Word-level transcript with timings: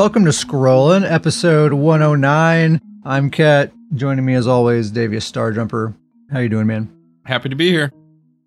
Welcome 0.00 0.24
to 0.24 0.30
Scrollin', 0.30 1.04
episode 1.04 1.74
109. 1.74 2.80
I'm 3.04 3.30
Kat. 3.30 3.70
Joining 3.94 4.24
me 4.24 4.32
as 4.32 4.46
always, 4.46 4.90
Davius 4.90 5.30
Starjumper. 5.30 5.94
How 6.32 6.38
you 6.38 6.48
doing, 6.48 6.66
man? 6.66 6.90
Happy 7.26 7.50
to 7.50 7.54
be 7.54 7.70
here. 7.70 7.92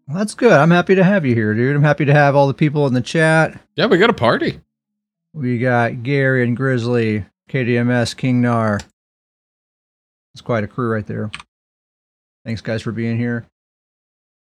Well, 0.07 0.17
that's 0.17 0.33
good. 0.33 0.51
I'm 0.51 0.71
happy 0.71 0.95
to 0.95 1.03
have 1.03 1.27
you 1.27 1.35
here, 1.35 1.53
dude. 1.53 1.75
I'm 1.75 1.83
happy 1.83 2.05
to 2.05 2.11
have 2.11 2.35
all 2.35 2.47
the 2.47 2.55
people 2.55 2.87
in 2.87 2.95
the 2.95 3.01
chat. 3.01 3.61
Yeah, 3.75 3.85
we 3.85 3.99
got 3.99 4.09
a 4.09 4.13
party. 4.13 4.61
We 5.31 5.59
got 5.59 6.01
Gary 6.01 6.43
and 6.43 6.57
Grizzly, 6.57 7.27
KDMS, 7.51 8.17
King 8.17 8.41
Nar. 8.41 8.79
It's 10.33 10.41
quite 10.41 10.63
a 10.63 10.67
crew 10.67 10.89
right 10.89 11.05
there. 11.05 11.29
Thanks 12.43 12.61
guys 12.61 12.81
for 12.81 12.91
being 12.91 13.19
here. 13.19 13.45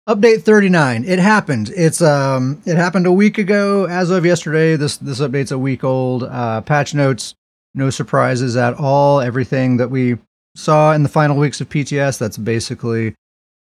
Update 0.06 0.42
39. 0.42 1.04
It 1.04 1.18
happened. 1.18 1.72
It's 1.74 2.02
um 2.02 2.60
it 2.66 2.76
happened 2.76 3.06
a 3.06 3.12
week 3.12 3.38
ago 3.38 3.86
as 3.86 4.10
of 4.10 4.26
yesterday. 4.26 4.76
This 4.76 4.98
this 4.98 5.20
update's 5.20 5.50
a 5.50 5.58
week 5.58 5.82
old. 5.82 6.24
Uh 6.24 6.60
patch 6.60 6.94
notes, 6.94 7.34
no 7.74 7.88
surprises 7.88 8.54
at 8.54 8.74
all. 8.74 9.22
Everything 9.22 9.78
that 9.78 9.90
we 9.90 10.18
saw 10.56 10.92
in 10.92 11.04
the 11.04 11.08
final 11.08 11.38
weeks 11.38 11.62
of 11.62 11.70
PTS, 11.70 12.18
that's 12.18 12.36
basically 12.36 13.14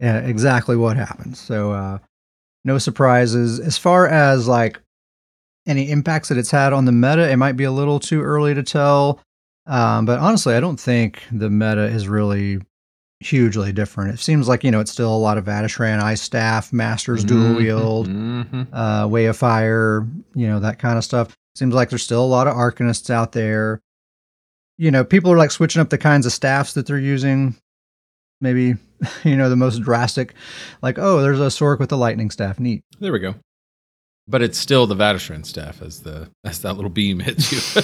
uh, 0.03 0.23
exactly 0.25 0.77
what 0.77 0.97
happened. 0.97 1.37
So 1.37 1.71
uh 1.71 1.99
no 2.65 2.79
surprises. 2.79 3.61
As 3.61 3.79
far 3.79 4.09
as 4.09 4.49
like 4.49 4.81
any 5.69 5.89
impacts 5.89 6.31
that 6.31 6.39
it's 6.39 6.51
had 6.51 6.73
on 6.73 6.85
the 6.85 6.93
meta, 6.93 7.31
it 7.31 7.37
might 7.37 7.57
be 7.57 7.65
a 7.65 7.71
little 7.71 8.01
too 8.01 8.23
early 8.23 8.55
to 8.55 8.63
tell. 8.65 9.21
Um, 9.67 10.05
but 10.05 10.19
honestly, 10.19 10.55
I 10.57 10.61
don't 10.61 10.81
think 10.81 11.23
the 11.31 11.49
meta 11.49 11.85
is 11.85 12.09
really 12.09 12.61
hugely 13.25 13.73
different. 13.73 14.15
It 14.15 14.19
seems 14.21 14.49
like 14.49 14.65
you 14.65 14.71
know 14.71 14.81
it's 14.81 14.93
still 14.93 15.15
a 15.15 15.17
lot 15.17 15.39
of 15.39 15.45
Vateshran, 15.47 16.03
Ice 16.03 16.21
Staff, 16.23 16.73
Masters 16.73 17.25
dual 17.25 17.55
Mhm, 17.55 17.57
wield, 17.57 18.09
mhm. 18.09 18.67
uh, 18.73 19.09
Way 19.09 19.27
of 19.27 19.37
Fire, 19.37 20.07
you 20.35 20.47
know 20.47 20.61
that 20.61 20.79
kind 20.79 20.99
of 20.99 21.05
stuff. 21.05 21.37
Seems 21.55 21.75
like 21.75 21.89
there's 21.91 22.03
still 22.03 22.25
a 22.25 22.27
lot 22.27 22.47
of 22.47 22.55
Arcanists 22.55 23.11
out 23.11 23.33
there. 23.33 23.81
You 24.77 24.91
know, 24.91 25.05
people 25.05 25.31
are 25.33 25.37
like 25.37 25.51
switching 25.53 25.81
up 25.81 25.91
the 25.91 25.99
kinds 25.99 26.27
of 26.27 26.33
staffs 26.33 26.73
that 26.75 26.87
they're 26.87 26.99
using. 26.99 27.55
Maybe 28.41 28.75
you 29.25 29.37
know 29.37 29.49
the 29.49 29.57
most 29.57 29.81
drastic, 29.83 30.35
like 30.83 30.99
oh, 30.99 31.21
there's 31.23 31.41
a 31.41 31.45
Sork 31.47 31.79
with 31.79 31.93
a 31.93 31.97
lightning 31.97 32.31
staff. 32.31 32.59
Neat. 32.61 32.83
There 33.01 33.13
we 33.13 33.21
go. 33.21 33.35
But 34.27 34.41
it's 34.41 34.57
still 34.59 34.87
the 34.87 34.97
Vateshran 34.97 35.45
staff 35.45 35.83
as 35.83 36.01
the 36.01 36.29
as 36.45 36.61
that 36.63 36.75
little 36.75 36.91
beam 36.91 37.21
hits 37.21 37.53
you. 37.53 37.83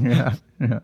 yeah, 0.10 0.34
yeah. 0.58 0.78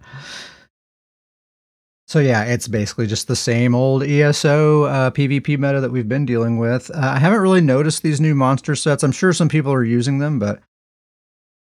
So 2.08 2.20
yeah, 2.20 2.44
it's 2.44 2.66
basically 2.68 3.06
just 3.06 3.28
the 3.28 3.36
same 3.36 3.74
old 3.74 4.02
ESO 4.02 4.84
uh, 4.84 5.10
PvP 5.10 5.58
meta 5.58 5.80
that 5.82 5.90
we've 5.90 6.08
been 6.08 6.24
dealing 6.24 6.56
with. 6.56 6.90
Uh, 6.90 7.00
I 7.14 7.18
haven't 7.18 7.40
really 7.40 7.60
noticed 7.60 8.02
these 8.02 8.18
new 8.18 8.34
monster 8.34 8.74
sets. 8.74 9.02
I'm 9.02 9.12
sure 9.12 9.34
some 9.34 9.50
people 9.50 9.72
are 9.74 9.84
using 9.84 10.18
them, 10.18 10.38
but 10.38 10.62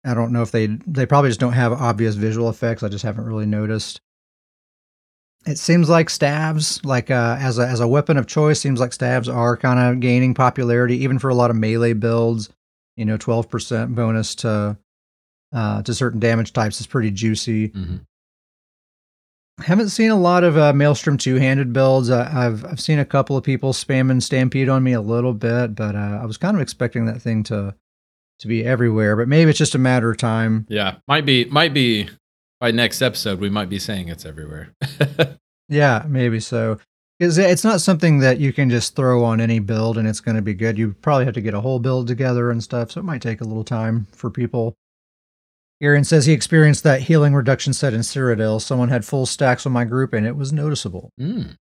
I 0.05 0.15
don't 0.15 0.33
know 0.33 0.41
if 0.41 0.51
they 0.51 0.67
they 0.67 1.05
probably 1.05 1.29
just 1.31 1.39
don't 1.41 1.53
have 1.53 1.73
obvious 1.73 2.15
visual 2.15 2.49
effects. 2.49 2.83
I 2.83 2.89
just 2.89 3.05
haven't 3.05 3.27
really 3.27 3.45
noticed. 3.45 4.01
It 5.45 5.59
seems 5.59 5.91
like 5.91 6.09
stabs, 6.09 6.83
like 6.83 7.11
uh, 7.11 7.37
as 7.39 7.59
a 7.59 7.69
as 7.69 7.81
a 7.81 7.89
weapon 7.89 8.17
of 8.17 8.27
choice, 8.27 8.59
seems 8.59 8.81
like 8.81 8.95
stabs 8.95 9.29
are 9.29 9.57
kind 9.57 9.79
of 9.79 10.01
gaining 10.01 10.33
popularity, 10.33 10.97
even 10.99 11.19
for 11.19 11.29
a 11.29 11.35
lot 11.35 11.51
of 11.51 11.57
melee 11.57 11.93
builds. 11.93 12.49
You 12.97 13.05
know, 13.05 13.19
twelve 13.19 13.51
percent 13.51 13.95
bonus 13.95 14.35
to 14.37 14.79
uh, 15.53 15.83
to 15.83 15.93
certain 15.93 16.21
damage 16.21 16.55
types 16.55 16.81
is 16.81 16.87
pretty 16.87 17.11
juicy. 17.11 17.69
Mhm. 17.69 18.07
Haven't 19.65 19.89
seen 19.91 20.11
a 20.11 20.17
lot 20.19 20.45
of 20.45 20.57
uh, 20.57 20.73
Maelstrom 20.73 21.17
two-handed 21.17 21.73
builds. 21.73 22.11
Uh, 22.11 22.31
I've 22.33 22.65
I've 22.65 22.81
seen 22.81 22.99
a 22.99 23.05
couple 23.05 23.37
of 23.37 23.45
people 23.45 23.73
spamming 23.73 24.23
Stampede 24.23 24.69
on 24.69 24.83
me 24.83 24.93
a 24.93 25.01
little 25.01 25.35
bit, 25.35 25.75
but 25.75 25.95
uh, 25.95 26.19
I 26.23 26.27
was 26.27 26.37
kind 26.37 26.57
of 26.57 26.61
expecting 26.61 27.07
that 27.07 27.23
thing 27.23 27.43
to 27.45 27.75
to 28.41 28.49
be 28.49 28.65
everywhere. 28.65 29.17
But 29.17 29.29
maybe 29.29 29.51
it's 29.51 29.59
just 29.59 29.75
a 29.75 29.79
matter 29.79 30.11
of 30.11 30.17
time. 30.19 30.67
yeah, 30.69 30.97
might 31.07 31.25
be 31.25 31.45
might 31.47 31.73
be 31.75 32.09
by 32.61 32.71
next 32.71 33.03
episode 33.03 33.41
we 33.41 33.51
might 33.51 33.69
be 33.69 33.79
saying 33.79 34.09
it's 34.09 34.25
everywhere. 34.25 34.75
Yeah, 35.69 36.05
maybe 36.07 36.39
so. 36.39 36.79
Because 37.19 37.39
it's 37.39 37.65
not 37.65 37.81
something 37.81 38.19
that 38.19 38.39
you 38.39 38.53
can 38.53 38.69
just 38.69 38.95
throw 38.95 39.25
on 39.25 39.41
any 39.41 39.59
build 39.59 39.97
and 39.97 40.07
it's 40.07 40.21
going 40.21 40.35
to 40.35 40.43
be 40.43 40.55
good. 40.55 40.77
You 40.77 40.95
probably 41.01 41.25
have 41.25 41.35
to 41.35 41.41
get 41.41 41.55
a 41.55 41.61
whole 41.61 41.79
build 41.79 42.09
together 42.09 42.51
and 42.51 42.63
stuff, 42.63 42.91
so 42.91 43.01
it 43.01 43.05
might 43.05 43.23
take 43.23 43.41
a 43.41 43.45
little 43.45 43.65
time 43.65 44.07
for 44.13 44.29
people. 44.29 44.75
Aaron 45.83 46.05
says 46.05 46.27
he 46.27 46.33
experienced 46.33 46.85
that 46.85 47.03
healing 47.03 47.35
reduction 47.35 47.73
set 47.73 47.93
in 47.93 48.01
Cyrodiil. 48.01 48.61
Someone 48.61 48.89
had 48.89 49.05
full 49.05 49.27
stacks 49.27 49.67
on 49.67 49.73
my 49.73 49.85
group 49.85 50.13
and 50.13 50.25
it 50.25 50.37
was 50.37 50.53
noticeable. 50.53 51.11
Mm. 51.21 51.57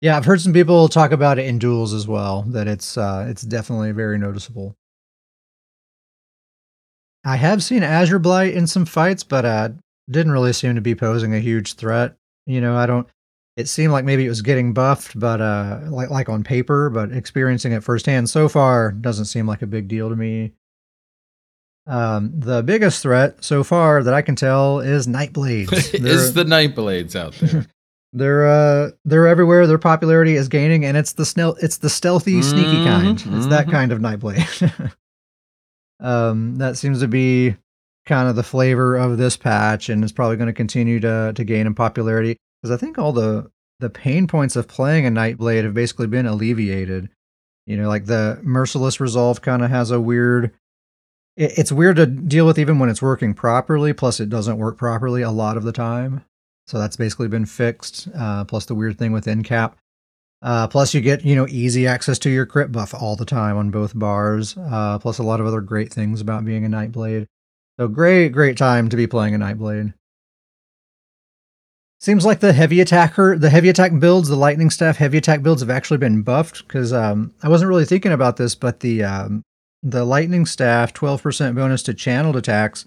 Yeah, 0.00 0.16
I've 0.16 0.24
heard 0.24 0.40
some 0.40 0.52
people 0.52 0.88
talk 0.88 1.12
about 1.12 1.38
it 1.38 1.46
in 1.46 1.58
duels 1.58 1.94
as 1.94 2.08
well. 2.08 2.42
That 2.48 2.66
it's 2.66 2.98
uh, 2.98 3.26
it's 3.28 3.42
definitely 3.42 3.92
very 3.92 4.18
noticeable. 4.18 4.74
I 7.24 7.36
have 7.36 7.62
seen 7.62 7.82
Azure 7.82 8.18
Blight 8.18 8.54
in 8.54 8.66
some 8.66 8.84
fights, 8.84 9.22
but 9.22 9.44
uh, 9.44 9.70
didn't 10.10 10.32
really 10.32 10.52
seem 10.52 10.74
to 10.74 10.80
be 10.80 10.94
posing 10.94 11.34
a 11.34 11.40
huge 11.40 11.74
threat. 11.74 12.16
You 12.44 12.60
know, 12.60 12.76
I 12.76 12.86
don't. 12.86 13.08
It 13.56 13.68
seemed 13.68 13.92
like 13.92 14.04
maybe 14.04 14.26
it 14.26 14.28
was 14.28 14.42
getting 14.42 14.74
buffed, 14.74 15.18
but 15.18 15.40
uh, 15.40 15.80
like 15.88 16.10
like 16.10 16.28
on 16.28 16.44
paper, 16.44 16.90
but 16.90 17.12
experiencing 17.12 17.72
it 17.72 17.82
firsthand 17.84 18.28
so 18.28 18.48
far 18.48 18.92
doesn't 18.92 19.24
seem 19.26 19.46
like 19.46 19.62
a 19.62 19.66
big 19.66 19.88
deal 19.88 20.10
to 20.10 20.16
me. 20.16 20.52
Um, 21.86 22.32
the 22.34 22.62
biggest 22.62 23.00
threat 23.02 23.44
so 23.44 23.62
far 23.62 24.02
that 24.02 24.12
I 24.12 24.20
can 24.22 24.34
tell 24.34 24.80
is 24.80 25.06
Nightblades. 25.06 25.72
Is 26.04 26.34
the 26.34 26.44
night 26.44 26.74
blades 26.74 27.14
out 27.14 27.34
there? 27.34 27.66
they're 28.12 28.46
uh 28.46 28.90
they're 29.04 29.26
everywhere. 29.28 29.66
Their 29.66 29.78
popularity 29.78 30.34
is 30.36 30.48
gaining, 30.48 30.84
and 30.84 30.96
it's 30.96 31.12
the 31.12 31.24
snel- 31.24 31.56
it's 31.62 31.78
the 31.78 31.90
stealthy, 31.90 32.42
sneaky 32.42 32.78
Mhm, 32.78 32.84
kind. 32.84 33.24
It's 33.36 33.46
that 33.48 33.66
mhm. 33.66 33.70
kind 33.70 33.92
of 33.92 34.00
Nightblade. 34.00 34.92
um, 36.00 36.56
that 36.56 36.76
seems 36.76 37.00
to 37.00 37.08
be 37.08 37.56
kind 38.06 38.28
of 38.28 38.36
the 38.36 38.42
flavor 38.42 38.96
of 38.96 39.18
this 39.18 39.36
patch, 39.36 39.88
and 39.88 40.02
it's 40.02 40.12
probably 40.12 40.36
going 40.36 40.48
to 40.48 40.52
continue 40.52 40.98
to 41.00 41.32
to 41.34 41.44
gain 41.44 41.66
in 41.66 41.74
popularity 41.74 42.36
because 42.62 42.74
I 42.74 42.78
think 42.80 42.98
all 42.98 43.12
the 43.12 43.50
the 43.80 43.90
pain 43.90 44.26
points 44.26 44.56
of 44.56 44.66
playing 44.66 45.06
a 45.06 45.10
Nightblade 45.10 45.64
have 45.64 45.74
basically 45.74 46.06
been 46.06 46.26
alleviated. 46.26 47.10
You 47.66 47.76
know, 47.76 47.88
like 47.88 48.06
the 48.06 48.40
merciless 48.42 48.98
resolve 49.00 49.40
kind 49.42 49.62
of 49.62 49.70
has 49.70 49.90
a 49.90 50.00
weird. 50.00 50.52
It- 51.36 51.52
It's 51.58 51.72
weird 51.72 51.96
to 51.96 52.06
deal 52.06 52.46
with 52.46 52.58
even 52.58 52.78
when 52.78 52.88
it's 52.88 53.02
working 53.02 53.34
properly. 53.34 53.92
Plus, 53.92 54.20
it 54.20 54.28
doesn't 54.28 54.58
work 54.58 54.76
properly 54.78 55.22
a 55.22 55.30
lot 55.30 55.56
of 55.56 55.62
the 55.64 55.72
time. 55.72 56.22
So 56.66 56.78
that's 56.78 56.96
basically 56.96 57.28
been 57.28 57.46
fixed. 57.46 58.08
Uh, 58.14 58.44
plus 58.44 58.64
the 58.66 58.74
weird 58.74 58.98
thing 58.98 59.12
with 59.12 59.26
NCAP. 59.26 59.74
Uh, 60.42 60.66
plus 60.68 60.92
you 60.94 61.00
get 61.00 61.24
you 61.24 61.34
know 61.34 61.46
easy 61.48 61.86
access 61.86 62.18
to 62.20 62.30
your 62.30 62.44
crit 62.46 62.70
buff 62.70 62.92
all 62.94 63.16
the 63.16 63.24
time 63.24 63.56
on 63.56 63.70
both 63.70 63.98
bars. 63.98 64.56
Uh, 64.56 64.98
plus 64.98 65.18
a 65.18 65.22
lot 65.22 65.40
of 65.40 65.46
other 65.46 65.60
great 65.60 65.92
things 65.92 66.20
about 66.20 66.44
being 66.44 66.64
a 66.64 66.68
Nightblade. 66.68 67.26
So 67.78 67.88
great, 67.88 68.30
great 68.30 68.56
time 68.56 68.88
to 68.88 68.96
be 68.96 69.06
playing 69.06 69.34
a 69.34 69.38
Nightblade. 69.38 69.94
Seems 72.00 72.26
like 72.26 72.40
the 72.40 72.52
heavy 72.52 72.80
attacker, 72.80 73.38
the 73.38 73.48
heavy 73.50 73.68
attack 73.70 73.98
builds, 73.98 74.28
the 74.28 74.36
lightning 74.36 74.68
staff 74.70 74.96
heavy 74.98 75.16
attack 75.18 75.42
builds 75.42 75.62
have 75.62 75.70
actually 75.70 75.96
been 75.96 76.22
buffed 76.22 76.66
because 76.66 76.92
um, 76.92 77.32
I 77.42 77.48
wasn't 77.48 77.68
really 77.70 77.86
thinking 77.86 78.12
about 78.12 78.36
this, 78.36 78.54
but 78.54 78.80
the 78.80 79.02
um, 79.02 79.42
the 79.88 80.04
lightning 80.04 80.46
staff 80.46 80.92
12% 80.92 81.54
bonus 81.54 81.82
to 81.84 81.94
channeled 81.94 82.36
attacks 82.36 82.86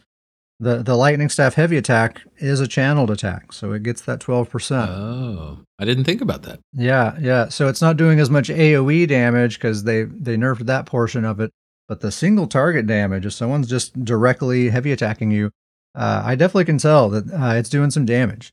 the 0.59 0.83
the 0.83 0.95
lightning 0.95 1.29
staff 1.29 1.53
heavy 1.53 1.77
attack 1.77 2.21
is 2.37 2.59
a 2.59 2.67
channeled 2.67 3.09
attack, 3.09 3.53
so 3.53 3.71
it 3.71 3.83
gets 3.83 4.01
that 4.01 4.19
twelve 4.19 4.49
percent. 4.49 4.89
oh, 4.91 5.59
I 5.79 5.85
didn't 5.85 6.03
think 6.03 6.21
about 6.21 6.43
that. 6.43 6.59
Yeah, 6.73 7.17
yeah. 7.19 7.47
So 7.47 7.67
it's 7.67 7.81
not 7.81 7.97
doing 7.97 8.19
as 8.19 8.29
much 8.29 8.49
AOE 8.49 9.07
damage 9.07 9.57
because 9.57 9.85
they 9.85 10.03
they 10.03 10.35
nerfed 10.35 10.65
that 10.65 10.85
portion 10.85 11.23
of 11.23 11.39
it. 11.39 11.51
But 11.87 12.01
the 12.01 12.11
single 12.11 12.45
target 12.45 12.85
damage, 12.85 13.25
if 13.25 13.33
someone's 13.33 13.69
just 13.69 14.03
directly 14.03 14.69
heavy 14.69 14.91
attacking 14.91 15.31
you, 15.31 15.49
uh, 15.95 16.21
I 16.25 16.35
definitely 16.35 16.65
can 16.65 16.77
tell 16.77 17.09
that 17.09 17.31
uh, 17.31 17.55
it's 17.55 17.69
doing 17.69 17.89
some 17.89 18.05
damage. 18.05 18.51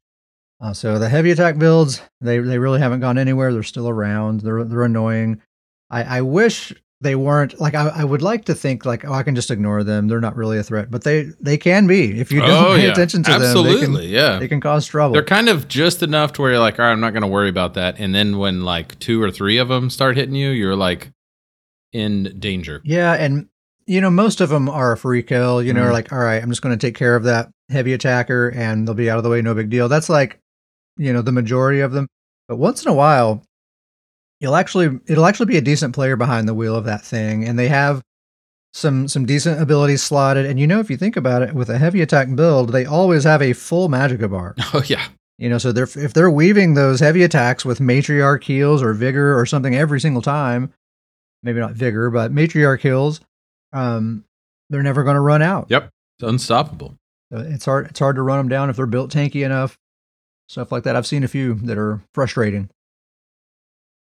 Uh, 0.59 0.73
so 0.73 0.99
the 0.99 1.09
heavy 1.09 1.33
attack 1.33 1.59
builds, 1.59 2.01
they 2.21 2.39
they 2.39 2.59
really 2.61 2.79
haven't 2.79 3.01
gone 3.01 3.19
anywhere. 3.19 3.53
They're 3.53 3.65
still 3.65 3.89
around. 3.89 4.41
They're 4.43 4.63
they're 4.63 4.85
annoying. 4.85 5.43
I, 5.91 6.19
I 6.19 6.21
wish 6.21 6.73
they 7.03 7.15
weren't 7.15 7.61
like 7.61 7.75
I, 7.75 7.89
I 7.89 8.05
would 8.05 8.23
like 8.23 8.47
to 8.47 8.55
think 8.55 8.87
like 8.87 9.05
oh 9.05 9.13
I 9.13 9.23
can 9.23 9.35
just 9.35 9.51
ignore 9.51 9.85
them. 9.85 10.09
They're 10.09 10.21
not 10.21 10.35
really 10.37 10.57
a 10.59 10.63
threat, 10.63 10.91
but 10.91 11.05
they 11.05 11.25
they 11.41 11.59
can 11.59 11.87
be 11.87 12.19
if 12.19 12.33
you 12.33 12.41
don't 12.41 12.51
oh 12.51 12.75
pay 12.77 12.85
yeah, 12.87 12.93
attention 12.93 13.23
to 13.25 13.31
them. 13.33 13.43
absolutely, 13.43 14.07
yeah. 14.07 14.39
they 14.39 14.49
can 14.49 14.61
cause 14.61 14.87
trouble. 14.87 15.13
They're 15.13 15.23
kind 15.23 15.49
of 15.51 15.69
just 15.69 16.03
enough 16.03 16.33
to 16.35 16.43
where 16.43 16.53
you're 16.53 16.61
like, 16.61 16.79
all 16.79 16.87
right, 16.87 16.93
I'm 16.93 17.01
not 17.01 17.11
going 17.13 17.23
to 17.23 17.27
worry 17.29 17.51
about 17.51 17.75
that. 17.75 17.97
And 17.99 18.15
then 18.15 18.39
when 18.39 18.65
like 18.65 18.99
two 18.99 19.23
or 19.23 19.31
three 19.31 19.59
of 19.59 19.69
them 19.69 19.91
start 19.91 20.17
hitting 20.17 20.35
you, 20.35 20.51
you're 20.51 20.77
like 20.77 21.11
in 21.93 22.35
danger. 22.39 22.81
Yeah, 22.85 23.13
and 23.13 23.47
you 23.87 24.01
know 24.01 24.11
most 24.11 24.41
of 24.41 24.49
them 24.49 24.69
are 24.69 24.93
a 24.93 24.97
free 24.97 25.23
kill. 25.23 25.63
You 25.63 25.73
know, 25.75 25.83
Mhm. 25.85 25.93
like 25.93 26.13
all 26.13 26.19
right, 26.19 26.43
I'm 26.43 26.49
just 26.49 26.63
going 26.63 26.77
to 26.77 26.87
take 26.87 26.95
care 26.97 27.15
of 27.15 27.25
that 27.25 27.51
heavy 27.71 27.93
attacker, 27.93 28.49
and 28.49 28.87
they'll 28.89 28.95
be 28.95 29.11
out 29.11 29.19
of 29.19 29.25
the 29.25 29.31
way, 29.31 29.43
no 29.43 29.55
big 29.55 29.69
deal. 29.71 29.89
That's 29.89 30.09
like 30.09 30.39
you 30.97 31.13
know 31.13 31.21
the 31.21 31.33
majority 31.33 31.81
of 31.81 31.93
them. 31.93 32.07
But 32.49 32.57
once 32.57 32.83
in 32.85 32.91
a 32.91 32.95
while, 32.95 33.43
you'll 34.41 34.57
actually 34.57 35.01
it'll 35.07 35.27
actually 35.27 35.47
be 35.47 35.57
a 35.57 35.63
decent 35.63 35.95
player 35.95 36.17
behind 36.17 36.49
the 36.49 36.55
wheel 36.55 36.75
of 36.77 36.85
that 36.85 37.03
thing, 37.03 37.47
and 37.47 37.59
they 37.59 37.69
have 37.69 38.03
some 38.75 39.09
some 39.09 39.25
decent 39.27 39.61
abilities 39.61 40.03
slotted. 40.03 40.47
And 40.47 40.61
you 40.61 40.67
know, 40.67 40.81
if 40.81 40.91
you 40.91 40.97
think 40.97 41.17
about 41.17 41.43
it, 41.43 41.55
with 41.55 41.71
a 41.71 41.79
heavy 41.79 42.03
attack 42.03 42.35
build, 42.35 42.73
they 42.73 42.85
always 42.85 43.25
have 43.25 43.43
a 43.43 43.53
full 43.53 43.89
Magica 43.89 44.31
bar. 44.31 44.55
Oh 44.75 44.83
yeah, 44.87 45.07
You 45.39 45.49
know, 45.49 45.59
so 45.59 45.73
they're 45.73 45.85
if 45.85 46.13
they're 46.13 46.31
weaving 46.31 46.75
those 46.75 47.01
heavy 47.01 47.23
attacks 47.23 47.65
with 47.65 47.79
matriarch 47.79 48.45
heals 48.45 48.83
or 48.83 48.93
vigor 48.93 49.39
or 49.39 49.47
something 49.47 49.75
every 49.75 50.01
single 50.01 50.23
time, 50.23 50.73
maybe 51.43 51.61
not 51.61 51.73
vigor, 51.73 52.11
but 52.11 52.33
matriarch 52.33 52.81
heals, 52.81 53.21
um, 53.73 54.25
they're 54.69 54.83
never 54.83 55.05
going 55.05 55.15
to 55.17 55.21
run 55.21 55.43
out. 55.43 55.67
yep, 55.71 55.89
it's 56.19 56.29
unstoppable. 56.29 56.95
It's 57.31 57.65
hard. 57.65 57.89
It's 57.89 57.99
hard 57.99 58.17
to 58.17 58.23
run 58.23 58.39
them 58.39 58.49
down 58.49 58.71
if 58.71 58.77
they're 58.77 58.87
built 58.87 59.11
tanky 59.13 59.45
enough. 59.45 59.77
Stuff 60.49 60.71
like 60.71 60.85
that. 60.85 60.95
I've 60.95 61.07
seen 61.07 61.25
a 61.25 61.29
few 61.29 61.55
that 61.55 61.77
are 61.77 62.01
frustrating. 62.15 62.69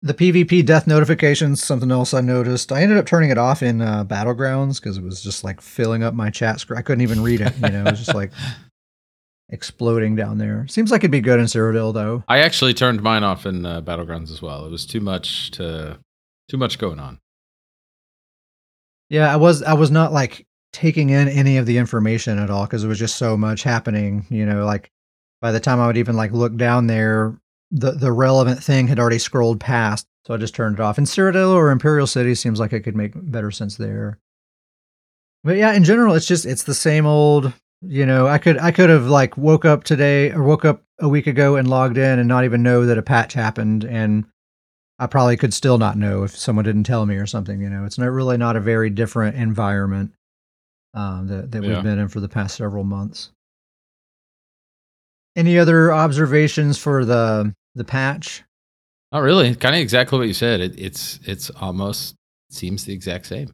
The 0.04 0.14
PvP 0.14 0.64
death 0.66 0.86
notifications, 0.86 1.64
something 1.64 1.92
else 1.92 2.14
I 2.14 2.22
noticed. 2.22 2.72
I 2.72 2.84
ended 2.84 2.98
up 2.98 3.08
turning 3.08 3.32
it 3.32 3.38
off 3.38 3.64
in 3.64 3.82
uh, 3.82 4.06
Battlegrounds 4.06 4.80
because 4.80 4.98
it 4.98 5.04
was 5.04 5.24
just 5.24 5.44
like 5.44 5.60
filling 5.60 6.04
up 6.04 6.14
my 6.14 6.30
chat 6.30 6.60
screen. 6.60 6.78
I 6.78 6.84
couldn't 6.84 7.02
even 7.02 7.24
read 7.24 7.42
it. 7.42 7.56
You 7.56 7.70
know, 7.70 7.82
it 7.82 7.92
was 7.92 8.00
just 8.00 8.14
like 8.14 8.32
exploding 9.50 10.16
down 10.16 10.38
there. 10.38 10.68
Seems 10.68 10.92
like 10.92 11.02
it'd 11.02 11.12
be 11.12 11.22
good 11.22 11.40
in 11.40 11.46
Cyrodiil 11.46 11.94
though. 11.94 12.24
I 12.28 12.40
actually 12.40 12.76
turned 12.76 13.02
mine 13.02 13.24
off 13.24 13.46
in 13.46 13.66
uh, 13.66 13.82
Battlegrounds 13.82 14.32
as 14.32 14.42
well. 14.42 14.66
It 14.66 14.72
was 14.72 14.86
too 14.86 15.00
much 15.00 15.52
to 15.52 15.98
too 16.48 16.58
much 16.58 16.78
going 16.78 17.00
on. 17.00 17.20
Yeah, 19.10 19.32
I 19.32 19.38
was 19.38 19.64
I 19.64 19.74
was 19.74 19.90
not 19.90 20.12
like 20.12 20.46
taking 20.74 21.10
in 21.10 21.28
any 21.28 21.58
of 21.58 21.66
the 21.66 21.78
information 21.78 22.38
at 22.38 22.50
all 22.50 22.66
because 22.66 22.84
it 22.84 22.88
was 22.88 23.00
just 23.00 23.16
so 23.16 23.38
much 23.38 23.64
happening. 23.64 24.26
You 24.30 24.46
know, 24.46 24.66
like 24.66 24.92
by 25.42 25.52
the 25.52 25.60
time 25.60 25.80
I 25.80 25.88
would 25.88 25.98
even 25.98 26.16
like 26.16 26.32
look 26.32 26.56
down 26.56 26.88
there, 26.88 27.40
the 27.72 27.92
the 27.92 28.12
relevant 28.12 28.64
thing 28.64 28.88
had 28.88 29.00
already 29.00 29.20
scrolled 29.20 29.60
past. 29.60 30.08
So 30.26 30.34
I 30.34 30.38
just 30.38 30.56
turned 30.56 30.76
it 30.80 30.82
off. 30.82 30.98
And 30.98 31.08
Cyrodiil 31.08 31.54
or 31.54 31.72
Imperial 31.72 32.08
City 32.08 32.36
seems 32.36 32.60
like 32.60 32.74
it 32.74 32.82
could 32.82 32.96
make 32.96 33.14
better 33.16 33.50
sense 33.52 33.78
there. 33.78 34.20
But 35.44 35.56
yeah, 35.58 35.74
in 35.74 35.84
general, 35.84 36.14
it's 36.16 36.26
just 36.28 36.46
it's 36.46 36.64
the 36.64 36.74
same 36.74 37.06
old. 37.06 37.54
You 37.82 38.06
know, 38.06 38.28
I 38.28 38.38
could 38.40 38.58
I 38.58 38.72
could 38.72 38.90
have 38.90 39.06
like 39.06 39.38
woke 39.38 39.64
up 39.64 39.84
today 39.84 40.32
or 40.32 40.44
woke 40.44 40.66
up 40.66 40.82
a 41.00 41.08
week 41.08 41.28
ago 41.28 41.56
and 41.56 41.68
logged 41.70 41.98
in 41.98 42.20
and 42.20 42.28
not 42.28 42.44
even 42.44 42.64
know 42.64 42.86
that 42.88 42.98
a 42.98 43.04
patch 43.04 43.34
happened 43.34 43.84
and 43.84 44.26
I 45.00 45.06
probably 45.06 45.38
could 45.38 45.54
still 45.54 45.78
not 45.78 45.96
know 45.96 46.24
if 46.24 46.36
someone 46.36 46.66
didn't 46.66 46.86
tell 46.86 47.06
me 47.06 47.16
or 47.18 47.28
something. 47.28 47.62
You 47.62 47.70
know, 47.70 47.86
it's 47.86 48.00
not 48.00 48.10
really 48.10 48.36
not 48.38 48.56
a 48.56 48.60
very 48.60 48.90
different 48.90 49.36
environment 49.38 50.12
um, 50.96 51.28
that 51.28 51.52
that 51.52 51.64
Yeah. 51.64 51.70
we've 51.76 51.84
been 51.84 52.00
in 52.00 52.08
for 52.08 52.20
the 52.20 52.28
past 52.30 52.56
several 52.58 52.84
months. 52.84 53.30
Any 55.38 55.58
other 55.58 55.94
observations 55.94 56.78
for 56.78 57.06
the 57.06 57.54
the 57.76 57.86
patch? 57.86 58.44
Not 59.12 59.20
really. 59.20 59.56
Kind 59.56 59.76
of 59.76 59.82
exactly 59.82 60.18
what 60.18 60.28
you 60.28 60.34
said. 60.34 60.60
It, 60.60 60.78
it's 60.80 61.20
it's 61.26 61.50
almost 61.52 62.16
seems 62.50 62.84
the 62.84 62.94
exact 62.94 63.28
same. 63.28 63.54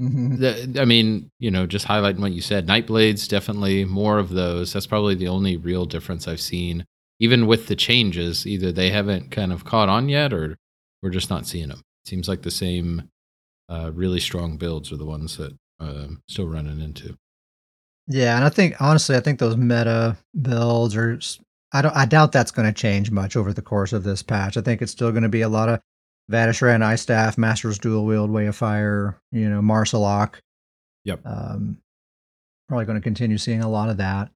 Mm-hmm. 0.00 0.36
The, 0.36 0.80
I 0.80 0.84
mean, 0.84 1.30
you 1.38 1.50
know, 1.50 1.66
just 1.66 1.86
highlighting 1.86 2.20
what 2.20 2.32
you 2.32 2.40
said. 2.40 2.66
Nightblades 2.66 3.28
definitely 3.28 3.84
more 3.84 4.18
of 4.18 4.30
those. 4.30 4.72
That's 4.72 4.86
probably 4.86 5.14
the 5.14 5.28
only 5.28 5.56
real 5.56 5.84
difference 5.86 6.26
I've 6.26 6.40
seen. 6.40 6.84
Even 7.20 7.46
with 7.46 7.66
the 7.66 7.76
changes, 7.76 8.46
either 8.46 8.72
they 8.72 8.90
haven't 8.90 9.30
kind 9.30 9.52
of 9.52 9.64
caught 9.64 9.90
on 9.90 10.08
yet, 10.08 10.32
or 10.32 10.56
we're 11.02 11.10
just 11.10 11.30
not 11.30 11.46
seeing 11.46 11.68
them. 11.68 11.82
Seems 12.06 12.28
like 12.28 12.42
the 12.42 12.50
same 12.50 13.10
uh, 13.68 13.90
really 13.94 14.20
strong 14.20 14.56
builds 14.56 14.90
are 14.90 14.96
the 14.96 15.04
ones 15.04 15.36
that 15.36 15.56
uh, 15.78 16.06
still 16.28 16.48
running 16.48 16.80
into. 16.80 17.16
Yeah, 18.10 18.34
and 18.34 18.44
I 18.44 18.48
think 18.48 18.74
honestly, 18.80 19.16
I 19.16 19.20
think 19.20 19.38
those 19.38 19.56
meta 19.56 20.16
builds 20.42 20.96
are. 20.96 21.18
I 21.72 21.80
don't. 21.80 21.96
I 21.96 22.04
doubt 22.06 22.32
that's 22.32 22.50
going 22.50 22.66
to 22.66 22.74
change 22.74 23.12
much 23.12 23.36
over 23.36 23.52
the 23.52 23.62
course 23.62 23.92
of 23.92 24.02
this 24.02 24.20
patch. 24.22 24.56
I 24.56 24.60
think 24.60 24.82
it's 24.82 24.90
still 24.90 25.12
going 25.12 25.22
to 25.22 25.28
be 25.28 25.42
a 25.42 25.48
lot 25.48 25.68
of 25.68 25.80
Vateshran, 26.30 26.82
Ice 26.82 27.02
Staff, 27.02 27.38
Master's 27.38 27.78
Dual 27.78 28.04
Wield, 28.04 28.30
Way 28.30 28.46
of 28.46 28.56
Fire. 28.56 29.16
You 29.30 29.48
know, 29.48 29.60
Marsalok. 29.60 30.40
Yep. 31.04 31.20
Um, 31.24 31.78
probably 32.68 32.84
going 32.84 32.98
to 32.98 33.02
continue 33.02 33.38
seeing 33.38 33.62
a 33.62 33.70
lot 33.70 33.90
of 33.90 33.98
that. 33.98 34.30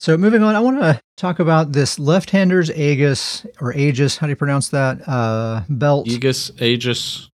So 0.00 0.16
moving 0.16 0.42
on, 0.42 0.56
I 0.56 0.60
want 0.60 0.80
to 0.80 1.00
talk 1.16 1.38
about 1.38 1.72
this 1.72 1.98
left-hander's 1.98 2.70
Aegis 2.70 3.46
or 3.60 3.72
Aegis. 3.72 4.16
How 4.16 4.26
do 4.26 4.30
you 4.30 4.36
pronounce 4.36 4.70
that? 4.70 5.06
Uh, 5.06 5.62
belt. 5.68 6.08
Aegis, 6.08 6.50
Aegis, 6.60 7.30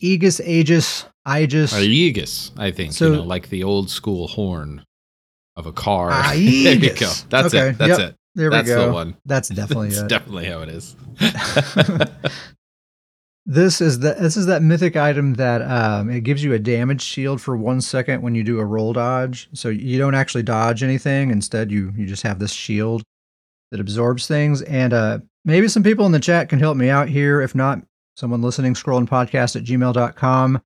Aegis, 0.00 0.40
Aegis, 0.40 1.04
Aegis. 1.28 1.74
or 1.74 1.80
Aegis, 1.80 2.52
I 2.56 2.70
think. 2.70 2.92
So- 2.92 3.06
you 3.10 3.16
know, 3.16 3.22
like 3.22 3.48
the 3.50 3.64
old 3.64 3.90
school 3.90 4.28
horn 4.28 4.84
of 5.56 5.66
a 5.66 5.72
car. 5.72 6.10
Ah, 6.12 6.30
there 6.34 6.40
you 6.74 6.94
go. 6.94 7.10
That's 7.28 7.52
Okay, 7.54 7.70
it. 7.70 7.78
That's 7.78 7.98
yep. 7.98 8.10
it. 8.10 8.16
there 8.34 8.50
we 8.50 8.56
That's 8.56 8.68
go. 8.68 8.86
the 8.86 8.92
one. 8.92 9.16
That's 9.26 9.48
definitely 9.60 9.88
it. 9.88 9.90
That's 9.92 10.02
it. 10.02 10.08
definitely 10.08 10.44
how 10.46 10.60
it 10.62 10.68
is. 10.68 10.96
This 13.50 13.80
is 13.80 14.00
the 14.00 14.12
this 14.12 14.36
is 14.36 14.44
that 14.44 14.60
mythic 14.62 14.94
item 14.94 15.34
that 15.34 15.62
um, 15.62 16.10
it 16.10 16.20
gives 16.20 16.44
you 16.44 16.52
a 16.52 16.58
damage 16.58 17.00
shield 17.00 17.40
for 17.40 17.56
one 17.56 17.80
second 17.80 18.20
when 18.20 18.34
you 18.34 18.44
do 18.44 18.58
a 18.60 18.64
roll 18.64 18.92
dodge. 18.92 19.48
So 19.54 19.70
you 19.70 19.96
don't 19.98 20.14
actually 20.14 20.42
dodge 20.42 20.82
anything. 20.82 21.30
Instead, 21.30 21.70
you 21.70 21.90
you 21.96 22.04
just 22.04 22.22
have 22.24 22.38
this 22.40 22.52
shield 22.52 23.02
that 23.70 23.80
absorbs 23.80 24.26
things. 24.28 24.60
And 24.62 24.92
uh, 24.92 25.20
maybe 25.46 25.66
some 25.68 25.82
people 25.82 26.04
in 26.04 26.12
the 26.12 26.20
chat 26.20 26.50
can 26.50 26.58
help 26.58 26.76
me 26.76 26.90
out 26.90 27.08
here. 27.08 27.40
If 27.40 27.54
not, 27.54 27.80
someone 28.16 28.42
listening, 28.42 28.74
scrolling 28.74 29.08
podcast 29.08 29.56
at 29.56 29.64
gmail.com. 29.64 30.60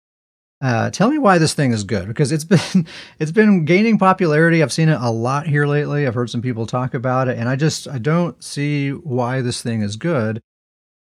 Uh, 0.63 0.91
tell 0.91 1.11
me 1.11 1.19
why 1.19 1.39
this 1.39 1.55
thing 1.55 1.73
is 1.73 1.83
good 1.83 2.07
because 2.07 2.31
it's 2.31 2.45
been 2.75 2.87
it's 3.19 3.33
been 3.33 3.65
gaining 3.65 3.99
popularity. 3.99 4.63
I've 4.63 4.73
seen 4.73 4.89
it 4.89 5.01
a 5.01 5.11
lot 5.11 5.47
here 5.47 5.67
lately. 5.67 6.07
I've 6.07 6.15
heard 6.15 6.31
some 6.31 6.43
people 6.43 6.67
talk 6.67 6.95
about 6.95 7.29
it, 7.29 7.37
and 7.37 7.49
I 7.49 7.57
just 7.57 7.89
I 7.89 7.99
don't 7.99 8.43
see 8.43 8.91
why 8.91 9.41
this 9.41 9.61
thing 9.61 9.83
is 9.83 9.97
good. 9.97 10.41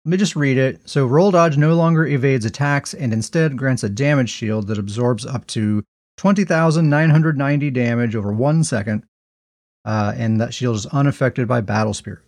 Let 0.06 0.12
me 0.12 0.18
just 0.18 0.36
read 0.36 0.58
it. 0.58 0.90
So, 0.90 1.06
roll 1.06 1.32
dodge 1.32 1.58
no 1.58 1.76
longer 1.76 2.06
evades 2.06 2.46
attacks 2.46 2.94
and 2.94 3.14
instead 3.14 3.58
grants 3.58 3.84
a 3.84 3.90
damage 3.90 4.30
shield 4.30 4.68
that 4.68 4.78
absorbs 4.78 5.26
up 5.26 5.46
to 5.48 5.84
20,990 6.18 7.72
damage 7.72 8.16
over 8.16 8.32
one 8.32 8.64
second. 8.64 9.06
Uh, 9.86 10.14
and 10.16 10.40
that 10.40 10.54
shield 10.54 10.76
is 10.78 10.86
unaffected 10.88 11.48
by 11.48 11.60
battle 11.60 11.94
spirit. 11.94 12.22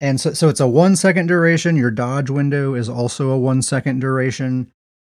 And 0.00 0.18
so, 0.18 0.32
so 0.32 0.48
it's 0.48 0.60
a 0.60 0.66
one 0.66 0.96
second 0.96 1.26
duration. 1.26 1.76
Your 1.76 1.90
dodge 1.90 2.30
window 2.30 2.74
is 2.74 2.88
also 2.88 3.30
a 3.30 3.38
one 3.38 3.60
second 3.60 4.00
duration. 4.00 4.72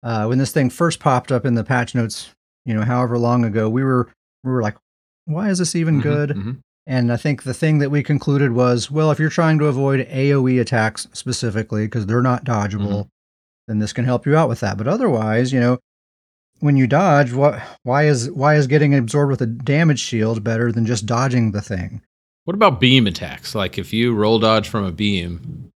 Uh, 0.02 0.26
when 0.26 0.38
this 0.38 0.52
thing 0.52 0.70
first 0.70 0.98
popped 1.00 1.30
up 1.30 1.44
in 1.44 1.54
the 1.54 1.64
patch 1.64 1.94
notes, 1.94 2.30
you 2.64 2.74
know, 2.74 2.82
however 2.82 3.18
long 3.18 3.44
ago, 3.44 3.68
we 3.68 3.84
were 3.84 4.08
we 4.44 4.50
were 4.50 4.62
like, 4.62 4.76
why 5.26 5.50
is 5.50 5.58
this 5.58 5.76
even 5.76 5.98
Mhm, 6.00 6.02
good? 6.02 6.30
mhm. 6.30 6.56
And 6.86 7.12
I 7.12 7.16
think 7.18 7.42
the 7.42 7.54
thing 7.54 7.78
that 7.78 7.90
we 7.90 8.02
concluded 8.02 8.52
was, 8.52 8.90
well, 8.90 9.10
if 9.10 9.18
you're 9.20 9.28
trying 9.28 9.58
to 9.58 9.66
avoid 9.66 10.08
AoE 10.08 10.60
attacks 10.60 11.06
specifically 11.12 11.84
because 11.86 12.06
they're 12.06 12.22
not 12.22 12.44
dodgeable, 12.44 13.08
then 13.68 13.78
this 13.78 13.92
can 13.92 14.06
help 14.06 14.26
you 14.26 14.34
out 14.36 14.48
with 14.48 14.60
that. 14.60 14.76
But 14.78 14.88
otherwise, 14.88 15.52
you 15.52 15.60
know, 15.60 15.78
when 16.60 16.76
you 16.76 16.86
dodge, 16.86 17.32
what 17.32 17.60
why 17.82 18.04
is 18.06 18.30
why 18.30 18.54
is 18.56 18.66
getting 18.66 18.94
absorbed 18.94 19.30
with 19.30 19.42
a 19.42 19.46
damage 19.46 20.00
shield 20.00 20.42
better 20.42 20.72
than 20.72 20.86
just 20.86 21.06
dodging 21.06 21.52
the 21.52 21.60
thing? 21.62 22.00
What 22.44 22.54
about 22.54 22.80
beam 22.80 23.06
attacks? 23.06 23.54
Like 23.54 23.76
if 23.78 23.92
you 23.92 24.14
roll 24.14 24.38
dodge 24.38 24.68
from 24.68 24.84
a 24.84 24.90
beam, 24.92 25.70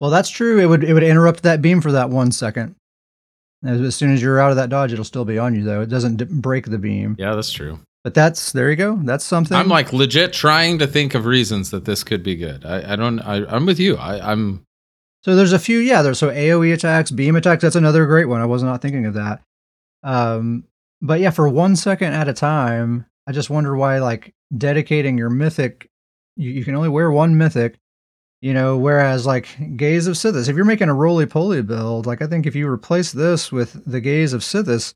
Well, 0.00 0.10
that's 0.10 0.28
true. 0.30 0.60
It 0.60 0.66
would 0.66 0.82
it 0.84 0.92
would 0.94 1.02
interrupt 1.04 1.44
that 1.44 1.62
beam 1.62 1.80
for 1.80 1.92
that 1.92 2.10
one 2.10 2.32
second. 2.32 2.74
As, 3.64 3.80
as 3.80 3.96
soon 3.96 4.12
as 4.12 4.22
you're 4.22 4.38
out 4.40 4.50
of 4.50 4.56
that 4.56 4.68
dodge, 4.70 4.92
it'll 4.92 5.04
still 5.04 5.24
be 5.24 5.38
on 5.38 5.54
you 5.54 5.64
though. 5.64 5.80
It 5.80 5.88
doesn't 5.88 6.16
d- 6.16 6.24
break 6.28 6.66
the 6.66 6.78
beam. 6.78 7.16
yeah, 7.18 7.34
that's 7.34 7.50
true. 7.50 7.78
But 8.04 8.14
that's 8.14 8.52
there 8.52 8.70
you 8.70 8.76
go. 8.76 8.96
That's 9.02 9.24
something. 9.24 9.56
I'm 9.56 9.68
like 9.68 9.92
legit 9.92 10.32
trying 10.32 10.78
to 10.78 10.86
think 10.86 11.14
of 11.14 11.26
reasons 11.26 11.70
that 11.70 11.84
this 11.84 12.04
could 12.04 12.22
be 12.22 12.36
good. 12.36 12.64
I, 12.64 12.92
I 12.92 12.96
don't. 12.96 13.18
I, 13.20 13.44
I'm 13.46 13.66
with 13.66 13.80
you. 13.80 13.96
I, 13.96 14.32
I'm. 14.32 14.64
So 15.24 15.34
there's 15.34 15.52
a 15.52 15.58
few, 15.58 15.78
yeah. 15.78 16.02
There's 16.02 16.18
so 16.18 16.30
AOE 16.30 16.72
attacks, 16.72 17.10
beam 17.10 17.34
attacks. 17.34 17.62
That's 17.62 17.74
another 17.76 18.06
great 18.06 18.26
one. 18.26 18.40
I 18.40 18.46
was 18.46 18.62
not 18.62 18.80
thinking 18.80 19.04
of 19.04 19.14
that. 19.14 19.42
Um, 20.04 20.64
but 21.02 21.18
yeah, 21.20 21.30
for 21.30 21.48
one 21.48 21.74
second 21.74 22.12
at 22.14 22.28
a 22.28 22.32
time, 22.32 23.04
I 23.26 23.32
just 23.32 23.50
wonder 23.50 23.76
why, 23.76 23.98
like, 23.98 24.32
dedicating 24.56 25.18
your 25.18 25.28
mythic, 25.28 25.90
you, 26.36 26.50
you 26.50 26.64
can 26.64 26.76
only 26.76 26.88
wear 26.88 27.10
one 27.10 27.36
mythic, 27.36 27.78
you 28.40 28.54
know. 28.54 28.76
Whereas, 28.76 29.26
like, 29.26 29.76
Gaze 29.76 30.06
of 30.06 30.14
Sithis, 30.14 30.48
if 30.48 30.56
you're 30.56 30.64
making 30.64 30.88
a 30.88 30.94
roly 30.94 31.26
poly 31.26 31.62
build, 31.62 32.06
like, 32.06 32.22
I 32.22 32.26
think 32.26 32.46
if 32.46 32.54
you 32.54 32.68
replace 32.68 33.12
this 33.12 33.50
with 33.52 33.84
the 33.84 34.00
Gaze 34.00 34.32
of 34.32 34.42
Sithis, 34.42 34.94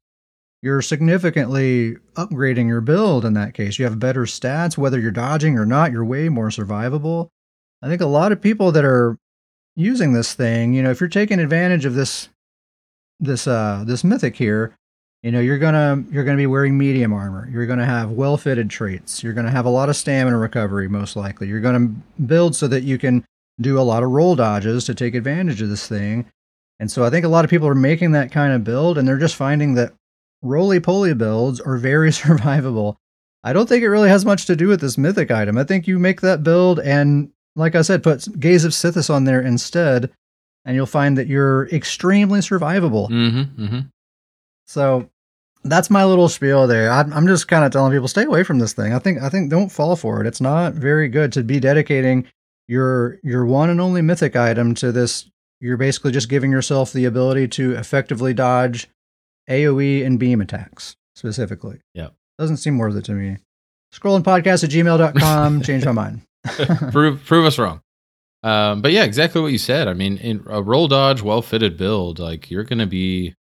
you're 0.63 0.83
significantly 0.83 1.97
upgrading 2.15 2.69
your 2.69 2.81
build 2.81 3.25
in 3.25 3.35
that 3.35 3.53
case. 3.53 3.79
You 3.79 3.85
have 3.85 3.99
better 3.99 4.23
stats, 4.23 4.79
whether 4.79 4.99
you're 4.99 5.11
dodging 5.11 5.59
or 5.59 5.67
not, 5.67 5.91
you're 5.91 6.05
way 6.05 6.29
more 6.29 6.49
survivable. 6.49 7.29
I 7.83 7.89
think 7.89 8.01
a 8.01 8.07
lot 8.07 8.31
of 8.31 8.41
people 8.41 8.71
that 8.73 8.85
are 8.85 9.19
using 9.75 10.13
this 10.13 10.35
thing, 10.35 10.73
you 10.73 10.83
know, 10.83 10.91
if 10.91 11.01
you're 11.01 11.09
taking 11.09 11.41
advantage 11.41 11.85
of 11.85 11.95
this 11.95 12.29
this 13.19 13.47
uh 13.47 13.85
this 13.87 14.05
mythic 14.05 14.37
here, 14.37 14.77
you 15.23 15.33
know, 15.33 15.41
you're 15.41 15.59
gonna 15.59 16.05
you're 16.11 16.25
gonna 16.25 16.37
be 16.37 16.47
wearing 16.47 16.79
medium 16.79 17.13
armor. 17.13 17.49
You're 17.51 17.67
gonna 17.67 17.87
have 17.87 18.11
well 18.11 18.37
fitted 18.37 18.71
traits. 18.71 19.23
You're 19.23 19.33
gonna 19.33 19.51
have 19.51 19.67
a 19.67 19.71
lot 19.71 19.89
of 19.89 19.97
stamina 19.97 20.37
recovery, 20.37 20.89
most 20.89 21.17
likely. 21.17 21.49
You're 21.49 21.61
gonna 21.61 21.93
build 22.25 22.55
so 22.55 22.69
that 22.69 22.83
you 22.85 22.99
can 22.99 23.25
do 23.61 23.79
a 23.79 23.83
lot 23.83 24.03
of 24.03 24.11
roll 24.11 24.35
dodges 24.35 24.85
to 24.85 24.95
take 24.95 25.15
advantage 25.15 25.63
of 25.63 25.69
this 25.69 25.87
thing. 25.87 26.31
And 26.81 26.91
so 26.91 27.05
I 27.05 27.11
think 27.11 27.25
a 27.25 27.29
lot 27.29 27.45
of 27.45 27.51
people 27.51 27.69
are 27.69 27.75
making 27.75 28.13
that 28.13 28.33
kind 28.33 28.53
of 28.53 28.65
build 28.65 28.99
and 28.99 29.07
they're 29.07 29.19
just 29.19 29.37
finding 29.37 29.75
that 29.75 29.93
roly 30.43 30.81
poly 30.81 31.15
builds 31.15 31.61
are 31.61 31.77
very 31.77 32.11
survivable. 32.11 32.97
I 33.45 33.53
don't 33.53 33.69
think 33.69 33.83
it 33.83 33.89
really 33.89 34.09
has 34.09 34.25
much 34.25 34.47
to 34.47 34.57
do 34.57 34.69
with 34.69 34.81
this 34.81 34.99
mythic 34.99 35.31
item. 35.31 35.59
I 35.59 35.65
think 35.65 35.87
you 35.87 35.99
make 35.99 36.21
that 36.21 36.43
build 36.43 36.81
and 36.81 37.33
like 37.57 37.75
I 37.75 37.83
said, 37.83 38.03
put 38.03 38.41
Gaze 38.41 38.65
of 38.65 38.73
Sithis 38.73 39.13
on 39.13 39.25
there 39.25 39.41
instead, 39.41 40.11
and 40.65 40.75
you'll 40.75 40.87
find 40.87 41.19
that 41.19 41.27
you're 41.27 41.69
extremely 41.69 42.41
survivable. 42.41 43.11
Mm-hmm, 43.11 43.65
mm-hmm. 43.65 43.81
So 44.67 45.11
that's 45.65 45.91
my 45.91 46.05
little 46.05 46.29
spiel 46.29 46.67
there. 46.67 46.91
I'm, 46.91 47.13
I'm 47.13 47.27
just 47.27 47.49
kind 47.49 47.65
of 47.65 47.73
telling 47.73 47.93
people 47.93 48.09
stay 48.09 48.25
away 48.25 48.43
from 48.43 48.59
this 48.59 48.73
thing. 48.73 48.93
I 48.93 48.99
think 48.99 49.21
I 49.21 49.29
think 49.29 49.51
don't 49.51 49.71
fall 49.71 49.97
for 49.97 50.21
it. 50.21 50.27
It's 50.27 50.41
not 50.41 50.75
very 50.75 51.09
good 51.09 51.33
to 51.35 51.43
be 51.43 51.61
dedicating 51.61 52.27
your 52.73 53.19
your 53.23 53.45
one 53.45 53.71
and 53.71 53.81
only 53.81 54.03
mythic 54.03 54.35
item 54.35 54.75
to 54.77 54.91
this. 54.91 55.31
You're 55.61 55.77
basically 55.77 56.11
just 56.11 56.29
giving 56.29 56.51
yourself 56.51 56.93
the 56.93 57.05
ability 57.05 57.47
to 57.49 57.75
effectively 57.75 58.35
dodge 58.35 58.89
AOE 59.49 60.05
and 60.05 60.19
beam 60.19 60.41
attacks 60.41 60.97
specifically. 61.15 61.81
Yeah. 61.95 62.09
Doesn't 62.39 62.57
seem 62.57 62.79
worth 62.79 62.97
it 62.97 63.05
to 63.05 63.13
me. 63.13 63.37
Scrollingpodcast 63.95 64.65
at 64.65 64.71
gmail.com. 64.71 65.63
Change 65.63 65.85
my 65.85 65.93
mind. 65.93 66.23
prove 66.91 67.25
prove 67.25 67.45
us 67.45 67.59
wrong. 67.59 67.81
Um, 68.43 68.83
but 68.83 68.91
yeah, 68.91 69.05
exactly 69.05 69.41
what 69.41 69.53
you 69.53 69.59
said. 69.59 69.87
I 69.87 69.93
mean, 69.93 70.17
in 70.17 70.43
a 70.49 70.61
roll 70.61 70.89
dodge, 70.89 71.23
well 71.23 71.43
fitted 71.43 71.77
build, 71.77 72.19
like 72.19 72.51
you're 72.51 72.65
gonna 72.65 72.87
be, 72.87 73.35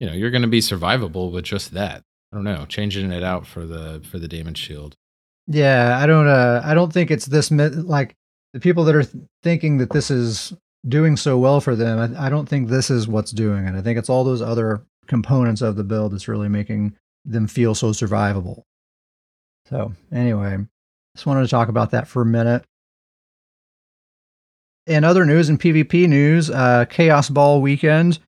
you 0.00 0.06
know, 0.06 0.14
you're 0.14 0.30
gonna 0.30 0.46
be 0.46 0.60
survivable 0.60 1.30
with 1.30 1.44
just 1.44 1.74
that. 1.74 2.02
I 2.32 2.36
don't 2.36 2.44
know, 2.44 2.64
changing 2.66 3.10
it 3.12 3.22
out 3.22 3.46
for 3.46 3.66
the 3.66 4.00
for 4.08 4.18
the 4.18 4.28
damage 4.28 4.58
shield. 4.58 4.94
Yeah, 5.46 5.98
I 6.00 6.06
don't. 6.06 6.28
Uh, 6.28 6.62
I 6.64 6.74
don't 6.74 6.92
think 6.92 7.10
it's 7.10 7.26
this. 7.26 7.50
Like 7.50 8.14
the 8.52 8.60
people 8.60 8.84
that 8.84 8.94
are 8.94 9.04
th- 9.04 9.24
thinking 9.42 9.78
that 9.78 9.90
this 9.90 10.10
is 10.10 10.52
doing 10.86 11.16
so 11.16 11.38
well 11.38 11.60
for 11.60 11.76
them. 11.76 12.16
I, 12.16 12.26
I 12.26 12.28
don't 12.28 12.48
think 12.48 12.68
this 12.68 12.90
is 12.90 13.08
what's 13.08 13.32
doing 13.32 13.66
it. 13.66 13.74
I 13.74 13.82
think 13.82 13.98
it's 13.98 14.08
all 14.08 14.24
those 14.24 14.42
other 14.42 14.82
components 15.06 15.62
of 15.62 15.76
the 15.76 15.84
build 15.84 16.12
that's 16.12 16.28
really 16.28 16.48
making 16.48 16.94
them 17.24 17.46
feel 17.46 17.74
so 17.74 17.88
survivable. 17.88 18.62
So 19.68 19.92
anyway, 20.12 20.58
just 21.14 21.26
wanted 21.26 21.42
to 21.42 21.48
talk 21.48 21.68
about 21.68 21.90
that 21.90 22.08
for 22.08 22.22
a 22.22 22.26
minute. 22.26 22.64
In 24.86 25.04
other 25.04 25.26
news 25.26 25.50
and 25.50 25.60
PvP 25.60 26.08
news, 26.08 26.48
uh, 26.48 26.86
Chaos 26.86 27.28
Ball 27.28 27.60
weekend. 27.60 28.18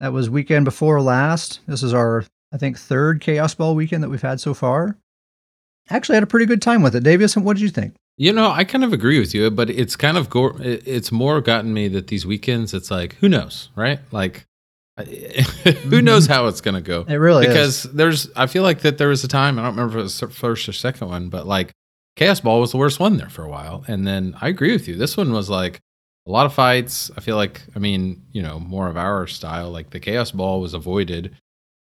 That 0.00 0.12
was 0.12 0.28
weekend 0.28 0.64
before 0.64 1.00
last. 1.00 1.60
This 1.66 1.82
is 1.82 1.94
our, 1.94 2.24
I 2.52 2.58
think, 2.58 2.78
third 2.78 3.20
Chaos 3.20 3.54
Ball 3.54 3.74
weekend 3.74 4.02
that 4.02 4.08
we've 4.08 4.20
had 4.20 4.40
so 4.40 4.52
far. 4.52 4.96
Actually, 5.88 6.16
had 6.16 6.22
a 6.22 6.26
pretty 6.26 6.46
good 6.46 6.62
time 6.62 6.82
with 6.82 6.94
it. 6.94 7.02
Davis, 7.02 7.36
what 7.36 7.56
did 7.56 7.62
you 7.62 7.70
think? 7.70 7.94
You 8.20 8.34
know, 8.34 8.50
I 8.50 8.64
kind 8.64 8.84
of 8.84 8.92
agree 8.92 9.18
with 9.18 9.34
you, 9.34 9.50
but 9.50 9.70
it's 9.70 9.96
kind 9.96 10.18
of 10.18 10.28
go- 10.28 10.54
it's 10.60 11.10
more 11.10 11.40
gotten 11.40 11.72
me 11.72 11.88
that 11.88 12.08
these 12.08 12.26
weekends, 12.26 12.74
it's 12.74 12.90
like 12.90 13.14
who 13.14 13.30
knows, 13.30 13.70
right? 13.74 13.98
Like, 14.12 14.44
who 15.88 16.02
knows 16.02 16.26
how 16.26 16.46
it's 16.46 16.60
gonna 16.60 16.82
go? 16.82 17.06
It 17.08 17.14
really 17.14 17.46
because 17.46 17.86
is. 17.86 17.92
there's 17.92 18.30
I 18.36 18.46
feel 18.46 18.62
like 18.62 18.80
that 18.80 18.98
there 18.98 19.08
was 19.08 19.24
a 19.24 19.28
time 19.28 19.58
I 19.58 19.62
don't 19.62 19.70
remember 19.70 19.94
if 19.94 20.00
it 20.00 20.02
was 20.02 20.20
the 20.20 20.28
first 20.28 20.68
or 20.68 20.74
second 20.74 21.08
one, 21.08 21.30
but 21.30 21.46
like 21.46 21.72
Chaos 22.16 22.40
Ball 22.40 22.60
was 22.60 22.72
the 22.72 22.76
worst 22.76 23.00
one 23.00 23.16
there 23.16 23.30
for 23.30 23.42
a 23.42 23.48
while, 23.48 23.84
and 23.88 24.06
then 24.06 24.36
I 24.38 24.48
agree 24.48 24.72
with 24.72 24.86
you. 24.86 24.96
This 24.96 25.16
one 25.16 25.32
was 25.32 25.48
like 25.48 25.80
a 26.26 26.30
lot 26.30 26.44
of 26.44 26.52
fights. 26.52 27.10
I 27.16 27.22
feel 27.22 27.36
like 27.36 27.62
I 27.74 27.78
mean 27.78 28.26
you 28.32 28.42
know 28.42 28.60
more 28.60 28.88
of 28.88 28.98
our 28.98 29.26
style. 29.28 29.70
Like 29.70 29.88
the 29.88 30.00
Chaos 30.00 30.30
Ball 30.30 30.60
was 30.60 30.74
avoided. 30.74 31.34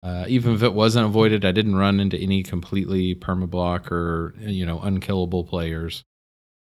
Uh, 0.03 0.27
even 0.29 0.55
if 0.55 0.63
it 0.63 0.75
wasn't 0.75 1.07
avoided, 1.07 1.47
I 1.47 1.53
didn't 1.53 1.77
run 1.77 1.99
into 1.99 2.19
any 2.19 2.43
completely 2.43 3.15
permablock 3.15 3.91
or 3.91 4.35
you 4.39 4.67
know 4.67 4.81
unkillable 4.81 5.43
players. 5.43 6.05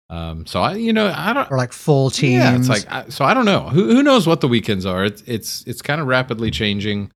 Um, 0.09 0.45
so 0.45 0.61
I 0.61 0.75
you 0.75 0.93
know 0.93 1.13
I 1.13 1.33
don't 1.33 1.51
Or 1.51 1.57
like 1.57 1.73
full 1.73 2.09
teams. 2.09 2.35
yeah, 2.43 2.55
it's 2.55 2.69
like 2.69 2.89
I, 2.89 3.09
so. 3.09 3.25
I 3.25 3.33
don't 3.33 3.45
know. 3.45 3.67
Who 3.69 3.87
who 3.93 4.01
knows 4.03 4.25
what 4.25 4.39
the 4.41 4.47
weekends 4.47 4.85
are? 4.85 5.03
It's 5.03 5.21
it's 5.25 5.63
it's 5.67 5.81
kind 5.81 5.99
of 5.99 6.07
rapidly 6.07 6.49
changing. 6.49 7.11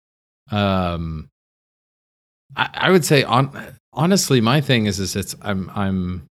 Um, 0.51 1.29
I, 2.55 2.69
I 2.73 2.91
would 2.91 3.05
say 3.05 3.23
on 3.23 3.55
honestly, 3.93 4.41
my 4.41 4.59
thing 4.59 4.87
is 4.87 4.99
is 4.99 5.15
it's 5.15 5.35
I'm 5.41 5.69
I'm 5.73 6.27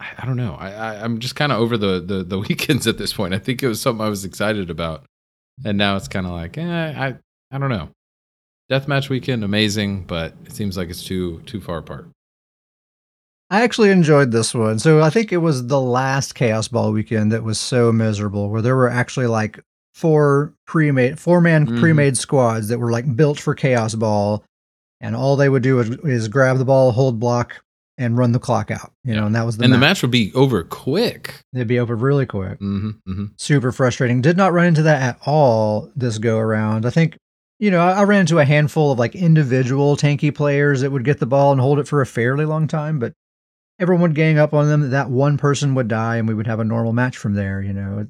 I 0.00 0.24
don't 0.24 0.36
know. 0.38 0.54
I, 0.58 0.70
I 0.70 1.04
I'm 1.04 1.18
just 1.20 1.36
kind 1.36 1.52
of 1.52 1.60
over 1.60 1.76
the, 1.76 2.00
the 2.00 2.24
the 2.24 2.38
weekends 2.48 2.86
at 2.86 2.96
this 2.96 3.12
point. 3.12 3.34
I 3.34 3.38
think 3.38 3.62
it 3.62 3.68
was 3.68 3.80
something 3.82 4.04
I 4.04 4.08
was 4.08 4.24
excited 4.24 4.70
about, 4.70 5.04
and 5.64 5.76
now 5.76 5.96
it's 5.96 6.08
kind 6.08 6.24
of 6.26 6.32
like 6.32 6.56
eh, 6.56 6.64
I 6.96 7.16
I 7.54 7.58
don't 7.58 7.68
know. 7.70 7.90
Deathmatch 8.70 9.10
weekend, 9.10 9.44
amazing, 9.44 10.04
but 10.04 10.32
it 10.46 10.52
seems 10.52 10.78
like 10.78 10.88
it's 10.88 11.04
too 11.04 11.42
too 11.44 11.60
far 11.60 11.78
apart. 11.78 12.08
I 13.54 13.62
actually 13.62 13.90
enjoyed 13.90 14.32
this 14.32 14.52
one. 14.52 14.78
So 14.80 15.00
I 15.00 15.10
think 15.10 15.32
it 15.32 15.36
was 15.38 15.66
the 15.68 15.80
last 15.80 16.34
Chaos 16.34 16.66
Ball 16.68 16.90
weekend 16.92 17.30
that 17.32 17.44
was 17.44 17.58
so 17.58 17.92
miserable, 17.92 18.50
where 18.50 18.62
there 18.62 18.74
were 18.74 18.88
actually 18.90 19.28
like 19.28 19.60
four 19.94 20.52
pre-made, 20.66 21.20
four-man 21.20 21.66
Mhm. 21.68 21.78
pre-made 21.78 22.16
squads 22.16 22.66
that 22.68 22.80
were 22.80 22.90
like 22.90 23.14
built 23.16 23.38
for 23.38 23.54
Chaos 23.54 23.94
Ball, 23.94 24.42
and 25.00 25.14
all 25.14 25.36
they 25.36 25.48
would 25.48 25.62
do 25.62 25.78
is, 25.78 25.90
is 26.04 26.28
grab 26.28 26.58
the 26.58 26.64
ball, 26.64 26.90
hold 26.92 27.20
block, 27.20 27.62
and 27.96 28.18
run 28.18 28.32
the 28.32 28.40
clock 28.40 28.72
out. 28.72 28.90
You 29.04 29.14
know, 29.14 29.26
and 29.26 29.34
that 29.36 29.46
was 29.46 29.56
the 29.56 29.62
and 29.64 29.72
the 29.72 29.78
match. 29.78 29.90
match 29.98 30.02
would 30.02 30.10
be 30.10 30.32
over 30.34 30.64
quick. 30.64 31.34
They'd 31.52 31.68
be 31.68 31.78
over 31.78 31.94
really 31.94 32.26
quick. 32.26 32.58
hmm 32.58 32.90
hmm 33.06 33.26
super 33.36 33.70
frustrating. 33.70 34.20
Did 34.20 34.36
not 34.36 34.52
run 34.52 34.66
into 34.66 34.82
that 34.82 35.00
at 35.00 35.18
all 35.26 35.90
this 35.94 36.18
go 36.18 36.38
around. 36.38 36.86
I 36.86 36.90
think, 36.90 37.16
you 37.60 37.70
know, 37.70 37.80
I 37.80 38.02
ran 38.02 38.22
into 38.22 38.40
a 38.40 38.44
handful 38.44 38.90
of 38.90 38.98
like 38.98 39.14
individual 39.14 39.96
tanky 39.96 40.34
players 40.34 40.80
that 40.80 40.90
would 40.90 41.04
get 41.04 41.20
the 41.20 41.26
ball 41.26 41.52
and 41.52 41.60
hold 41.60 41.78
it 41.78 41.86
for 41.86 42.00
a 42.00 42.06
fairly 42.06 42.44
long 42.46 42.66
time, 42.66 42.98
but 42.98 43.12
everyone 43.78 44.02
would 44.02 44.14
gang 44.14 44.38
up 44.38 44.54
on 44.54 44.68
them. 44.68 44.90
That 44.90 45.10
one 45.10 45.38
person 45.38 45.74
would 45.74 45.88
die, 45.88 46.16
and 46.16 46.28
we 46.28 46.34
would 46.34 46.46
have 46.46 46.60
a 46.60 46.64
normal 46.64 46.92
match 46.92 47.16
from 47.16 47.34
there. 47.34 47.60
You 47.60 47.72
know, 47.72 48.06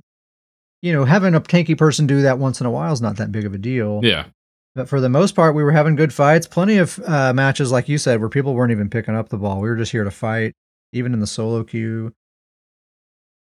you 0.83 0.93
know, 0.93 1.05
having 1.05 1.35
a 1.35 1.41
tanky 1.41 1.77
person 1.77 2.07
do 2.07 2.23
that 2.23 2.39
once 2.39 2.61
in 2.61 2.67
a 2.67 2.71
while 2.71 2.93
is 2.93 3.01
not 3.01 3.17
that 3.17 3.33
big 3.33 3.45
of 3.45 3.55
a 3.55 3.59
deal. 3.59 4.01
Yeah. 4.03 4.27
But 4.75 4.89
for 4.89 5.01
the 5.01 5.09
most 5.09 5.37
part, 5.37 5.55
we 5.55 5.63
were 5.63 5.73
having 5.73 5.95
good 5.95 6.13
fights. 6.13 6.49
Plenty 6.49 6.79
of 6.79 6.99
uh, 7.07 7.33
matches, 7.33 7.71
like 7.71 7.89
you 7.89 7.97
said, 7.97 8.21
where 8.21 8.29
people 8.29 8.55
weren't 8.55 8.73
even 8.73 8.91
picking 8.91 9.15
up 9.15 9.29
the 9.29 9.39
ball. 9.39 9.61
We 9.61 9.69
were 9.69 9.77
just 9.77 9.93
here 9.93 10.05
to 10.05 10.11
fight, 10.11 10.53
even 10.93 11.13
in 11.13 11.21
the 11.21 11.27
solo 11.29 11.63
queue. 11.63 12.13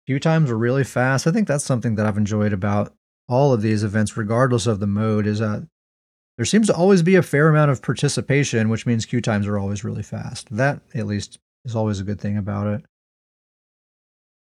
Queue 0.07 0.19
times 0.19 0.49
were 0.49 0.57
really 0.57 0.83
fast. 0.83 1.27
I 1.27 1.31
think 1.31 1.47
that's 1.47 1.63
something 1.63 1.95
that 1.95 2.05
I've 2.05 2.17
enjoyed 2.17 2.51
about 2.51 2.93
all 3.29 3.53
of 3.53 3.61
these 3.61 3.83
events, 3.83 4.17
regardless 4.17 4.67
of 4.67 4.79
the 4.79 4.87
mode, 4.87 5.25
is 5.25 5.39
that 5.39 5.65
there 6.37 6.45
seems 6.45 6.67
to 6.67 6.75
always 6.75 7.01
be 7.01 7.15
a 7.15 7.23
fair 7.23 7.47
amount 7.47 7.71
of 7.71 7.81
participation, 7.81 8.67
which 8.67 8.85
means 8.85 9.05
queue 9.05 9.21
times 9.21 9.47
are 9.47 9.57
always 9.57 9.83
really 9.83 10.03
fast. 10.03 10.53
That, 10.55 10.81
at 10.93 11.07
least, 11.07 11.39
is 11.65 11.75
always 11.75 11.99
a 11.99 12.03
good 12.03 12.19
thing 12.19 12.37
about 12.37 12.67
it. 12.67 12.85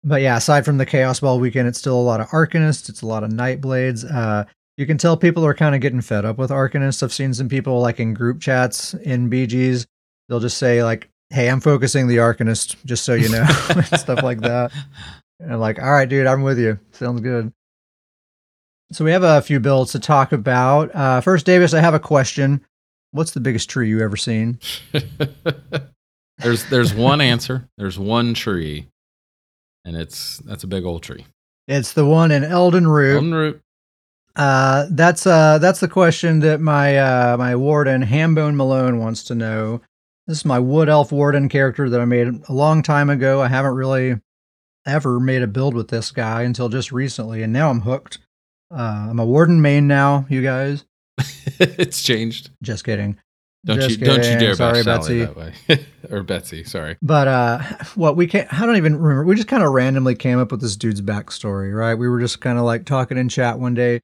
But 0.03 0.21
yeah, 0.21 0.37
aside 0.37 0.65
from 0.65 0.77
the 0.77 0.87
Chaos 0.87 1.21
Ball 1.21 1.41
weekend, 1.41 1.67
it's 1.67 1.79
still 1.79 1.99
a 1.99 2.03
lot 2.03 2.21
of 2.21 2.29
Arcanists, 2.29 2.89
it's 2.89 3.03
a 3.03 3.07
lot 3.07 3.25
of 3.25 3.31
Nightblades. 3.31 4.05
Uh, 4.11 4.45
you 4.77 4.87
can 4.87 4.99
tell 4.99 5.17
people 5.17 5.47
are 5.47 5.55
kind 5.55 5.75
of 5.75 5.81
getting 5.81 6.01
fed 6.01 6.25
up 6.25 6.37
with 6.37 6.51
Arcanists. 6.51 7.03
I've 7.03 7.13
seen 7.13 7.33
some 7.33 7.49
people 7.49 7.81
like 7.81 8.01
in 8.01 8.13
group 8.13 8.41
chats 8.41 8.95
in 8.95 9.31
BGs, 9.31 9.87
they'll 10.29 10.41
just 10.41 10.59
say 10.59 10.83
like, 10.83 11.09
"Hey, 11.31 11.49
I'm 11.49 11.61
focusing 11.61 12.07
the 12.07 12.17
Arcanist, 12.17 12.77
just 12.85 13.05
so 13.05 13.15
you 13.15 13.29
know," 13.29 13.45
stuff 13.97 14.23
like 14.23 14.41
that. 14.41 14.73
And 15.41 15.53
I'm 15.55 15.61
like, 15.61 15.81
"All 15.81 15.93
right, 15.93 16.09
dude, 16.09 16.27
I'm 16.27 16.43
with 16.43 16.59
you. 16.59 16.79
Sounds 16.93 17.21
good." 17.21 17.53
So 18.93 19.05
we 19.05 19.13
have 19.13 19.23
a 19.23 19.43
few 19.43 19.61
builds 19.61 19.93
to 19.93 20.01
talk 20.01 20.33
about. 20.33 20.95
Uh, 20.95 21.21
first, 21.21 21.47
Davis, 21.47 21.73
I 21.73 21.81
have 21.81 21.95
a 21.95 22.01
question. 22.01 22.65
What's 23.13 23.31
the 23.31 23.41
biggest 23.41 23.71
tree 23.71 23.89
you 23.89 24.01
ever 24.01 24.17
seen? 24.17 24.59
there's 26.39 26.65
there's 26.67 26.95
one 26.95 27.21
answer. 27.21 27.69
There's 27.77 27.99
one 27.99 28.35
tree, 28.35 28.89
and 29.85 29.97
it's 29.97 30.39
that's 30.39 30.65
a 30.65 30.69
big 30.69 30.85
old 30.85 31.03
tree. 31.03 31.27
It's 31.67 31.93
the 31.93 32.05
one 32.05 32.31
in 32.31 32.45
Elden 32.45 32.87
Root. 32.87 33.15
Golden 33.15 33.35
root. 33.35 33.61
Uh, 34.37 34.87
that's 34.91 35.27
uh, 35.27 35.59
that's 35.59 35.81
the 35.81 35.89
question 35.89 36.41
that 36.41 36.61
my 36.61 36.99
uh, 36.99 37.37
my 37.39 37.55
warden 37.55 38.03
Hambone 38.05 38.57
Malone 38.57 38.99
wants 38.99 39.23
to 39.25 39.35
know. 39.35 39.81
This 40.27 40.39
is 40.39 40.45
my 40.45 40.59
wood 40.59 40.89
elf 40.89 41.13
warden 41.13 41.49
character 41.49 41.89
that 41.89 42.01
I 42.01 42.05
made 42.05 42.29
a 42.49 42.53
long 42.53 42.83
time 42.83 43.11
ago. 43.11 43.43
I 43.43 43.49
haven't 43.49 43.75
really 43.75 44.21
ever 44.87 45.21
made 45.21 45.43
a 45.43 45.47
build 45.47 45.75
with 45.75 45.89
this 45.89 46.11
guy 46.11 46.43
until 46.43 46.69
just 46.69 46.91
recently, 46.91 47.43
and 47.43 47.53
now 47.53 47.71
I'm 47.71 47.83
hooked. 47.83 48.19
Uh, 48.71 49.07
I'm 49.11 49.19
a 49.21 49.25
warden 49.25 49.63
main 49.63 49.87
now, 49.87 50.27
you 50.29 50.43
guys. 50.43 50.85
it's 51.59 52.03
changed. 52.03 52.51
Just 52.63 52.85
kidding. 52.85 53.19
Don't 53.65 53.81
Just 53.81 53.99
you 53.99 54.07
don't 54.07 54.17
you 54.17 54.23
kidding. 54.23 54.39
dare 54.39 54.55
Sorry, 54.55 54.83
Betsy. 54.83 55.25
that 55.25 55.37
way. 55.37 55.55
or 56.11 56.23
Betsy, 56.23 56.65
sorry. 56.65 56.99
But 57.01 57.29
uh, 57.29 57.59
what 57.95 58.15
we 58.15 58.27
can't, 58.27 58.53
I 58.53 58.67
don't 58.67 58.77
even 58.77 59.01
remember. 59.01 59.25
We 59.25 59.37
just 59.37 59.49
kind 59.49 59.63
of 59.63 59.73
randomly 59.73 60.15
came 60.15 60.39
up 60.39 60.51
with 60.51 60.61
this 60.61 60.77
dude's 60.77 61.01
backstory, 61.01 61.75
right? 61.75 61.95
We 61.95 62.09
were 62.09 62.21
just 62.21 62.41
kind 62.41 62.59
of 62.59 62.65
like 62.65 62.85
talking 62.85 63.17
in 63.17 63.31
chat 63.31 63.59
one 63.59 63.73
day 63.73 64.01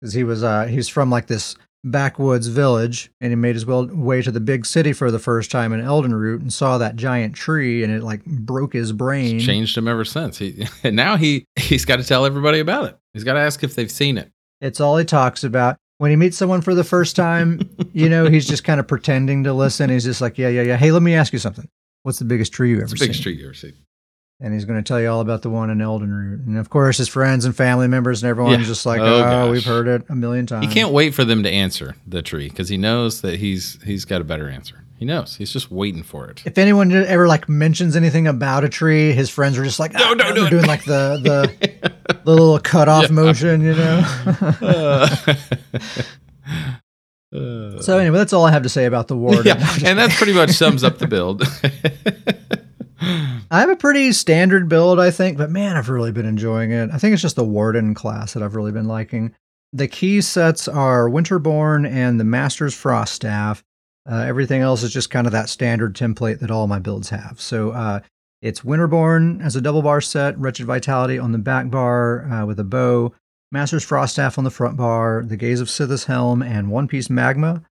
because 0.00 0.14
he 0.14 0.24
was 0.24 0.42
uh 0.42 0.64
he's 0.66 0.88
from 0.88 1.10
like 1.10 1.26
this 1.26 1.56
backwoods 1.84 2.46
village 2.46 3.10
and 3.20 3.32
he 3.32 3.36
made 3.36 3.54
his 3.54 3.66
well 3.66 3.86
way 3.86 4.22
to 4.22 4.30
the 4.30 4.40
big 4.40 4.64
city 4.64 4.92
for 4.92 5.10
the 5.10 5.18
first 5.18 5.50
time 5.50 5.72
in 5.72 5.80
Elden 5.80 6.14
Root 6.14 6.40
and 6.40 6.52
saw 6.52 6.78
that 6.78 6.96
giant 6.96 7.34
tree 7.34 7.82
and 7.82 7.92
it 7.92 8.02
like 8.02 8.24
broke 8.24 8.72
his 8.72 8.92
brain. 8.92 9.36
It's 9.36 9.44
changed 9.44 9.76
him 9.76 9.88
ever 9.88 10.04
since. 10.04 10.38
He 10.38 10.66
and 10.84 10.96
now 10.96 11.16
he 11.16 11.44
he's 11.56 11.84
got 11.84 11.96
to 11.96 12.04
tell 12.04 12.24
everybody 12.24 12.60
about 12.60 12.86
it. 12.86 12.98
He's 13.12 13.24
got 13.24 13.34
to 13.34 13.40
ask 13.40 13.62
if 13.62 13.74
they've 13.74 13.90
seen 13.90 14.16
it. 14.16 14.30
It's 14.62 14.80
all 14.80 14.96
he 14.96 15.04
talks 15.04 15.44
about. 15.44 15.76
When 16.02 16.10
he 16.10 16.16
meets 16.16 16.36
someone 16.36 16.62
for 16.62 16.74
the 16.74 16.82
first 16.82 17.14
time, 17.14 17.60
you 17.92 18.08
know, 18.08 18.28
he's 18.28 18.44
just 18.44 18.64
kind 18.64 18.80
of 18.80 18.88
pretending 18.88 19.44
to 19.44 19.52
listen. 19.52 19.88
He's 19.88 20.02
just 20.02 20.20
like, 20.20 20.36
yeah, 20.36 20.48
yeah, 20.48 20.62
yeah. 20.62 20.76
Hey, 20.76 20.90
let 20.90 21.00
me 21.00 21.14
ask 21.14 21.32
you 21.32 21.38
something. 21.38 21.68
What's 22.02 22.18
the 22.18 22.24
biggest 22.24 22.52
tree 22.52 22.70
you 22.70 22.78
ever 22.82 22.96
seen? 22.96 23.06
big 23.06 23.14
street 23.14 23.38
you 23.38 23.44
ever 23.44 23.54
seen. 23.54 23.74
and 24.40 24.52
he's 24.52 24.64
going 24.64 24.82
to 24.82 24.82
tell 24.82 25.00
you 25.00 25.08
all 25.08 25.20
about 25.20 25.42
the 25.42 25.48
one 25.50 25.70
in 25.70 25.80
Elden 25.80 26.12
Root. 26.12 26.40
And 26.40 26.58
of 26.58 26.70
course, 26.70 26.98
his 26.98 27.06
friends 27.06 27.44
and 27.44 27.54
family 27.56 27.86
members 27.86 28.20
and 28.24 28.28
everyone's 28.30 28.62
Yeah. 28.62 28.66
just 28.66 28.84
like, 28.84 29.00
Oh, 29.00 29.22
"Oh, 29.44 29.50
we've 29.52 29.64
heard 29.64 29.86
it 29.86 30.02
a 30.08 30.16
million 30.16 30.44
times." 30.44 30.66
He 30.66 30.72
can't 30.74 30.90
wait 30.92 31.14
for 31.14 31.24
them 31.24 31.44
to 31.44 31.48
answer 31.48 31.94
the 32.04 32.20
tree 32.20 32.48
because 32.48 32.68
he 32.68 32.76
knows 32.76 33.20
that 33.20 33.38
he's 33.38 33.78
he's 33.84 34.04
got 34.04 34.20
a 34.20 34.24
better 34.24 34.48
answer. 34.50 34.82
He 35.02 35.06
knows. 35.06 35.34
He's 35.34 35.52
just 35.52 35.68
waiting 35.68 36.04
for 36.04 36.28
it. 36.28 36.44
If 36.46 36.56
anyone 36.58 36.92
ever 36.92 37.26
like 37.26 37.48
mentions 37.48 37.96
anything 37.96 38.28
about 38.28 38.62
a 38.62 38.68
tree, 38.68 39.10
his 39.10 39.28
friends 39.28 39.58
are 39.58 39.64
just 39.64 39.80
like, 39.80 39.92
No, 39.94 40.12
"Ah," 40.12 40.14
do 40.14 40.32
they're 40.42 40.50
doing 40.50 40.66
like 40.66 40.84
the 40.84 41.18
the 41.20 41.92
the 42.24 42.30
little 42.30 42.60
cut 42.60 42.88
off 42.88 43.06
Yeah. 43.06 43.10
motion, 43.10 43.62
you 43.62 43.74
know. 43.74 44.04
Uh, 44.62 45.08
uh, 47.36 47.82
so 47.82 47.98
anyway, 47.98 48.16
that's 48.16 48.32
all 48.32 48.44
I 48.44 48.52
have 48.52 48.62
to 48.62 48.68
say 48.68 48.84
about 48.84 49.08
the 49.08 49.16
warden. 49.16 49.44
yeah, 49.46 49.76
and 49.84 49.98
that 49.98 50.10
pretty 50.12 50.34
much 50.34 50.50
sums 50.50 50.84
up 50.84 50.98
the 50.98 51.08
build. 51.08 51.42
I 53.00 53.58
have 53.60 53.70
a 53.70 53.74
pretty 53.74 54.12
standard 54.12 54.68
build, 54.68 55.00
I 55.00 55.10
think, 55.10 55.36
but 55.36 55.50
man, 55.50 55.76
I've 55.76 55.88
really 55.88 56.12
been 56.12 56.26
enjoying 56.26 56.70
it. 56.70 56.90
I 56.92 56.98
think 56.98 57.12
it's 57.12 57.22
just 57.22 57.34
the 57.34 57.42
Warden 57.44 57.92
class 57.94 58.34
that 58.34 58.42
I've 58.44 58.54
really 58.54 58.70
been 58.70 58.86
liking. 58.86 59.34
The 59.72 59.88
key 59.88 60.20
sets 60.20 60.68
are 60.68 61.08
Winterborn 61.10 61.90
and 61.90 62.20
the 62.20 62.24
Master's 62.24 62.74
Frost 62.76 63.14
Staff. 63.14 63.64
Uh, 64.10 64.24
everything 64.26 64.62
else 64.62 64.82
is 64.82 64.92
just 64.92 65.10
kind 65.10 65.26
of 65.26 65.32
that 65.32 65.48
standard 65.48 65.94
template 65.94 66.40
that 66.40 66.50
all 66.50 66.66
my 66.66 66.78
builds 66.78 67.10
have. 67.10 67.40
So 67.40 67.70
uh, 67.70 68.00
it's 68.40 68.62
Winterborn 68.62 69.40
as 69.42 69.54
a 69.54 69.60
double 69.60 69.82
bar 69.82 70.00
set, 70.00 70.36
Wretched 70.38 70.66
Vitality 70.66 71.18
on 71.18 71.32
the 71.32 71.38
back 71.38 71.70
bar 71.70 72.24
uh, 72.30 72.46
with 72.46 72.58
a 72.58 72.64
bow, 72.64 73.14
Master's 73.52 73.84
Frost 73.84 74.14
Staff 74.14 74.38
on 74.38 74.44
the 74.44 74.50
front 74.50 74.76
bar, 74.76 75.22
the 75.24 75.36
Gaze 75.36 75.60
of 75.60 75.68
Sithis 75.68 76.06
Helm, 76.06 76.42
and 76.42 76.70
One 76.70 76.88
Piece 76.88 77.08
Magma. 77.08 77.62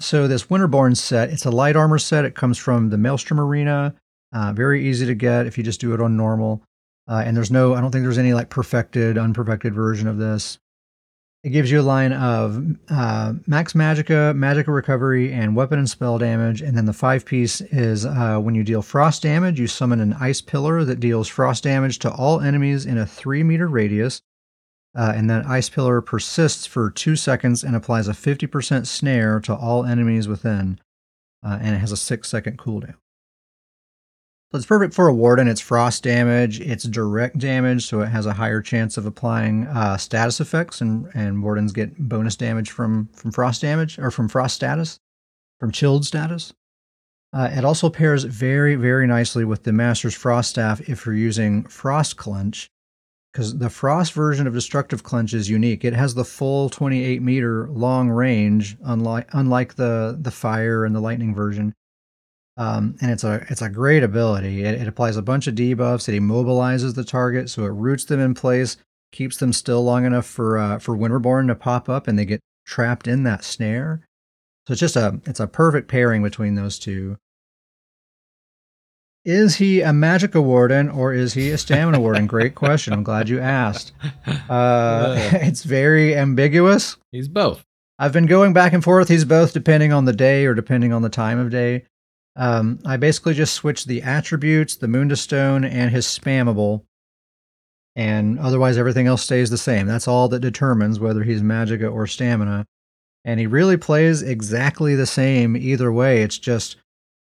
So 0.00 0.28
this 0.28 0.44
Winterborn 0.44 0.96
set, 0.96 1.30
it's 1.30 1.44
a 1.44 1.50
light 1.50 1.76
armor 1.76 1.98
set. 1.98 2.24
It 2.24 2.36
comes 2.36 2.56
from 2.56 2.90
the 2.90 2.98
Maelstrom 2.98 3.40
Arena. 3.40 3.94
Uh, 4.32 4.52
very 4.52 4.88
easy 4.88 5.04
to 5.06 5.14
get 5.14 5.46
if 5.46 5.58
you 5.58 5.64
just 5.64 5.80
do 5.80 5.92
it 5.92 6.00
on 6.00 6.16
normal. 6.16 6.62
Uh, 7.08 7.22
and 7.24 7.36
there's 7.36 7.50
no, 7.50 7.74
I 7.74 7.80
don't 7.80 7.90
think 7.90 8.04
there's 8.04 8.18
any 8.18 8.34
like 8.34 8.50
perfected, 8.50 9.18
unperfected 9.18 9.74
version 9.74 10.06
of 10.06 10.18
this. 10.18 10.58
It 11.44 11.50
gives 11.50 11.70
you 11.70 11.80
a 11.80 11.82
line 11.82 12.12
of 12.12 12.76
uh, 12.88 13.34
max 13.46 13.72
magicka, 13.72 14.34
magicka 14.36 14.74
recovery, 14.74 15.32
and 15.32 15.54
weapon 15.54 15.78
and 15.78 15.88
spell 15.88 16.18
damage. 16.18 16.60
And 16.62 16.76
then 16.76 16.86
the 16.86 16.92
five 16.92 17.24
piece 17.24 17.60
is 17.60 18.04
uh, 18.04 18.40
when 18.40 18.56
you 18.56 18.64
deal 18.64 18.82
frost 18.82 19.22
damage, 19.22 19.60
you 19.60 19.68
summon 19.68 20.00
an 20.00 20.14
ice 20.14 20.40
pillar 20.40 20.84
that 20.84 20.98
deals 20.98 21.28
frost 21.28 21.62
damage 21.62 22.00
to 22.00 22.10
all 22.10 22.40
enemies 22.40 22.84
in 22.84 22.98
a 22.98 23.06
three 23.06 23.44
meter 23.44 23.68
radius. 23.68 24.20
Uh, 24.96 25.12
and 25.14 25.30
that 25.30 25.46
ice 25.46 25.68
pillar 25.68 26.00
persists 26.00 26.66
for 26.66 26.90
two 26.90 27.14
seconds 27.14 27.62
and 27.62 27.76
applies 27.76 28.08
a 28.08 28.12
50% 28.12 28.86
snare 28.86 29.38
to 29.38 29.54
all 29.54 29.84
enemies 29.84 30.26
within. 30.26 30.80
Uh, 31.44 31.58
and 31.60 31.76
it 31.76 31.78
has 31.78 31.92
a 31.92 31.96
six 31.96 32.28
second 32.28 32.58
cooldown. 32.58 32.96
So 34.50 34.56
it's 34.56 34.66
perfect 34.66 34.94
for 34.94 35.08
a 35.08 35.14
warden. 35.14 35.46
It's 35.46 35.60
frost 35.60 36.02
damage. 36.02 36.58
It's 36.60 36.84
direct 36.84 37.38
damage, 37.38 37.84
so 37.84 38.00
it 38.00 38.06
has 38.06 38.24
a 38.24 38.32
higher 38.32 38.62
chance 38.62 38.96
of 38.96 39.04
applying 39.04 39.66
uh, 39.66 39.98
status 39.98 40.40
effects, 40.40 40.80
and, 40.80 41.06
and 41.12 41.42
wardens 41.42 41.72
get 41.72 41.98
bonus 41.98 42.34
damage 42.34 42.70
from 42.70 43.08
from 43.12 43.30
frost 43.30 43.60
damage 43.60 43.98
or 43.98 44.10
from 44.10 44.26
frost 44.26 44.54
status, 44.54 45.00
from 45.60 45.70
chilled 45.70 46.06
status. 46.06 46.54
Uh, 47.30 47.50
it 47.52 47.62
also 47.62 47.90
pairs 47.90 48.24
very 48.24 48.74
very 48.74 49.06
nicely 49.06 49.44
with 49.44 49.64
the 49.64 49.72
Master's 49.72 50.14
Frost 50.14 50.48
Staff 50.48 50.80
if 50.88 51.04
you're 51.04 51.14
using 51.14 51.64
Frost 51.64 52.16
Clench, 52.16 52.70
because 53.30 53.58
the 53.58 53.68
Frost 53.68 54.14
version 54.14 54.46
of 54.46 54.54
Destructive 54.54 55.02
Clench 55.02 55.34
is 55.34 55.50
unique. 55.50 55.84
It 55.84 55.92
has 55.92 56.14
the 56.14 56.24
full 56.24 56.70
28 56.70 57.20
meter 57.20 57.68
long 57.68 58.08
range, 58.08 58.78
unlike 58.82 59.28
unlike 59.34 59.74
the 59.74 60.16
the 60.18 60.30
Fire 60.30 60.86
and 60.86 60.94
the 60.94 61.00
Lightning 61.00 61.34
version. 61.34 61.74
Um, 62.58 62.96
and 63.00 63.12
it's 63.12 63.22
a 63.22 63.46
it's 63.48 63.62
a 63.62 63.68
great 63.68 64.02
ability. 64.02 64.64
It, 64.64 64.82
it, 64.82 64.88
applies 64.88 65.16
a 65.16 65.22
bunch 65.22 65.46
of 65.46 65.54
debuffs. 65.54 66.08
It 66.08 66.20
immobilizes 66.20 66.96
the 66.96 67.04
target, 67.04 67.48
so 67.48 67.64
it 67.64 67.68
roots 67.68 68.04
them 68.04 68.18
in 68.18 68.34
place, 68.34 68.76
keeps 69.12 69.36
them 69.36 69.52
still 69.52 69.84
long 69.84 70.04
enough 70.04 70.26
for 70.26 70.58
uh, 70.58 70.80
for 70.80 70.96
Winterborn 70.96 71.46
to 71.46 71.54
pop 71.54 71.88
up, 71.88 72.08
and 72.08 72.18
they 72.18 72.24
get 72.24 72.40
trapped 72.66 73.06
in 73.06 73.22
that 73.22 73.44
snare. 73.44 74.04
So 74.66 74.72
it's 74.72 74.80
just 74.80 74.96
a 74.96 75.20
it's 75.24 75.38
a 75.38 75.46
perfect 75.46 75.88
pairing 75.88 76.20
between 76.20 76.56
those 76.56 76.80
two. 76.80 77.16
Is 79.24 79.56
he 79.56 79.82
a 79.82 79.90
Magicka 79.90 80.42
Warden 80.42 80.88
or 80.88 81.12
is 81.12 81.34
he 81.34 81.50
a 81.50 81.58
Stamina 81.58 82.00
Warden? 82.00 82.26
Great 82.26 82.54
question. 82.54 82.92
I'm 82.92 83.02
glad 83.02 83.28
you 83.28 83.40
asked. 83.40 83.92
Uh, 84.48 85.14
it's 85.32 85.62
very 85.62 86.16
ambiguous. 86.16 86.96
He's 87.12 87.28
both. 87.28 87.66
I've 87.98 88.14
been 88.14 88.24
going 88.24 88.54
back 88.54 88.72
and 88.72 88.82
forth. 88.82 89.08
He's 89.08 89.26
both 89.26 89.52
depending 89.52 89.92
on 89.92 90.06
the 90.06 90.14
day 90.14 90.46
or 90.46 90.54
depending 90.54 90.94
on 90.94 91.02
the 91.02 91.10
time 91.10 91.38
of 91.38 91.50
day. 91.50 91.84
Um, 92.38 92.78
I 92.86 92.96
basically 92.96 93.34
just 93.34 93.52
switched 93.52 93.88
the 93.88 94.02
attributes, 94.02 94.76
the 94.76 94.86
Mundus 94.86 95.20
stone, 95.20 95.64
and 95.64 95.90
his 95.90 96.06
spammable. 96.06 96.84
And 97.96 98.38
otherwise, 98.38 98.78
everything 98.78 99.08
else 99.08 99.24
stays 99.24 99.50
the 99.50 99.58
same. 99.58 99.88
That's 99.88 100.06
all 100.06 100.28
that 100.28 100.38
determines 100.38 101.00
whether 101.00 101.24
he's 101.24 101.42
Magicka 101.42 101.92
or 101.92 102.06
Stamina. 102.06 102.64
And 103.24 103.40
he 103.40 103.48
really 103.48 103.76
plays 103.76 104.22
exactly 104.22 104.94
the 104.94 105.04
same 105.04 105.56
either 105.56 105.92
way. 105.92 106.22
It's 106.22 106.38
just, 106.38 106.76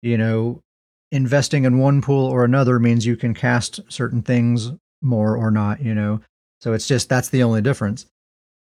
you 0.00 0.16
know, 0.16 0.62
investing 1.10 1.66
in 1.66 1.78
one 1.78 2.00
pool 2.00 2.24
or 2.26 2.42
another 2.42 2.80
means 2.80 3.04
you 3.04 3.16
can 3.16 3.34
cast 3.34 3.80
certain 3.92 4.22
things 4.22 4.72
more 5.02 5.36
or 5.36 5.50
not, 5.50 5.82
you 5.82 5.94
know. 5.94 6.22
So 6.62 6.72
it's 6.72 6.88
just 6.88 7.10
that's 7.10 7.28
the 7.28 7.42
only 7.42 7.60
difference. 7.60 8.06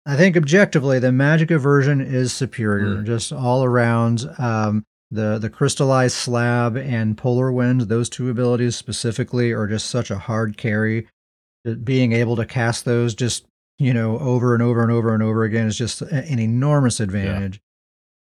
I 0.04 0.16
think 0.16 0.36
objectively, 0.36 0.98
the 0.98 1.08
Magicka 1.08 1.60
version 1.60 2.00
is 2.00 2.32
superior, 2.32 2.96
mm. 2.96 3.06
just 3.06 3.32
all 3.32 3.62
around. 3.62 4.28
Um, 4.38 4.84
the 5.12 5.38
the 5.38 5.50
crystallized 5.50 6.16
slab 6.16 6.76
and 6.76 7.18
polar 7.18 7.52
wind 7.52 7.82
those 7.82 8.08
two 8.08 8.30
abilities 8.30 8.74
specifically 8.76 9.52
are 9.52 9.66
just 9.66 9.88
such 9.90 10.10
a 10.10 10.18
hard 10.18 10.56
carry. 10.56 11.06
Being 11.84 12.12
able 12.12 12.34
to 12.36 12.46
cast 12.46 12.84
those 12.84 13.14
just 13.14 13.46
you 13.78 13.92
know 13.94 14.18
over 14.18 14.54
and 14.54 14.62
over 14.62 14.82
and 14.82 14.90
over 14.90 15.12
and 15.14 15.22
over 15.22 15.44
again 15.44 15.66
is 15.66 15.76
just 15.76 16.02
an 16.02 16.38
enormous 16.38 16.98
advantage. 16.98 17.60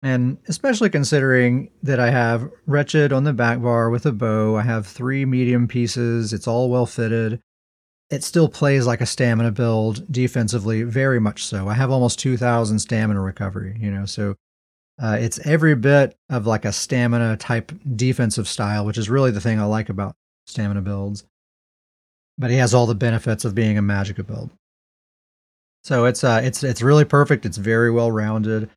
Yeah. 0.03 0.09
and 0.13 0.37
especially 0.47 0.89
considering 0.89 1.69
that 1.83 1.99
i 1.99 2.09
have 2.09 2.49
wretched 2.65 3.13
on 3.13 3.23
the 3.23 3.33
back 3.33 3.61
bar 3.61 3.89
with 3.89 4.05
a 4.05 4.11
bow 4.11 4.55
i 4.55 4.61
have 4.61 4.85
three 4.87 5.25
medium 5.25 5.67
pieces 5.67 6.33
it's 6.33 6.47
all 6.47 6.69
well 6.69 6.85
fitted. 6.85 7.39
It 8.09 8.23
still 8.23 8.47
plays 8.47 8.87
like 8.87 9.01
a 9.01 9.05
stamina 9.05 9.51
build 9.51 10.09
defensively 10.09 10.83
very 10.83 11.19
much 11.19 11.43
so. 11.45 11.67
I 11.67 11.73
have 11.73 11.91
almost 11.91 12.19
2000 12.19 12.79
stamina 12.79 13.21
recovery 13.21 13.77
you 13.79 13.91
know 13.91 14.05
so 14.05 14.35
uh, 15.01 15.17
it's 15.19 15.39
every 15.45 15.75
bit 15.75 16.15
of 16.29 16.47
like 16.47 16.65
a 16.65 16.71
stamina 16.71 17.37
type 17.37 17.71
defensive 17.95 18.47
style, 18.47 18.85
which 18.85 18.97
is 18.97 19.09
really 19.09 19.31
the 19.31 19.41
thing 19.41 19.59
I 19.59 19.65
like 19.65 19.89
about 19.89 20.15
stamina 20.47 20.81
builds. 20.81 21.23
But 22.37 22.51
he 22.51 22.57
has 22.57 22.73
all 22.73 22.85
the 22.85 22.95
benefits 22.95 23.45
of 23.45 23.55
being 23.55 23.77
a 23.77 23.81
Magicka 23.81 24.25
build. 24.25 24.49
So 25.83 26.05
it's 26.05 26.23
uh, 26.23 26.41
it's 26.43 26.63
it's 26.63 26.81
really 26.81 27.05
perfect. 27.05 27.45
It's 27.45 27.57
very 27.57 27.91
well 27.91 28.11
rounded. 28.11 28.69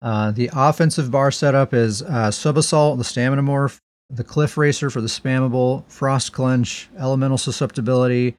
Uh, 0.00 0.30
the 0.30 0.50
offensive 0.52 1.10
bar 1.10 1.30
setup 1.30 1.72
is 1.72 2.02
uh, 2.02 2.30
Sub 2.30 2.58
Assault, 2.58 2.98
the 2.98 3.04
Stamina 3.04 3.42
Morph, 3.42 3.78
the 4.10 4.24
Cliff 4.24 4.56
Racer 4.56 4.90
for 4.90 5.00
the 5.00 5.08
spammable, 5.08 5.84
Frost 5.90 6.32
Clench, 6.32 6.88
Elemental 6.98 7.38
Susceptibility, 7.38 8.36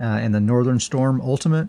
uh, 0.00 0.04
and 0.04 0.34
the 0.34 0.40
Northern 0.40 0.78
Storm 0.78 1.20
Ultimate. 1.20 1.68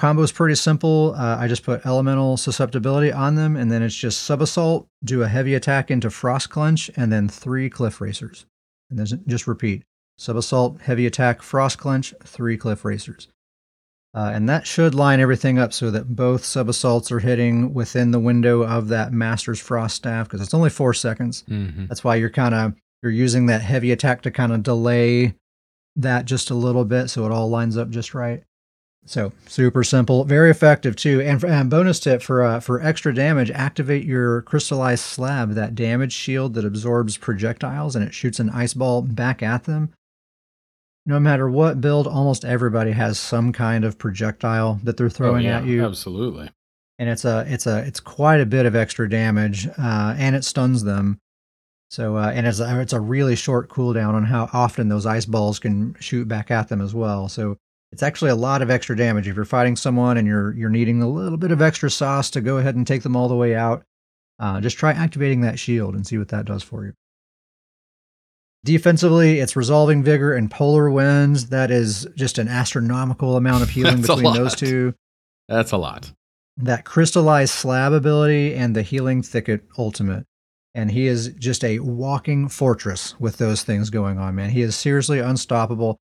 Combo 0.00 0.22
is 0.22 0.32
pretty 0.32 0.54
simple. 0.54 1.14
Uh, 1.14 1.36
I 1.38 1.46
just 1.46 1.62
put 1.62 1.84
elemental 1.84 2.38
susceptibility 2.38 3.12
on 3.12 3.34
them, 3.34 3.54
and 3.54 3.70
then 3.70 3.82
it's 3.82 3.94
just 3.94 4.22
sub 4.22 4.40
assault, 4.40 4.88
do 5.04 5.22
a 5.22 5.28
heavy 5.28 5.52
attack 5.52 5.90
into 5.90 6.08
frost 6.08 6.48
clench, 6.48 6.90
and 6.96 7.12
then 7.12 7.28
three 7.28 7.68
cliff 7.68 8.00
racers. 8.00 8.46
And 8.88 8.98
then 8.98 9.22
just 9.26 9.46
repeat 9.46 9.82
sub 10.16 10.36
assault, 10.36 10.80
heavy 10.80 11.04
attack, 11.04 11.42
frost 11.42 11.76
clench, 11.76 12.14
three 12.24 12.56
cliff 12.56 12.82
racers. 12.82 13.28
Uh, 14.14 14.30
and 14.32 14.48
that 14.48 14.66
should 14.66 14.94
line 14.94 15.20
everything 15.20 15.58
up 15.58 15.70
so 15.74 15.90
that 15.90 16.16
both 16.16 16.46
sub 16.46 16.70
assaults 16.70 17.12
are 17.12 17.20
hitting 17.20 17.74
within 17.74 18.10
the 18.10 18.18
window 18.18 18.62
of 18.62 18.88
that 18.88 19.12
master's 19.12 19.60
frost 19.60 19.96
staff 19.96 20.26
because 20.26 20.40
it's 20.40 20.54
only 20.54 20.70
four 20.70 20.94
seconds. 20.94 21.44
Mm-hmm. 21.46 21.88
That's 21.88 22.02
why 22.02 22.16
you're 22.16 22.30
kind 22.30 22.54
of 22.54 22.72
you're 23.02 23.12
using 23.12 23.46
that 23.46 23.60
heavy 23.60 23.92
attack 23.92 24.22
to 24.22 24.30
kind 24.30 24.52
of 24.52 24.62
delay 24.62 25.34
that 25.96 26.24
just 26.24 26.48
a 26.48 26.54
little 26.54 26.86
bit 26.86 27.08
so 27.08 27.26
it 27.26 27.32
all 27.32 27.50
lines 27.50 27.76
up 27.76 27.90
just 27.90 28.14
right. 28.14 28.44
So 29.06 29.32
super 29.46 29.82
simple, 29.82 30.24
very 30.24 30.50
effective 30.50 30.94
too. 30.94 31.20
And, 31.20 31.42
and 31.42 31.70
bonus 31.70 31.98
tip 32.00 32.22
for 32.22 32.42
uh, 32.42 32.60
for 32.60 32.80
extra 32.80 33.14
damage, 33.14 33.50
activate 33.50 34.04
your 34.04 34.42
crystallized 34.42 35.04
slab, 35.04 35.52
that 35.54 35.74
damage 35.74 36.12
shield 36.12 36.54
that 36.54 36.64
absorbs 36.64 37.16
projectiles 37.16 37.96
and 37.96 38.04
it 38.04 38.14
shoots 38.14 38.38
an 38.38 38.50
ice 38.50 38.74
ball 38.74 39.02
back 39.02 39.42
at 39.42 39.64
them. 39.64 39.92
No 41.06 41.18
matter 41.18 41.48
what 41.48 41.80
build, 41.80 42.06
almost 42.06 42.44
everybody 42.44 42.92
has 42.92 43.18
some 43.18 43.52
kind 43.52 43.84
of 43.84 43.98
projectile 43.98 44.80
that 44.84 44.96
they're 44.96 45.06
oh, 45.06 45.10
throwing 45.10 45.46
oh, 45.46 45.50
yeah, 45.50 45.58
at 45.58 45.64
you. 45.64 45.84
Absolutely. 45.84 46.50
And 46.98 47.08
it's 47.08 47.24
a 47.24 47.46
it's 47.48 47.66
a 47.66 47.78
it's 47.78 48.00
quite 48.00 48.40
a 48.40 48.46
bit 48.46 48.66
of 48.66 48.76
extra 48.76 49.08
damage, 49.08 49.66
uh, 49.66 50.14
and 50.18 50.36
it 50.36 50.44
stuns 50.44 50.84
them. 50.84 51.18
So 51.88 52.16
uh, 52.16 52.30
and 52.32 52.46
it's 52.46 52.60
a, 52.60 52.80
it's 52.80 52.92
a 52.92 53.00
really 53.00 53.34
short 53.34 53.70
cooldown 53.70 54.12
on 54.12 54.24
how 54.24 54.50
often 54.52 54.88
those 54.88 55.06
ice 55.06 55.24
balls 55.24 55.58
can 55.58 55.96
shoot 55.98 56.28
back 56.28 56.50
at 56.50 56.68
them 56.68 56.82
as 56.82 56.94
well. 56.94 57.28
So 57.28 57.56
it's 57.92 58.02
actually 58.02 58.30
a 58.30 58.36
lot 58.36 58.62
of 58.62 58.70
extra 58.70 58.96
damage. 58.96 59.26
If 59.26 59.36
you're 59.36 59.44
fighting 59.44 59.76
someone 59.76 60.16
and 60.16 60.26
you're 60.26 60.54
you're 60.54 60.70
needing 60.70 61.02
a 61.02 61.08
little 61.08 61.38
bit 61.38 61.50
of 61.50 61.60
extra 61.60 61.90
sauce 61.90 62.30
to 62.30 62.40
go 62.40 62.58
ahead 62.58 62.76
and 62.76 62.86
take 62.86 63.02
them 63.02 63.16
all 63.16 63.28
the 63.28 63.36
way 63.36 63.54
out, 63.54 63.84
uh, 64.38 64.60
just 64.60 64.78
try 64.78 64.92
activating 64.92 65.40
that 65.42 65.58
shield 65.58 65.94
and 65.94 66.06
see 66.06 66.18
what 66.18 66.28
that 66.28 66.46
does 66.46 66.62
for 66.62 66.84
you. 66.84 66.92
Defensively, 68.64 69.40
it's 69.40 69.56
resolving 69.56 70.02
vigor 70.02 70.34
and 70.34 70.50
polar 70.50 70.90
winds. 70.90 71.48
That 71.48 71.70
is 71.70 72.06
just 72.14 72.38
an 72.38 72.46
astronomical 72.46 73.36
amount 73.36 73.62
of 73.62 73.70
healing 73.70 74.02
between 74.02 74.34
those 74.34 74.54
two. 74.54 74.94
That's 75.48 75.72
a 75.72 75.78
lot. 75.78 76.12
That 76.58 76.84
crystallized 76.84 77.52
slab 77.52 77.92
ability 77.92 78.54
and 78.54 78.76
the 78.76 78.82
healing 78.82 79.22
thicket 79.22 79.62
ultimate. 79.78 80.26
And 80.74 80.92
he 80.92 81.06
is 81.06 81.28
just 81.38 81.64
a 81.64 81.80
walking 81.80 82.48
fortress 82.48 83.18
with 83.18 83.38
those 83.38 83.64
things 83.64 83.90
going 83.90 84.18
on, 84.18 84.36
man. 84.36 84.50
He 84.50 84.62
is 84.62 84.76
seriously 84.76 85.18
unstoppable 85.18 85.98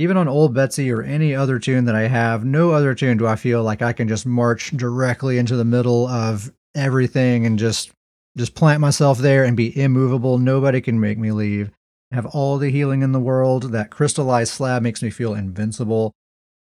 even 0.00 0.16
on 0.16 0.28
Old 0.28 0.54
Betsy 0.54 0.90
or 0.90 1.02
any 1.02 1.34
other 1.34 1.58
toon 1.58 1.84
that 1.84 1.94
I 1.94 2.08
have, 2.08 2.42
no 2.42 2.70
other 2.70 2.94
toon 2.94 3.18
do 3.18 3.26
I 3.26 3.36
feel 3.36 3.62
like 3.62 3.82
I 3.82 3.92
can 3.92 4.08
just 4.08 4.24
march 4.24 4.70
directly 4.70 5.36
into 5.36 5.56
the 5.56 5.64
middle 5.64 6.08
of 6.08 6.50
everything 6.74 7.44
and 7.44 7.58
just 7.58 7.90
just 8.38 8.54
plant 8.54 8.80
myself 8.80 9.18
there 9.18 9.44
and 9.44 9.58
be 9.58 9.78
immovable. 9.78 10.38
Nobody 10.38 10.80
can 10.80 11.00
make 11.00 11.18
me 11.18 11.32
leave. 11.32 11.70
I 12.10 12.14
have 12.14 12.24
all 12.24 12.56
the 12.56 12.70
healing 12.70 13.02
in 13.02 13.12
the 13.12 13.20
world. 13.20 13.72
That 13.72 13.90
crystallized 13.90 14.54
slab 14.54 14.82
makes 14.82 15.02
me 15.02 15.10
feel 15.10 15.34
invincible. 15.34 16.12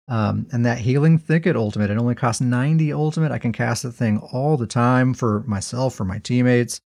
Um, 0.07 0.47
and 0.53 0.65
that 0.65 0.79
healing 0.79 1.19
thicket 1.19 1.57
ultimate, 1.57 1.91
it 1.91 1.99
only 1.99 2.15
costs 2.15 2.41
90 2.41 2.93
ultimate. 2.93 3.33
I 3.33 3.39
can 3.39 3.51
cast 3.51 3.83
the 3.83 3.91
thing 3.91 4.19
all 4.19 4.57
the 4.57 4.69
time 4.69 5.15
for 5.15 5.43
myself, 5.49 5.97
for 5.97 6.05
my 6.05 6.19
teammates. 6.21 6.81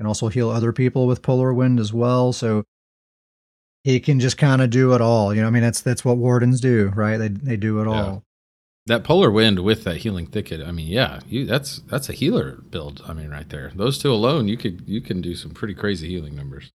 and 0.00 0.08
also 0.08 0.26
heal 0.26 0.50
other 0.50 0.72
people 0.72 1.06
with 1.06 1.22
polar 1.22 1.54
wind 1.54 1.78
as 1.78 1.92
well. 1.92 2.32
So 2.32 2.64
he 3.86 4.00
can 4.00 4.18
just 4.18 4.36
kind 4.36 4.60
of 4.60 4.68
do 4.70 4.94
it 4.94 5.00
all. 5.00 5.32
You 5.32 5.42
know, 5.42 5.46
I 5.46 5.50
mean, 5.50 5.62
that's 5.62 5.80
that's 5.80 6.04
what 6.04 6.16
wardens 6.16 6.60
do, 6.60 6.88
right? 6.96 7.18
They 7.18 7.28
they 7.28 7.56
do 7.56 7.80
it 7.80 7.84
Yeah. 7.84 7.90
all. 8.02 8.22
That 8.86 9.04
polar 9.04 9.30
wind 9.30 9.60
with 9.60 9.84
that 9.84 9.98
healing 9.98 10.26
thicket. 10.26 10.60
I 10.60 10.72
mean, 10.72 10.88
yeah, 10.88 11.20
you 11.28 11.46
that's 11.46 11.78
that's 11.86 12.08
a 12.08 12.12
healer 12.12 12.62
build. 12.68 13.00
I 13.06 13.12
mean, 13.12 13.30
right 13.30 13.48
there. 13.48 13.70
Those 13.76 13.96
two 13.98 14.12
alone, 14.12 14.48
you 14.48 14.56
could 14.56 14.82
you 14.86 15.00
can 15.00 15.20
do 15.20 15.36
some 15.36 15.52
pretty 15.52 15.74
crazy 15.74 16.08
healing 16.08 16.34
numbers. 16.34 16.72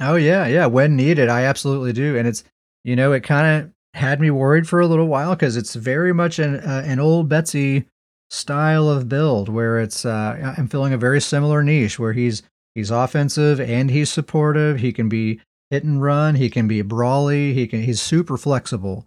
Oh 0.00 0.16
yeah, 0.16 0.46
yeah. 0.46 0.64
When 0.64 0.96
needed, 0.96 1.28
I 1.28 1.42
absolutely 1.42 1.92
do, 1.92 2.16
and 2.16 2.26
it's 2.26 2.42
you 2.84 2.96
know 2.96 3.12
it 3.12 3.20
kind 3.22 3.46
of 3.64 3.70
had 3.92 4.18
me 4.18 4.30
worried 4.30 4.66
for 4.66 4.80
a 4.80 4.86
little 4.86 5.06
while 5.08 5.34
because 5.34 5.58
it's 5.58 5.74
very 5.74 6.14
much 6.14 6.38
an 6.38 6.56
uh, 6.56 6.82
an 6.86 7.00
old 7.00 7.28
Betsy 7.28 7.84
style 8.30 8.88
of 8.88 9.10
build 9.10 9.50
where 9.50 9.78
it's 9.78 10.06
uh, 10.06 10.54
I'm 10.56 10.68
filling 10.68 10.94
a 10.94 10.98
very 10.98 11.20
similar 11.20 11.62
niche 11.62 11.98
where 11.98 12.14
he's 12.14 12.42
he's 12.74 12.90
offensive 12.90 13.60
and 13.60 13.90
he's 13.90 14.08
supportive. 14.10 14.78
He 14.80 14.90
can 14.90 15.10
be 15.10 15.40
hit 15.74 15.82
and 15.82 16.00
run. 16.00 16.36
He 16.36 16.48
can 16.50 16.68
be 16.68 16.82
brawly. 16.82 17.52
He 17.52 17.66
can 17.66 17.82
he's 17.82 18.00
super 18.00 18.36
flexible. 18.36 19.06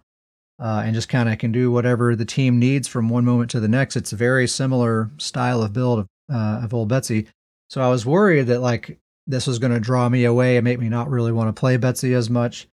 Uh, 0.60 0.82
and 0.84 0.92
just 0.92 1.08
kind 1.08 1.28
of 1.28 1.38
can 1.38 1.52
do 1.52 1.70
whatever 1.70 2.16
the 2.16 2.24
team 2.24 2.58
needs 2.58 2.88
from 2.88 3.08
one 3.08 3.24
moment 3.24 3.48
to 3.48 3.60
the 3.60 3.68
next. 3.68 3.96
It's 3.96 4.12
a 4.12 4.16
very 4.16 4.48
similar 4.48 5.08
style 5.16 5.62
of 5.62 5.72
build 5.72 6.00
of, 6.00 6.06
uh, 6.32 6.62
of 6.64 6.74
old 6.74 6.88
Betsy. 6.88 7.28
So 7.70 7.80
I 7.80 7.88
was 7.88 8.04
worried 8.04 8.48
that 8.48 8.60
like 8.60 8.98
this 9.28 9.46
was 9.46 9.60
going 9.60 9.72
to 9.72 9.78
draw 9.78 10.08
me 10.08 10.24
away 10.24 10.56
and 10.56 10.64
make 10.64 10.80
me 10.80 10.88
not 10.88 11.10
really 11.10 11.30
want 11.30 11.54
to 11.54 11.58
play 11.58 11.76
Betsy 11.76 12.12
as 12.12 12.28
much. 12.28 12.66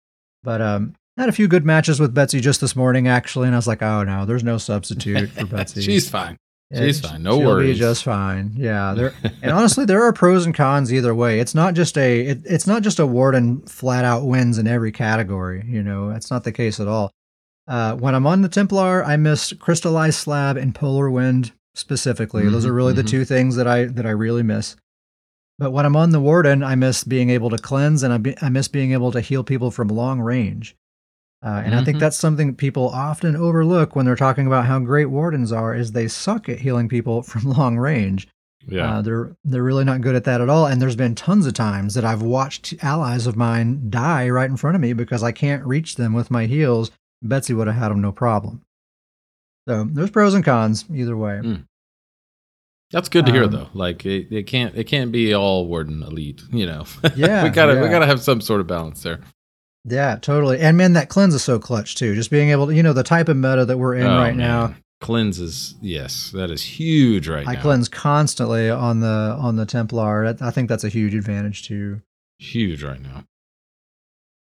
But 0.43 0.61
um, 0.61 0.95
had 1.15 1.29
a 1.29 1.33
few 1.33 1.47
good 1.47 1.63
matches 1.63 1.99
with 1.99 2.13
Betsy 2.13 2.41
just 2.41 2.59
this 2.59 2.75
morning, 2.75 3.07
actually, 3.07 3.47
and 3.47 3.55
I 3.55 3.59
was 3.59 3.67
like, 3.67 3.83
oh 3.83 4.03
no, 4.03 4.25
there's 4.25 4.43
no 4.43 4.57
substitute 4.57 5.29
for 5.29 5.45
Betsy. 5.45 5.81
She's 5.81 6.09
fine. 6.09 6.37
She's 6.73 6.99
fine. 6.99 7.21
No 7.23 7.37
she'll 7.37 7.47
worries. 7.47 7.75
Be 7.75 7.79
just 7.79 8.03
fine. 8.03 8.51
Yeah. 8.55 8.93
There, 8.95 9.13
and 9.41 9.51
honestly, 9.51 9.85
there 9.85 10.03
are 10.03 10.11
pros 10.13 10.45
and 10.45 10.55
cons 10.55 10.91
either 10.93 11.13
way. 11.13 11.39
It's 11.39 11.53
not 11.55 11.73
just 11.73 11.97
a 11.97 12.21
it, 12.27 12.41
it's 12.45 12.65
not 12.67 12.81
just 12.81 12.99
a 12.99 13.05
Warden 13.05 13.61
flat 13.67 14.03
out 14.03 14.25
wins 14.25 14.57
in 14.57 14.67
every 14.67 14.91
category. 14.91 15.63
You 15.67 15.83
know, 15.83 16.09
that's 16.09 16.31
not 16.31 16.43
the 16.43 16.51
case 16.51 16.79
at 16.79 16.87
all. 16.87 17.11
Uh, 17.67 17.95
when 17.95 18.13
I'm 18.15 18.27
on 18.27 18.41
the 18.41 18.49
Templar, 18.49 19.03
I 19.03 19.15
miss 19.17 19.53
Crystallized 19.53 20.17
Slab 20.19 20.57
and 20.57 20.73
Polar 20.75 21.09
Wind 21.09 21.51
specifically. 21.75 22.47
Those 22.49 22.65
Mhm, 22.65 22.69
are 22.69 22.73
really 22.73 22.93
the 22.93 23.03
mhm. 23.03 23.09
two 23.09 23.25
things 23.25 23.55
that 23.57 23.67
I 23.67 23.85
that 23.85 24.05
I 24.05 24.11
really 24.11 24.43
miss. 24.43 24.75
But 25.57 25.71
when 25.71 25.85
I'm 25.85 25.95
on 25.95 26.09
the 26.09 26.19
Warden, 26.19 26.63
I 26.63 26.75
miss 26.75 27.03
being 27.03 27.29
able 27.29 27.49
to 27.51 27.57
cleanse 27.57 28.03
and 28.03 28.11
I, 28.11 28.17
be, 28.17 28.35
I 28.41 28.49
miss 28.49 28.67
being 28.67 28.91
able 28.91 29.11
to 29.13 29.21
heal 29.21 29.43
people 29.43 29.71
from 29.71 29.87
long 29.87 30.19
range. 30.19 30.75
Uh, 31.43 31.61
and 31.63 31.75
I 31.75 31.83
think 31.83 31.97
Mhm. 31.97 31.99
that's 31.99 32.17
something 32.17 32.55
people 32.55 32.89
often 32.89 33.35
overlook 33.35 33.95
when 33.95 34.05
they're 34.05 34.15
talking 34.15 34.47
about 34.47 34.65
how 34.65 34.79
great 34.79 35.05
wardens 35.07 35.51
are 35.51 35.75
is 35.75 35.91
they 35.91 36.07
suck 36.07 36.49
at 36.49 36.59
healing 36.59 36.89
people 36.89 37.21
from 37.29 37.43
long 37.43 37.77
range. 37.77 38.27
Yeah. 38.67 38.95
Uh, 38.97 39.01
they're 39.03 39.35
they're 39.45 39.61
really 39.63 39.83
not 39.83 40.01
good 40.01 40.15
at 40.15 40.23
that 40.23 40.41
at 40.41 40.49
all. 40.49 40.65
And 40.65 40.81
there's 40.81 40.95
been 40.95 41.13
tons 41.13 41.45
of 41.45 41.53
times 41.53 41.93
that 41.93 42.03
I've 42.03 42.23
watched 42.23 42.73
allies 42.83 43.27
of 43.27 43.35
mine 43.35 43.91
die 43.91 44.27
right 44.29 44.49
in 44.49 44.57
front 44.57 44.73
of 44.75 44.81
me 44.81 44.93
because 44.93 45.21
I 45.21 45.31
can't 45.31 45.63
reach 45.65 45.95
them 45.97 46.13
with 46.13 46.31
my 46.31 46.47
heals. 46.47 46.89
Betsy 47.21 47.53
would 47.53 47.67
have 47.67 47.75
had 47.75 47.89
them 47.89 48.01
no 48.01 48.11
problem. 48.11 48.61
So 49.67 49.83
there's 49.83 50.09
pros 50.09 50.33
and 50.33 50.43
cons 50.43 50.85
either 50.91 51.15
way. 51.15 51.41
Mm. 51.43 51.63
That's 52.91 53.09
good 53.09 53.25
to 53.27 53.31
hear 53.31 53.43
Um, 53.43 53.51
though. 53.51 53.67
Like 53.73 54.03
it, 54.05 54.31
it 54.31 54.43
can't 54.47 54.75
it 54.75 54.85
can't 54.85 55.11
be 55.11 55.33
all 55.33 55.67
warden 55.67 56.01
elite, 56.01 56.41
you 56.51 56.65
know. 56.65 56.85
Yeah, 57.15 57.43
we 57.43 57.49
gotta 57.51 57.79
we 57.81 57.87
gotta 57.89 58.05
have 58.07 58.21
some 58.21 58.41
sort 58.41 58.61
of 58.61 58.67
balance 58.67 59.03
there. 59.03 59.19
Yeah, 59.87 60.15
totally. 60.19 60.59
And 60.59 60.77
man, 60.77 60.93
that 60.93 61.09
cleanse 61.09 61.35
is 61.35 61.43
so 61.43 61.59
clutch 61.59 61.95
too. 61.95 62.15
Just 62.15 62.31
being 62.31 62.49
able 62.49 62.67
to, 62.67 62.73
you 62.73 62.81
know, 62.83 62.93
the 62.93 63.03
type 63.03 63.29
of 63.29 63.37
meta 63.37 63.65
that 63.65 63.77
we're 63.77 63.93
in 63.95 64.07
Oh, 64.07 64.17
right 64.17 64.35
now. 64.35 64.67
man. 64.67 64.75
Cleanse 65.01 65.39
is 65.39 65.75
yes, 65.81 66.31
that 66.31 66.49
is 66.49 66.63
huge 66.63 67.27
right 67.27 67.47
I 67.47 67.53
now. 67.53 67.59
I 67.59 67.61
cleanse 67.61 67.89
constantly 67.89 68.69
on 68.69 69.01
the 69.01 69.07
on 69.39 69.57
the 69.57 69.65
Templar. 69.65 70.35
I 70.41 70.51
think 70.51 70.69
that's 70.69 70.83
a 70.85 70.89
huge 70.89 71.13
advantage 71.13 71.67
too. 71.67 72.01
Huge 72.39 72.81
right 72.81 72.99
now. 73.01 73.25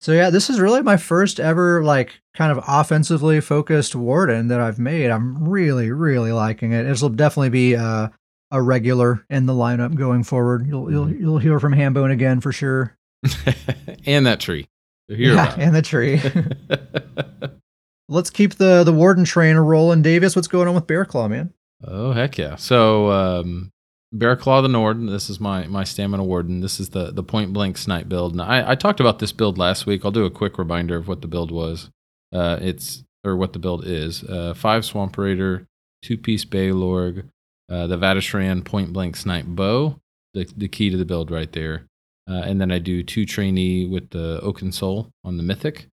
So 0.00 0.12
yeah, 0.12 0.30
this 0.30 0.48
is 0.48 0.58
really 0.58 0.82
my 0.82 0.96
first 0.96 1.38
ever 1.38 1.84
like 1.84 2.20
kind 2.34 2.50
of 2.50 2.64
offensively 2.66 3.40
focused 3.40 3.94
warden 3.94 4.48
that 4.48 4.60
I've 4.60 4.78
made. 4.78 5.10
I'm 5.10 5.46
really 5.46 5.90
really 5.92 6.32
liking 6.32 6.72
it. 6.72 6.84
This 6.84 7.02
will 7.02 7.10
definitely 7.10 7.50
be 7.50 7.76
uh, 7.76 8.08
a 8.50 8.62
regular 8.62 9.24
in 9.28 9.44
the 9.46 9.52
lineup 9.52 9.94
going 9.94 10.24
forward. 10.24 10.66
You'll 10.66 10.90
you'll 10.90 11.06
Mm-hmm. 11.06 11.20
you'll 11.22 11.38
hear 11.38 11.60
from 11.60 11.74
Hambone 11.74 12.10
again 12.12 12.40
for 12.40 12.50
sure. 12.50 12.96
and 14.06 14.24
that 14.26 14.40
tree. 14.40 14.66
Yeah, 15.10 15.54
and 15.58 15.74
the 15.74 15.82
tree. 15.82 16.20
Let's 18.08 18.30
keep 18.30 18.54
the 18.54 18.84
the 18.84 18.92
warden 18.92 19.24
train 19.24 19.56
rolling. 19.56 20.02
Davis, 20.02 20.34
what's 20.34 20.48
going 20.48 20.68
on 20.68 20.74
with 20.74 20.86
Bear 20.86 21.04
Claw, 21.04 21.28
man? 21.28 21.52
oh 21.86 22.12
heck 22.12 22.36
yeah. 22.38 22.56
So 22.56 23.10
um 23.10 23.70
Bear 24.12 24.36
Claw 24.36 24.60
the 24.60 24.68
Nord, 24.68 25.00
this 25.08 25.30
is 25.30 25.40
my 25.40 25.66
my 25.66 25.84
stamina 25.84 26.24
warden. 26.24 26.60
This 26.60 26.80
is 26.80 26.90
the 26.90 27.10
the 27.12 27.22
point 27.22 27.52
blank 27.52 27.78
snipe 27.78 28.08
build. 28.08 28.32
And 28.32 28.42
I, 28.42 28.72
I 28.72 28.74
talked 28.74 29.00
about 29.00 29.18
this 29.18 29.32
build 29.32 29.58
last 29.58 29.86
week. 29.86 30.04
I'll 30.04 30.10
do 30.10 30.24
a 30.24 30.30
quick 30.30 30.58
reminder 30.58 30.96
of 30.96 31.08
what 31.08 31.22
the 31.22 31.28
build 31.28 31.50
was. 31.50 31.90
Uh 32.32 32.58
it's 32.60 33.04
or 33.24 33.36
what 33.36 33.52
the 33.52 33.58
build 33.58 33.84
is. 33.86 34.24
Uh 34.24 34.54
five 34.54 34.84
Swamp 34.84 35.16
Raider, 35.16 35.66
two 36.02 36.18
piece 36.18 36.44
Balorgh, 36.44 37.28
uh 37.70 37.86
the 37.86 37.96
Vateshran 37.96 38.64
point 38.64 38.92
blank 38.92 39.14
snipe 39.16 39.46
bow, 39.46 40.00
the 40.34 40.48
the 40.56 40.68
key 40.68 40.90
to 40.90 40.96
the 40.96 41.04
build 41.04 41.30
right 41.30 41.52
there. 41.52 41.86
Uh, 42.30 42.42
and 42.44 42.60
then 42.60 42.70
I 42.70 42.78
do 42.78 43.02
two 43.02 43.26
trainee 43.26 43.86
with 43.86 44.10
the 44.10 44.38
Oaken 44.40 44.70
Soul 44.70 45.10
on 45.24 45.36
the 45.36 45.42
Mythic. 45.42 45.88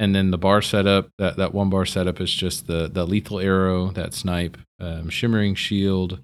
And 0.00 0.14
then 0.14 0.30
the 0.30 0.38
bar 0.38 0.62
setup, 0.62 1.10
that, 1.18 1.36
that 1.36 1.54
one 1.54 1.70
bar 1.70 1.84
setup 1.84 2.20
is 2.20 2.32
just 2.32 2.66
the, 2.66 2.88
the 2.88 3.06
lethal 3.06 3.38
arrow, 3.38 3.90
that 3.90 4.14
snipe, 4.14 4.56
um, 4.80 5.10
shimmering 5.10 5.54
shield, 5.54 6.20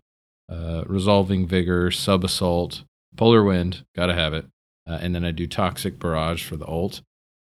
uh, 0.50 0.82
resolving 0.86 1.46
vigor, 1.46 1.90
sub 1.90 2.24
assault, 2.24 2.82
polar 3.16 3.44
wind, 3.44 3.84
gotta 3.94 4.14
have 4.14 4.32
it. 4.32 4.46
Uh, 4.88 4.98
and 5.00 5.14
then 5.14 5.24
I 5.24 5.30
do 5.30 5.46
toxic 5.46 5.98
barrage 5.98 6.42
for 6.42 6.56
the 6.56 6.66
ult. 6.66 7.02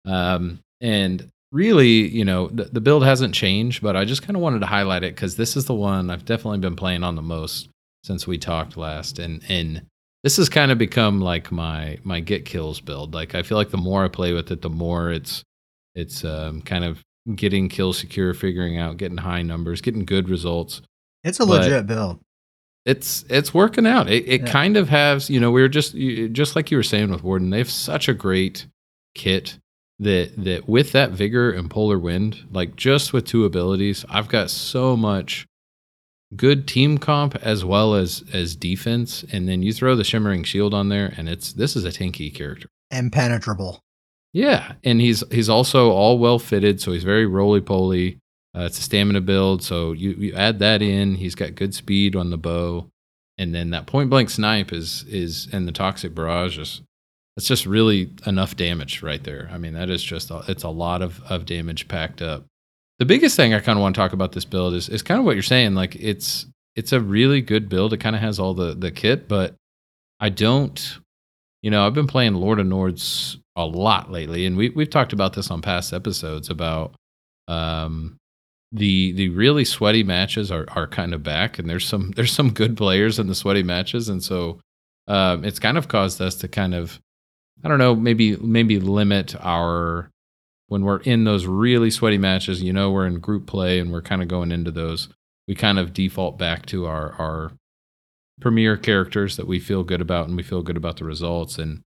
Um, 0.06 0.60
and 0.80 1.30
really, 1.52 2.08
you 2.08 2.24
know, 2.24 2.48
the, 2.48 2.64
the 2.64 2.80
build 2.80 3.04
hasn't 3.04 3.34
changed, 3.34 3.82
but 3.82 3.96
I 3.96 4.04
just 4.04 4.22
kind 4.22 4.36
of 4.36 4.42
wanted 4.42 4.60
to 4.60 4.66
highlight 4.66 5.04
it 5.04 5.14
because 5.14 5.36
this 5.36 5.56
is 5.56 5.66
the 5.66 5.74
one 5.74 6.10
I've 6.10 6.24
definitely 6.24 6.58
been 6.58 6.76
playing 6.76 7.04
on 7.04 7.16
the 7.16 7.22
most 7.22 7.68
since 8.02 8.26
we 8.26 8.38
talked 8.38 8.76
last. 8.76 9.18
And, 9.18 9.42
and 9.48 9.86
this 10.24 10.38
has 10.38 10.48
kind 10.48 10.72
of 10.72 10.78
become 10.78 11.20
like 11.20 11.52
my 11.52 11.98
my 12.02 12.18
get 12.18 12.44
kills 12.44 12.80
build. 12.80 13.14
Like 13.14 13.36
I 13.36 13.42
feel 13.42 13.56
like 13.58 13.70
the 13.70 13.76
more 13.76 14.04
I 14.04 14.08
play 14.08 14.32
with 14.32 14.50
it, 14.50 14.62
the 14.62 14.70
more 14.70 15.12
it's 15.12 15.44
it's 15.94 16.24
um, 16.24 16.62
kind 16.62 16.84
of 16.84 17.00
getting 17.36 17.68
kill 17.68 17.92
secure, 17.92 18.34
figuring 18.34 18.78
out, 18.78 18.96
getting 18.96 19.18
high 19.18 19.42
numbers, 19.42 19.80
getting 19.80 20.04
good 20.04 20.28
results. 20.28 20.82
It's 21.22 21.38
a 21.38 21.46
But- 21.46 21.62
legit 21.62 21.86
build. 21.86 22.18
It's 22.86 23.24
it's 23.30 23.54
working 23.54 23.86
out. 23.86 24.10
It, 24.10 24.28
it 24.28 24.40
Yeah. 24.42 24.46
kind 24.50 24.76
of 24.76 24.90
has, 24.90 25.30
you 25.30 25.40
know, 25.40 25.50
we 25.50 25.62
were 25.62 25.68
just 25.68 25.94
just 26.32 26.54
like 26.56 26.70
you 26.70 26.76
were 26.76 26.82
saying 26.82 27.10
with 27.10 27.22
Warden. 27.22 27.48
They 27.50 27.58
have 27.58 27.70
such 27.70 28.08
a 28.08 28.14
great 28.14 28.66
kit 29.14 29.58
that 30.00 30.32
that 30.44 30.68
with 30.68 30.92
that 30.92 31.12
vigor 31.12 31.50
and 31.50 31.70
polar 31.70 31.98
wind, 31.98 32.44
like 32.52 32.76
just 32.76 33.12
with 33.14 33.24
two 33.26 33.44
abilities, 33.46 34.04
I've 34.10 34.28
got 34.28 34.50
so 34.50 34.96
much 34.98 35.46
good 36.36 36.66
team 36.66 36.98
comp 36.98 37.36
as 37.36 37.64
well 37.64 37.94
as 37.94 38.24
as 38.32 38.56
defense. 38.56 39.24
And 39.32 39.48
then 39.48 39.62
you 39.62 39.72
throw 39.72 39.96
the 39.96 40.04
shimmering 40.04 40.44
shield 40.44 40.74
on 40.74 40.88
there, 40.88 41.12
and 41.16 41.28
it's 41.28 41.52
this 41.52 41.76
is 41.76 41.84
a 41.84 41.90
tanky 41.90 42.34
character. 42.34 42.68
Impenetrable. 42.90 43.80
Yeah, 44.32 44.72
and 44.82 45.00
he's 45.00 45.22
he's 45.30 45.48
also 45.48 45.90
all 45.90 46.18
well 46.18 46.38
fitted, 46.38 46.80
so 46.80 46.92
he's 46.92 47.04
very 47.04 47.26
roly 47.26 47.60
poly. 47.60 48.18
Uh, 48.56 48.62
it's 48.62 48.78
a 48.78 48.82
stamina 48.82 49.20
build, 49.20 49.62
so 49.62 49.92
you, 49.92 50.10
you 50.10 50.34
add 50.34 50.60
that 50.60 50.80
in. 50.80 51.16
He's 51.16 51.34
got 51.34 51.56
good 51.56 51.74
speed 51.74 52.14
on 52.14 52.30
the 52.30 52.38
bow, 52.38 52.88
and 53.38 53.54
then 53.54 53.70
that 53.70 53.86
point 53.86 54.10
blank 54.10 54.30
snipe 54.30 54.72
is 54.72 55.04
is 55.08 55.48
and 55.52 55.66
the 55.68 55.72
toxic 55.72 56.14
barrage 56.14 56.58
is 56.58 56.82
it's 57.36 57.46
just 57.46 57.66
really 57.66 58.12
enough 58.26 58.56
damage 58.56 59.02
right 59.02 59.22
there. 59.22 59.48
I 59.52 59.58
mean, 59.58 59.74
that 59.74 59.90
is 59.90 60.02
just 60.02 60.30
a, 60.30 60.42
it's 60.48 60.62
a 60.62 60.68
lot 60.68 61.02
of 61.02 61.22
of 61.28 61.46
damage 61.46 61.88
packed 61.88 62.22
up. 62.22 62.44
The 62.98 63.04
biggest 63.04 63.36
thing 63.36 63.54
I 63.54 63.60
kind 63.60 63.78
of 63.78 63.82
want 63.82 63.94
to 63.94 64.00
talk 64.00 64.12
about 64.12 64.32
this 64.32 64.44
build 64.44 64.74
is 64.74 64.88
is 64.88 65.02
kind 65.02 65.18
of 65.18 65.26
what 65.26 65.36
you're 65.36 65.42
saying. 65.42 65.74
Like 65.74 65.96
it's 65.96 66.46
it's 66.76 66.92
a 66.92 67.00
really 67.00 67.40
good 67.40 67.68
build. 67.68 67.92
It 67.92 67.98
kind 67.98 68.16
of 68.16 68.22
has 68.22 68.38
all 68.38 68.54
the 68.54 68.74
the 68.74 68.90
kit, 68.90 69.28
but 69.28 69.54
I 70.20 70.28
don't 70.28 70.98
you 71.64 71.70
know, 71.70 71.86
I've 71.86 71.94
been 71.94 72.06
playing 72.06 72.34
Lord 72.34 72.60
of 72.60 72.66
Nords 72.66 73.38
a 73.56 73.64
lot 73.64 74.12
lately, 74.12 74.44
and 74.44 74.54
we 74.54 74.68
we've 74.68 74.90
talked 74.90 75.14
about 75.14 75.32
this 75.32 75.50
on 75.50 75.62
past 75.62 75.94
episodes 75.94 76.50
about 76.50 76.94
um, 77.48 78.18
the 78.70 79.12
the 79.12 79.30
really 79.30 79.64
sweaty 79.64 80.02
matches 80.02 80.50
are 80.50 80.66
are 80.68 80.86
kind 80.86 81.14
of 81.14 81.22
back, 81.22 81.58
and 81.58 81.68
there's 81.68 81.88
some 81.88 82.10
there's 82.16 82.32
some 82.32 82.50
good 82.52 82.76
players 82.76 83.18
in 83.18 83.28
the 83.28 83.34
sweaty 83.34 83.62
matches, 83.62 84.10
and 84.10 84.22
so 84.22 84.60
um, 85.08 85.42
it's 85.42 85.58
kind 85.58 85.78
of 85.78 85.88
caused 85.88 86.20
us 86.20 86.34
to 86.34 86.48
kind 86.48 86.74
of 86.74 87.00
I 87.64 87.68
don't 87.68 87.78
know 87.78 87.96
maybe 87.96 88.36
maybe 88.36 88.78
limit 88.78 89.34
our 89.40 90.10
when 90.74 90.82
we're 90.82 90.98
in 91.02 91.22
those 91.22 91.46
really 91.46 91.88
sweaty 91.88 92.18
matches. 92.18 92.60
You 92.60 92.72
know, 92.72 92.90
we're 92.90 93.06
in 93.06 93.20
group 93.20 93.46
play 93.46 93.78
and 93.78 93.92
we're 93.92 94.02
kind 94.02 94.22
of 94.22 94.26
going 94.26 94.50
into 94.50 94.72
those. 94.72 95.08
We 95.46 95.54
kind 95.54 95.78
of 95.78 95.92
default 95.92 96.36
back 96.36 96.66
to 96.66 96.86
our 96.86 97.12
our 97.12 97.52
premier 98.40 98.76
characters 98.76 99.36
that 99.36 99.46
we 99.46 99.60
feel 99.60 99.84
good 99.84 100.00
about 100.00 100.26
and 100.26 100.36
we 100.36 100.42
feel 100.42 100.62
good 100.62 100.76
about 100.76 100.96
the 100.96 101.04
results 101.04 101.56
and 101.56 101.82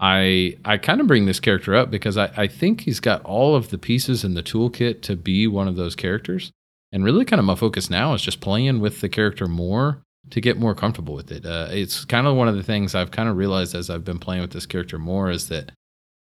i 0.00 0.56
i 0.64 0.78
kind 0.78 0.98
of 0.98 1.06
bring 1.06 1.26
this 1.26 1.38
character 1.38 1.74
up 1.74 1.90
because 1.90 2.16
I, 2.16 2.32
I 2.38 2.46
think 2.46 2.80
he's 2.80 3.00
got 3.00 3.22
all 3.22 3.54
of 3.54 3.68
the 3.68 3.76
pieces 3.76 4.24
in 4.24 4.32
the 4.32 4.42
toolkit 4.42 5.02
to 5.02 5.14
be 5.14 5.46
one 5.46 5.68
of 5.68 5.76
those 5.76 5.94
characters 5.94 6.50
and 6.90 7.04
really 7.04 7.26
kind 7.26 7.38
of 7.38 7.44
my 7.44 7.54
focus 7.54 7.90
now 7.90 8.14
is 8.14 8.22
just 8.22 8.40
playing 8.40 8.80
with 8.80 9.02
the 9.02 9.10
character 9.10 9.46
more 9.46 10.00
to 10.30 10.40
get 10.40 10.58
more 10.58 10.74
comfortable 10.74 11.14
with 11.14 11.30
it. 11.30 11.44
Uh, 11.44 11.68
it's 11.70 12.04
kind 12.04 12.26
of 12.26 12.36
one 12.36 12.48
of 12.48 12.56
the 12.56 12.62
things 12.62 12.94
I've 12.94 13.10
kind 13.10 13.28
of 13.28 13.36
realized 13.36 13.74
as 13.74 13.90
I've 13.90 14.04
been 14.04 14.18
playing 14.18 14.40
with 14.40 14.52
this 14.52 14.64
character 14.64 14.98
more 14.98 15.30
is 15.30 15.48
that 15.48 15.72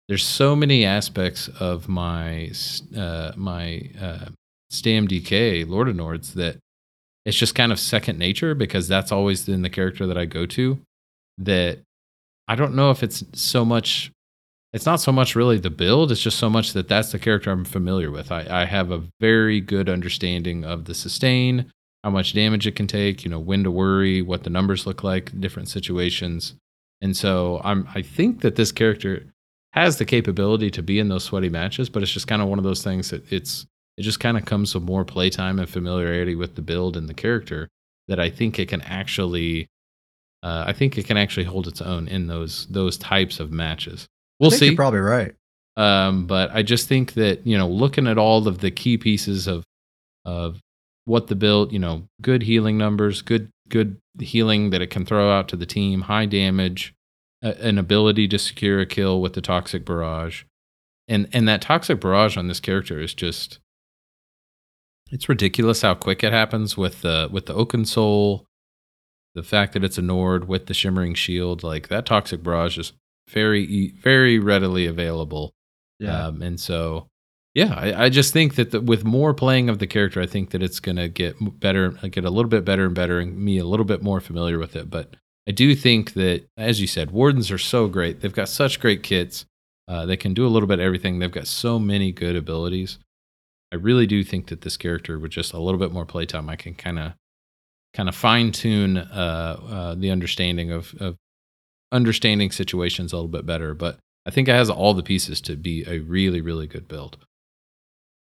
there's 0.08 0.24
so 0.24 0.56
many 0.56 0.86
aspects 0.86 1.50
of 1.60 1.89
my 1.89 2.52
uh, 2.96 3.32
my 3.36 3.89
uh, 4.00 4.26
StamDK 4.72 5.67
Lord 5.67 5.89
of 5.89 5.96
Nords 5.96 6.34
that 6.34 6.58
it's 7.26 7.38
just 7.38 7.56
kind 7.56 7.72
of 7.72 7.80
second 7.80 8.17
nature 8.17 8.56
because 8.56 8.88
that's 8.88 9.12
always 9.12 9.46
been 9.46 9.62
the 9.62 9.70
character 9.70 10.08
that 10.08 10.17
I 10.17 10.26
go 10.26 10.46
to. 10.46 10.80
That 11.38 11.80
I 12.48 12.56
don't 12.56 12.76
know 12.76 12.91
if 12.91 13.04
it's 13.04 13.24
so 13.34 13.65
much. 13.65 14.12
It's 14.74 14.86
not 14.86 15.02
so 15.02 15.12
much 15.12 15.36
really 15.36 15.58
the 15.58 15.70
build. 15.70 16.12
It's 16.12 16.22
just 16.22 16.38
so 16.39 16.50
much 16.50 16.74
that 16.74 16.88
that's 16.88 17.12
the 17.12 17.20
character 17.20 17.52
I'm 17.52 17.65
familiar 17.65 18.12
with. 18.12 18.32
I, 18.32 18.46
I 18.50 18.65
have 18.65 18.91
a 18.91 19.04
very 19.20 19.60
good 19.60 19.89
understanding 19.89 20.63
of 20.65 20.86
the 20.86 20.93
sustain, 20.93 21.72
how 22.04 22.12
much 22.12 22.34
damage 22.34 22.67
it 22.67 22.76
can 22.76 22.86
take, 22.86 23.24
you 23.24 23.30
know, 23.30 23.39
when 23.39 23.63
to 23.63 23.72
worry, 23.72 24.22
what 24.22 24.43
the 24.43 24.50
numbers 24.50 24.86
look 24.86 25.04
like, 25.04 25.39
different 25.39 25.70
situations. 25.70 26.56
And 27.02 27.15
so 27.15 27.62
I'm 27.63 27.88
I 27.93 28.02
think 28.02 28.41
that 28.41 28.56
this 28.56 28.72
character 28.72 29.26
has 29.74 29.98
the 29.98 30.06
capability 30.06 30.72
to 30.72 30.82
be 30.82 31.00
in 31.00 31.10
those 31.10 31.24
sweaty 31.24 31.50
matches, 31.50 31.90
but 31.90 32.02
it's 32.02 32.12
just 32.12 32.28
kind 32.28 32.42
of 32.42 32.48
one 32.48 32.58
of 32.58 32.64
those 32.64 32.84
things 32.84 33.10
that 33.10 33.32
it's 33.32 33.66
it 33.98 34.04
just 34.04 34.20
kind 34.20 34.38
of 34.38 34.46
comes 34.46 34.74
with 34.74 34.84
more 34.84 35.04
playtime 35.04 35.60
and 35.60 35.70
familiarity 35.70 36.36
with 36.36 36.56
the 36.56 36.62
build 36.62 36.96
and 36.96 37.10
the 37.10 37.14
character 37.14 37.68
that 38.08 38.20
I 38.20 38.30
think 38.30 38.60
it 38.60 38.70
can 38.70 38.82
actually 38.82 39.68
uh, 40.44 40.66
I 40.68 40.74
think 40.74 40.98
it 40.98 41.06
can 41.06 41.18
actually 41.18 41.46
hold 41.46 41.68
its 41.68 41.82
own 41.82 42.08
in 42.08 42.28
those 42.28 42.68
those 42.68 42.98
types 42.98 43.40
of 43.40 43.52
matches. 43.52 44.08
We'll 44.40 44.52
see. 44.52 44.68
You're 44.68 44.76
probably 44.76 45.00
right. 45.00 45.34
Um, 45.76 46.26
but 46.26 46.52
I 46.52 46.64
just 46.64 46.88
think 46.88 47.14
that 47.14 47.46
you 47.46 47.58
know, 47.58 47.68
looking 47.68 48.08
at 48.08 48.18
all 48.18 48.48
of 48.48 48.60
the 48.60 48.72
key 48.72 48.98
pieces 48.98 49.48
of 49.48 49.64
of 50.26 50.60
what 51.06 51.28
the 51.28 51.36
build, 51.36 51.72
you 51.72 51.80
know, 51.80 52.08
good 52.22 52.44
healing 52.44 52.78
numbers, 52.78 53.22
good 53.22 53.50
good 53.70 53.98
healing 54.20 54.70
that 54.70 54.82
it 54.82 54.90
can 54.90 55.06
throw 55.06 55.32
out 55.32 55.48
to 55.50 55.56
the 55.56 55.66
team, 55.66 56.02
high 56.02 56.26
damage, 56.26 56.94
an 57.41 57.78
ability 57.78 58.28
to 58.30 58.39
secure 58.39 58.80
a 58.80 58.86
kill 58.86 59.21
with 59.21 59.34
the 59.34 59.41
toxic 59.41 59.86
barrage, 59.86 60.43
and 61.08 61.28
and 61.34 61.47
that 61.47 61.62
toxic 61.62 62.00
barrage 62.00 62.38
on 62.38 62.47
this 62.47 62.60
character 62.60 63.00
is 63.00 63.13
just 63.13 63.60
it's 65.12 65.30
ridiculous 65.30 65.82
how 65.82 65.93
quick 65.93 66.23
it 66.23 66.34
happens 66.34 66.78
with 66.78 67.02
the 67.02 67.30
with 67.32 67.45
the 67.45 67.54
Oaken 67.54 67.86
Soul, 67.86 68.45
the 69.36 69.43
fact 69.43 69.73
that 69.73 69.84
it's 69.84 69.97
a 69.97 70.02
Nord 70.02 70.47
with 70.47 70.65
the 70.65 70.73
shimmering 70.73 71.13
shield, 71.13 71.63
like 71.63 71.88
that 71.88 72.06
toxic 72.06 72.43
barrage 72.43 72.78
is 72.78 72.93
very 73.30 73.91
very 73.91 74.39
readily 74.39 74.86
available. 74.86 75.54
Yeah, 76.00 76.28
um, 76.28 76.41
and 76.41 76.60
so 76.60 77.08
yeah, 77.58 77.73
I, 77.73 78.06
I, 78.06 78.10
just 78.10 78.34
think 78.34 78.54
that 78.54 78.69
the, 78.69 78.80
with 78.80 79.04
more 79.04 79.34
playing 79.34 79.67
of 79.67 79.80
the 79.80 79.88
character, 79.88 80.21
I 80.21 80.28
think 80.28 80.52
that 80.52 80.62
it's 80.62 80.80
going 80.80 80.97
to 80.97 81.10
get 81.10 81.36
better, 81.60 81.89
get 81.89 82.23
a 82.23 82.30
little 82.30 82.50
bit 82.50 82.63
better 82.63 82.86
and 82.86 82.93
better, 82.93 83.19
and 83.19 83.36
me 83.36 83.58
a 83.58 83.65
little 83.65 83.84
bit 83.84 84.04
more 84.04 84.21
familiar 84.21 84.60
with 84.60 84.76
it. 84.76 84.91
But 84.91 85.15
I 85.48 85.52
do 85.52 85.76
think 85.76 86.14
that, 86.14 86.46
as 86.58 86.82
you 86.82 86.88
said, 86.88 87.12
wardens 87.12 87.52
are 87.52 87.58
so 87.58 87.88
great. 87.88 88.20
They've 88.20 88.34
got 88.34 88.50
such 88.50 88.80
great 88.80 89.02
kits. 89.02 89.46
Uh, 89.88 90.06
they 90.06 90.18
can 90.18 90.34
do 90.34 90.46
a 90.46 90.50
little 90.50 90.68
bit 90.68 90.80
of 90.80 90.86
everything. 90.86 91.20
They've 91.20 91.32
got 91.32 91.48
so 91.48 91.80
many 91.80 92.12
good 92.12 92.36
abilities. 92.36 93.00
I 93.72 93.78
really 93.78 94.06
do 94.08 94.24
think 94.24 94.48
that 94.48 94.62
this 94.62 94.76
character, 94.76 95.18
with 95.18 95.32
just 95.32 95.54
a 95.54 95.60
little 95.60 95.80
bit 95.80 95.92
more 95.92 96.06
playtime, 96.06 96.50
I 96.50 96.58
can 96.58 96.74
kind 96.76 97.00
of 97.00 97.14
kind 97.94 98.10
of 98.10 98.16
fine 98.16 98.52
tune 98.52 98.98
uh, 98.98 99.60
uh, 99.70 99.96
the 99.96 100.12
understanding 100.12 100.72
of, 100.72 100.94
of 101.00 101.16
understanding 101.92 102.52
situations 102.52 103.14
a 103.14 103.16
little 103.16 103.30
bit 103.30 103.46
better. 103.46 103.74
But 103.74 103.98
I 104.26 104.32
think 104.32 104.50
it 104.50 104.52
has 104.52 104.70
all 104.70 104.94
the 104.94 105.04
pieces 105.04 105.40
to 105.42 105.56
be 105.56 105.86
a 105.88 106.00
really, 106.00 106.42
really 106.42 106.68
good 106.68 106.88
build. 106.88 107.18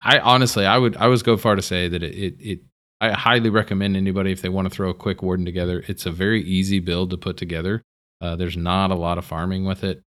I 0.01 0.19
honestly, 0.19 0.65
I 0.65 0.77
would, 0.77 0.97
I 0.97 1.07
was 1.07 1.23
go 1.23 1.37
far 1.37 1.55
to 1.55 1.61
say 1.61 1.87
that 1.87 2.03
it, 2.03 2.13
it, 2.13 2.35
it, 2.39 2.59
I 3.03 3.11
highly 3.11 3.49
recommend 3.49 3.97
anybody 3.97 4.31
if 4.31 4.41
they 4.41 4.47
want 4.47 4.69
to 4.69 4.73
throw 4.73 4.89
a 4.89 4.93
quick 4.93 5.21
warden 5.21 5.45
together. 5.45 5.83
It's 5.89 6.05
a 6.05 6.11
very 6.11 6.41
easy 6.41 6.79
build 6.79 7.09
to 7.09 7.17
put 7.17 7.35
together. 7.35 7.83
Uh, 8.21 8.37
there's 8.37 8.55
not 8.55 8.91
a 8.91 8.95
lot 8.95 9.17
of 9.17 9.25
farming 9.25 9.65
with 9.65 9.83
it, 9.83 10.01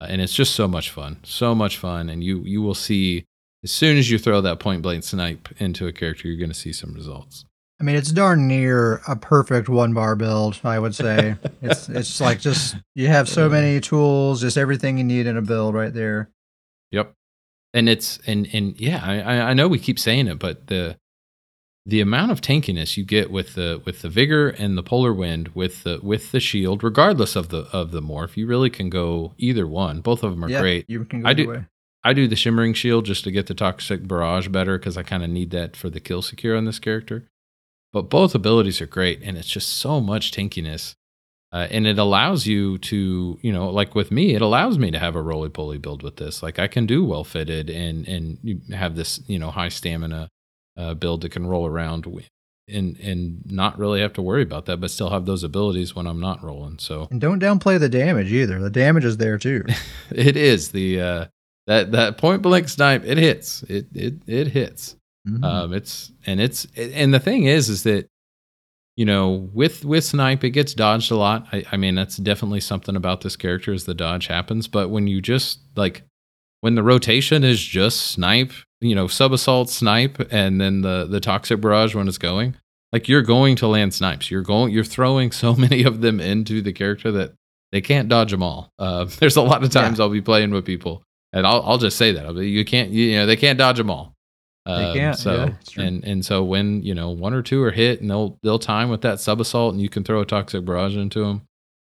uh, 0.00 0.06
and 0.08 0.20
it's 0.20 0.34
just 0.34 0.56
so 0.56 0.66
much 0.66 0.90
fun, 0.90 1.18
so 1.22 1.54
much 1.54 1.78
fun. 1.78 2.10
And 2.10 2.24
you, 2.24 2.40
you 2.40 2.60
will 2.60 2.74
see 2.74 3.24
as 3.62 3.70
soon 3.70 3.96
as 3.96 4.10
you 4.10 4.18
throw 4.18 4.40
that 4.40 4.58
point 4.58 4.82
blank 4.82 5.04
snipe 5.04 5.48
into 5.58 5.86
a 5.86 5.92
character, 5.92 6.26
you're 6.26 6.38
going 6.38 6.50
to 6.50 6.54
see 6.54 6.72
some 6.72 6.92
results. 6.92 7.44
I 7.80 7.84
mean, 7.84 7.94
it's 7.94 8.10
darn 8.10 8.48
near 8.48 9.00
a 9.06 9.14
perfect 9.14 9.68
one 9.68 9.94
bar 9.94 10.16
build. 10.16 10.58
I 10.64 10.80
would 10.80 10.96
say 10.96 11.36
it's 11.62 11.88
it's 11.88 12.20
like 12.20 12.40
just 12.40 12.74
you 12.96 13.06
have 13.06 13.28
so 13.28 13.48
many 13.48 13.80
tools, 13.80 14.40
just 14.40 14.58
everything 14.58 14.98
you 14.98 15.04
need 15.04 15.28
in 15.28 15.36
a 15.36 15.42
build 15.42 15.76
right 15.76 15.94
there. 15.94 16.30
Yep 16.90 17.14
and 17.72 17.88
it's 17.88 18.18
and 18.26 18.48
and 18.52 18.78
yeah, 18.80 19.00
I 19.04 19.50
I 19.50 19.54
know 19.54 19.68
we 19.68 19.78
keep 19.78 19.98
saying 19.98 20.26
it, 20.26 20.40
but 20.40 20.66
the 20.66 20.96
the 21.90 22.00
amount 22.00 22.32
of 22.32 22.40
tankiness 22.40 22.96
you 22.96 23.04
get 23.04 23.30
with 23.30 23.54
the 23.54 23.82
with 23.84 24.02
the 24.02 24.08
vigor 24.08 24.48
and 24.48 24.76
the 24.76 24.82
polar 24.82 25.12
wind 25.12 25.48
with 25.48 25.84
the 25.84 26.00
with 26.02 26.32
the 26.32 26.40
shield, 26.40 26.82
regardless 26.82 27.36
of 27.36 27.48
the 27.48 27.68
of 27.72 27.90
the 27.90 28.00
morph, 28.00 28.36
you 28.36 28.46
really 28.46 28.70
can 28.70 28.90
go 28.90 29.34
either 29.38 29.66
one. 29.66 30.00
Both 30.00 30.22
of 30.22 30.30
them 30.32 30.44
are 30.44 30.50
yeah, 30.50 30.60
great. 30.60 30.86
You 30.88 31.04
can 31.04 31.22
go 31.22 31.28
I 31.28 31.34
do. 31.34 31.48
Way. 31.48 31.66
I 32.02 32.14
do 32.14 32.26
the 32.26 32.36
shimmering 32.36 32.72
shield 32.72 33.04
just 33.04 33.24
to 33.24 33.30
get 33.30 33.46
the 33.46 33.54
toxic 33.54 34.08
barrage 34.08 34.48
better 34.48 34.78
because 34.78 34.96
I 34.96 35.02
kind 35.02 35.22
of 35.22 35.28
need 35.28 35.50
that 35.50 35.76
for 35.76 35.90
the 35.90 36.00
kill 36.00 36.22
secure 36.22 36.56
on 36.56 36.64
this 36.64 36.78
character. 36.78 37.28
But 37.92 38.08
both 38.08 38.34
abilities 38.34 38.80
are 38.80 38.86
great, 38.86 39.20
and 39.22 39.36
it's 39.36 39.48
just 39.48 39.68
so 39.68 40.00
much 40.00 40.32
tankiness 40.32 40.94
uh, 41.52 41.66
and 41.70 41.86
it 41.86 41.98
allows 41.98 42.46
you 42.46 42.78
to, 42.78 43.38
you 43.42 43.52
know, 43.52 43.70
like 43.70 43.94
with 43.94 44.12
me, 44.12 44.34
it 44.34 44.42
allows 44.42 44.78
me 44.78 44.90
to 44.92 44.98
have 44.98 45.16
a 45.16 45.22
roly 45.22 45.48
poly 45.48 45.78
build 45.78 46.02
with 46.02 46.16
this. 46.16 46.42
Like 46.42 46.60
I 46.60 46.68
can 46.68 46.86
do 46.86 47.04
well 47.04 47.24
fitted 47.24 47.68
and 47.68 48.06
and 48.06 48.62
have 48.72 48.94
this, 48.94 49.20
you 49.26 49.38
know, 49.38 49.50
high 49.50 49.68
stamina 49.68 50.28
uh, 50.80 50.94
build 50.94 51.20
that 51.22 51.32
can 51.32 51.46
roll 51.46 51.66
around 51.66 52.06
and 52.68 52.96
and 52.98 53.42
not 53.50 53.78
really 53.78 54.00
have 54.00 54.12
to 54.14 54.22
worry 54.22 54.42
about 54.42 54.66
that, 54.66 54.78
but 54.78 54.90
still 54.90 55.10
have 55.10 55.26
those 55.26 55.44
abilities 55.44 55.94
when 55.94 56.06
I'm 56.06 56.20
not 56.20 56.42
rolling. 56.42 56.78
So 56.78 57.08
and 57.10 57.20
don't 57.20 57.42
downplay 57.42 57.78
the 57.78 57.88
damage 57.88 58.32
either. 58.32 58.60
The 58.60 58.70
damage 58.70 59.04
is 59.04 59.16
there 59.16 59.38
too. 59.38 59.64
it 60.10 60.36
is 60.36 60.70
the 60.70 61.00
uh, 61.00 61.26
that 61.66 61.92
that 61.92 62.18
point 62.18 62.42
blank 62.42 62.68
snipe. 62.68 63.04
It 63.04 63.18
hits. 63.18 63.62
It 63.64 63.86
it 63.94 64.14
it 64.26 64.48
hits. 64.48 64.96
Mm-hmm. 65.28 65.44
Um, 65.44 65.72
it's 65.74 66.12
and 66.26 66.40
it's 66.40 66.66
and 66.76 67.12
the 67.12 67.20
thing 67.20 67.44
is, 67.44 67.68
is 67.68 67.82
that 67.82 68.08
you 68.96 69.04
know, 69.04 69.48
with 69.54 69.84
with 69.84 70.04
snipe, 70.04 70.44
it 70.44 70.50
gets 70.50 70.74
dodged 70.74 71.10
a 71.10 71.16
lot. 71.16 71.46
I, 71.52 71.64
I 71.72 71.76
mean, 71.76 71.94
that's 71.94 72.16
definitely 72.16 72.60
something 72.60 72.96
about 72.96 73.22
this 73.22 73.36
character 73.36 73.72
is 73.72 73.84
the 73.84 73.94
dodge 73.94 74.26
happens. 74.26 74.68
But 74.68 74.90
when 74.90 75.06
you 75.06 75.20
just 75.20 75.60
like 75.76 76.02
when 76.60 76.74
the 76.74 76.82
rotation 76.82 77.44
is 77.44 77.60
just 77.60 78.10
snipe, 78.12 78.52
you 78.80 78.94
know, 78.94 79.06
sub 79.06 79.32
assault 79.32 79.70
snipe, 79.70 80.20
and 80.30 80.60
then 80.60 80.82
the 80.82 81.06
the 81.06 81.20
toxic 81.20 81.60
barrage 81.60 81.94
when 81.94 82.08
it's 82.08 82.18
going, 82.18 82.56
like 82.92 83.08
you're 83.08 83.22
going 83.22 83.56
to 83.56 83.66
land 83.66 83.94
snipes. 83.94 84.30
You're 84.30 84.42
going, 84.42 84.72
you're 84.72 84.84
throwing 84.84 85.30
so 85.32 85.54
many 85.54 85.84
of 85.84 86.00
them 86.00 86.20
into 86.20 86.62
the 86.62 86.72
character 86.72 87.10
that 87.12 87.34
they 87.72 87.80
can't 87.80 88.08
dodge 88.08 88.30
them 88.30 88.42
all. 88.42 88.70
Uh, 88.78 89.04
there's 89.18 89.36
a 89.36 89.42
lot 89.42 89.62
of 89.62 89.70
times 89.70 89.98
yeah. 89.98 90.04
I'll 90.04 90.10
be 90.10 90.20
playing 90.20 90.50
with 90.50 90.64
people, 90.64 91.02
and 91.32 91.46
I'll 91.46 91.62
I'll 91.62 91.78
just 91.78 91.96
say 91.96 92.12
that 92.12 92.26
I'll 92.26 92.34
be, 92.34 92.48
you 92.48 92.64
can't, 92.64 92.90
you, 92.90 93.16
know, 93.16 93.26
they 93.26 93.36
can't 93.36 93.58
dodge 93.58 93.78
them 93.78 93.90
all. 93.90 94.14
Um, 94.66 94.94
can't. 94.94 95.16
So 95.16 95.54
yeah, 95.76 95.84
and 95.84 96.04
and 96.04 96.24
so 96.24 96.44
when 96.44 96.82
you 96.82 96.94
know 96.94 97.10
one 97.10 97.32
or 97.32 97.42
two 97.42 97.62
are 97.62 97.70
hit 97.70 98.00
and 98.00 98.10
they'll 98.10 98.38
they'll 98.42 98.58
time 98.58 98.90
with 98.90 99.00
that 99.02 99.20
sub 99.20 99.40
assault 99.40 99.72
and 99.72 99.82
you 99.82 99.88
can 99.88 100.04
throw 100.04 100.20
a 100.20 100.26
toxic 100.26 100.64
barrage 100.64 100.96
into 100.96 101.20
them, 101.24 101.42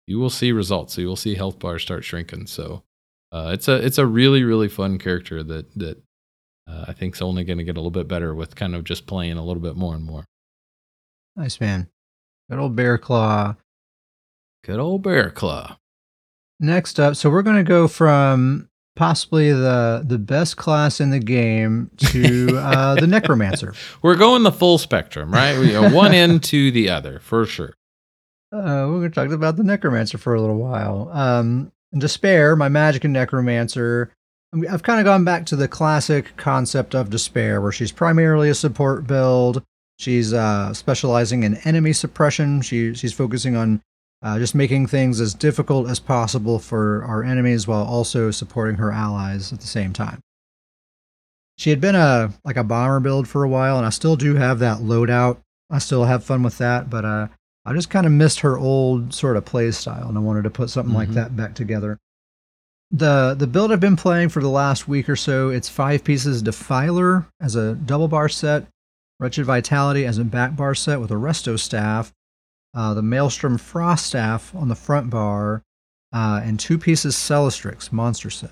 you 0.06 0.18
will 0.18 0.30
see 0.30 0.52
results. 0.52 0.94
So 0.94 1.00
you 1.00 1.08
will 1.08 1.16
see 1.16 1.34
health 1.34 1.58
bars 1.58 1.82
start 1.82 2.04
shrinking. 2.04 2.46
So 2.46 2.84
uh, 3.32 3.50
it's 3.52 3.68
a 3.68 3.74
it's 3.74 3.98
a 3.98 4.06
really 4.06 4.42
really 4.42 4.68
fun 4.68 4.98
character 4.98 5.42
that 5.42 5.72
that 5.78 6.02
uh, 6.68 6.86
I 6.88 6.92
think 6.92 7.14
is 7.14 7.22
only 7.22 7.44
going 7.44 7.58
to 7.58 7.64
get 7.64 7.76
a 7.76 7.80
little 7.80 7.90
bit 7.90 8.08
better 8.08 8.34
with 8.34 8.54
kind 8.56 8.74
of 8.74 8.84
just 8.84 9.06
playing 9.06 9.36
a 9.36 9.44
little 9.44 9.62
bit 9.62 9.76
more 9.76 9.94
and 9.94 10.04
more. 10.04 10.24
Nice 11.36 11.60
man, 11.60 11.88
good 12.50 12.58
old 12.58 12.76
bear 12.76 12.98
claw. 12.98 13.56
Good 14.64 14.78
old 14.78 15.02
bear 15.02 15.30
claw. 15.30 15.78
Next 16.58 17.00
up, 17.00 17.16
so 17.16 17.30
we're 17.30 17.42
going 17.42 17.56
to 17.56 17.62
go 17.62 17.88
from 17.88 18.68
possibly 18.96 19.50
the 19.50 20.04
the 20.06 20.18
best 20.18 20.56
class 20.56 21.00
in 21.00 21.10
the 21.10 21.18
game 21.18 21.90
to 21.96 22.58
uh, 22.58 22.94
the 22.96 23.06
necromancer. 23.06 23.72
We're 24.02 24.16
going 24.16 24.42
the 24.42 24.52
full 24.52 24.76
spectrum, 24.76 25.32
right? 25.32 25.58
We 25.58 25.74
are 25.74 25.90
one 25.90 26.12
end 26.12 26.42
to 26.50 26.70
the 26.70 26.90
other 26.90 27.18
for 27.20 27.46
sure. 27.46 27.74
Uh, 28.52 28.90
we're 28.90 28.98
going 28.98 29.10
to 29.12 29.14
talk 29.14 29.30
about 29.30 29.56
the 29.56 29.62
necromancer 29.62 30.18
for 30.18 30.34
a 30.34 30.40
little 30.40 30.58
while. 30.58 31.08
Um, 31.12 31.72
despair, 31.96 32.56
my 32.56 32.68
magic 32.68 33.04
and 33.04 33.12
necromancer. 33.12 34.12
I've 34.68 34.82
kind 34.82 34.98
of 34.98 35.04
gone 35.04 35.24
back 35.24 35.46
to 35.46 35.56
the 35.56 35.68
classic 35.68 36.36
concept 36.36 36.94
of 36.94 37.10
despair, 37.10 37.60
where 37.60 37.72
she's 37.72 37.92
primarily 37.92 38.48
a 38.48 38.54
support 38.54 39.06
build. 39.06 39.62
She's 39.98 40.32
uh, 40.32 40.74
specializing 40.74 41.42
in 41.42 41.56
enemy 41.58 41.92
suppression. 41.92 42.62
She 42.62 42.94
she's 42.94 43.12
focusing 43.12 43.54
on 43.54 43.80
uh, 44.22 44.38
just 44.38 44.54
making 44.54 44.86
things 44.86 45.20
as 45.20 45.34
difficult 45.34 45.88
as 45.88 46.00
possible 46.00 46.58
for 46.58 47.04
our 47.04 47.22
enemies 47.22 47.66
while 47.66 47.84
also 47.84 48.30
supporting 48.30 48.76
her 48.76 48.90
allies 48.90 49.52
at 49.52 49.60
the 49.60 49.66
same 49.66 49.92
time. 49.92 50.20
She 51.56 51.70
had 51.70 51.80
been 51.80 51.94
a 51.94 52.32
like 52.44 52.56
a 52.56 52.64
bomber 52.64 53.00
build 53.00 53.28
for 53.28 53.44
a 53.44 53.48
while, 53.48 53.76
and 53.76 53.86
I 53.86 53.90
still 53.90 54.16
do 54.16 54.34
have 54.34 54.58
that 54.58 54.78
loadout. 54.78 55.38
I 55.70 55.78
still 55.78 56.04
have 56.04 56.24
fun 56.24 56.42
with 56.42 56.58
that, 56.58 56.90
but 56.90 57.04
uh, 57.04 57.28
I 57.70 57.72
just 57.72 57.88
kind 57.88 58.04
of 58.04 58.10
missed 58.10 58.40
her 58.40 58.58
old 58.58 59.14
sort 59.14 59.36
of 59.36 59.44
play 59.44 59.70
style, 59.70 60.08
and 60.08 60.18
I 60.18 60.20
wanted 60.20 60.42
to 60.42 60.50
put 60.50 60.70
something 60.70 60.90
mm-hmm. 60.90 60.98
like 60.98 61.08
that 61.10 61.36
back 61.36 61.54
together. 61.54 61.98
The 62.90 63.36
the 63.38 63.46
build 63.46 63.70
I've 63.70 63.78
been 63.78 63.94
playing 63.94 64.30
for 64.30 64.42
the 64.42 64.48
last 64.48 64.88
week 64.88 65.08
or 65.08 65.14
so, 65.14 65.50
it's 65.50 65.68
five 65.68 66.02
pieces 66.02 66.42
Defiler 66.42 67.28
as 67.40 67.54
a 67.54 67.76
double 67.76 68.08
bar 68.08 68.28
set, 68.28 68.66
Wretched 69.20 69.44
Vitality 69.44 70.04
as 70.04 70.18
a 70.18 70.24
back 70.24 70.56
bar 70.56 70.74
set 70.74 71.00
with 71.00 71.12
a 71.12 71.14
Resto 71.14 71.56
staff, 71.56 72.12
uh, 72.74 72.92
the 72.92 73.02
Maelstrom 73.02 73.56
Frost 73.56 74.04
Staff 74.04 74.52
on 74.52 74.66
the 74.66 74.74
front 74.74 75.08
bar, 75.08 75.62
uh, 76.12 76.40
and 76.42 76.58
two 76.58 76.76
pieces 76.76 77.14
Celastrix 77.14 77.92
monster 77.92 78.30
set. 78.30 78.50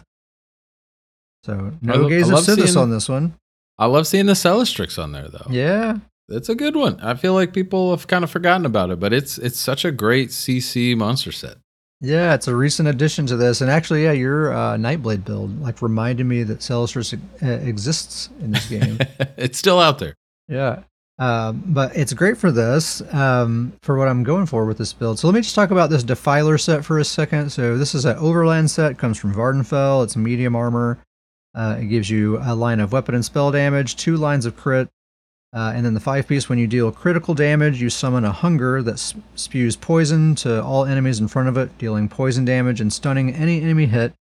So 1.43 1.73
no 1.83 2.09
gaze 2.09 2.31
I 2.31 2.35
of 2.35 2.35
love 2.35 2.45
Sithis 2.45 2.81
on 2.81 2.91
this 2.91 3.09
one. 3.09 3.35
I 3.79 3.87
love 3.87 4.07
seeing 4.07 4.27
the 4.27 4.35
Celastrix 4.35 4.97
on 4.97 5.11
there 5.11 5.27
though. 5.27 5.47
Yeah, 5.51 5.99
It's 6.29 6.49
a 6.49 6.55
good 6.55 6.77
one. 6.77 7.01
I 7.01 7.15
feel 7.15 7.33
like 7.35 7.55
people 7.55 7.91
have 7.91 8.07
kind 8.07 8.23
of 8.23 8.31
forgotten 8.31 8.67
about 8.67 8.91
it, 8.91 9.01
but 9.01 9.13
it's 9.13 9.39
it's 9.39 9.59
such 9.59 9.85
a 9.85 9.91
great 9.93 10.29
CC 10.29 10.97
monster 10.97 11.33
set. 11.33 11.57
yeah, 12.01 12.35
it's 12.35 12.49
a 12.49 12.55
recent 12.55 12.89
addition 12.89 13.27
to 13.27 13.37
this, 13.37 13.61
and 13.61 13.71
actually, 13.71 14.05
yeah, 14.05 14.13
your 14.13 14.53
uh, 14.53 14.77
Nightblade 14.77 15.25
build 15.25 15.61
like 15.63 15.81
reminded 15.81 16.25
me 16.27 16.43
that 16.45 16.59
Celastrix 16.59 17.19
uh, 17.43 17.47
exists 17.67 18.29
in 18.41 18.53
this 18.53 18.69
game. 18.69 18.99
it's 19.37 19.59
still 19.59 19.81
out 19.81 19.99
there. 19.99 20.15
Yeah. 20.49 20.83
Um, 21.21 21.65
but 21.67 21.97
it's 21.97 22.13
great 22.13 22.39
for 22.39 22.53
this, 22.53 23.03
um, 23.13 23.73
for 23.83 23.99
what 23.99 24.07
I'm 24.07 24.23
going 24.23 24.47
for 24.47 24.67
with 24.67 24.79
this 24.79 24.93
build. 24.93 25.19
So 25.19 25.27
let 25.27 25.35
me 25.35 25.41
just 25.41 25.57
talk 25.57 25.73
about 25.73 25.91
this 25.91 26.05
Defiler 26.05 26.59
set 26.59 26.85
for 26.85 27.01
a 27.01 27.05
second. 27.05 27.51
So 27.51 27.77
this 27.77 27.93
is 27.93 28.05
an 28.05 28.17
Overland 28.19 28.71
set, 28.71 28.99
comes 28.99 29.19
from 29.19 29.35
Vvardenfell. 29.35 30.05
It's 30.05 30.17
medium 30.17 30.55
armor. 30.55 31.01
Uh, 31.57 31.79
it 31.81 31.87
gives 31.87 32.09
you 32.09 32.39
a 32.41 32.55
line 32.55 32.79
of 32.79 32.93
weapon 32.93 33.17
and 33.17 33.25
spell 33.25 33.51
damage, 33.51 33.97
two 33.97 34.17
lines 34.17 34.47
of 34.47 34.57
crit, 34.57 34.89
uh, 35.53 35.73
and 35.75 35.85
then 35.85 35.95
the 35.95 36.01
five 36.01 36.29
piece. 36.29 36.49
When 36.49 36.59
you 36.59 36.67
deal 36.67 36.91
critical 36.93 37.35
damage, 37.35 37.81
you 37.81 37.91
summon 37.91 38.25
a 38.25 38.33
Hunger 38.33 38.83
that 38.83 38.99
spews 39.35 39.77
poison 39.77 40.35
to 40.37 40.63
all 40.63 40.85
enemies 40.85 41.21
in 41.21 41.29
front 41.29 41.49
of 41.49 41.57
it, 41.57 41.77
dealing 41.79 42.09
poison 42.09 42.45
damage 42.45 42.81
and 42.81 42.93
stunning 42.93 43.35
any 43.35 43.63
enemy 43.63 43.87
hit 43.87 44.13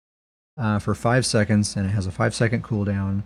uh, 0.58 0.80
for 0.80 0.96
five 0.96 1.26
seconds, 1.26 1.76
and 1.76 1.86
it 1.86 1.90
has 1.90 2.08
a 2.08 2.12
five 2.12 2.34
second 2.34 2.64
cooldown. 2.64 3.24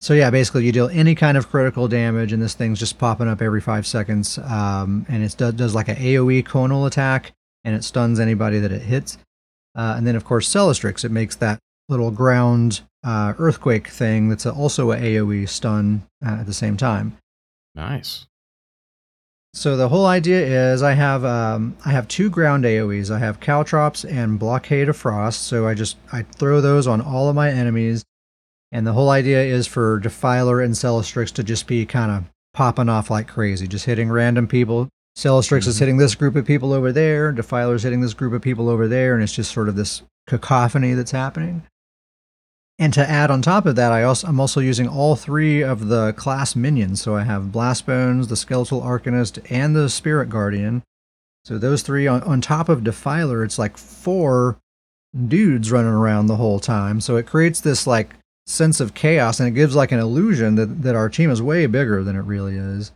So 0.00 0.14
yeah, 0.14 0.30
basically 0.30 0.64
you 0.64 0.72
deal 0.72 0.88
any 0.90 1.14
kind 1.14 1.36
of 1.36 1.48
critical 1.48 1.88
damage, 1.88 2.32
and 2.32 2.42
this 2.42 2.54
thing's 2.54 2.78
just 2.78 2.98
popping 2.98 3.28
up 3.28 3.40
every 3.40 3.60
five 3.60 3.86
seconds. 3.86 4.38
Um, 4.38 5.06
and 5.08 5.22
it 5.22 5.34
does, 5.36 5.54
does 5.54 5.74
like 5.74 5.88
an 5.88 5.96
AOE 5.96 6.44
conal 6.44 6.86
attack, 6.86 7.32
and 7.64 7.74
it 7.74 7.82
stuns 7.84 8.20
anybody 8.20 8.58
that 8.58 8.72
it 8.72 8.82
hits. 8.82 9.18
Uh, 9.74 9.94
and 9.96 10.06
then 10.06 10.16
of 10.16 10.24
course 10.24 10.48
Celastrix, 10.48 11.04
it 11.04 11.10
makes 11.10 11.36
that 11.36 11.60
little 11.88 12.10
ground 12.10 12.80
uh, 13.04 13.34
earthquake 13.38 13.88
thing 13.88 14.28
that's 14.28 14.46
also 14.46 14.92
a 14.92 14.96
AOE 14.96 15.48
stun 15.48 16.02
uh, 16.24 16.30
at 16.40 16.46
the 16.46 16.52
same 16.54 16.76
time. 16.76 17.16
Nice. 17.74 18.26
So 19.54 19.76
the 19.76 19.88
whole 19.88 20.04
idea 20.06 20.72
is 20.72 20.82
I 20.82 20.92
have 20.92 21.24
um, 21.24 21.76
I 21.84 21.90
have 21.90 22.08
two 22.08 22.28
ground 22.28 22.64
AOE's. 22.64 23.10
I 23.10 23.18
have 23.18 23.40
Caltrops 23.40 24.04
and 24.04 24.38
Blockade 24.38 24.88
of 24.88 24.96
Frost. 24.96 25.42
So 25.44 25.66
I 25.66 25.72
just 25.74 25.96
I 26.12 26.22
throw 26.22 26.60
those 26.60 26.86
on 26.86 27.00
all 27.00 27.28
of 27.30 27.34
my 27.36 27.50
enemies, 27.50 28.04
and 28.70 28.86
the 28.86 28.92
whole 28.92 29.08
idea 29.08 29.42
is 29.42 29.66
for 29.66 29.98
Defiler 29.98 30.60
and 30.60 30.74
Celastrix 30.74 31.32
to 31.34 31.42
just 31.42 31.66
be 31.66 31.86
kind 31.86 32.10
of 32.10 32.24
popping 32.52 32.88
off 32.90 33.10
like 33.10 33.28
crazy, 33.28 33.66
just 33.66 33.86
hitting 33.86 34.10
random 34.10 34.46
people. 34.46 34.88
Celastrix 35.16 35.66
is 35.66 35.76
Mhm. 35.76 35.80
hitting 35.80 35.96
this 35.96 36.14
group 36.14 36.36
of 36.36 36.44
people 36.44 36.74
over 36.74 36.92
there. 36.92 37.32
Defiler's 37.32 37.82
hitting 37.84 38.02
this 38.02 38.12
group 38.12 38.34
of 38.34 38.42
people 38.42 38.68
over 38.68 38.86
there, 38.86 39.14
and 39.14 39.22
it's 39.22 39.32
just 39.32 39.50
sort 39.52 39.70
of 39.70 39.76
this 39.76 40.02
cacophony 40.26 40.92
that's 40.92 41.12
happening. 41.12 41.62
And 42.78 42.92
to 42.92 43.08
add 43.08 43.30
on 43.30 43.40
top 43.40 43.64
of 43.64 43.76
that, 43.76 43.90
I 43.90 44.02
also 44.02 44.26
I'm 44.26 44.38
also 44.38 44.60
using 44.60 44.86
all 44.86 45.16
three 45.16 45.62
of 45.62 45.88
the 45.88 46.12
class 46.12 46.54
minions. 46.54 47.00
So 47.00 47.16
I 47.16 47.22
have 47.22 47.44
Blastbones, 47.44 48.28
the 48.28 48.36
Skeletal 48.36 48.82
Arcanist, 48.82 49.44
and 49.50 49.74
the 49.74 49.88
Spirit 49.88 50.28
Guardian. 50.28 50.82
So 51.44 51.58
those 51.58 51.82
three 51.82 52.06
on, 52.06 52.22
on 52.24 52.40
top 52.40 52.68
of 52.68 52.84
Defiler, 52.84 53.44
it's 53.44 53.58
like 53.58 53.78
four 53.78 54.58
dudes 55.28 55.72
running 55.72 55.92
around 55.92 56.26
the 56.26 56.36
whole 56.36 56.60
time. 56.60 57.00
So 57.00 57.16
it 57.16 57.26
creates 57.26 57.60
this 57.60 57.86
like 57.86 58.14
sense 58.46 58.80
of 58.80 58.94
chaos 58.94 59.40
and 59.40 59.48
it 59.48 59.52
gives 59.52 59.74
like 59.74 59.92
an 59.92 59.98
illusion 59.98 60.56
that, 60.56 60.82
that 60.82 60.94
our 60.94 61.08
team 61.08 61.30
is 61.30 61.40
way 61.40 61.66
bigger 61.66 62.04
than 62.04 62.16
it 62.16 62.20
really 62.20 62.56
is. 62.56 62.92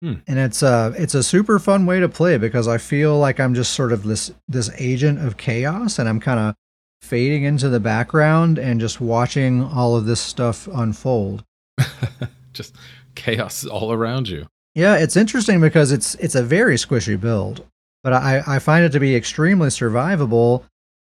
Hmm. 0.00 0.14
And 0.26 0.38
it's 0.38 0.62
a 0.62 0.94
it's 0.96 1.14
a 1.14 1.24
super 1.24 1.58
fun 1.58 1.84
way 1.84 1.98
to 2.00 2.08
play 2.08 2.38
because 2.38 2.68
I 2.68 2.78
feel 2.78 3.18
like 3.18 3.40
I'm 3.40 3.54
just 3.54 3.72
sort 3.72 3.92
of 3.92 4.04
this 4.04 4.30
this 4.46 4.70
agent 4.78 5.18
of 5.18 5.36
chaos 5.36 5.98
and 5.98 6.08
I'm 6.08 6.20
kind 6.20 6.38
of 6.38 6.54
fading 7.02 7.44
into 7.44 7.68
the 7.68 7.80
background 7.80 8.58
and 8.58 8.80
just 8.80 9.00
watching 9.00 9.62
all 9.62 9.96
of 9.96 10.06
this 10.06 10.20
stuff 10.20 10.68
unfold. 10.68 11.44
Just 12.52 12.74
chaos 13.14 13.64
all 13.64 13.92
around 13.92 14.28
you. 14.28 14.46
Yeah, 14.74 14.96
it's 14.96 15.16
interesting 15.16 15.60
because 15.60 15.90
it's 15.92 16.14
it's 16.16 16.34
a 16.34 16.42
very 16.42 16.76
squishy 16.76 17.20
build, 17.20 17.64
but 18.04 18.12
I, 18.12 18.42
I 18.46 18.58
find 18.58 18.84
it 18.84 18.92
to 18.92 19.00
be 19.00 19.16
extremely 19.16 19.68
survivable 19.68 20.64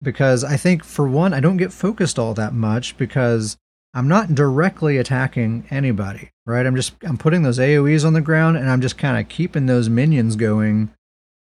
because 0.03 0.45
I 0.45 0.57
think 0.57 0.85
for 0.85 1.09
one 1.09 1.35
I 1.35 1.41
don't 1.41 1.57
get 1.57 1.73
focused 1.73 2.19
all 2.19 2.35
that 2.35 2.55
much 2.55 2.97
because 2.97 3.57
I'm 3.95 4.07
not 4.07 4.35
directly 4.35 4.99
attacking 4.99 5.67
anybody, 5.71 6.31
right? 6.47 6.67
I'm 6.67 6.77
just 6.77 6.95
I'm 7.03 7.19
putting 7.19 7.43
those 7.43 7.59
AoEs 7.59 8.05
on 8.05 8.13
the 8.13 8.21
ground 8.21 8.57
and 8.57 8.71
I'm 8.71 8.81
just 8.81 8.99
kind 8.99 9.19
of 9.19 9.29
keeping 9.29 9.67
those 9.67 9.89
minions 9.89 10.37
going, 10.37 10.91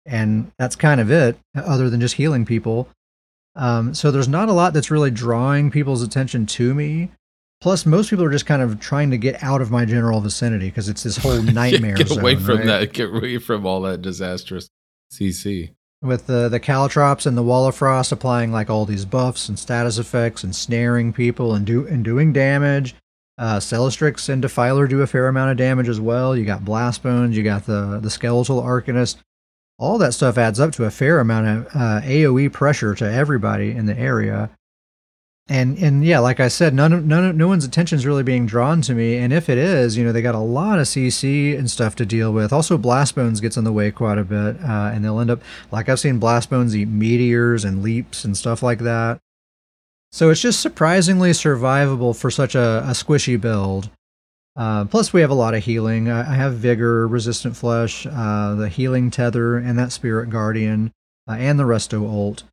and 0.05 0.51
that's 0.59 0.75
kind 0.75 1.01
of 1.01 1.09
it, 1.09 1.37
other 1.55 1.89
than 1.89 2.01
just 2.01 2.15
healing 2.15 2.45
people. 2.45 2.89
Um, 3.55 3.93
so 3.93 4.09
there's 4.11 4.27
not 4.27 4.49
a 4.49 4.53
lot 4.53 4.73
that's 4.73 4.89
really 4.91 5.11
drawing 5.11 5.69
people's 5.71 6.01
attention 6.01 6.45
to 6.47 6.73
me. 6.73 7.11
Plus, 7.61 7.85
most 7.85 8.09
people 8.09 8.25
are 8.25 8.31
just 8.31 8.45
kind 8.45 8.61
of 8.61 8.79
trying 8.79 9.11
to 9.11 9.17
get 9.17 9.41
out 9.41 9.61
of 9.61 9.71
my 9.71 9.85
general 9.85 10.19
vicinity 10.19 10.65
because 10.67 10.89
it's 10.89 11.03
this 11.03 11.17
whole 11.17 11.41
nightmare 11.43 11.95
get 11.95 12.11
away 12.11 12.35
zone, 12.35 12.43
from 12.43 12.57
right? 12.57 12.65
that. 12.65 12.93
Get 12.93 13.09
away 13.09 13.37
from 13.37 13.65
all 13.65 13.81
that 13.81 14.01
disastrous 14.01 14.69
CC. 15.13 15.73
with 16.01 16.27
the 16.27 16.49
the 16.49 16.59
caltrops 16.59 17.25
and 17.25 17.37
the 17.37 17.43
wall 17.43 17.65
of 17.67 17.75
frost 17.75 18.11
applying 18.11 18.51
like 18.51 18.69
all 18.69 18.85
these 18.85 19.05
buffs 19.05 19.47
and 19.47 19.57
status 19.57 19.97
effects 19.97 20.43
and 20.43 20.53
snaring 20.55 21.13
people 21.13 21.53
and 21.53 21.65
do 21.65 21.87
and 21.87 22.03
doing 22.03 22.33
damage. 22.33 22.95
Uh, 23.37 23.57
Celastrix 23.59 24.27
and 24.29 24.41
Defiler 24.41 24.85
do 24.87 25.01
a 25.01 25.07
fair 25.07 25.27
amount 25.27 25.51
of 25.51 25.57
damage 25.57 25.87
as 25.89 25.99
well. 26.01 26.35
You 26.35 26.45
got 26.45 26.61
Blastbones, 26.65 27.33
you 27.33 27.43
got 27.43 27.65
the 27.65 27.99
the 28.01 28.09
Skeletal 28.09 28.61
Arcanist. 28.61 29.17
All 29.83 29.97
that 29.97 30.13
stuff 30.13 30.37
adds 30.37 30.59
up 30.59 30.71
to 30.73 30.85
a 30.85 30.91
fair 30.91 31.19
amount 31.19 31.47
of 31.47 31.67
uh, 31.75 32.01
AOE 32.01 32.53
pressure 32.53 32.95
to 32.95 33.11
everybody 33.11 33.71
in 33.71 33.85
the 33.85 33.97
area. 33.97 34.49
And 35.49 35.77
and 35.77 36.05
yeah, 36.05 36.19
like 36.19 36.39
I 36.39 36.47
said, 36.47 36.73
none 36.73 36.93
of, 36.93 37.05
none 37.05 37.25
of, 37.25 37.35
no 37.35 37.49
one's 37.49 37.65
attention 37.65 37.97
is 37.97 38.05
really 38.05 38.23
being 38.23 38.45
drawn 38.45 38.81
to 38.83 38.93
me. 38.93 39.17
And 39.17 39.33
if 39.33 39.49
it 39.49 39.57
is, 39.57 39.97
you 39.97 40.05
know, 40.05 40.13
they 40.13 40.21
got 40.21 40.35
a 40.35 40.39
lot 40.39 40.79
of 40.79 40.85
CC 40.85 41.57
and 41.57 41.69
stuff 41.69 41.95
to 41.97 42.05
deal 42.05 42.31
with. 42.31 42.53
Also, 42.53 42.77
Blastbones 42.77 43.41
gets 43.41 43.57
in 43.57 43.65
the 43.65 43.73
way 43.73 43.91
quite 43.91 44.17
a 44.17 44.23
bit, 44.23 44.55
uh, 44.63 44.91
and 44.93 45.03
they'll 45.03 45.19
end 45.19 45.29
up 45.29 45.41
like 45.69 45.89
I've 45.89 45.99
seen 45.99 46.17
Blastbones 46.17 46.73
eat 46.73 46.87
meteors 46.87 47.65
and 47.65 47.83
leaps 47.83 48.23
and 48.23 48.37
stuff 48.37 48.63
like 48.63 48.79
that. 48.79 49.19
So 50.13 50.29
it's 50.29 50.41
just 50.41 50.61
surprisingly 50.61 51.31
survivable 51.31 52.15
for 52.15 52.31
such 52.31 52.55
a, 52.55 52.85
a 52.87 52.91
squishy 52.91 53.39
build. 53.39 53.89
Uh, 54.55 54.85
plus, 54.85 55.11
we 55.11 55.21
have 55.21 55.31
a 55.31 55.35
lot 55.35 55.55
of 55.55 55.63
healing. 55.63 56.09
I, 56.09 56.31
I 56.31 56.35
have 56.35 56.55
Vigor, 56.55 57.07
Resistant 57.07 57.57
Flesh, 57.57 58.05
uh, 58.05 58.55
the 58.55 58.69
Healing 58.69 59.09
Tether, 59.09 59.57
and 59.57 59.77
that 59.79 59.91
Spirit 59.91 60.29
Guardian, 60.29 60.91
uh, 61.27 61.33
and 61.33 61.59
the 61.59 61.63
Resto 61.63 62.03
ult. 62.03 62.43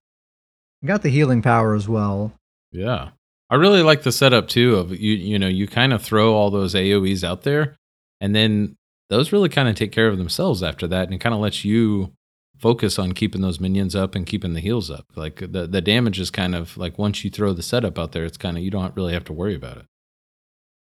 Got 0.85 1.03
the 1.03 1.11
healing 1.11 1.43
power 1.43 1.75
as 1.75 1.89
well. 1.89 2.33
Yeah. 2.73 3.11
I 3.51 3.57
really 3.57 3.83
like 3.83 4.03
the 4.03 4.13
setup 4.13 4.49
too 4.49 4.77
of 4.77 4.93
you 4.93 5.13
you 5.15 5.39
know, 5.39 5.49
you 5.49 5.67
kind 5.67 5.93
of 5.93 6.03
throw 6.03 6.35
all 6.35 6.51
those 6.51 6.75
AoEs 6.75 7.25
out 7.25 7.43
there 7.43 7.77
and 8.21 8.35
then 8.35 8.77
those 9.09 9.33
really 9.33 9.49
kind 9.49 9.69
of 9.69 9.75
take 9.75 9.93
care 9.93 10.07
of 10.07 10.19
themselves 10.19 10.63
after 10.63 10.87
that 10.87 11.11
and 11.11 11.21
kind 11.21 11.35
of 11.35 11.41
lets 11.41 11.65
you 11.65 12.13
focus 12.57 12.99
on 12.99 13.13
keeping 13.13 13.41
those 13.41 13.59
minions 13.59 13.97
up 13.97 14.15
and 14.15 14.27
keeping 14.27 14.53
the 14.53 14.61
heals 14.61 14.91
up. 14.91 15.07
Like 15.17 15.41
the 15.41 15.67
the 15.67 15.81
damage 15.81 16.21
is 16.21 16.31
kind 16.31 16.55
of 16.55 16.77
like 16.77 16.99
once 16.99 17.25
you 17.25 17.31
throw 17.31 17.53
the 17.53 17.63
setup 17.63 17.99
out 17.99 18.13
there, 18.13 18.25
it's 18.25 18.37
kind 18.37 18.57
of 18.57 18.63
you 18.63 18.71
don't 18.71 18.95
really 18.95 19.13
have 19.13 19.25
to 19.25 19.33
worry 19.33 19.55
about 19.55 19.79
it. 19.79 19.87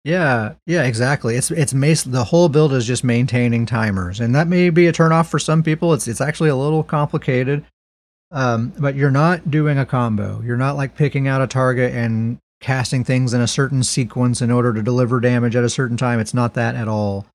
Yeah, 0.04 0.54
yeah, 0.66 0.84
exactly. 0.84 1.36
It's 1.36 1.50
it's 1.50 1.74
mas- 1.74 2.04
the 2.04 2.24
whole 2.24 2.48
build 2.48 2.72
is 2.72 2.86
just 2.86 3.04
maintaining 3.04 3.66
timers, 3.66 4.18
and 4.18 4.34
that 4.34 4.48
may 4.48 4.70
be 4.70 4.86
a 4.86 4.92
turnoff 4.92 5.28
for 5.28 5.38
some 5.38 5.62
people. 5.62 5.92
It's 5.92 6.08
it's 6.08 6.22
actually 6.22 6.48
a 6.48 6.56
little 6.56 6.82
complicated, 6.82 7.66
um, 8.30 8.72
but 8.78 8.94
you're 8.94 9.10
not 9.10 9.50
doing 9.50 9.76
a 9.78 9.84
combo. 9.84 10.40
You're 10.42 10.56
not 10.56 10.76
like 10.76 10.96
picking 10.96 11.28
out 11.28 11.42
a 11.42 11.46
target 11.46 11.94
and 11.94 12.38
casting 12.60 13.04
things 13.04 13.34
in 13.34 13.42
a 13.42 13.46
certain 13.46 13.82
sequence 13.82 14.40
in 14.40 14.50
order 14.50 14.72
to 14.72 14.82
deliver 14.82 15.20
damage 15.20 15.54
at 15.54 15.64
a 15.64 15.70
certain 15.70 15.96
time. 15.98 16.18
It's 16.18 16.34
not 16.34 16.54
that 16.54 16.76
at 16.76 16.88
all. 16.88 17.26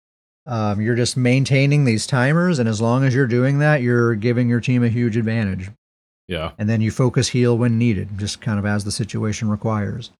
Um, 0.47 0.81
you're 0.81 0.95
just 0.95 1.17
maintaining 1.17 1.85
these 1.85 2.07
timers, 2.07 2.57
and 2.57 2.67
as 2.69 2.81
long 2.81 3.03
as 3.03 3.13
you're 3.13 3.27
doing 3.27 3.59
that, 3.59 3.81
you're 3.83 4.15
giving 4.15 4.49
your 4.49 4.61
team 4.61 4.83
a 4.83 4.89
huge 4.89 5.17
advantage. 5.17 5.69
Yeah. 6.27 6.51
And 6.57 6.67
then 6.67 6.81
you 6.81 6.89
focus 6.89 7.29
heal 7.29 7.55
when 7.57 7.77
needed, 7.77 8.17
just 8.17 8.41
kind 8.41 8.57
of 8.57 8.65
as 8.65 8.83
the 8.83 8.91
situation 8.91 9.49
requires. 9.49 10.11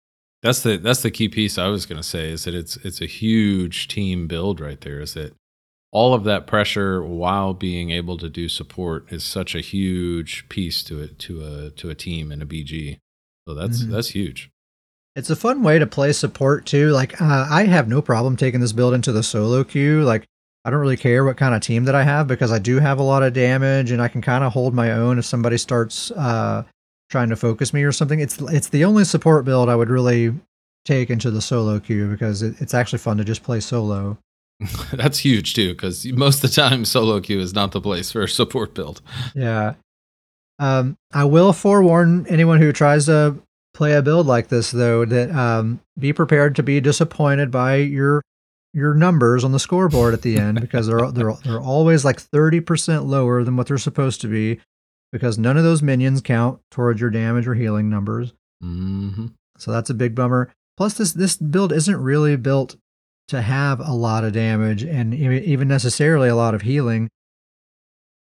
That's 0.45 0.61
the 0.61 0.77
that's 0.77 1.01
the 1.01 1.09
key 1.09 1.27
piece 1.27 1.57
I 1.57 1.67
was 1.69 1.87
going 1.87 1.99
to 1.99 2.07
say 2.07 2.29
is 2.29 2.43
that 2.43 2.53
it's 2.53 2.77
it's 2.77 3.01
a 3.01 3.07
huge 3.07 3.87
team 3.87 4.27
build 4.27 4.59
right 4.59 4.79
there 4.79 4.99
is 4.99 5.15
that 5.15 5.33
all 5.91 6.13
of 6.13 6.23
that 6.25 6.45
pressure 6.45 7.01
while 7.03 7.55
being 7.55 7.89
able 7.89 8.15
to 8.19 8.29
do 8.29 8.47
support 8.47 9.11
is 9.11 9.23
such 9.23 9.55
a 9.55 9.59
huge 9.61 10.47
piece 10.47 10.83
to 10.83 11.01
it 11.01 11.17
to 11.19 11.43
a 11.43 11.69
to 11.71 11.89
a 11.89 11.95
team 11.95 12.31
and 12.31 12.43
a 12.43 12.45
BG. 12.45 12.99
So 13.47 13.55
that's 13.55 13.83
Mhm. 13.83 13.89
that's 13.89 14.09
huge. 14.09 14.51
It's 15.15 15.31
a 15.31 15.35
fun 15.35 15.63
way 15.63 15.79
to 15.79 15.87
play 15.87 16.13
support 16.13 16.67
too. 16.67 16.89
Like 16.91 17.19
uh, 17.19 17.47
I 17.49 17.63
have 17.63 17.87
no 17.87 18.03
problem 18.03 18.37
taking 18.37 18.59
this 18.59 18.71
build 18.73 18.93
into 18.93 19.11
the 19.11 19.23
solo 19.23 19.63
queue. 19.63 20.03
Like 20.03 20.25
I 20.63 20.69
don't 20.69 20.79
really 20.79 20.95
care 20.97 21.25
what 21.25 21.37
kind 21.37 21.55
of 21.55 21.61
team 21.61 21.85
that 21.85 21.95
I 21.95 22.03
have 22.03 22.27
because 22.27 22.51
I 22.51 22.59
do 22.59 22.77
have 22.79 22.99
a 22.99 23.03
lot 23.03 23.23
of 23.23 23.33
damage 23.33 23.89
and 23.89 23.99
I 23.99 24.09
can 24.09 24.21
kind 24.21 24.43
of 24.43 24.53
hold 24.53 24.75
my 24.75 24.91
own 24.91 25.17
if 25.17 25.25
somebody 25.25 25.57
starts 25.57 26.11
uh, 26.11 26.65
trying 27.09 27.29
to 27.29 27.35
focus 27.35 27.73
me 27.73 27.83
or 27.83 27.91
something. 27.91 28.19
It's 28.19 28.39
it's 28.41 28.69
the 28.69 28.85
only 28.85 29.03
support 29.03 29.45
build 29.45 29.69
I 29.69 29.75
would 29.75 29.89
really 29.89 30.33
take 30.85 31.09
into 31.09 31.31
the 31.31 31.41
solo 31.41 31.79
queue 31.79 32.09
because 32.09 32.41
it, 32.41 32.61
it's 32.61 32.73
actually 32.73 32.99
fun 32.99 33.17
to 33.17 33.23
just 33.23 33.43
play 33.43 33.59
solo. 33.59 34.17
That's 34.93 35.19
huge 35.19 35.53
too, 35.53 35.73
because 35.73 36.05
most 36.05 36.43
of 36.43 36.49
the 36.49 36.55
time 36.55 36.85
solo 36.85 37.19
queue 37.19 37.39
is 37.39 37.53
not 37.53 37.71
the 37.71 37.81
place 37.81 38.11
for 38.11 38.23
a 38.23 38.29
support 38.29 38.73
build. 38.73 39.01
Yeah. 39.33 39.73
Um, 40.59 40.95
I 41.13 41.25
will 41.25 41.51
forewarn 41.51 42.25
anyone 42.29 42.59
who 42.61 42.71
tries 42.71 43.07
to 43.07 43.35
play 43.73 43.93
a 43.93 44.01
build 44.01 44.25
like 44.25 44.47
this, 44.47 44.71
though, 44.71 45.03
that 45.03 45.31
um, 45.31 45.81
be 45.99 46.13
prepared 46.13 46.55
to 46.55 46.63
be 46.63 46.79
disappointed 46.79 47.51
by 47.51 47.75
your 47.75 48.21
your 48.73 48.93
numbers 48.93 49.43
on 49.45 49.53
the 49.53 49.59
scoreboard 49.59 50.13
at 50.13 50.21
the 50.21 50.37
end 50.37 50.59
because 50.59 50.87
they're 50.87 51.11
they're 51.11 51.33
they're 51.43 51.61
always 51.61 52.05
like 52.05 52.19
thirty 52.19 52.59
percent 52.59 53.05
lower 53.05 53.43
than 53.43 53.57
what 53.57 53.67
they're 53.67 53.77
supposed 53.77 54.21
to 54.21 54.27
be 54.27 54.59
because 55.16 55.38
none 55.38 55.55
of 55.55 55.63
those 55.63 55.82
minions 55.82 56.20
count 56.20 56.59
towards 56.70 56.99
your 56.99 57.09
damage 57.09 57.47
or 57.47 57.53
healing 57.53 57.89
numbers. 57.89 58.34
Mm-hmm. 58.61 59.28
So 59.57 59.72
that's 59.72 59.89
a 59.89 59.93
big 59.93 60.13
bummer. 60.13 60.51
Plus, 60.76 60.95
this 60.95 61.13
this 61.13 61.38
build 61.38 61.72
isn't 61.72 61.95
really 61.95 62.36
built 62.36 62.76
to 63.30 63.41
have 63.41 63.80
a 63.80 63.93
lot 63.93 64.26
of 64.26 64.34
damage 64.34 64.84
and 64.84 65.13
even 65.13 65.70
necessarily 65.70 66.28
a 66.28 66.36
lot 66.36 66.53
of 66.53 66.63
healing. 66.63 67.07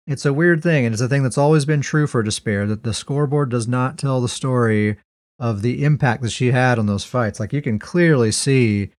It's 0.07 0.25
a 0.25 0.31
weird 0.31 0.63
thing, 0.63 0.85
and 0.85 0.93
it's 0.93 1.01
a 1.01 1.09
thing 1.09 1.23
that's 1.23 1.37
always 1.37 1.65
been 1.65 1.81
true 1.81 2.07
for 2.07 2.23
Despair 2.23 2.65
that 2.67 2.83
the 2.83 2.93
scoreboard 2.93 3.49
does 3.49 3.67
not 3.67 3.97
tell 3.97 4.21
the 4.21 4.29
story 4.29 4.95
of 5.39 5.61
the 5.63 5.83
impact 5.83 6.21
that 6.21 6.31
she 6.31 6.51
had 6.51 6.79
on 6.79 6.85
those 6.85 7.03
fights. 7.03 7.37
Like 7.37 7.51
you 7.51 7.61
can 7.61 7.79
clearly 7.79 8.31
see 8.31 8.91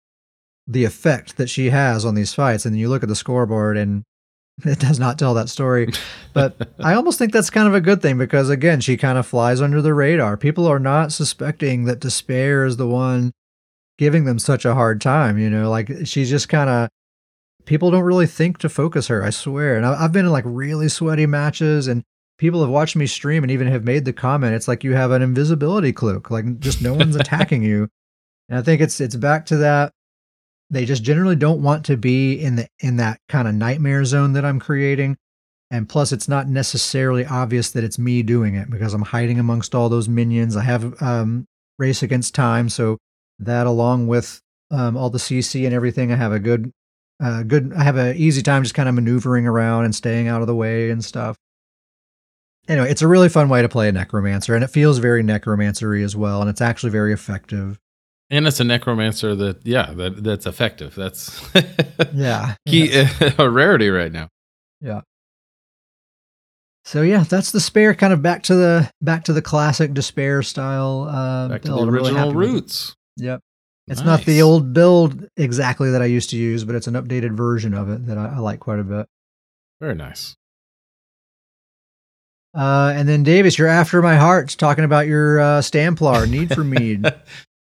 the 0.66 0.84
effect 0.84 1.38
that 1.38 1.48
she 1.48 1.70
has 1.70 2.04
on 2.04 2.14
these 2.14 2.34
fights, 2.34 2.66
and 2.66 2.74
then 2.74 2.80
you 2.80 2.90
look 2.90 3.02
at 3.02 3.08
the 3.08 3.16
scoreboard 3.16 3.78
and 3.78 4.04
it 4.64 4.78
does 4.78 4.98
not 4.98 5.18
tell 5.18 5.34
that 5.34 5.48
story. 5.48 5.88
But 6.32 6.56
I 6.78 6.94
almost 6.94 7.18
think 7.18 7.32
that's 7.32 7.50
kind 7.50 7.68
of 7.68 7.74
a 7.74 7.80
good 7.80 8.02
thing 8.02 8.18
because 8.18 8.50
again, 8.50 8.80
she 8.80 8.96
kind 8.96 9.18
of 9.18 9.26
flies 9.26 9.60
under 9.60 9.80
the 9.80 9.94
radar. 9.94 10.36
People 10.36 10.66
are 10.66 10.78
not 10.78 11.12
suspecting 11.12 11.84
that 11.84 12.00
Despair 12.00 12.64
is 12.64 12.76
the 12.76 12.86
one 12.86 13.32
giving 13.98 14.24
them 14.24 14.38
such 14.38 14.64
a 14.64 14.74
hard 14.74 15.00
time. 15.00 15.38
You 15.38 15.50
know, 15.50 15.70
like 15.70 15.90
she's 16.04 16.30
just 16.30 16.48
kind 16.48 16.70
of 16.70 16.88
people 17.66 17.90
don't 17.90 18.02
really 18.02 18.26
think 18.26 18.58
to 18.58 18.68
focus 18.68 19.08
her. 19.08 19.22
I 19.22 19.30
swear. 19.30 19.76
And 19.76 19.86
I've 19.86 20.12
been 20.12 20.26
in 20.26 20.32
like 20.32 20.44
really 20.46 20.88
sweaty 20.88 21.26
matches, 21.26 21.86
and 21.86 22.02
people 22.38 22.60
have 22.62 22.70
watched 22.70 22.96
me 22.96 23.06
stream 23.06 23.44
and 23.44 23.50
even 23.50 23.68
have 23.68 23.84
made 23.84 24.04
the 24.04 24.12
comment. 24.12 24.54
It's 24.54 24.68
like 24.68 24.82
you 24.82 24.94
have 24.94 25.10
an 25.12 25.22
invisibility 25.22 25.92
cloak, 25.92 26.30
like 26.30 26.58
just 26.58 26.82
no 26.82 26.94
one's 26.94 27.16
attacking 27.16 27.62
you. 27.62 27.88
And 28.48 28.58
I 28.58 28.62
think 28.62 28.80
it's 28.80 29.00
it's 29.00 29.16
back 29.16 29.46
to 29.46 29.58
that. 29.58 29.92
They 30.70 30.84
just 30.84 31.02
generally 31.02 31.36
don't 31.36 31.62
want 31.62 31.84
to 31.86 31.96
be 31.96 32.34
in 32.34 32.56
the 32.56 32.68
in 32.80 32.96
that 32.96 33.20
kind 33.28 33.48
of 33.48 33.54
nightmare 33.54 34.04
zone 34.04 34.34
that 34.34 34.44
I'm 34.44 34.60
creating. 34.60 35.16
And 35.70 35.88
plus, 35.88 36.12
it's 36.12 36.28
not 36.28 36.48
necessarily 36.48 37.26
obvious 37.26 37.70
that 37.72 37.84
it's 37.84 37.98
me 37.98 38.22
doing 38.22 38.54
it 38.54 38.70
because 38.70 38.94
I'm 38.94 39.02
hiding 39.02 39.38
amongst 39.38 39.74
all 39.74 39.88
those 39.88 40.08
minions. 40.08 40.56
I 40.56 40.62
have 40.62 41.00
um, 41.02 41.46
race 41.78 42.02
against 42.02 42.34
time, 42.34 42.68
so 42.68 42.96
that 43.38 43.66
along 43.66 44.06
with 44.06 44.40
um, 44.70 44.96
all 44.96 45.10
the 45.10 45.18
CC 45.18 45.64
and 45.66 45.74
everything, 45.74 46.10
I 46.10 46.16
have 46.16 46.32
a 46.32 46.38
good, 46.38 46.70
uh, 47.22 47.42
good. 47.42 47.72
I 47.76 47.82
have 47.84 47.96
an 47.96 48.16
easy 48.16 48.42
time 48.42 48.62
just 48.62 48.74
kind 48.74 48.88
of 48.88 48.94
maneuvering 48.94 49.46
around 49.46 49.84
and 49.84 49.94
staying 49.94 50.26
out 50.26 50.40
of 50.40 50.46
the 50.46 50.54
way 50.54 50.90
and 50.90 51.04
stuff. 51.04 51.36
Anyway, 52.66 52.90
it's 52.90 53.02
a 53.02 53.08
really 53.08 53.30
fun 53.30 53.48
way 53.48 53.62
to 53.62 53.68
play 53.68 53.88
a 53.88 53.92
necromancer, 53.92 54.54
and 54.54 54.64
it 54.64 54.68
feels 54.68 54.98
very 54.98 55.22
necromancery 55.22 56.02
as 56.02 56.16
well, 56.16 56.40
and 56.40 56.50
it's 56.50 56.60
actually 56.60 56.90
very 56.90 57.12
effective. 57.12 57.78
And 58.30 58.46
it's 58.46 58.60
a 58.60 58.64
necromancer 58.64 59.34
that, 59.34 59.66
yeah, 59.66 59.92
that 59.94 60.22
that's 60.22 60.46
effective. 60.46 60.94
That's 60.94 61.48
yeah, 62.14 62.56
key 62.66 62.92
yeah. 62.92 63.32
a 63.38 63.48
rarity 63.48 63.88
right 63.88 64.12
now. 64.12 64.28
Yeah. 64.80 65.00
So 66.84 67.02
yeah, 67.02 67.24
that's 67.24 67.52
Despair 67.52 67.94
kind 67.94 68.12
of 68.12 68.22
back 68.22 68.42
to 68.44 68.54
the 68.54 68.90
back 69.00 69.24
to 69.24 69.32
the 69.32 69.42
classic 69.42 69.94
despair 69.94 70.42
style. 70.42 71.02
Uh, 71.02 71.48
back 71.48 71.62
to 71.62 71.72
the 71.72 71.86
original 71.86 72.32
really 72.32 72.52
roots. 72.52 72.96
Yep. 73.16 73.40
It's 73.88 74.00
nice. 74.00 74.06
not 74.06 74.24
the 74.26 74.42
old 74.42 74.74
build 74.74 75.26
exactly 75.36 75.90
that 75.90 76.02
I 76.02 76.06
used 76.06 76.30
to 76.30 76.36
use, 76.36 76.64
but 76.64 76.74
it's 76.74 76.86
an 76.86 76.94
updated 76.94 77.34
version 77.36 77.72
of 77.72 77.88
it 77.88 78.06
that 78.06 78.18
I, 78.18 78.34
I 78.36 78.38
like 78.38 78.60
quite 78.60 78.78
a 78.78 78.84
bit. 78.84 79.06
Very 79.80 79.94
nice. 79.94 80.36
Uh, 82.54 82.92
and 82.94 83.08
then 83.08 83.24
Davius, 83.24 83.56
you're 83.56 83.68
after 83.68 84.02
my 84.02 84.16
heart 84.16 84.54
talking 84.58 84.84
about 84.84 85.06
your 85.06 85.40
uh, 85.40 85.60
Stamplar 85.60 86.28
need 86.28 86.54
for 86.54 86.64
mead. 86.64 87.04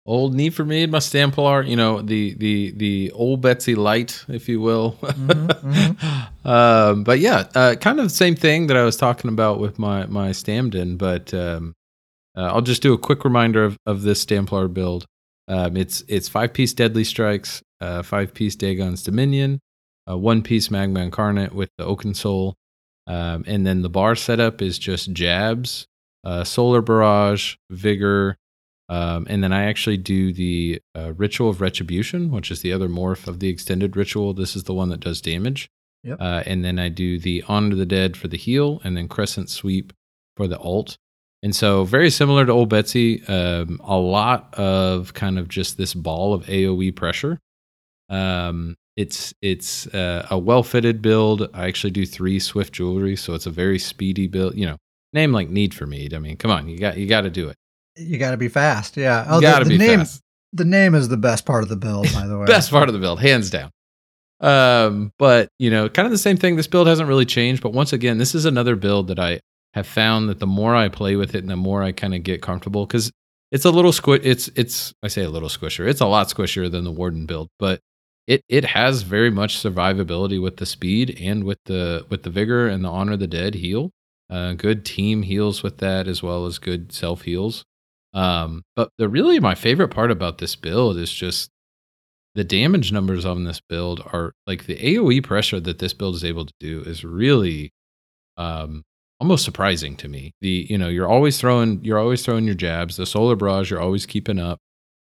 Old 0.07 0.35
need 0.35 0.55
for 0.55 0.65
mead, 0.65 0.91
my 0.91 0.99
Stamplar. 0.99 1.67
You 1.69 1.77
know 1.77 2.01
the 2.01 2.35
the 2.35 2.71
the 2.73 3.11
old 3.13 3.43
Betsy 3.43 3.75
light, 3.75 4.25
if 4.29 4.49
you 4.49 4.61
will. 4.61 4.93
mm-hmm, 5.03 5.47
mm-hmm. 5.47 6.23
Um, 6.47 7.03
but 7.03 7.19
yeah, 7.19 7.49
uh, 7.57 7.75
kind 7.75 7.99
of 7.99 8.05
the 8.05 8.11
same 8.11 8.37
thing 8.37 8.69
that 8.69 8.77
I 8.77 8.85
was 8.85 8.97
talking 8.97 9.29
about 9.29 9.59
with 9.59 9.81
my 9.81 10.07
my 10.07 10.31
Stamden. 10.31 10.97
But 10.97 11.35
um, 11.35 11.75
uh, 12.37 12.53
I'll 12.53 12.63
just 12.63 12.83
do 12.83 12.93
a 12.93 12.99
quick 12.99 13.25
reminder 13.25 13.65
of 13.65 13.77
of 13.85 14.03
this 14.03 14.25
Stamplar 14.25 14.73
build. 14.73 15.07
Um, 15.49 15.77
it's 15.77 16.05
it's 16.07 16.29
five 16.29 16.53
piece 16.53 16.73
Deadly 16.73 17.03
Strikes, 17.03 17.63
uh, 17.81 18.03
five 18.05 18.33
piece 18.33 18.55
Dagon's 18.55 19.03
Dominion, 19.03 19.61
uh, 20.09 20.17
one 20.17 20.43
piece 20.43 20.71
Magma 20.71 21.01
Incarnate 21.01 21.53
with 21.53 21.71
the 21.79 21.85
Oaken 21.85 22.15
Soul, 22.15 22.55
um, 23.09 23.45
and 23.47 23.67
then 23.67 23.83
the 23.83 23.89
bar 23.89 24.15
setup 24.15 24.63
is 24.63 24.79
just 24.79 25.13
jabs, 25.13 25.87
uh, 26.25 26.45
Solar 26.45 26.81
Barrage, 26.81 27.57
Vigor, 27.71 28.37
um, 28.89 29.27
and 29.29 29.43
then 29.43 29.53
I 29.53 29.65
actually 29.65 29.97
do 29.97 30.33
the 30.33 30.81
uh, 30.95 31.13
Ritual 31.15 31.51
of 31.51 31.61
Retribution, 31.61 32.31
which 32.31 32.51
is 32.51 32.63
the 32.63 32.73
other 32.73 32.89
morph 32.89 33.27
of 33.27 33.41
the 33.41 33.49
extended 33.49 33.97
ritual. 33.97 34.33
This 34.33 34.55
is 34.55 34.65
the 34.65 34.75
one 34.75 34.91
that 34.91 35.01
does 35.01 35.21
damage. 35.21 35.69
Yep. 36.05 36.19
Uh, 36.21 36.43
and 36.47 36.65
then 36.65 36.79
I 36.79 36.89
do 36.89 37.19
the 37.19 37.43
Honor 37.49 37.75
the 37.75 37.87
Dead 37.87 38.17
for 38.17 38.29
the 38.29 38.37
heal, 38.37 38.81
and 38.85 38.97
then 38.97 39.09
Crescent 39.09 39.51
Sweep 39.51 39.93
for 40.37 40.47
the 40.47 40.59
alt. 40.59 40.99
And 41.43 41.55
so, 41.55 41.85
very 41.85 42.11
similar 42.11 42.47
to 42.47 42.53
Old 42.53 42.69
Betsy, 42.69 43.25
um, 43.27 43.81
a 43.83 43.97
lot 43.97 44.55
of 44.55 45.15
kind 45.15 45.39
of 45.39 45.49
just 45.49 45.77
this 45.77 45.93
ball 45.93 46.33
of 46.33 46.45
AOE 46.47 46.95
pressure. 46.95 47.41
Um, 48.09 48.77
it's 48.97 49.35
it's 49.43 49.89
uh, 49.89 50.27
a 50.31 50.39
well 50.39 50.63
fitted 50.63 51.03
build. 51.03 51.51
I 51.53 51.67
actually 51.67 51.91
do 51.91 52.07
three 52.07 52.39
Swift 52.39 52.73
jewelry, 52.73 53.17
so 53.17 53.35
it's 53.35 53.47
a 53.47 53.51
very 53.51 53.79
speedy 53.79 54.29
build. 54.29 54.57
You 54.57 54.67
know, 54.67 54.77
name 55.13 55.33
like 55.33 55.51
Need 55.51 55.75
for 55.75 55.87
Mead. 55.87 56.15
I 56.15 56.19
mean, 56.19 56.37
come 56.37 56.51
on, 56.51 56.69
you 56.69 56.79
got 56.79 56.97
you 56.97 57.07
got 57.07 57.23
to 57.23 57.31
do 57.31 57.49
it. 57.49 57.57
You 57.97 58.19
got 58.19 58.33
to 58.33 58.37
be 58.37 58.49
fast. 58.49 58.97
Yeah. 58.97 59.25
Oh, 59.29 59.41
got 59.41 59.61
to 59.61 59.65
be 59.65 59.79
name, 59.79 60.01
fast. 60.01 60.23
The 60.53 60.65
name 60.65 60.95
is 60.95 61.09
the 61.09 61.17
best 61.17 61.45
part 61.47 61.63
of 61.63 61.69
the 61.69 61.77
build, 61.77 62.13
by 62.13 62.27
the 62.27 62.39
way. 62.39 62.47
best 62.47 62.71
part 62.71 62.89
of 62.89 62.93
the 62.93 63.01
build, 63.01 63.21
hands 63.21 63.51
down. 63.51 63.71
Um, 64.41 65.13
but 65.19 65.49
you 65.59 65.71
know, 65.71 65.89
kind 65.89 66.07
of 66.07 66.13
the 66.13 66.19
same 66.19 66.37
thing. 66.37 66.57
This 66.57 66.67
build 66.67 66.87
hasn't 66.87 67.09
really 67.09 67.25
changed, 67.25 67.63
but 67.63 67.73
once 67.73 67.93
again, 67.93 68.19
this 68.19 68.35
is 68.35 68.45
another 68.45 68.77
build 68.77 69.09
that 69.09 69.19
I 69.19 69.41
have 69.75 69.87
found 69.87 70.29
that 70.29 70.41
the 70.41 70.47
more 70.47 70.75
I 70.75 70.89
play 70.89 71.17
with 71.17 71.35
it 71.35 71.43
and 71.43 71.51
the 71.51 71.57
more 71.57 71.83
I 71.83 71.93
kind 71.93 72.15
of 72.15 72.23
get 72.23 72.43
comfortable 72.43 72.87
because 72.87 73.11
it's 73.53 73.65
a 73.65 73.71
little 73.71 73.93
squish. 73.93 74.21
It's 74.25 74.49
it's 74.57 74.93
I 75.03 75.09
say 75.09 75.23
a 75.23 75.31
little 75.31 75.49
squisher. 75.49 75.89
It's 75.89 76.01
a 76.01 76.07
lot 76.07 76.29
squishier 76.29 76.71
than 76.71 76.85
the 76.85 76.91
Warden 76.91 77.27
build, 77.27 77.49
but 77.59 77.81
it 78.27 78.43
it 78.49 78.65
has 78.65 79.03
very 79.03 79.31
much 79.31 79.57
survivability 79.57 80.41
with 80.41 80.57
the 80.57 80.67
speed 80.67 81.19
and 81.21 81.45
with 81.45 81.59
the 81.65 82.05
with 82.11 82.23
the 82.23 82.31
vigor 82.31 82.69
and 82.69 82.85
the 82.85 82.91
honor 82.91 83.13
of 83.13 83.21
the 83.21 83.27
dead 83.27 83.55
heal. 83.55 83.91
Uh, 84.29 84.55
good 84.55 84.85
team 84.85 85.23
heals 85.23 85.63
with 85.63 85.79
that 85.79 86.09
as 86.09 86.23
well 86.23 86.47
as 86.47 86.59
good 86.59 86.93
self 86.93 87.23
heals. 87.23 87.65
Um, 88.17 88.63
but 88.75 88.89
the 88.97 89.11
really 89.11 89.39
my 89.39 89.55
favorite 89.55 89.91
part 89.91 90.11
about 90.11 90.39
this 90.39 90.57
build 90.57 90.97
is 90.97 91.13
just 91.13 91.51
the 92.35 92.45
damage 92.45 92.91
numbers 92.91 93.27
on 93.27 93.45
this 93.45 93.61
build 93.69 94.01
are 94.13 94.33
like 94.47 94.65
the 94.65 94.77
AOE 94.77 95.23
pressure 95.23 95.61
that 95.61 95.79
this 95.79 95.93
build 95.93 96.15
is 96.15 96.25
able 96.25 96.47
to 96.47 96.53
do 96.59 96.83
is 96.83 97.05
really 97.05 97.73
um, 98.39 98.83
almost 99.21 99.45
surprising 99.45 99.97
to 99.97 100.09
me. 100.09 100.33
The 100.41 100.67
you 100.69 100.79
know 100.79 100.89
you're 100.89 101.09
always 101.09 101.39
throwing 101.39 101.85
you're 101.85 101.99
always 101.99 102.25
throwing 102.25 102.47
your 102.47 102.55
jabs. 102.55 102.97
The 102.97 103.05
solar 103.05 103.37
barrage 103.37 103.71
you're 103.71 103.81
always 103.81 104.07
keeping 104.07 104.39
up, 104.39 104.61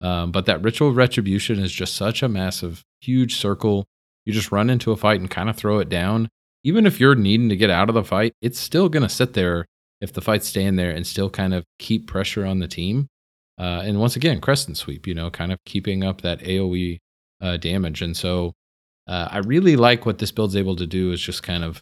um, 0.01 0.33
but 0.33 0.45
that 0.45 0.61
ritual 0.61 0.93
retribution 0.93 1.59
is 1.59 1.71
just 1.71 1.95
such 1.95 2.21
a 2.21 2.29
massive, 2.29 2.83
huge 2.99 3.37
circle. 3.37 3.85
You 4.25 4.33
just 4.33 4.51
run 4.51 4.69
into 4.69 4.91
a 4.91 4.97
fight 4.97 5.21
and 5.21 5.31
kind 5.31 5.49
of 5.49 5.55
throw 5.55 5.79
it 5.79 5.87
down. 5.87 6.27
Even 6.65 6.85
if 6.85 6.99
you're 6.99 7.15
needing 7.15 7.47
to 7.47 7.55
get 7.55 7.69
out 7.69 7.87
of 7.87 7.95
the 7.95 8.03
fight, 8.03 8.33
it's 8.41 8.59
still 8.59 8.89
gonna 8.89 9.07
sit 9.07 9.33
there 9.33 9.65
if 10.01 10.13
the 10.13 10.21
fight's 10.21 10.47
staying 10.47 10.75
there 10.75 10.91
and 10.91 11.05
still 11.05 11.29
kind 11.29 11.53
of 11.53 11.63
keep 11.79 12.07
pressure 12.07 12.45
on 12.45 12.59
the 12.59 12.67
team. 12.67 13.07
Uh, 13.59 13.81
and 13.83 13.99
once 13.99 14.15
again, 14.15 14.39
crescent 14.39 14.77
sweep, 14.77 15.07
you 15.07 15.15
know, 15.15 15.31
kind 15.31 15.51
of 15.51 15.57
keeping 15.65 16.03
up 16.03 16.21
that 16.21 16.39
AOE 16.41 16.99
uh, 17.41 17.57
damage. 17.57 18.01
And 18.01 18.15
so 18.15 18.53
uh, 19.07 19.27
I 19.31 19.39
really 19.39 19.75
like 19.75 20.05
what 20.05 20.19
this 20.19 20.31
build's 20.31 20.55
able 20.55 20.75
to 20.75 20.85
do 20.85 21.11
is 21.11 21.21
just 21.21 21.41
kind 21.41 21.63
of 21.63 21.81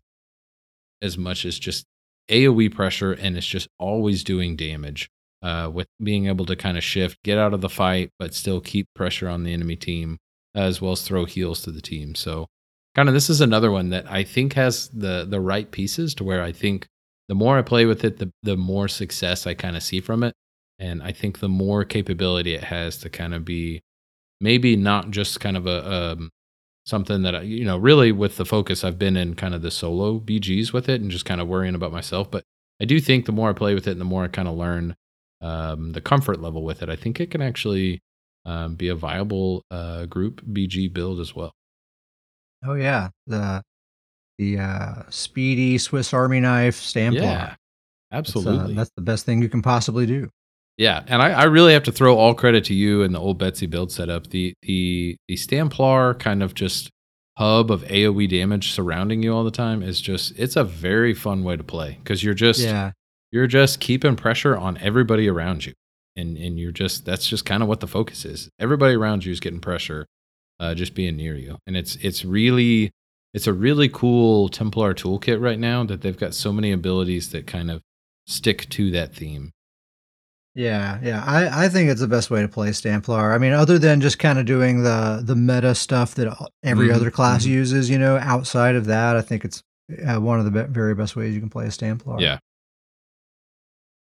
as 1.01 1.17
much 1.17 1.45
as 1.45 1.59
just 1.59 1.85
AoE 2.29 2.73
pressure, 2.73 3.11
and 3.11 3.37
it's 3.37 3.45
just 3.45 3.67
always 3.79 4.23
doing 4.23 4.55
damage. 4.55 5.09
Uh, 5.41 5.69
with 5.69 5.87
being 6.01 6.25
able 6.25 6.45
to 6.45 6.55
kind 6.55 6.75
of 6.75 6.83
shift, 6.83 7.21
get 7.23 7.37
out 7.37 7.53
of 7.53 7.61
the 7.61 7.69
fight, 7.69 8.09
but 8.17 8.33
still 8.33 8.59
keep 8.59 8.87
pressure 8.95 9.29
on 9.29 9.43
the 9.43 9.53
enemy 9.53 9.75
team, 9.75 10.17
as 10.55 10.81
well 10.81 10.93
as 10.93 11.03
throw 11.03 11.25
heals 11.25 11.61
to 11.61 11.71
the 11.71 11.81
team. 11.81 12.15
So, 12.15 12.47
kind 12.95 13.07
of, 13.07 13.13
this 13.13 13.29
is 13.29 13.41
another 13.41 13.69
one 13.69 13.89
that 13.89 14.09
I 14.09 14.23
think 14.23 14.53
has 14.53 14.89
the 14.89 15.23
the 15.29 15.39
right 15.39 15.69
pieces 15.69 16.15
to 16.15 16.23
where 16.23 16.41
I 16.41 16.51
think 16.51 16.87
the 17.27 17.35
more 17.35 17.57
I 17.57 17.61
play 17.61 17.85
with 17.85 18.03
it, 18.03 18.17
the 18.17 18.31
the 18.43 18.57
more 18.57 18.87
success 18.87 19.47
I 19.47 19.53
kind 19.53 19.75
of 19.75 19.83
see 19.83 19.99
from 19.99 20.23
it, 20.23 20.33
and 20.79 21.01
I 21.03 21.11
think 21.11 21.39
the 21.39 21.49
more 21.49 21.83
capability 21.85 22.53
it 22.53 22.65
has 22.65 22.97
to 22.99 23.09
kind 23.09 23.33
of 23.33 23.45
be 23.45 23.81
maybe 24.41 24.75
not 24.75 25.11
just 25.11 25.39
kind 25.39 25.57
of 25.57 25.65
a, 25.67 25.91
um, 25.91 26.29
something 26.85 27.23
that 27.23 27.35
I, 27.35 27.41
you 27.41 27.65
know, 27.65 27.77
really 27.77 28.11
with 28.11 28.37
the 28.37 28.45
focus, 28.45 28.83
I've 28.83 28.99
been 28.99 29.17
in 29.17 29.35
kind 29.35 29.53
of 29.53 29.61
the 29.61 29.71
solo 29.71 30.19
BGs 30.19 30.73
with 30.73 30.89
it 30.89 31.01
and 31.01 31.11
just 31.11 31.25
kind 31.25 31.41
of 31.41 31.47
worrying 31.47 31.75
about 31.75 31.91
myself. 31.91 32.29
But 32.29 32.43
I 32.81 32.85
do 32.85 32.99
think 32.99 33.25
the 33.25 33.31
more 33.31 33.49
I 33.49 33.53
play 33.53 33.73
with 33.73 33.87
it 33.87 33.91
and 33.91 34.01
the 34.01 34.05
more 34.05 34.23
I 34.25 34.27
kind 34.27 34.47
of 34.47 34.55
learn 34.55 34.95
um, 35.41 35.93
the 35.93 36.01
comfort 36.01 36.41
level 36.41 36.63
with 36.63 36.81
it, 36.83 36.89
I 36.89 36.95
think 36.95 37.19
it 37.19 37.31
can 37.31 37.41
actually 37.41 38.01
um, 38.45 38.75
be 38.75 38.89
a 38.89 38.95
viable 38.95 39.63
uh, 39.71 40.05
group 40.05 40.41
BG 40.45 40.93
build 40.93 41.19
as 41.19 41.35
well. 41.35 41.53
Oh 42.63 42.73
yeah, 42.73 43.09
the 43.27 43.63
the 44.37 44.59
uh, 44.59 44.93
speedy 45.09 45.77
Swiss 45.77 46.13
Army 46.13 46.39
knife 46.39 46.79
Stamplar. 46.79 47.21
Yeah, 47.21 47.43
uh, 47.43 47.55
absolutely. 48.15 48.73
that's 48.73 48.91
the 48.95 49.01
best 49.01 49.25
thing 49.25 49.41
you 49.41 49.49
can 49.49 49.61
possibly 49.61 50.05
do. 50.05 50.29
Yeah, 50.77 51.03
and 51.07 51.21
I, 51.21 51.31
I 51.31 51.43
really 51.43 51.73
have 51.73 51.83
to 51.83 51.91
throw 51.91 52.17
all 52.17 52.33
credit 52.33 52.65
to 52.65 52.73
you 52.73 53.03
and 53.03 53.15
the 53.15 53.19
old 53.19 53.37
Betsy 53.37 53.65
build 53.65 53.91
setup. 53.91 54.27
The 54.27 54.53
the 54.61 55.15
the 55.27 55.35
Stamplar 55.35 56.19
kind 56.19 56.43
of 56.43 56.53
just 56.53 56.89
hub 57.37 57.71
of 57.71 57.83
AoE 57.83 58.29
damage 58.29 58.71
surrounding 58.71 59.21
you 59.21 59.33
all 59.33 59.43
the 59.43 59.51
time 59.51 59.81
is 59.81 60.01
just 60.01 60.37
it's 60.37 60.55
a 60.55 60.63
very 60.63 61.13
fun 61.13 61.43
way 61.43 61.55
to 61.55 61.63
play 61.63 61.97
because 62.03 62.23
you're 62.23 62.33
just 62.33 62.59
yeah, 62.59 62.91
you're 63.31 63.47
just 63.47 63.79
keeping 63.79 64.15
pressure 64.15 64.57
on 64.57 64.77
everybody 64.79 65.29
around 65.29 65.65
you, 65.65 65.73
and 66.17 66.37
and 66.37 66.59
you're 66.59 66.73
just 66.73 67.05
that's 67.05 67.27
just 67.27 67.45
kind 67.45 67.63
of 67.63 67.69
what 67.69 67.79
the 67.79 67.87
focus 67.87 68.25
is. 68.25 68.49
Everybody 68.59 68.95
around 68.95 69.23
you 69.23 69.31
is 69.31 69.39
getting 69.39 69.61
pressure, 69.61 70.05
uh, 70.59 70.73
just 70.73 70.93
being 70.93 71.15
near 71.15 71.35
you, 71.35 71.57
and 71.65 71.77
it's 71.77 71.95
it's 71.97 72.25
really 72.25 72.91
it's 73.35 73.45
a 73.47 73.53
really 73.53 73.89
cool 73.89 74.49
Templar 74.49 74.93
toolkit 74.95 75.39
right 75.41 75.59
now 75.59 75.83
that 75.83 76.01
they've 76.01 76.17
got 76.17 76.33
so 76.33 76.51
many 76.53 76.71
abilities 76.71 77.29
that 77.31 77.45
kind 77.45 77.69
of 77.69 77.81
stick 78.25 78.67
to 78.69 78.89
that 78.91 79.13
theme. 79.13 79.51
yeah, 80.55 80.99
yeah. 81.03 81.21
I, 81.25 81.65
I 81.65 81.69
think 81.69 81.89
it's 81.89 81.99
the 81.99 82.07
best 82.07 82.31
way 82.31 82.41
to 82.41 82.47
play 82.47 82.69
Stamplar. 82.69 83.35
I 83.35 83.37
mean, 83.37 83.51
other 83.51 83.77
than 83.77 83.99
just 83.99 84.19
kind 84.19 84.39
of 84.39 84.45
doing 84.45 84.83
the 84.83 85.21
the 85.23 85.35
meta 85.35 85.75
stuff 85.75 86.15
that 86.15 86.27
every 86.63 86.87
Mhm, 86.87 86.95
other 86.95 87.11
class 87.11 87.43
mhm. 87.45 87.49
uses, 87.49 87.89
you 87.89 87.99
know, 87.99 88.17
outside 88.17 88.75
of 88.75 88.85
that, 88.85 89.17
I 89.17 89.21
think 89.21 89.43
it's 89.45 89.61
uh, 90.07 90.19
one 90.19 90.39
of 90.39 90.45
the 90.45 90.51
be- 90.51 90.71
very 90.73 90.95
best 90.95 91.15
ways 91.17 91.33
you 91.33 91.41
can 91.41 91.49
play 91.49 91.65
a 91.65 91.69
Stamplar. 91.69 92.19
Yeah. 92.21 92.39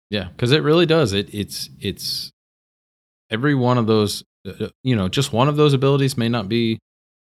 Yeah, 0.10 0.30
because 0.30 0.52
it 0.52 0.62
really 0.62 0.86
does. 0.86 1.14
It 1.14 1.34
it's 1.34 1.70
it's 1.80 2.32
every 3.32 3.56
one 3.56 3.78
of 3.80 3.88
those. 3.88 4.24
uh, 4.48 4.68
You 4.84 4.96
know, 4.96 5.10
just 5.10 5.34
one 5.34 5.48
of 5.50 5.56
those 5.56 5.74
abilities 5.74 6.18
may 6.18 6.30
not 6.30 6.48
be 6.48 6.78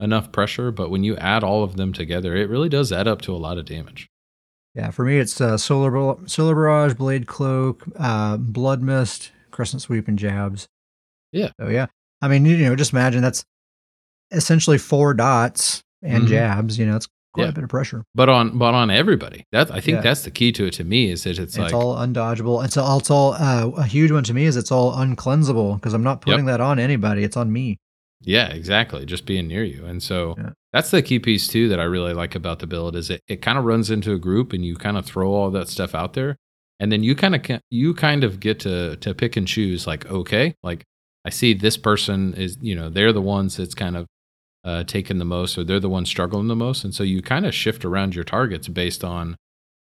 enough 0.01 0.31
pressure, 0.33 0.71
but 0.71 0.91
when 0.91 1.05
you 1.05 1.17
add 1.17 1.43
all 1.43 1.63
of 1.65 1.77
them 1.77 1.93
together, 1.93 2.35
it 2.37 2.49
really 2.49 2.69
does 2.69 2.93
add 2.93 3.09
up 3.09 3.23
to 3.23 3.35
a 3.35 3.37
lot 3.39 3.59
of 3.59 3.65
damage. 3.65 4.09
Yeah, 4.75 4.91
for 4.91 5.05
me, 5.05 5.19
it's 5.19 5.41
uh, 5.41 5.57
solar 5.57 5.91
Bar- 5.91 6.19
solar 6.27 6.55
barrage, 6.55 6.95
blade 6.95 7.27
cloak, 7.27 7.85
uh, 7.99 8.37
blood 8.37 8.83
mist, 8.83 9.33
crescent 9.51 9.81
sweep, 9.83 10.07
and 10.07 10.19
jabs. 10.19 10.69
Yeah. 11.33 11.51
So 11.59 11.69
yeah, 11.69 11.87
I 12.21 12.29
mean, 12.29 12.45
you 12.45 12.59
know, 12.59 12.77
just 12.77 12.93
imagine 12.93 13.23
that's 13.23 13.45
essentially 14.31 14.79
four 14.79 15.15
dots 15.15 15.83
and 16.03 16.25
Mhm. 16.25 16.29
jabs. 16.29 16.79
You 16.79 16.87
know, 16.87 16.97
it's 16.97 17.09
quite 17.33 17.45
Yeah. 17.45 17.49
a 17.51 17.53
bit 17.53 17.65
of 17.65 17.71
pressure. 17.71 18.05
But 18.15 18.29
on 18.29 18.59
but 18.59 18.75
on 18.75 18.91
everybody, 18.91 19.45
that 19.53 19.71
I 19.71 19.81
think 19.81 19.97
Yeah. 19.97 20.01
that's 20.03 20.23
the 20.23 20.31
key 20.31 20.53
to 20.53 20.67
it. 20.67 20.75
To 20.75 20.85
me, 20.85 21.11
is 21.11 21.25
that 21.25 21.31
it's, 21.39 21.41
It's, 21.55 21.59
like 21.59 21.73
all 21.73 21.97
undodgeable. 21.97 22.63
It's 22.65 22.77
all, 22.77 22.99
it's 22.99 23.11
all 23.11 23.33
uh, 23.33 23.69
a 23.79 23.85
huge 23.85 24.11
one 24.13 24.25
to 24.25 24.35
me 24.35 24.45
is 24.45 24.57
it's 24.57 24.71
all 24.73 24.95
uncleansable 24.95 25.77
because 25.77 25.95
I'm 25.95 26.03
not 26.03 26.21
putting 26.21 26.45
that 26.47 26.61
on 26.61 26.79
anybody. 26.79 27.25
It's 27.25 27.37
on 27.37 27.51
me. 27.53 27.79
Yeah, 28.23 28.49
exactly. 28.49 29.05
Just 29.07 29.27
being 29.27 29.47
near 29.47 29.65
you. 29.65 29.85
And 29.85 30.03
so 30.03 30.35
Yeah. 30.39 30.51
that's 30.73 30.91
the 30.91 31.03
key 31.03 31.19
piece 31.19 31.47
too 31.49 31.69
that 31.69 31.81
I 31.81 31.85
really 31.85 32.13
like 32.15 32.35
about 32.35 32.59
the 32.59 32.67
build 32.67 32.97
is 32.97 33.11
it, 33.11 33.21
it 33.29 33.43
kind 33.43 33.59
of 33.59 33.65
runs 33.65 33.91
into 33.91 34.13
a 34.13 34.19
group 34.19 34.53
and 34.53 34.65
you 34.65 34.77
kind 34.77 34.97
of 34.97 35.05
throw 35.07 35.33
all 35.33 35.51
that 35.51 35.69
stuff 35.69 35.95
out 35.95 36.15
there. 36.15 36.37
And 36.81 36.93
then 36.93 37.03
you 37.03 37.15
kind 37.15 37.35
of 37.35 37.61
you 37.71 37.95
kind 37.95 38.25
of 38.25 38.41
get 38.41 38.61
to 38.61 38.97
to 38.97 39.15
pick 39.15 39.37
and 39.37 39.47
choose 39.47 39.87
like 39.87 40.07
okay, 40.11 40.55
like 40.63 40.85
I 41.25 41.31
see 41.31 41.55
this 41.55 41.77
person 41.77 42.35
is, 42.35 42.59
you 42.61 42.75
know, 42.75 42.91
they're 42.91 43.13
the 43.13 43.23
ones 43.23 43.57
that's 43.57 43.75
kind 43.75 43.97
of 43.97 44.07
uh, 44.65 44.85
taking 44.85 45.19
the 45.19 45.25
most 45.25 45.57
or 45.57 45.65
they're 45.65 45.81
the 45.81 45.89
ones 45.89 46.09
struggling 46.09 46.49
the 46.49 46.57
most. 46.57 46.85
And 46.85 46.95
so 46.95 47.03
you 47.03 47.23
kind 47.23 47.47
of 47.47 47.55
shift 47.55 47.85
around 47.85 48.15
your 48.15 48.25
targets 48.25 48.69
based 48.69 49.05
on 49.05 49.37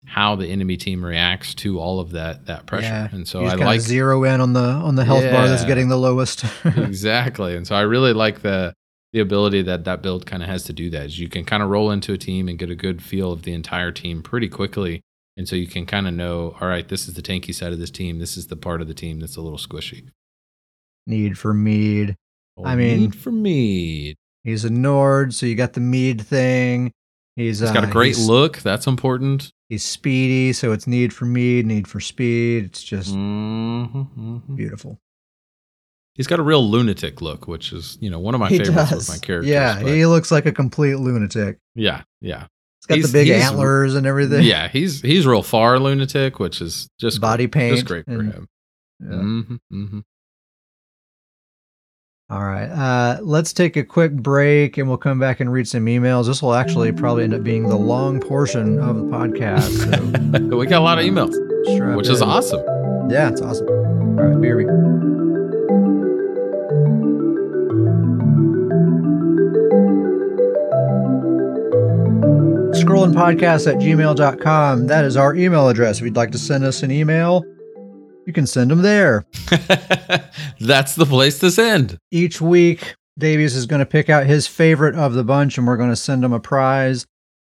how 0.06 0.36
the 0.36 0.48
enemy 0.48 0.78
team 0.78 1.04
reacts 1.04 1.54
to 1.56 1.80
all 1.80 2.00
of 2.00 2.12
that 2.12 2.46
that 2.46 2.66
pressure. 2.66 2.88
Yeah. 2.88 3.10
And 3.12 3.28
so 3.28 3.46
I 3.46 3.56
like 3.56 3.82
zero 3.82 4.24
in 4.24 4.42
on 4.42 4.54
the 4.54 4.60
on 4.60 4.96
the 4.96 5.06
health 5.06 5.24
bar 5.24 5.48
that's 5.48 5.66
getting 5.66 5.90
the 5.90 5.98
lowest. 5.98 6.46
exactly. 6.66 7.56
And 7.56 7.66
so 7.66 7.76
I 7.76 7.82
really 7.82 8.14
like 8.14 8.42
the 8.42 8.74
the 9.14 9.20
ability 9.20 9.62
that 9.64 9.86
that 9.86 10.02
build 10.02 10.26
kind 10.26 10.44
of 10.44 10.50
has 10.50 10.64
to 10.66 10.74
do 10.74 10.90
that. 10.90 11.06
Is 11.06 11.20
you 11.20 11.30
can 11.30 11.46
kind 11.46 11.64
of 11.64 11.70
roll 11.70 11.92
into 11.92 12.14
a 12.14 12.18
team 12.18 12.48
and 12.48 12.58
get 12.60 12.70
a 12.70 12.76
good 12.76 13.02
feel 13.02 13.32
of 13.32 13.44
the 13.44 13.54
entire 13.54 13.92
team 13.92 14.22
pretty 14.22 14.50
quickly. 14.50 15.02
And 15.36 15.48
so 15.48 15.56
you 15.56 15.68
can 15.68 15.86
kind 15.88 16.08
of 16.08 16.14
know, 16.14 16.56
all 16.62 16.68
right, 16.68 16.88
this 16.88 17.08
is 17.08 17.16
the 17.16 17.22
tanky 17.24 17.56
side 17.56 17.74
of 17.74 17.80
this 17.80 17.90
team. 17.90 18.20
This 18.20 18.38
is 18.38 18.48
the 18.48 18.56
part 18.56 18.82
of 18.82 18.88
the 18.88 18.94
team 18.94 19.20
that's 19.20 19.36
a 19.36 19.42
little 19.42 19.58
squishy. 19.58 20.10
Need 21.08 21.40
for 21.40 21.54
mead. 21.54 22.16
Oh, 22.56 22.66
I 22.66 22.76
mean- 22.76 23.00
need 23.00 23.16
for 23.16 23.32
me. 23.32 24.16
He's 24.44 24.66
a 24.66 24.70
Nord, 24.70 25.34
so 25.34 25.46
you 25.46 25.56
got 25.56 25.74
the 25.74 25.80
mead 25.80 26.22
thing. 26.22 26.92
He's, 27.36 27.60
He's 27.60 27.72
got 27.72 27.84
a 27.84 27.88
uh, 27.88 27.92
great 27.92 28.18
look. 28.18 28.60
That's 28.60 28.86
important. 28.86 29.52
He's 29.70 29.84
speedy, 29.84 30.54
so 30.54 30.72
it's 30.72 30.86
need 30.86 31.12
for 31.14 31.26
me, 31.26 31.64
need 31.64 31.88
for 31.88 32.00
speed. 32.00 32.66
It's 32.66 32.84
just 32.84 33.14
Mhm, 33.14 34.08
mhm. 34.18 34.56
beautiful. 34.56 35.00
He's 36.16 36.28
got 36.28 36.38
a 36.40 36.44
real 36.44 36.70
lunatic 36.70 37.22
look, 37.24 37.48
which 37.48 37.74
is 37.74 37.98
you 38.00 38.10
know 38.12 38.20
one 38.20 38.36
of 38.36 38.40
my 38.40 38.50
favorites 38.50 38.92
with 38.92 39.10
my 39.10 39.18
characters. 39.18 39.50
Yeah, 39.50 39.82
but- 39.82 39.92
he 39.92 40.06
looks 40.06 40.32
like 40.32 40.46
a 40.46 40.52
complete 40.52 40.96
lunatic. 40.96 41.58
yeah, 41.74 42.04
yeah, 42.22 42.46
He's 42.82 42.86
got 42.88 42.96
He's- 42.98 43.08
the 43.12 43.14
big 43.14 43.30
antlers 43.30 43.96
and 43.96 44.06
everything. 44.06 44.44
yeah. 44.44 44.68
He's 44.68 45.02
he's 45.02 45.26
real 45.26 45.42
far 45.42 45.80
lunatic, 45.80 46.38
which 46.40 46.62
is 46.62 46.88
just 47.00 47.20
Body 47.20 47.48
paint 47.48 47.76
just 47.78 47.88
great 47.88 48.06
for 48.06 48.12
and- 48.20 48.32
him. 48.34 48.48
Yeah. 49.00 49.18
hmm 49.18 49.42
hmm 49.72 50.00
All 52.34 52.44
right. 52.44 52.66
Uh, 52.66 53.20
let's 53.22 53.54
take 53.54 53.78
a 53.78 53.84
quick 53.84 54.12
break 54.12 54.80
and 54.80 54.88
we'll 54.88 54.98
come 54.98 55.20
back 55.20 55.40
and 55.40 55.54
read 55.54 55.68
some 55.68 55.86
emails. 55.86 56.26
This 56.26 56.42
will 56.42 56.56
actually 56.56 56.92
probably 56.92 57.26
end 57.26 57.36
up 57.36 57.44
being 57.44 57.70
the 57.70 57.76
long 57.76 58.20
portion 58.20 58.80
of 58.80 58.96
the 58.96 59.04
podcast. 59.04 60.50
So 60.50 60.58
we 60.58 60.66
got 60.66 60.80
a 60.80 60.84
lot 60.84 60.98
of 60.98 61.06
emails, 61.06 61.36
which 61.96 62.10
is 62.10 62.22
in. 62.24 62.28
awesome. 62.28 62.62
Yeah, 63.12 63.30
it's 63.30 63.40
awesome. 63.40 63.68
All 63.68 64.26
right, 64.26 64.38
BRB. 64.38 64.66
ScrollinPodcast 72.74 73.72
at 73.72 73.80
gmail.com. 73.80 74.88
That 74.88 75.06
is 75.06 75.16
our 75.18 75.36
email 75.36 75.70
address. 75.70 76.00
If 76.00 76.06
you'd 76.06 76.16
like 76.16 76.32
to 76.32 76.40
send 76.40 76.64
us 76.64 76.82
an 76.82 76.90
email, 76.90 77.46
you 78.26 78.34
can 78.34 78.48
send 78.48 78.72
them 78.72 78.82
there. 78.82 79.26
That's 80.60 80.96
the 80.96 81.06
place 81.06 81.40
to 81.40 81.52
send. 81.52 81.98
Each 82.12 82.40
week, 82.42 82.96
Davius 83.20 83.56
is 83.56 83.66
going 83.66 83.80
to 83.80 83.86
pick 83.86 84.10
out 84.10 84.26
his 84.26 84.48
favorite 84.48 84.96
of 84.96 85.14
the 85.14 85.24
bunch 85.24 85.58
and 85.58 85.68
we're 85.68 85.78
going 85.78 85.90
to 85.90 85.96
send 85.96 86.24
him 86.24 86.34
a 86.34 86.40
prize. 86.40 87.06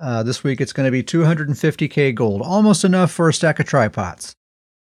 Uh, 0.01 0.23
this 0.23 0.45
week, 0.45 0.61
it's 0.61 0.73
going 0.73 0.87
to 0.87 0.93
be 0.93 1.03
250k 1.03 2.14
gold, 2.14 2.43
almost 2.43 2.85
enough 2.85 3.11
for 3.11 3.29
a 3.29 3.35
stack 3.35 3.59
of 3.59 3.66
tripods. 3.66 4.35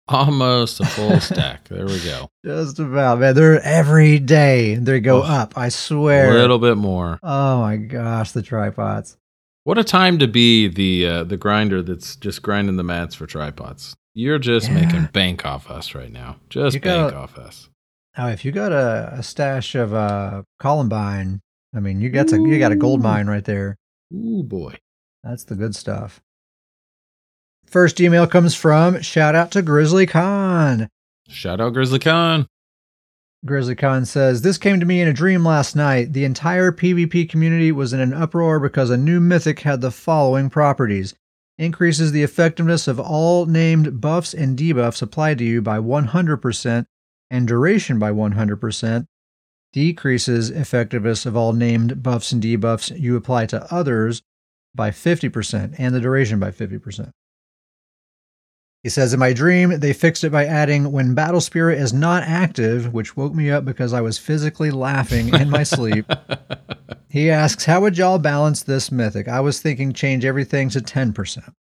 Almost 0.06 0.80
a 0.80 0.86
full 0.86 1.20
stack. 1.20 1.68
There 1.68 1.84
we 1.84 1.98
go. 2.02 2.30
Just 2.44 2.78
about, 2.78 3.18
man. 3.18 3.34
They're 3.34 3.60
every 3.60 4.18
day 4.18 4.76
they 4.76 5.00
go 5.00 5.18
Oh, 5.22 5.26
up. 5.26 5.58
I 5.58 5.68
swear. 5.68 6.30
A 6.30 6.34
little 6.34 6.58
bit 6.58 6.76
more. 6.78 7.18
Oh 7.22 7.60
my 7.60 7.76
gosh, 7.76 8.32
the 8.32 8.40
tripods. 8.42 9.16
What 9.64 9.76
a 9.76 9.84
time 9.84 10.18
to 10.20 10.26
be 10.26 10.66
the 10.68 11.06
uh, 11.06 11.24
the 11.24 11.36
grinder 11.36 11.82
that's 11.82 12.16
just 12.16 12.40
grinding 12.40 12.76
the 12.76 12.84
mats 12.84 13.14
for 13.16 13.26
tripods. 13.26 13.94
You're 14.18 14.40
just 14.40 14.66
Yeah. 14.66 14.74
making 14.74 15.04
bank 15.12 15.46
off 15.46 15.70
us 15.70 15.94
right 15.94 16.10
now. 16.10 16.40
Just 16.50 16.74
You 16.74 16.80
bank 16.80 17.12
gotta- 17.12 17.16
off 17.16 17.38
us. 17.38 17.68
Now, 18.16 18.26
if 18.26 18.44
you 18.44 18.50
got 18.50 18.72
a, 18.72 19.12
a 19.16 19.22
stash 19.22 19.76
of 19.76 19.94
uh, 19.94 20.42
Columbine, 20.58 21.38
I 21.72 21.78
mean, 21.78 22.00
you 22.00 22.10
got 22.10 22.32
a 22.32 22.36
you 22.36 22.58
got 22.58 22.72
a 22.72 22.76
gold 22.76 23.00
mine 23.00 23.28
right 23.28 23.44
there. 23.44 23.76
Ooh 24.12 24.42
boy. 24.42 24.74
That's 25.22 25.44
the 25.44 25.54
good 25.54 25.76
stuff. 25.76 26.20
First 27.66 28.00
email 28.00 28.26
comes 28.26 28.56
from 28.56 29.02
shout 29.02 29.36
out 29.36 29.52
to 29.52 29.62
Grizzly 29.62 30.04
Khan. 30.06 30.88
Shout 31.28 31.60
out 31.60 31.74
Grizzly 31.74 32.00
Khan. 32.00 32.48
Grizzly 33.46 33.76
Khan 33.76 34.04
says, 34.04 34.42
This 34.42 34.58
came 34.58 34.80
to 34.80 34.86
me 34.86 35.00
in 35.00 35.06
a 35.06 35.12
dream 35.12 35.44
last 35.44 35.76
night. 35.76 36.12
The 36.12 36.24
entire 36.24 36.72
PvP 36.72 37.28
community 37.30 37.70
was 37.70 37.92
in 37.92 38.00
an 38.00 38.12
uproar 38.12 38.58
because 38.58 38.90
a 38.90 38.96
new 38.96 39.20
mythic 39.20 39.60
had 39.60 39.80
the 39.80 39.92
following 39.92 40.50
properties 40.50 41.14
increases 41.58 42.12
the 42.12 42.22
effectiveness 42.22 42.86
of 42.86 43.00
all 43.00 43.46
named 43.46 44.00
buffs 44.00 44.32
and 44.32 44.56
debuffs 44.56 45.02
applied 45.02 45.38
to 45.38 45.44
you 45.44 45.60
by 45.60 45.78
100% 45.78 46.86
and 47.30 47.48
duration 47.48 47.98
by 47.98 48.10
100%, 48.10 49.06
decreases 49.72 50.50
effectiveness 50.50 51.26
of 51.26 51.36
all 51.36 51.52
named 51.52 52.02
buffs 52.02 52.32
and 52.32 52.42
debuffs 52.42 52.98
you 52.98 53.16
apply 53.16 53.44
to 53.46 53.72
others 53.72 54.22
by 54.74 54.90
50% 54.90 55.74
and 55.78 55.94
the 55.94 56.00
duration 56.00 56.38
by 56.38 56.50
50%. 56.50 57.10
He 58.82 58.88
says, 58.88 59.12
In 59.12 59.20
my 59.20 59.32
dream, 59.32 59.80
they 59.80 59.92
fixed 59.92 60.24
it 60.24 60.30
by 60.30 60.46
adding 60.46 60.92
when 60.92 61.14
Battle 61.14 61.40
Spirit 61.40 61.78
is 61.78 61.92
not 61.92 62.22
active, 62.22 62.92
which 62.92 63.16
woke 63.16 63.34
me 63.34 63.50
up 63.50 63.64
because 63.64 63.92
I 63.92 64.00
was 64.00 64.18
physically 64.18 64.70
laughing 64.70 65.34
in 65.34 65.50
my 65.50 65.62
sleep. 65.62 66.06
He 67.10 67.30
asks, 67.30 67.64
How 67.64 67.80
would 67.80 67.96
y'all 67.96 68.18
balance 68.18 68.62
this 68.62 68.92
mythic? 68.92 69.28
I 69.28 69.40
was 69.40 69.60
thinking 69.60 69.92
change 69.94 70.24
everything 70.26 70.68
to 70.70 70.80
10%. 70.80 71.52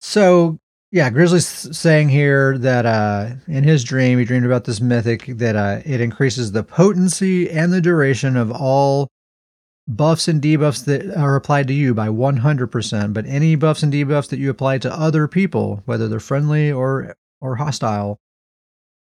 So, 0.00 0.58
yeah, 0.90 1.10
Grizzly's 1.10 1.46
saying 1.46 2.08
here 2.08 2.58
that 2.58 2.86
uh, 2.86 3.30
in 3.46 3.62
his 3.62 3.84
dream, 3.84 4.18
he 4.18 4.24
dreamed 4.24 4.46
about 4.46 4.64
this 4.64 4.80
mythic 4.80 5.26
that 5.26 5.54
uh, 5.54 5.80
it 5.84 6.00
increases 6.00 6.50
the 6.50 6.64
potency 6.64 7.48
and 7.48 7.72
the 7.72 7.80
duration 7.80 8.36
of 8.36 8.50
all 8.50 9.08
buffs 9.96 10.28
and 10.28 10.40
debuffs 10.40 10.84
that 10.84 11.14
are 11.16 11.36
applied 11.36 11.66
to 11.68 11.74
you 11.74 11.94
by 11.94 12.08
100%, 12.08 13.12
but 13.12 13.26
any 13.26 13.54
buffs 13.56 13.82
and 13.82 13.92
debuffs 13.92 14.28
that 14.28 14.38
you 14.38 14.50
apply 14.50 14.78
to 14.78 14.92
other 14.92 15.26
people, 15.28 15.82
whether 15.86 16.08
they're 16.08 16.20
friendly 16.20 16.70
or 16.70 17.16
or 17.42 17.56
hostile, 17.56 18.18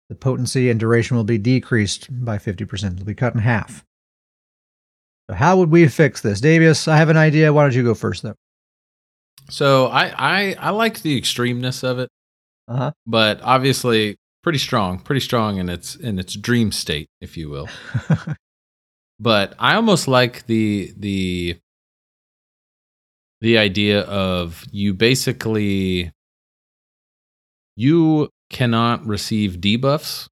the 0.10 0.16
potency 0.16 0.70
and 0.70 0.80
duration 0.80 1.18
will 1.18 1.24
be 1.26 1.38
decreased 1.38 2.08
by 2.24 2.38
50%. 2.38 2.94
It'll 2.94 3.06
be 3.06 3.14
cut 3.14 3.34
in 3.34 3.42
half. 3.42 3.84
So 5.30 5.36
how 5.36 5.58
would 5.58 5.70
we 5.70 5.88
fix 5.88 6.22
this? 6.22 6.40
Davius, 6.42 6.88
I 6.88 6.98
have 6.98 7.10
an 7.10 7.18
idea. 7.18 7.52
Why 7.54 7.64
don't 7.64 7.76
you 7.76 7.84
go 7.84 7.94
first 7.94 8.24
though? 8.24 8.36
So 9.50 9.88
I 9.88 10.14
I 10.18 10.56
I 10.60 10.70
like 10.72 11.02
the 11.02 11.20
extremeness 11.20 11.84
of 11.84 12.00
it, 12.00 12.10
Uh-huh. 12.68 12.92
but 13.06 13.40
obviously 13.44 14.18
pretty 14.42 14.60
strong, 14.60 15.00
pretty 15.00 15.20
strong 15.22 15.58
in 15.58 15.70
its 15.70 15.96
in 15.96 16.20
its 16.20 16.36
dream 16.36 16.72
state, 16.72 17.08
if 17.22 17.36
you 17.38 17.50
will. 17.50 17.68
but 19.24 19.56
I 19.58 19.76
almost 19.76 20.08
like 20.08 20.46
the 20.48 20.94
the 20.98 21.58
the 23.42 23.58
idea 23.58 24.02
of 24.02 24.64
you 24.72 24.94
basically 24.94 26.12
you 27.76 28.30
cannot 28.50 29.06
receive 29.06 29.58
debuffs, 29.58 30.28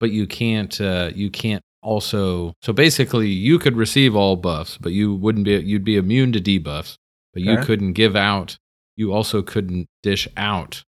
but 0.00 0.10
you 0.10 0.26
can't 0.26 0.80
uh, 0.80 1.10
you 1.14 1.30
can't 1.30 1.62
also 1.82 2.52
so 2.62 2.72
basically 2.72 3.28
you 3.28 3.58
could 3.58 3.76
receive 3.76 4.16
all 4.16 4.36
buffs, 4.36 4.76
but 4.78 4.92
you 4.92 5.14
wouldn't 5.14 5.44
be 5.44 5.56
you'd 5.56 5.84
be 5.84 5.96
immune 5.96 6.32
to 6.32 6.40
debuffs, 6.40 6.96
but 7.32 7.42
you 7.42 7.52
Okay. 7.52 7.64
couldn't 7.64 7.92
give 7.92 8.16
out 8.16 8.56
you 8.96 9.12
also 9.12 9.42
couldn't 9.42 9.86
dish 10.02 10.26
out 10.36 10.82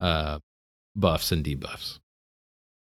uh 0.00 0.38
buffs 0.96 1.32
and 1.32 1.44
debuffs. 1.44 1.98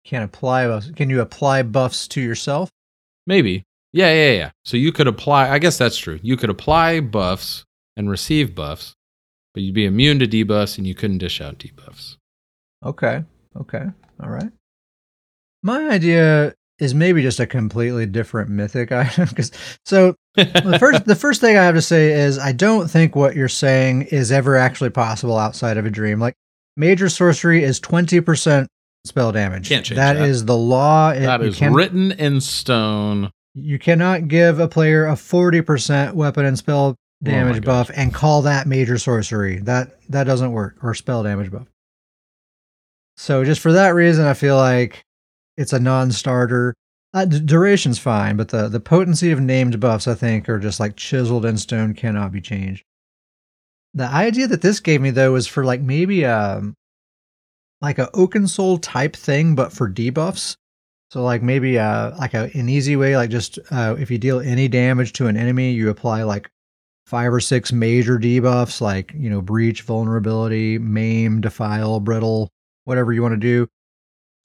Can't 0.05 0.25
apply 0.25 0.67
buffs. 0.67 0.91
Can 0.91 1.09
you 1.09 1.21
apply 1.21 1.63
buffs 1.63 2.07
to 2.09 2.21
yourself? 2.21 2.69
Maybe. 3.27 3.63
Yeah, 3.93 4.13
yeah, 4.13 4.31
yeah. 4.31 4.51
So 4.65 4.77
you 4.77 4.91
could 4.91 5.07
apply 5.07 5.49
I 5.49 5.59
guess 5.59 5.77
that's 5.77 5.97
true. 5.97 6.19
You 6.23 6.37
could 6.37 6.49
apply 6.49 6.99
buffs 7.01 7.65
and 7.97 8.09
receive 8.09 8.55
buffs, 8.55 8.95
but 9.53 9.63
you'd 9.63 9.75
be 9.75 9.85
immune 9.85 10.19
to 10.19 10.27
debuffs 10.27 10.77
and 10.77 10.87
you 10.87 10.95
couldn't 10.95 11.17
dish 11.17 11.41
out 11.41 11.57
debuffs. 11.57 12.15
Okay. 12.85 13.23
Okay. 13.59 13.83
All 14.23 14.29
right. 14.29 14.51
My 15.63 15.89
idea 15.89 16.55
is 16.79 16.95
maybe 16.95 17.21
just 17.21 17.39
a 17.39 17.45
completely 17.45 18.05
different 18.05 18.49
mythic 18.49 18.91
item. 18.91 19.27
Because 19.29 19.51
so 19.85 20.15
the 20.35 20.77
first 20.79 21.05
the 21.05 21.15
first 21.15 21.41
thing 21.41 21.57
I 21.57 21.63
have 21.63 21.75
to 21.75 21.81
say 21.81 22.11
is 22.13 22.39
I 22.39 22.51
don't 22.53 22.89
think 22.89 23.15
what 23.15 23.35
you're 23.35 23.47
saying 23.49 24.03
is 24.03 24.31
ever 24.31 24.55
actually 24.57 24.89
possible 24.89 25.37
outside 25.37 25.77
of 25.77 25.85
a 25.85 25.89
dream. 25.91 26.19
Like 26.19 26.35
major 26.77 27.09
sorcery 27.09 27.63
is 27.63 27.79
twenty 27.79 28.21
percent 28.21 28.67
spell 29.05 29.31
damage. 29.31 29.67
Can't 29.69 29.85
change 29.85 29.97
that 29.97 30.13
that. 30.13 30.27
is 30.27 30.45
the 30.45 30.57
law. 30.57 31.09
It- 31.11 31.21
that 31.21 31.41
is 31.41 31.57
can- 31.57 31.73
written 31.73 32.13
in 32.13 32.39
stone. 32.41 33.31
You 33.53 33.79
cannot 33.79 34.27
give 34.27 34.59
a 34.59 34.67
player 34.67 35.05
a 35.05 35.15
forty 35.15 35.61
percent 35.61 36.15
weapon 36.15 36.45
and 36.45 36.57
spell 36.57 36.95
damage 37.23 37.57
Oh 37.57 37.61
buff 37.61 37.91
and 37.93 38.13
call 38.13 38.41
that 38.43 38.67
major 38.67 38.97
sorcery. 38.97 39.59
That 39.59 39.99
that 40.09 40.23
doesn't 40.23 40.51
work 40.51 40.77
or 40.81 40.93
spell 40.93 41.23
damage 41.23 41.51
buff. 41.51 41.67
So 43.17 43.43
just 43.43 43.61
for 43.61 43.73
that 43.73 43.89
reason, 43.89 44.25
I 44.25 44.33
feel 44.33 44.55
like 44.55 45.03
it's 45.57 45.73
a 45.73 45.79
non-starter. 45.79 46.73
Uh, 47.13 47.25
d- 47.25 47.41
duration's 47.41 47.99
fine, 47.99 48.37
but 48.37 48.49
the 48.49 48.69
the 48.69 48.79
potency 48.79 49.31
of 49.31 49.39
named 49.39 49.79
buffs, 49.79 50.07
I 50.07 50.13
think, 50.15 50.47
are 50.47 50.59
just 50.59 50.79
like 50.79 50.95
chiseled 50.95 51.45
in 51.45 51.57
stone, 51.57 51.93
cannot 51.93 52.31
be 52.31 52.41
changed. 52.41 52.83
The 53.93 54.05
idea 54.05 54.47
that 54.47 54.61
this 54.61 54.79
gave 54.79 55.01
me 55.01 55.11
though 55.11 55.33
was 55.33 55.45
for 55.47 55.65
like 55.65 55.81
maybe 55.81 56.25
um 56.25 56.73
like 57.81 57.99
a 57.99 58.09
Oaken 58.15 58.47
Soul 58.47 58.77
type 58.77 59.15
thing, 59.15 59.55
but 59.55 59.73
for 59.73 59.89
debuffs. 59.89 60.55
So 61.11 61.21
like 61.23 61.43
maybe 61.43 61.77
uh 61.77 62.17
like 62.17 62.33
a, 62.33 62.49
an 62.53 62.69
easy 62.69 62.95
way, 62.95 63.17
like 63.17 63.29
just 63.29 63.59
uh, 63.69 63.97
if 63.99 64.09
you 64.09 64.17
deal 64.17 64.39
any 64.39 64.69
damage 64.69 65.11
to 65.13 65.27
an 65.27 65.35
enemy, 65.35 65.73
you 65.73 65.89
apply 65.89 66.23
like 66.23 66.49
five 67.05 67.33
or 67.33 67.41
six 67.41 67.73
major 67.73 68.17
debuffs, 68.17 68.79
like 68.79 69.11
you 69.13 69.29
know 69.29 69.41
breach, 69.41 69.81
vulnerability, 69.81 70.77
maim, 70.79 71.41
defile, 71.41 71.99
brittle, 71.99 72.49
whatever 72.85 73.11
you 73.11 73.21
want 73.21 73.33
to 73.33 73.37
do. 73.37 73.67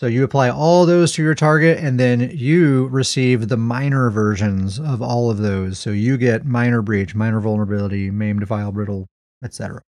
So 0.00 0.06
you 0.08 0.24
apply 0.24 0.50
all 0.50 0.86
those 0.86 1.12
to 1.12 1.22
your 1.22 1.36
target, 1.36 1.78
and 1.78 2.00
then 2.00 2.32
you 2.34 2.88
receive 2.88 3.48
the 3.48 3.56
minor 3.56 4.10
versions 4.10 4.80
of 4.80 5.00
all 5.00 5.30
of 5.30 5.38
those. 5.38 5.78
So 5.78 5.90
you 5.90 6.16
get 6.16 6.44
minor 6.44 6.82
breach, 6.82 7.14
minor 7.14 7.38
vulnerability, 7.38 8.10
maim, 8.10 8.40
defile, 8.40 8.72
brittle, 8.72 9.06
etc. 9.42 9.82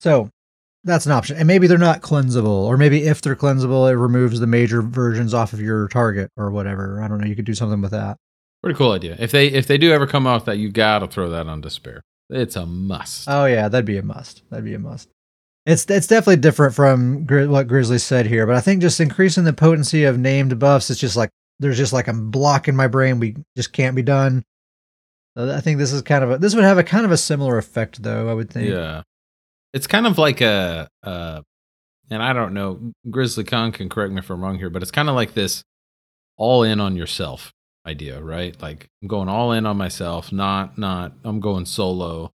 So 0.00 0.30
that's 0.84 1.06
an 1.06 1.12
option. 1.12 1.36
And 1.36 1.46
maybe 1.46 1.66
they're 1.66 1.78
not 1.78 2.02
cleansable, 2.02 2.46
or 2.46 2.76
maybe 2.76 3.04
if 3.04 3.20
they're 3.20 3.36
cleansable, 3.36 3.90
it 3.90 3.96
removes 3.96 4.38
the 4.40 4.46
major 4.46 4.82
versions 4.82 5.34
off 5.34 5.52
of 5.52 5.60
your 5.60 5.88
target 5.88 6.30
or 6.36 6.50
whatever. 6.50 7.02
I 7.02 7.08
don't 7.08 7.18
know. 7.18 7.26
You 7.26 7.36
could 7.36 7.44
do 7.46 7.54
something 7.54 7.80
with 7.80 7.90
that. 7.92 8.18
Pretty 8.62 8.76
cool 8.76 8.92
idea. 8.92 9.16
If 9.18 9.30
they 9.30 9.48
if 9.48 9.66
they 9.66 9.76
do 9.78 9.92
ever 9.92 10.06
come 10.06 10.26
off 10.26 10.44
that, 10.46 10.58
you 10.58 10.70
gotta 10.70 11.06
throw 11.06 11.28
that 11.30 11.46
on 11.46 11.60
despair. 11.60 12.02
It's 12.30 12.56
a 12.56 12.64
must. 12.64 13.28
Oh 13.28 13.44
yeah, 13.46 13.68
that'd 13.68 13.84
be 13.84 13.98
a 13.98 14.02
must. 14.02 14.42
That'd 14.50 14.64
be 14.64 14.74
a 14.74 14.78
must. 14.78 15.08
It's 15.66 15.84
it's 15.90 16.06
definitely 16.06 16.36
different 16.36 16.74
from 16.74 17.24
Gri- 17.24 17.46
what 17.46 17.68
Grizzly 17.68 17.98
said 17.98 18.26
here, 18.26 18.46
but 18.46 18.56
I 18.56 18.60
think 18.60 18.80
just 18.80 19.00
increasing 19.00 19.44
the 19.44 19.52
potency 19.52 20.04
of 20.04 20.18
named 20.18 20.58
buffs, 20.58 20.90
it's 20.90 21.00
just 21.00 21.16
like 21.16 21.30
there's 21.60 21.76
just 21.76 21.92
like 21.92 22.08
a 22.08 22.12
block 22.14 22.68
in 22.68 22.76
my 22.76 22.86
brain. 22.86 23.18
We 23.20 23.36
just 23.56 23.72
can't 23.72 23.96
be 23.96 24.02
done. 24.02 24.44
I 25.36 25.60
think 25.60 25.78
this 25.78 25.92
is 25.92 26.02
kind 26.02 26.22
of 26.24 26.30
a 26.30 26.38
this 26.38 26.54
would 26.54 26.64
have 26.64 26.78
a 26.78 26.84
kind 26.84 27.04
of 27.04 27.10
a 27.12 27.16
similar 27.16 27.58
effect 27.58 28.02
though. 28.02 28.28
I 28.30 28.34
would 28.34 28.50
think. 28.50 28.68
yeah, 28.70 29.02
it's 29.74 29.86
kind 29.88 30.06
of 30.06 30.16
like 30.16 30.40
a, 30.40 30.88
and 31.02 32.22
I 32.22 32.32
don't 32.32 32.54
know. 32.54 32.92
Grizzly 33.10 33.44
Khan 33.44 33.72
can 33.72 33.88
correct 33.88 34.12
me 34.12 34.20
if 34.20 34.30
I'm 34.30 34.40
wrong 34.40 34.58
here, 34.58 34.70
but 34.70 34.82
it's 34.82 34.90
kind 34.90 35.08
of 35.08 35.14
like 35.14 35.34
this 35.34 35.64
all 36.36 36.62
in 36.62 36.80
on 36.80 36.96
yourself 36.96 37.52
idea, 37.86 38.20
right? 38.22 38.60
Like 38.62 38.88
I'm 39.02 39.08
going 39.08 39.28
all 39.28 39.52
in 39.52 39.66
on 39.66 39.76
myself, 39.76 40.32
not 40.32 40.78
not 40.78 41.12
I'm 41.24 41.40
going 41.40 41.66
solo. 41.66 42.30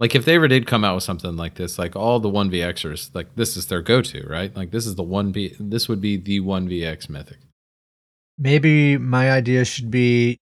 Like 0.00 0.14
if 0.14 0.24
they 0.24 0.36
ever 0.36 0.48
did 0.48 0.66
come 0.66 0.82
out 0.82 0.94
with 0.94 1.04
something 1.04 1.36
like 1.36 1.56
this, 1.56 1.78
like 1.78 1.94
all 1.94 2.18
the 2.18 2.28
one 2.30 2.50
VXers, 2.50 3.14
like 3.14 3.36
this 3.36 3.56
is 3.56 3.66
their 3.66 3.82
go 3.82 4.00
to, 4.00 4.26
right? 4.26 4.56
Like 4.56 4.70
this 4.70 4.86
is 4.86 4.94
the 4.94 5.02
one 5.02 5.32
V. 5.32 5.54
This 5.60 5.88
would 5.88 6.00
be 6.00 6.16
the 6.16 6.40
one 6.40 6.68
VX 6.68 7.10
mythic. 7.10 7.38
Maybe 8.38 8.96
my 8.96 9.30
idea 9.30 9.66
should 9.66 9.90
be 9.90 10.39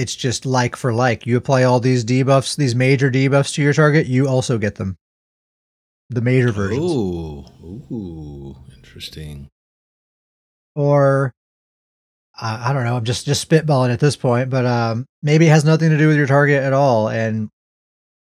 it's 0.00 0.16
just 0.16 0.46
like 0.46 0.76
for 0.76 0.92
like. 0.92 1.26
You 1.26 1.36
apply 1.36 1.62
all 1.64 1.80
these 1.80 2.04
debuffs, 2.04 2.56
these 2.56 2.74
major 2.74 3.10
debuffs 3.10 3.54
to 3.54 3.62
your 3.62 3.72
target, 3.74 4.06
you 4.06 4.26
also 4.28 4.58
get 4.58 4.76
them. 4.76 4.96
The 6.08 6.20
major 6.20 6.50
versions. 6.52 6.80
Ooh, 6.80 7.44
ooh, 7.64 8.56
interesting. 8.76 9.48
or 10.74 11.32
I 12.34 12.70
I 12.70 12.72
don't 12.72 12.84
know. 12.84 12.96
I'm 12.96 13.04
just 13.04 13.26
just 13.26 13.48
spitballing 13.48 13.92
at 13.92 14.00
this 14.00 14.16
point, 14.16 14.50
but 14.50 14.66
um, 14.66 15.06
maybe 15.22 15.46
it 15.46 15.50
has 15.50 15.64
nothing 15.64 15.90
to 15.90 15.98
do 15.98 16.08
with 16.08 16.16
your 16.16 16.26
target 16.26 16.62
at 16.62 16.72
all, 16.72 17.08
and 17.08 17.48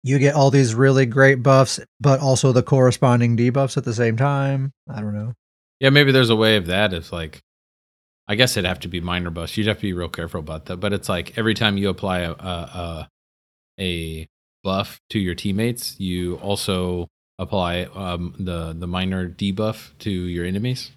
you 0.03 0.19
get 0.19 0.35
all 0.35 0.51
these 0.51 0.75
really 0.75 1.07
great 1.07 1.43
buffs, 1.43 1.81
but 1.99 2.21
also 2.21 2.53
the 2.53 2.63
corresponding 2.63 3.37
debuffs 3.37 3.77
at 3.77 3.85
the 3.85 3.95
same 3.95 4.17
time. 4.17 4.73
I 4.89 5.01
don't 5.01 5.15
know. 5.15 5.33
Yeah, 5.81 5.91
maybe 5.91 6.13
there's 6.13 6.31
a 6.31 6.37
way 6.37 6.57
of 6.57 6.67
that. 6.67 6.93
If 6.93 7.13
like, 7.13 7.41
I 8.27 8.35
guess 8.37 8.57
it'd 8.57 8.67
have 8.69 8.81
to 8.81 8.89
be 8.89 9.01
minor 9.01 9.31
buffs. 9.31 9.57
You'd 9.57 9.67
have 9.67 9.77
to 9.79 9.83
be 9.83 9.93
real 9.93 10.09
careful 10.09 10.41
about 10.41 10.67
that. 10.67 10.79
But 10.79 10.93
it's 10.93 11.09
like 11.09 11.37
every 11.37 11.55
time 11.55 11.77
you 11.77 11.89
apply 11.91 12.21
a 12.21 12.33
a, 12.33 13.09
a, 13.79 13.81
a 13.81 14.27
buff 14.63 14.99
to 15.11 15.19
your 15.19 15.35
teammates, 15.35 15.99
you 16.01 16.37
also 16.37 17.09
apply 17.39 17.83
um, 17.95 18.35
the 18.39 18.73
the 18.73 18.87
minor 18.87 19.29
debuff 19.29 19.91
to 19.99 20.11
your 20.11 20.45
enemies. 20.47 20.93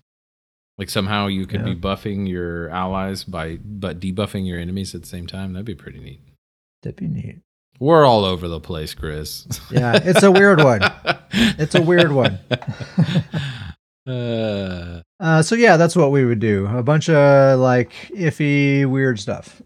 Like 0.78 0.89
somehow 0.89 1.25
you 1.28 1.47
could 1.47 1.61
Yeah. 1.61 1.73
be 1.73 1.75
buffing 1.75 2.30
your 2.30 2.69
allies 2.69 3.23
by 3.23 3.57
but 3.63 3.99
debuffing 3.99 4.47
your 4.47 4.59
enemies 4.59 4.93
at 4.95 5.01
the 5.01 5.07
same 5.07 5.25
time. 5.28 5.53
That'd 5.53 5.65
be 5.65 5.73
pretty 5.75 5.99
neat. 5.99 6.21
That'd 6.84 6.97
be 6.97 7.07
neat. 7.07 7.39
We're 7.80 8.05
all 8.05 8.23
over 8.25 8.47
the 8.47 8.59
place, 8.59 8.93
Chris. 8.93 9.47
Yeah, 9.69 9.99
it's 10.03 10.23
a 10.23 10.32
weird 10.32 10.63
one. 10.63 10.82
It's 11.59 11.75
a 11.75 11.82
weird 11.82 12.11
one. 12.13 12.39
uh, 14.08 15.01
Uh, 15.20 15.41
so 15.41 15.55
yeah, 15.55 15.78
that's 15.78 15.95
what 15.95 16.12
we 16.12 16.24
would 16.26 16.39
do. 16.39 16.66
A 16.68 16.84
bunch 16.84 17.10
of 17.10 17.60
like 17.60 17.91
iffy, 18.16 18.86
weird 18.86 19.20
stuff. 19.20 19.62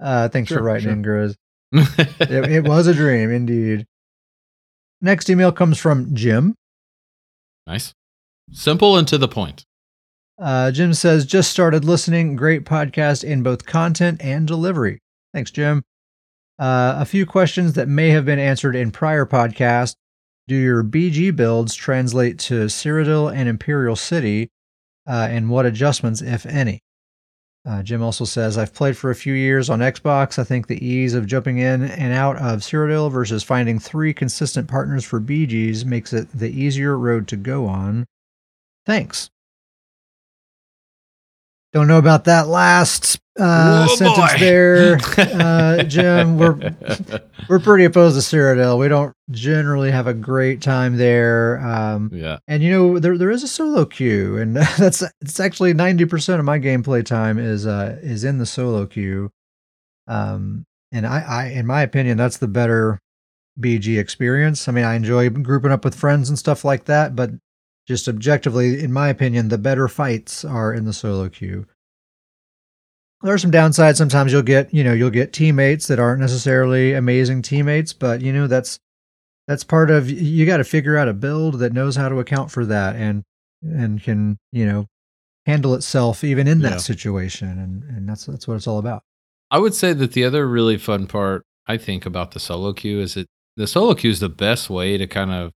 uh, 0.00 0.28
thanks 0.28 0.48
Sure, 0.48 0.58
for 0.58 0.64
writing 0.64 0.84
sure. 0.84 0.92
in, 0.92 1.02
Grizz. 1.02 1.34
it, 2.20 2.50
it 2.50 2.64
was 2.68 2.86
a 2.86 2.94
dream, 2.94 3.30
indeed. 3.30 3.86
Next 5.00 5.30
email 5.30 5.52
comes 5.52 5.78
from 5.78 6.14
Jim. 6.14 6.54
nice, 7.66 7.92
simple 8.52 8.96
and 8.96 9.06
to 9.08 9.18
the 9.18 9.28
point. 9.28 9.64
Uh, 10.38 10.70
Jim 10.70 10.94
says, 10.94 11.26
just 11.26 11.50
started 11.50 11.84
listening. 11.84 12.34
Great 12.34 12.64
podcast 12.64 13.22
in 13.22 13.42
both 13.42 13.66
content 13.66 14.20
and 14.22 14.46
delivery. 14.46 14.98
Thanks, 15.34 15.50
Jim. 15.50 15.82
Uh, 16.58 16.94
a 16.98 17.04
few 17.04 17.26
questions 17.26 17.74
that 17.74 17.88
may 17.88 18.08
have 18.10 18.24
been 18.24 18.38
answered 18.38 18.74
in 18.74 18.90
prior 18.90 19.26
podcasts. 19.26 19.94
Do 20.50 20.56
your 20.56 20.82
BG 20.82 21.36
builds 21.36 21.76
translate 21.76 22.36
to 22.40 22.64
Cyrodiil 22.64 23.32
and 23.32 23.48
Imperial 23.48 23.94
City? 23.94 24.50
Uh, 25.06 25.28
and 25.30 25.48
what 25.48 25.64
adjustments, 25.64 26.22
if 26.22 26.44
any? 26.44 26.82
Uh, 27.64 27.84
Jim 27.84 28.02
also 28.02 28.24
says, 28.24 28.58
I've 28.58 28.74
played 28.74 28.96
for 28.96 29.12
a 29.12 29.14
few 29.14 29.32
years 29.32 29.70
on 29.70 29.78
Xbox. 29.78 30.40
I 30.40 30.42
think 30.42 30.66
the 30.66 30.84
ease 30.84 31.14
of 31.14 31.28
jumping 31.28 31.58
in 31.58 31.84
and 31.84 32.12
out 32.12 32.36
of 32.38 32.62
Cyrodiil 32.62 33.12
versus 33.12 33.44
finding 33.44 33.78
three 33.78 34.12
consistent 34.12 34.66
partners 34.66 35.04
for 35.04 35.20
BGs 35.20 35.84
makes 35.84 36.12
it 36.12 36.26
the 36.36 36.50
easier 36.50 36.98
road 36.98 37.28
to 37.28 37.36
go 37.36 37.66
on. 37.66 38.06
Thanks. 38.84 39.30
Don't 41.72 41.86
know 41.86 41.98
about 41.98 42.24
that 42.24 42.48
last 42.48 43.20
uh, 43.38 43.86
Whoa, 43.86 43.94
sentence 43.94 44.32
boy. 44.32 44.38
there, 44.40 44.98
uh, 45.16 45.82
Jim. 45.84 46.36
We're 46.36 46.74
we're 47.48 47.60
pretty 47.60 47.84
opposed 47.84 48.16
to 48.16 48.36
Cyrodiil. 48.36 48.76
We 48.76 48.88
don't 48.88 49.14
generally 49.30 49.92
have 49.92 50.08
a 50.08 50.14
great 50.14 50.60
time 50.60 50.96
there. 50.96 51.60
Um, 51.60 52.10
yeah. 52.12 52.38
and 52.48 52.62
you 52.62 52.72
know 52.72 52.98
there 52.98 53.16
there 53.16 53.30
is 53.30 53.44
a 53.44 53.48
solo 53.48 53.84
queue, 53.84 54.36
and 54.36 54.56
that's 54.78 55.04
it's 55.20 55.38
actually 55.38 55.72
ninety 55.72 56.06
percent 56.06 56.40
of 56.40 56.44
my 56.44 56.58
gameplay 56.58 57.04
time 57.04 57.38
is 57.38 57.66
uh 57.68 57.98
is 58.02 58.24
in 58.24 58.38
the 58.38 58.46
solo 58.46 58.84
queue. 58.86 59.30
Um, 60.08 60.66
and 60.90 61.06
I, 61.06 61.20
I 61.20 61.44
in 61.46 61.66
my 61.66 61.82
opinion, 61.82 62.16
that's 62.16 62.38
the 62.38 62.48
better 62.48 62.98
BG 63.60 63.96
experience. 63.96 64.66
I 64.68 64.72
mean, 64.72 64.84
I 64.84 64.94
enjoy 64.94 65.30
grouping 65.30 65.70
up 65.70 65.84
with 65.84 65.94
friends 65.94 66.28
and 66.28 66.38
stuff 66.38 66.64
like 66.64 66.86
that, 66.86 67.14
but 67.14 67.30
just 67.90 68.06
objectively, 68.06 68.80
in 68.84 68.92
my 68.92 69.08
opinion, 69.08 69.48
the 69.48 69.58
better 69.58 69.88
fights 69.88 70.44
are 70.44 70.72
in 70.72 70.84
the 70.84 70.92
solo 70.92 71.28
queue. 71.28 71.66
There 73.22 73.34
are 73.34 73.38
some 73.38 73.50
downsides. 73.50 73.96
Sometimes 73.96 74.30
you'll 74.32 74.42
get, 74.42 74.72
you 74.72 74.84
know, 74.84 74.92
you'll 74.92 75.10
get 75.10 75.32
teammates 75.32 75.88
that 75.88 75.98
aren't 75.98 76.20
necessarily 76.20 76.94
amazing 76.94 77.42
teammates, 77.42 77.92
but 77.92 78.20
you 78.20 78.32
know, 78.32 78.46
that's 78.46 78.78
that's 79.48 79.64
part 79.64 79.90
of 79.90 80.08
you 80.08 80.46
got 80.46 80.58
to 80.58 80.64
figure 80.64 80.96
out 80.96 81.08
a 81.08 81.12
build 81.12 81.58
that 81.58 81.72
knows 81.72 81.96
how 81.96 82.08
to 82.08 82.20
account 82.20 82.52
for 82.52 82.64
that 82.64 82.94
and 82.94 83.24
and 83.64 84.00
can, 84.00 84.38
you 84.52 84.64
know, 84.64 84.86
handle 85.46 85.74
itself 85.74 86.22
even 86.22 86.46
in 86.46 86.60
that 86.60 86.70
Yeah. 86.70 86.76
situation 86.78 87.58
and 87.58 87.82
and 87.82 88.08
that's 88.08 88.24
that's 88.26 88.46
what 88.46 88.54
it's 88.54 88.68
all 88.68 88.78
about. 88.78 89.02
I 89.50 89.58
would 89.58 89.74
say 89.74 89.92
that 89.94 90.12
the 90.12 90.22
other 90.24 90.46
really 90.46 90.78
fun 90.78 91.08
part 91.08 91.42
I 91.66 91.76
think 91.76 92.06
about 92.06 92.30
the 92.30 92.38
solo 92.40 92.72
queue 92.72 93.00
is 93.00 93.14
that 93.14 93.26
the 93.56 93.66
solo 93.66 93.94
queue 93.96 94.10
is 94.12 94.20
the 94.20 94.28
best 94.28 94.70
way 94.70 94.96
to 94.96 95.08
kind 95.08 95.32
of 95.32 95.50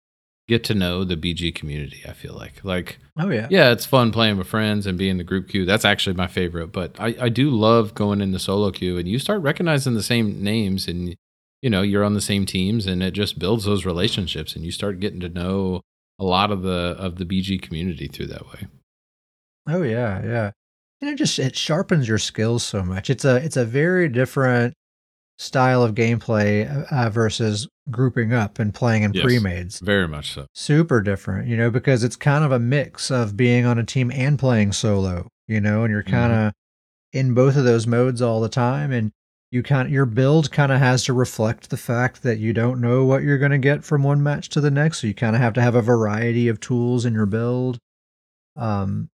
get 0.49 0.65
to 0.65 0.75
know 0.75 1.05
the 1.05 1.17
BG 1.17 1.55
community. 1.55 2.03
I 2.07 2.13
feel 2.13 2.35
like 2.35 2.65
like 2.65 2.99
Oh 3.19 3.31
yeah. 3.31 3.47
yeah, 3.51 3.71
it's 3.71 3.87
fun 3.87 4.13
playing 4.13 4.37
with 4.37 4.47
friends 4.47 4.87
and 4.87 4.99
being 4.99 5.19
the 5.19 5.25
group 5.25 5.49
queue. 5.49 5.65
That's 5.65 5.85
actually 5.85 6.17
my 6.17 6.27
favorite. 6.27 6.69
But 6.69 6.97
I, 6.99 7.15
I 7.21 7.29
do 7.29 7.51
love 7.51 7.95
going 7.95 8.21
in 8.21 8.33
the 8.33 8.39
solo 8.39 8.71
queue 8.71 8.99
and 8.99 9.09
you 9.09 9.19
start 9.19 9.43
recognizing 9.43 9.95
the 9.95 10.03
same 10.03 10.43
names 10.43 10.89
and 10.89 11.17
you 11.63 11.71
know, 11.71 11.81
you're 11.81 12.05
on 12.05 12.13
the 12.13 12.21
same 12.21 12.45
teams 12.45 12.87
and 12.87 13.03
it 13.03 13.13
just 13.13 13.39
builds 13.39 13.65
those 13.65 13.87
relationships 13.87 14.55
and 14.55 14.67
you 14.67 14.71
start 14.71 15.01
getting 15.01 15.21
to 15.21 15.31
know 15.31 15.81
a 16.19 16.25
lot 16.25 16.51
of 16.51 16.63
the 16.63 16.95
of 16.99 17.17
the 17.17 17.25
BG 17.25 17.63
community 17.63 18.07
through 18.07 18.27
that 18.27 18.47
way. 18.49 18.67
Oh 19.69 19.83
yeah, 19.83 20.23
yeah. 20.23 20.51
And 21.01 21.11
it 21.11 21.17
just 21.17 21.39
it 21.39 21.57
sharpens 21.57 22.07
your 22.07 22.19
skills 22.19 22.63
so 22.65 22.83
much. 22.83 23.09
It's 23.09 23.25
a 23.25 23.37
it's 23.37 23.57
a 23.57 23.65
very 23.65 24.09
different 24.09 24.75
style 25.39 25.83
of 25.83 25.95
gameplay 25.95 26.87
uh, 26.93 27.11
versus 27.11 27.69
grouping 27.91 28.33
up 28.33 28.59
and 28.59 28.73
playing 28.73 29.03
in 29.03 29.13
Yes. 29.13 29.25
pre-mades. 29.25 29.81
Very 29.81 30.07
much 30.09 30.33
so. 30.33 30.47
Super 30.55 31.01
different, 31.01 31.49
you 31.49 31.57
know, 31.57 31.71
because 31.71 32.05
it's 32.05 32.17
kind 32.17 32.45
of 32.45 32.53
a 32.53 32.59
mix 32.59 33.11
of 33.11 33.37
being 33.37 33.67
on 33.67 33.79
a 33.79 33.85
team 33.85 34.11
and 34.13 34.39
playing 34.39 34.73
solo, 34.73 35.29
you 35.49 35.61
know, 35.61 35.83
and 35.83 35.91
you're 35.93 36.03
kind 36.03 36.33
of 36.33 36.53
in 37.13 37.35
both 37.35 37.57
of 37.57 37.65
those 37.65 37.87
modes 37.87 38.23
all 38.23 38.41
the 38.41 38.49
time 38.49 38.91
and 38.93 39.13
you 39.51 39.63
kind 39.63 39.89
your 39.91 40.07
build 40.07 40.51
kind 40.51 40.73
of 40.73 40.79
has 40.81 41.05
to 41.05 41.13
reflect 41.13 41.71
the 41.71 41.77
fact 41.77 42.23
that 42.25 42.39
you 42.39 42.53
don't 42.53 42.81
know 42.81 43.05
what 43.05 43.23
you're 43.23 43.39
going 43.39 43.53
to 43.53 43.59
get 43.59 43.85
from 43.85 44.03
one 44.03 44.21
match 44.23 44.49
to 44.49 44.61
the 44.61 44.71
next, 44.71 45.01
so 45.01 45.07
you 45.07 45.15
kind 45.15 45.37
of 45.37 45.43
have 45.43 45.53
to 45.53 45.63
have 45.63 45.77
a 45.77 45.83
variety 45.83 46.49
of 46.49 46.59
tools 46.59 47.05
in 47.05 47.15
your 47.15 47.27
build. 47.27 47.79
Um 48.57 49.11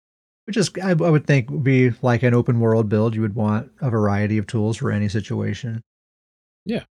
which 0.46 0.58
is 0.58 0.70
I, 0.84 0.92
I 0.92 0.94
would 0.94 1.26
think 1.26 1.50
would 1.50 1.64
be 1.64 1.92
like 2.02 2.22
an 2.24 2.34
open 2.34 2.60
world 2.60 2.88
build. 2.88 3.16
You 3.16 3.22
would 3.22 3.34
want 3.36 3.72
a 3.82 3.90
variety 3.90 4.38
of 4.38 4.46
tools 4.46 4.78
for 4.78 4.92
any 4.92 5.10
situation. 5.10 5.82
Yeah. 6.66 6.84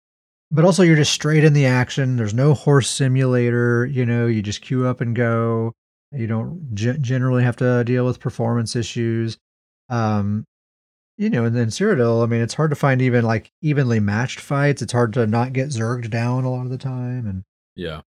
But 0.52 0.66
also 0.66 0.84
you're 0.84 0.96
just 0.96 1.12
straight 1.14 1.44
in 1.44 1.54
the 1.54 1.66
action. 1.66 2.16
There's 2.16 2.34
no 2.34 2.54
horse 2.54 2.90
simulator, 2.90 3.86
you 3.86 4.06
know, 4.06 4.28
you 4.28 4.42
just 4.42 4.62
queue 4.62 4.86
up 4.86 5.02
and 5.02 5.16
go. 5.16 5.74
You 6.12 6.28
don't 6.28 6.76
ge- 6.76 7.00
generally 7.02 7.44
have 7.44 7.56
to 7.58 7.84
deal 7.84 8.06
with 8.06 8.20
performance 8.20 8.76
issues. 8.76 9.38
Um 9.90 10.46
you 11.18 11.30
know, 11.30 11.46
and 11.46 11.56
then 11.56 11.68
Cyrodiil, 11.68 12.24
I 12.24 12.26
mean, 12.28 12.42
it's 12.42 12.56
hard 12.56 12.72
to 12.72 12.76
find 12.76 13.00
even 13.02 13.24
like 13.24 13.52
evenly 13.62 14.00
matched 14.00 14.40
fights. 14.40 14.82
It's 14.82 14.94
hard 14.94 15.14
to 15.14 15.28
not 15.28 15.54
get 15.54 15.70
zerged 15.70 16.10
down 16.10 16.44
a 16.44 16.52
lot 16.52 16.66
of 16.66 16.72
the 16.72 16.78
time 16.78 17.26
And 17.28 17.44
Yeah. 17.76 18.02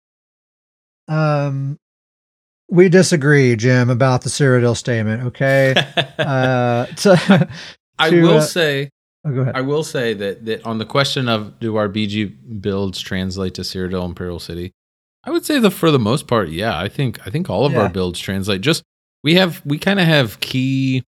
um 1.07 1.79
we 2.69 2.89
disagree, 2.89 3.55
Jim, 3.55 3.89
about 3.91 4.23
the 4.23 4.29
Cyrodiil 4.29 4.75
statement, 4.75 5.23
okay? 5.23 5.73
uh 6.19 6.85
to, 6.87 7.49
I 7.97 8.09
will 8.21 8.37
uh, 8.37 8.41
say 8.41 8.89
oh, 9.25 9.31
go 9.33 9.41
ahead. 9.41 9.55
I 9.55 9.61
will 9.61 9.83
say 9.83 10.13
that 10.13 10.45
that 10.45 10.65
on 10.65 10.77
the 10.77 10.85
question 10.85 11.27
of 11.27 11.59
do 11.59 11.75
our 11.75 11.89
BG 11.89 12.61
builds 12.61 12.99
translate 13.01 13.53
to 13.55 13.61
Cyrodiil 13.61 14.05
Imperial 14.05 14.39
City, 14.39 14.71
I 15.23 15.31
would 15.31 15.45
say 15.45 15.59
that 15.59 15.71
for 15.71 15.91
the 15.91 15.99
most 15.99 16.27
part, 16.27 16.49
yeah. 16.49 16.79
I 16.79 16.87
think 16.87 17.25
I 17.27 17.29
think 17.29 17.49
all 17.49 17.65
of 17.65 17.73
Yeah. 17.73 17.81
our 17.83 17.89
builds 17.89 18.19
translate. 18.19 18.61
Just 18.61 18.83
we 19.23 19.35
have 19.35 19.61
we 19.65 19.77
kind 19.77 19.99
of 19.99 20.05
have 20.05 20.39
key. 20.39 21.03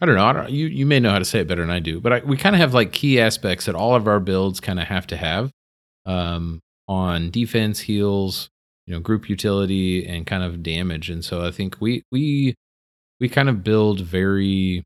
I 0.00 0.06
don't 0.06 0.16
know. 0.16 0.24
I 0.26 0.32
don't, 0.32 0.50
you 0.50 0.66
you 0.66 0.84
may 0.84 0.98
know 1.00 1.10
how 1.10 1.18
to 1.18 1.24
say 1.24 1.40
it 1.40 1.46
better 1.48 1.62
than 1.62 1.70
I 1.70 1.78
do, 1.78 2.00
but 2.00 2.12
I, 2.12 2.18
we 2.20 2.36
kind 2.36 2.54
of 2.56 2.60
have 2.60 2.74
like 2.74 2.92
key 2.92 3.20
aspects 3.20 3.66
that 3.66 3.74
all 3.76 3.94
of 3.94 4.06
our 4.08 4.18
builds 4.20 4.58
kind 4.60 4.80
of 4.80 4.86
have 4.88 5.06
to 5.08 5.16
have 5.16 5.50
um, 6.06 6.58
on 6.88 7.30
defense, 7.30 7.78
heals, 7.80 8.48
you 8.86 8.94
know, 8.94 9.00
group 9.00 9.28
utility, 9.30 10.04
and 10.04 10.26
kind 10.26 10.42
of 10.42 10.62
damage. 10.62 11.08
And 11.08 11.24
so 11.24 11.46
I 11.46 11.52
think 11.52 11.76
we 11.80 12.02
we 12.10 12.54
we 13.20 13.28
kind 13.28 13.48
of 13.48 13.62
build 13.62 14.00
very 14.00 14.82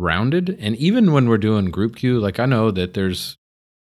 rounded. 0.00 0.56
And 0.60 0.76
even 0.76 1.12
when 1.12 1.28
we're 1.28 1.38
doing 1.38 1.70
group 1.70 1.96
queue 1.96 2.18
like 2.18 2.38
i 2.38 2.46
know 2.46 2.70
that 2.70 2.94
there's 2.94 3.36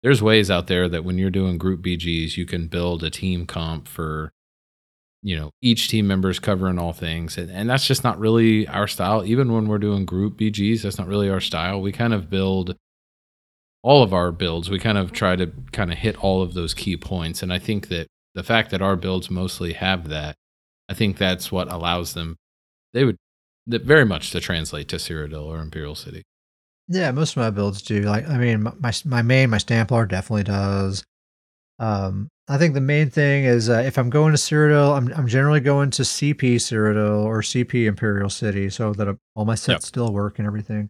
there's 0.03 0.21
ways 0.21 0.49
out 0.51 0.67
there 0.67 0.87
that 0.89 1.03
when 1.03 1.17
you're 1.17 1.29
doing 1.29 1.57
group 1.57 1.81
bgs 1.81 2.37
you 2.37 2.45
can 2.45 2.67
build 2.67 3.03
a 3.03 3.09
team 3.09 3.45
comp 3.45 3.87
for 3.87 4.31
you 5.23 5.35
know 5.35 5.51
each 5.61 5.89
team 5.89 6.07
member's 6.07 6.39
covering 6.39 6.77
all 6.79 6.93
things. 6.93 7.37
And, 7.37 7.49
and 7.49 7.69
that's 7.69 7.87
just 7.87 8.03
not 8.03 8.19
really 8.19 8.67
our 8.67 8.87
style. 8.87 9.25
Even 9.25 9.51
when 9.51 9.67
we're 9.67 9.79
doing 9.79 10.05
group 10.05 10.37
bgs 10.37 10.83
that's 10.83 10.97
not 10.97 11.07
really 11.07 11.29
our 11.29 11.41
style. 11.41 11.81
We 11.81 11.91
kind 11.91 12.13
of 12.13 12.29
build 12.29 12.75
all 13.83 14.03
of 14.03 14.13
our 14.13 14.31
builds. 14.31 14.69
We 14.69 14.79
kind 14.79 14.97
of 14.97 15.11
try 15.11 15.35
to 15.35 15.51
kind 15.71 15.91
of 15.91 15.97
hit 15.97 16.23
all 16.23 16.41
of 16.41 16.53
those 16.53 16.73
key 16.73 16.97
points. 16.97 17.43
And 17.43 17.51
i 17.51 17.59
think 17.59 17.89
that 17.89 18.07
the 18.35 18.43
fact 18.43 18.69
that 18.71 18.81
our 18.81 18.95
builds 18.95 19.31
mostly 19.31 19.73
have 19.73 20.09
that 20.09 20.35
i 20.89 20.93
think 20.93 21.17
that's 21.17 21.51
what 21.51 21.71
allows 21.71 22.13
them 22.13 22.37
they 22.93 23.05
would 23.05 23.17
that 23.67 23.83
very 23.83 24.05
much 24.05 24.31
to 24.31 24.39
translate 24.39 24.87
to 24.89 24.97
Cyrodiil 24.97 25.45
or 25.45 25.59
Imperial 25.59 25.95
City. 25.95 26.23
Yeah, 26.87 27.11
most 27.11 27.31
of 27.31 27.37
my 27.37 27.49
builds 27.49 27.81
do. 27.81 28.01
Like, 28.01 28.27
I 28.27 28.37
mean, 28.37 28.63
my 28.63 28.73
my, 28.79 28.93
my 29.05 29.21
main, 29.21 29.49
my 29.49 29.57
Stamplar 29.57 30.07
definitely 30.07 30.43
does. 30.43 31.03
Um, 31.79 32.29
I 32.47 32.57
think 32.57 32.73
the 32.73 32.81
main 32.81 33.09
thing 33.09 33.43
is 33.45 33.69
uh, 33.69 33.83
if 33.85 33.97
I'm 33.97 34.09
going 34.09 34.31
to 34.31 34.37
Cyrodiil, 34.37 34.95
I'm 34.95 35.11
I'm 35.13 35.27
generally 35.27 35.59
going 35.61 35.89
to 35.91 36.03
CP 36.03 36.55
Cyrodiil 36.55 37.25
or 37.25 37.41
CP 37.41 37.85
Imperial 37.85 38.29
City, 38.29 38.69
so 38.69 38.93
that 38.93 39.17
all 39.35 39.45
my 39.45 39.55
sets 39.55 39.87
still 39.87 40.13
work 40.13 40.37
and 40.37 40.47
everything. 40.47 40.89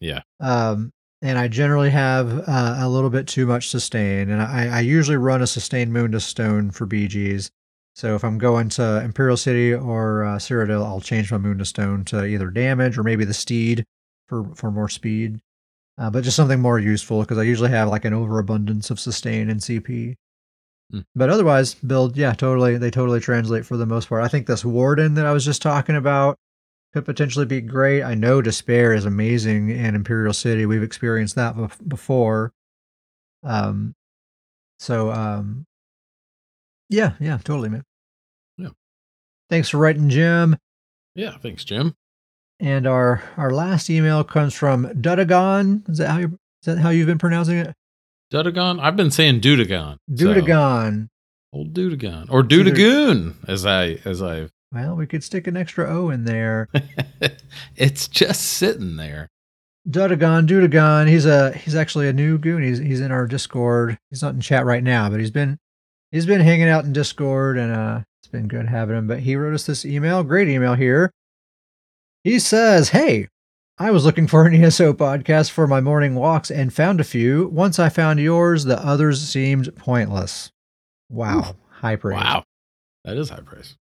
Yeah. 0.00 0.22
Um, 0.40 0.92
and 1.22 1.38
I 1.38 1.48
generally 1.48 1.90
have 1.90 2.46
uh, 2.46 2.76
a 2.80 2.88
little 2.88 3.10
bit 3.10 3.26
too 3.26 3.46
much 3.46 3.68
sustain, 3.68 4.30
and 4.30 4.42
I, 4.42 4.78
I 4.78 4.80
usually 4.80 5.16
run 5.16 5.42
a 5.42 5.46
sustain 5.46 5.92
Mundus 5.92 6.24
stone 6.24 6.70
for 6.70 6.86
BGs. 6.86 7.50
So 7.94 8.16
if 8.16 8.24
I'm 8.24 8.38
going 8.38 8.68
to 8.70 9.02
Imperial 9.04 9.36
City 9.36 9.72
or 9.72 10.24
uh, 10.24 10.36
Cyrodiil, 10.36 10.84
I'll 10.84 11.00
change 11.00 11.30
my 11.30 11.38
Mundus 11.38 11.68
stone 11.68 12.04
to 12.06 12.24
either 12.24 12.50
damage 12.50 12.98
or 12.98 13.04
maybe 13.04 13.24
the 13.24 13.34
steed 13.34 13.84
for 14.26 14.52
for 14.54 14.70
more 14.70 14.88
speed, 14.88 15.40
uh, 15.96 16.10
but 16.10 16.24
just 16.24 16.36
something 16.36 16.60
more 16.60 16.78
useful 16.78 17.20
because 17.20 17.38
I 17.38 17.42
usually 17.42 17.70
have 17.70 17.88
like 17.88 18.04
an 18.04 18.12
overabundance 18.12 18.90
of 18.90 18.98
sustain 18.98 19.48
and 19.48 19.60
CP. 19.60 20.16
Hmm. 20.90 21.00
But 21.14 21.30
otherwise, 21.30 21.74
build 21.74 22.16
yeah, 22.16 22.32
totally 22.32 22.78
they 22.78 22.90
totally 22.90 23.20
translate 23.20 23.64
for 23.64 23.76
the 23.76 23.86
most 23.86 24.08
part. 24.08 24.24
I 24.24 24.28
think 24.28 24.46
this 24.46 24.64
warden 24.64 25.14
that 25.14 25.26
I 25.26 25.32
was 25.32 25.44
just 25.44 25.62
talking 25.62 25.96
about 25.96 26.36
could 26.92 27.04
potentially 27.04 27.46
be 27.46 27.60
great. 27.60 28.02
I 28.02 28.14
know 28.14 28.42
despair 28.42 28.92
is 28.92 29.04
amazing 29.04 29.70
in 29.70 29.94
Imperial 29.94 30.32
City. 30.32 30.66
We've 30.66 30.82
experienced 30.82 31.36
that 31.36 31.56
bef- 31.56 31.88
before. 31.88 32.52
Um, 33.44 33.94
so 34.78 35.10
um, 35.10 35.66
yeah, 36.88 37.12
yeah, 37.20 37.38
totally, 37.38 37.68
man. 37.68 37.82
Yeah. 38.56 38.70
Thanks 39.50 39.68
for 39.68 39.78
writing, 39.78 40.08
Jim. 40.08 40.56
Yeah, 41.14 41.36
thanks, 41.38 41.64
Jim. 41.64 41.94
And 42.60 42.86
our 42.86 43.22
our 43.36 43.50
last 43.50 43.90
email 43.90 44.24
comes 44.24 44.54
from 44.54 44.86
Dudagon. 44.86 45.88
Is 45.88 45.98
that 45.98 46.10
how 46.10 46.18
you 46.18 46.26
is 46.62 46.66
that 46.66 46.78
how 46.78 46.90
you've 46.90 47.06
been 47.06 47.18
pronouncing 47.18 47.58
it? 47.58 47.74
Dudagon? 48.32 48.80
I've 48.80 48.96
been 48.96 49.10
saying 49.10 49.40
Dudagon. 49.40 49.98
so- 50.16 50.24
Dudagon. 50.26 51.08
old 51.52 51.72
Dudagon. 51.74 52.26
Or 52.30 52.42
Dudagoon, 52.42 53.34
as 53.46 53.66
I 53.66 53.98
as 54.04 54.22
I've 54.22 54.50
Well, 54.72 54.96
we 54.96 55.06
could 55.06 55.22
stick 55.22 55.46
an 55.46 55.56
extra 55.56 55.88
O 55.88 56.10
in 56.10 56.24
there. 56.24 56.68
it's 57.76 58.08
just 58.08 58.40
sitting 58.42 58.96
there. 58.96 59.28
Dudagon, 59.88 60.46
Dudagon. 60.48 61.08
He's 61.08 61.26
a 61.26 61.52
he's 61.52 61.74
actually 61.74 62.08
a 62.08 62.12
new 62.12 62.38
goon. 62.38 62.62
He's 62.62 62.78
he's 62.78 63.00
in 63.00 63.12
our 63.12 63.26
Discord. 63.26 63.98
He's 64.10 64.22
not 64.22 64.34
in 64.34 64.40
chat 64.40 64.64
right 64.64 64.82
now, 64.82 65.10
but 65.10 65.20
he's 65.20 65.30
been 65.30 65.58
he's 66.14 66.26
been 66.26 66.40
hanging 66.40 66.68
out 66.68 66.84
in 66.84 66.92
Discord, 66.92 67.58
and 67.58 67.72
uh, 67.72 68.00
it's 68.22 68.30
been 68.30 68.48
good 68.48 68.68
having 68.68 68.96
him. 68.96 69.06
But 69.06 69.20
he 69.20 69.36
wrote 69.36 69.54
us 69.54 69.66
this 69.66 69.84
email, 69.84 70.22
great 70.22 70.48
email 70.48 70.74
here. 70.74 71.10
He 72.22 72.38
says, 72.38 72.90
"Hey, 72.90 73.28
I 73.76 73.90
was 73.90 74.04
looking 74.04 74.28
for 74.28 74.46
an 74.46 74.54
ESO 74.64 74.92
podcast 74.92 75.50
for 75.50 75.66
my 75.66 75.80
morning 75.80 76.14
walks 76.14 76.50
and 76.50 76.72
found 76.72 77.00
a 77.00 77.04
few. 77.04 77.48
Once 77.48 77.78
I 77.78 77.88
found 77.88 78.20
yours, 78.20 78.64
the 78.64 78.78
others 78.78 79.20
seemed 79.20 79.74
pointless. 79.76 80.50
Wow, 81.10 81.56
high 81.68 81.96
praise. 81.96 82.20
Wow. 82.20 82.44
That 83.04 83.16
is 83.16 83.30
high 83.30 83.40
praise. 83.40 83.76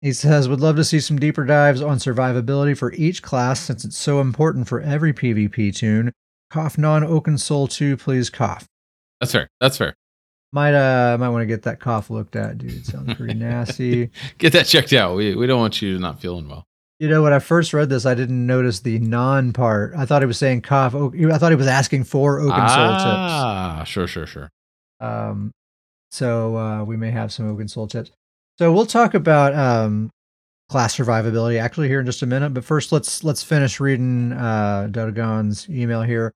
He 0.00 0.12
says, 0.12 0.48
would 0.48 0.60
love 0.60 0.76
to 0.76 0.84
see 0.84 1.00
some 1.00 1.18
deeper 1.18 1.44
dives 1.44 1.82
on 1.82 1.98
survivability 1.98 2.78
for 2.78 2.92
each 2.92 3.22
class 3.22 3.60
since 3.60 3.84
it's 3.84 3.96
so 3.96 4.20
important 4.20 4.68
for 4.68 4.80
every 4.80 5.12
PvP 5.12 5.74
toon. 5.74 6.12
Cough 6.50 6.78
non 6.78 7.02
Oaken 7.02 7.38
Soul 7.38 7.66
2, 7.66 7.96
please 7.96 8.30
cough. 8.30 8.66
That's 9.20 9.32
fair. 9.32 9.48
That's 9.60 9.76
fair. 9.76 9.94
Might 10.56 10.72
uh 10.72 11.18
might 11.18 11.28
want 11.28 11.42
to 11.42 11.46
get 11.46 11.64
that 11.64 11.80
cough 11.80 12.08
looked 12.08 12.34
at, 12.34 12.56
dude. 12.56 12.72
It 12.72 12.86
sounds 12.86 13.12
pretty 13.12 13.34
nasty. 13.38 14.08
Get 14.38 14.54
that 14.54 14.64
checked 14.64 14.94
out. 14.94 15.14
We 15.14 15.34
we 15.34 15.46
don't 15.46 15.60
want 15.60 15.82
you 15.82 15.98
not 15.98 16.18
feeling 16.18 16.48
well. 16.48 16.64
You 16.98 17.10
know, 17.10 17.22
when 17.22 17.34
I 17.34 17.40
first 17.40 17.74
read 17.74 17.90
this, 17.90 18.06
I 18.06 18.14
didn't 18.14 18.46
notice 18.46 18.80
the 18.80 18.98
non 18.98 19.52
part. 19.52 19.92
I 19.94 20.06
thought 20.06 20.22
he 20.22 20.26
was 20.26 20.38
saying 20.38 20.62
cough. 20.62 20.94
I 20.94 21.36
thought 21.36 21.52
he 21.52 21.56
was 21.56 21.66
asking 21.66 22.04
for 22.04 22.40
Oaken 22.40 22.54
ah, 22.54 22.68
Soul 22.68 22.92
tips. 22.94 23.04
Ah, 23.04 23.84
sure, 23.84 24.06
sure, 24.06 24.26
sure. 24.26 24.50
Um, 24.98 25.52
so 26.10 26.56
uh, 26.56 26.84
we 26.84 26.96
may 26.96 27.10
have 27.10 27.34
some 27.34 27.52
Oaken 27.52 27.68
Soul 27.68 27.86
tips. 27.86 28.12
So 28.58 28.72
we'll 28.72 28.86
talk 28.86 29.12
about 29.12 29.54
um, 29.54 30.08
class 30.70 30.96
survivability 30.96 31.60
actually 31.60 31.88
here 31.88 32.00
in 32.00 32.06
just 32.06 32.22
a 32.22 32.26
minute. 32.26 32.54
But 32.54 32.64
first, 32.64 32.92
let's 32.92 33.22
let's 33.22 33.42
finish 33.42 33.78
reading 33.78 34.32
uh, 34.32 34.88
email 35.68 36.00
here. 36.00 36.32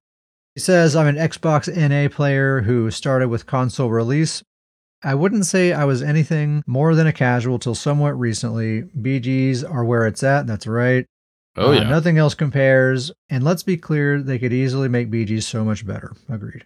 He 0.55 0.59
says, 0.59 0.95
"I'm 0.95 1.07
an 1.07 1.15
Xbox 1.15 1.67
NA 1.73 2.09
player 2.09 2.61
who 2.61 2.91
started 2.91 3.29
with 3.29 3.45
console 3.45 3.89
release. 3.89 4.43
I 5.03 5.15
wouldn't 5.15 5.45
say 5.45 5.73
I 5.73 5.85
was 5.85 6.03
anything 6.03 6.61
more 6.67 6.93
than 6.93 7.07
a 7.07 7.13
casual 7.13 7.57
till 7.57 7.73
somewhat 7.73 8.19
recently. 8.19 8.83
BGs 8.99 9.63
are 9.63 9.83
where 9.85 10.05
it's 10.05 10.21
at. 10.23 10.45
That's 10.47 10.67
right. 10.67 11.05
Oh 11.57 11.69
Uh, 11.71 11.75
yeah. 11.75 11.89
nothing 11.89 12.17
else 12.17 12.33
compares. 12.35 13.11
And 13.29 13.43
let's 13.43 13.63
be 13.63 13.77
clear, 13.77 14.21
they 14.21 14.37
could 14.39 14.53
easily 14.53 14.87
make 14.89 15.09
BGs 15.09 15.43
so 15.43 15.63
much 15.65 15.85
better. 15.85 16.11
Agreed." 16.29 16.65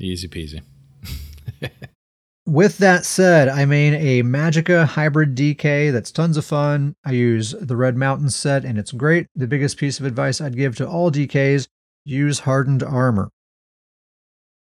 Easy 0.00 0.28
peasy. 0.28 0.60
With 2.46 2.78
that 2.78 3.04
said, 3.04 3.48
I 3.48 3.64
main 3.66 3.94
a 3.94 4.22
Magica 4.24 4.84
hybrid 4.84 5.36
DK 5.36 5.92
that's 5.92 6.10
tons 6.10 6.36
of 6.36 6.44
fun. 6.44 6.96
I 7.04 7.12
use 7.12 7.52
the 7.52 7.76
Red 7.76 7.96
Mountain 7.96 8.30
set 8.30 8.64
and 8.64 8.78
it's 8.78 8.90
great. 8.90 9.28
The 9.36 9.46
biggest 9.46 9.76
piece 9.76 10.00
of 10.00 10.06
advice 10.06 10.40
I'd 10.40 10.56
give 10.56 10.74
to 10.76 10.88
all 10.88 11.12
DKs 11.12 11.68
use 12.04 12.40
hardened 12.40 12.82
armor. 12.82 13.30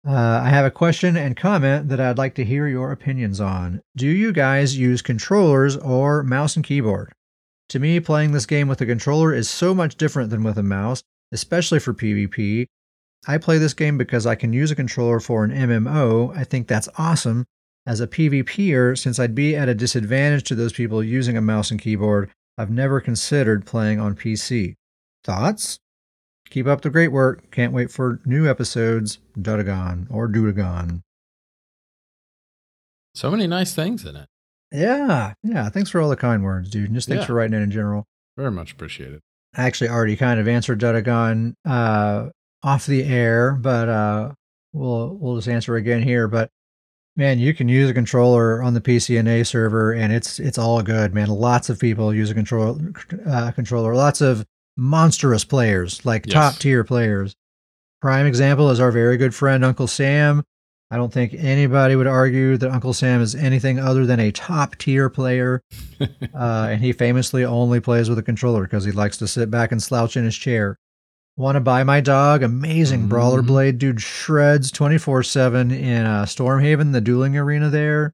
Uh, 0.05 0.41
I 0.43 0.49
have 0.49 0.65
a 0.65 0.71
question 0.71 1.15
and 1.15 1.37
comment 1.37 1.89
that 1.89 1.99
I'd 1.99 2.17
like 2.17 2.33
to 2.35 2.45
hear 2.45 2.67
your 2.67 2.91
opinions 2.91 3.39
on. 3.39 3.81
Do 3.95 4.07
you 4.07 4.31
guys 4.31 4.77
use 4.77 5.01
controllers 5.01 5.77
or 5.77 6.23
mouse 6.23 6.55
and 6.55 6.65
keyboard? 6.65 7.11
To 7.69 7.79
me, 7.79 7.99
playing 7.99 8.31
this 8.31 8.47
game 8.47 8.67
with 8.67 8.81
a 8.81 8.85
controller 8.85 9.33
is 9.33 9.49
so 9.49 9.75
much 9.75 9.95
different 9.95 10.31
than 10.31 10.43
with 10.43 10.57
a 10.57 10.63
mouse, 10.63 11.03
especially 11.31 11.79
for 11.79 11.93
PvP. 11.93 12.65
I 13.27 13.37
play 13.37 13.59
this 13.59 13.75
game 13.75 13.97
because 13.97 14.25
I 14.25 14.33
can 14.33 14.51
use 14.51 14.71
a 14.71 14.75
controller 14.75 15.19
for 15.19 15.43
an 15.43 15.51
MMO. 15.51 16.35
I 16.35 16.43
think 16.43 16.67
that's 16.67 16.89
awesome. 16.97 17.45
As 17.85 18.01
a 18.01 18.07
PvPer, 18.07 18.97
since 18.97 19.19
I'd 19.19 19.35
be 19.35 19.55
at 19.55 19.69
a 19.69 19.75
disadvantage 19.75 20.43
to 20.45 20.55
those 20.55 20.73
people 20.73 21.03
using 21.03 21.37
a 21.37 21.41
mouse 21.41 21.69
and 21.69 21.79
keyboard, 21.79 22.31
I've 22.57 22.71
never 22.71 22.99
considered 22.99 23.65
playing 23.65 23.99
on 23.99 24.15
PC. 24.15 24.73
Thoughts? 25.23 25.79
Keep 26.51 26.67
up 26.67 26.81
the 26.81 26.89
great 26.91 27.11
work. 27.11 27.49
Can't 27.49 27.73
wait 27.73 27.89
for 27.89 28.19
new 28.25 28.47
episodes. 28.47 29.17
Dudagon 29.39 30.05
or 30.11 30.27
Dudagon. 30.27 31.01
So 33.15 33.31
many 33.31 33.47
nice 33.47 33.73
things 33.73 34.05
in 34.05 34.15
it. 34.15 34.27
Yeah, 34.71 35.33
yeah. 35.43 35.69
Thanks 35.69 35.89
for 35.89 35.99
all 35.99 36.09
the 36.09 36.15
kind 36.15 36.43
words, 36.43 36.69
dude. 36.69 36.85
And 36.85 36.95
just 36.95 37.07
thanks 37.07 37.23
Yeah. 37.23 37.27
for 37.27 37.33
writing 37.33 37.55
in 37.55 37.63
in 37.63 37.71
general. 37.71 38.05
Very 38.37 38.51
much 38.51 38.71
appreciated. 38.71 39.19
I 39.55 39.63
actually 39.63 39.89
already 39.89 40.15
kind 40.15 40.39
of 40.39 40.47
answered 40.47 40.79
Dudagon 40.79 41.55
uh, 41.65 42.29
off 42.63 42.85
the 42.85 43.03
air, 43.03 43.53
but 43.53 43.89
uh, 43.89 44.31
we'll 44.71 45.15
we'll 45.19 45.35
just 45.35 45.49
answer 45.49 45.75
again 45.75 46.01
here. 46.03 46.29
But 46.29 46.49
man, 47.17 47.39
you 47.39 47.53
can 47.53 47.67
use 47.67 47.89
a 47.89 47.93
controller 47.93 48.63
on 48.63 48.73
the 48.73 48.79
PCNA 48.81 49.45
server, 49.45 49.91
and 49.91 50.13
it's 50.13 50.39
it's 50.39 50.57
all 50.57 50.81
good, 50.81 51.13
man. 51.13 51.27
Lots 51.29 51.69
of 51.69 51.79
people 51.79 52.13
use 52.13 52.29
a 52.29 52.33
control 52.33 52.79
uh, 53.27 53.51
controller. 53.51 53.93
Lots 53.93 54.21
of 54.21 54.45
monstrous 54.77 55.43
players, 55.43 56.05
like 56.05 56.25
Yes. 56.25 56.33
top 56.33 56.55
tier 56.55 56.83
players. 56.83 57.35
Prime 58.01 58.25
example 58.25 58.69
is 58.71 58.79
our 58.79 58.91
very 58.91 59.17
good 59.17 59.35
friend 59.35 59.63
Uncle 59.63 59.87
Sam. 59.87 60.43
I 60.89 60.97
don't 60.97 61.13
think 61.13 61.33
anybody 61.37 61.95
would 61.95 62.07
argue 62.07 62.57
that 62.57 62.69
Uncle 62.71 62.93
Sam 62.93 63.21
is 63.21 63.33
anything 63.35 63.79
other 63.79 64.05
than 64.05 64.19
a 64.19 64.31
top 64.31 64.75
tier 64.77 65.09
player. 65.09 65.61
uh, 66.01 66.67
and 66.71 66.81
he 66.81 66.91
famously 66.91 67.45
only 67.45 67.79
plays 67.79 68.09
with 68.09 68.17
a 68.19 68.23
controller 68.23 68.63
because 68.63 68.83
he 68.83 68.91
likes 68.91 69.17
to 69.17 69.27
sit 69.27 69.49
back 69.49 69.71
and 69.71 69.81
slouch 69.81 70.17
in 70.17 70.25
his 70.25 70.35
chair. 70.35 70.77
Want 71.37 71.55
to 71.55 71.61
buy 71.61 71.83
my 71.83 72.01
dog? 72.01 72.43
Amazing 72.43 73.07
brawler 73.07 73.41
Mhm. 73.41 73.47
blade, 73.47 73.77
dude. 73.77 74.01
Shreds 74.01 74.69
twenty 74.69 74.97
four 74.97 75.23
seven 75.23 75.71
in 75.71 76.05
uh, 76.05 76.25
Stormhaven, 76.25 76.91
the 76.91 76.99
dueling 76.99 77.37
arena 77.37 77.69
there. 77.69 78.13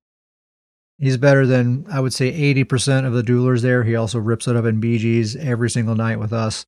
He's 1.00 1.18
better 1.18 1.46
than 1.46 1.86
I 1.92 2.00
would 2.00 2.14
say 2.14 2.28
eighty 2.28 2.64
percent 2.64 3.06
of 3.06 3.14
the 3.14 3.22
duelers 3.22 3.62
there. 3.62 3.84
He 3.84 3.96
also 3.96 4.20
rips 4.20 4.48
it 4.48 4.56
up 4.56 4.66
in 4.66 4.82
BGs 4.82 5.36
every 5.36 5.70
single 5.70 5.96
night 5.96 6.20
with 6.20 6.34
us. 6.34 6.66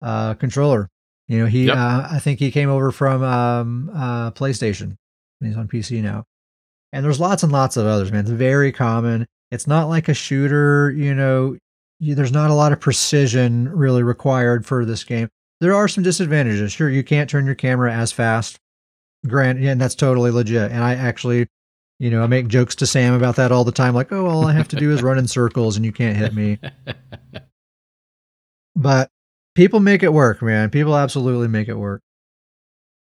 Uh, 0.00 0.34
controller, 0.34 0.88
you 1.28 1.38
know 1.38 1.46
he. 1.46 1.66
Yep. 1.66 1.76
Uh, 1.76 2.08
I 2.10 2.18
think 2.18 2.38
he 2.38 2.50
came 2.50 2.70
over 2.70 2.92
from 2.92 3.22
um, 3.22 3.90
uh, 3.94 4.30
PlayStation. 4.30 4.96
and 5.40 5.48
He's 5.48 5.56
on 5.56 5.68
PC 5.68 6.02
now. 6.02 6.24
And 6.92 7.04
there's 7.04 7.18
lots 7.18 7.42
and 7.42 7.50
lots 7.50 7.76
of 7.76 7.86
others, 7.86 8.12
man. 8.12 8.20
It's 8.20 8.30
very 8.30 8.70
common. 8.70 9.26
It's 9.50 9.66
not 9.66 9.88
like 9.88 10.08
a 10.08 10.14
shooter, 10.14 10.92
you 10.92 11.12
know, 11.12 11.56
you, 11.98 12.14
there's 12.14 12.32
not 12.32 12.50
a 12.50 12.54
lot 12.54 12.72
of 12.72 12.80
precision 12.80 13.68
really 13.68 14.02
required 14.02 14.64
for 14.64 14.84
this 14.84 15.02
game. 15.04 15.28
There 15.60 15.74
are 15.74 15.88
some 15.88 16.04
disadvantages. 16.04 16.72
Sure, 16.72 16.90
you 16.90 17.02
can't 17.02 17.28
turn 17.30 17.46
your 17.46 17.54
camera 17.54 17.92
as 17.92 18.12
fast. 18.12 18.58
Grant, 19.26 19.60
yeah, 19.60 19.72
and 19.72 19.80
that's 19.80 19.94
totally 19.94 20.30
legit. 20.30 20.70
And 20.70 20.84
I 20.84 20.94
actually, 20.94 21.48
you 21.98 22.10
know, 22.10 22.22
I 22.22 22.26
make 22.26 22.48
jokes 22.48 22.74
to 22.76 22.86
Sam 22.86 23.14
about 23.14 23.36
that 23.36 23.52
all 23.52 23.64
the 23.64 23.72
time, 23.72 23.94
like, 23.94 24.10
oh, 24.12 24.26
all 24.26 24.46
I 24.46 24.52
have 24.52 24.68
to 24.68 24.76
do 24.76 24.90
is 24.92 25.02
run 25.02 25.18
in 25.18 25.28
circles 25.28 25.76
and 25.76 25.84
you 25.84 25.92
can't 25.92 26.16
hit 26.16 26.34
me. 26.34 26.58
But 28.76 29.10
people 29.54 29.80
make 29.80 30.02
it 30.02 30.12
work, 30.12 30.42
man. 30.42 30.70
People 30.70 30.96
absolutely 30.96 31.48
make 31.48 31.68
it 31.68 31.74
work. 31.78 32.02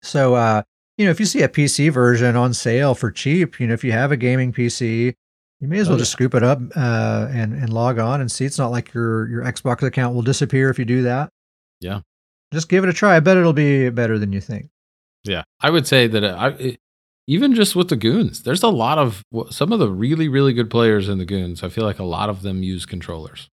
So, 0.01 0.33
uh, 0.33 0.63
you 0.97 1.05
know, 1.05 1.11
if 1.11 1.19
you 1.19 1.25
see 1.25 1.43
a 1.43 1.49
PC 1.49 1.91
version 1.91 2.35
on 2.35 2.53
sale 2.53 2.95
for 2.95 3.11
cheap, 3.11 3.59
you 3.59 3.67
know, 3.67 3.73
if 3.73 3.83
you 3.83 3.91
have 3.91 4.11
a 4.11 4.17
gaming 4.17 4.51
PC, 4.51 5.13
you 5.59 5.67
may 5.67 5.77
as 5.77 5.87
Oh, 5.87 5.91
well 5.91 5.99
just 5.99 6.11
scoop 6.11 6.33
it 6.33 6.41
up 6.41 6.59
uh, 6.75 7.27
and 7.31 7.53
and 7.53 7.71
log 7.71 7.99
on 7.99 8.19
and 8.21 8.31
see. 8.31 8.45
It's 8.45 8.57
not 8.57 8.71
like 8.71 8.91
your 8.93 9.27
your 9.29 9.43
Xbox 9.43 9.83
account 9.83 10.15
will 10.15 10.23
disappear 10.23 10.69
if 10.71 10.79
you 10.79 10.85
do 10.85 11.03
that. 11.03 11.29
Yeah. 11.79 12.01
just 12.51 12.67
give 12.69 12.83
it 12.83 12.89
a 12.89 12.93
try. 12.93 13.15
I 13.15 13.19
bet 13.19 13.37
it'll 13.37 13.53
be 13.53 13.89
better 13.91 14.17
than 14.17 14.33
you 14.33 14.41
think. 14.41 14.69
Yeah, 15.23 15.43
I 15.59 15.69
would 15.69 15.85
say 15.85 16.07
that 16.07 16.25
I 16.25 16.47
it, 16.49 16.79
even 17.31 17.55
just 17.55 17.75
with 17.75 17.87
the 17.87 17.95
goons, 17.95 18.43
there's 18.43 18.61
a 18.63 18.67
lot 18.69 18.97
of 18.97 19.23
some 19.49 19.71
of 19.71 19.79
the 19.79 19.89
really 19.89 20.27
really 20.27 20.51
good 20.53 20.69
players 20.69 21.07
in 21.07 21.17
the 21.17 21.25
goons. 21.25 21.63
I 21.63 21.69
feel 21.69 21.85
like 21.85 21.99
a 21.99 22.03
lot 22.03 22.29
of 22.29 22.41
them 22.41 22.61
use 22.63 22.85
controllers, 22.85 23.47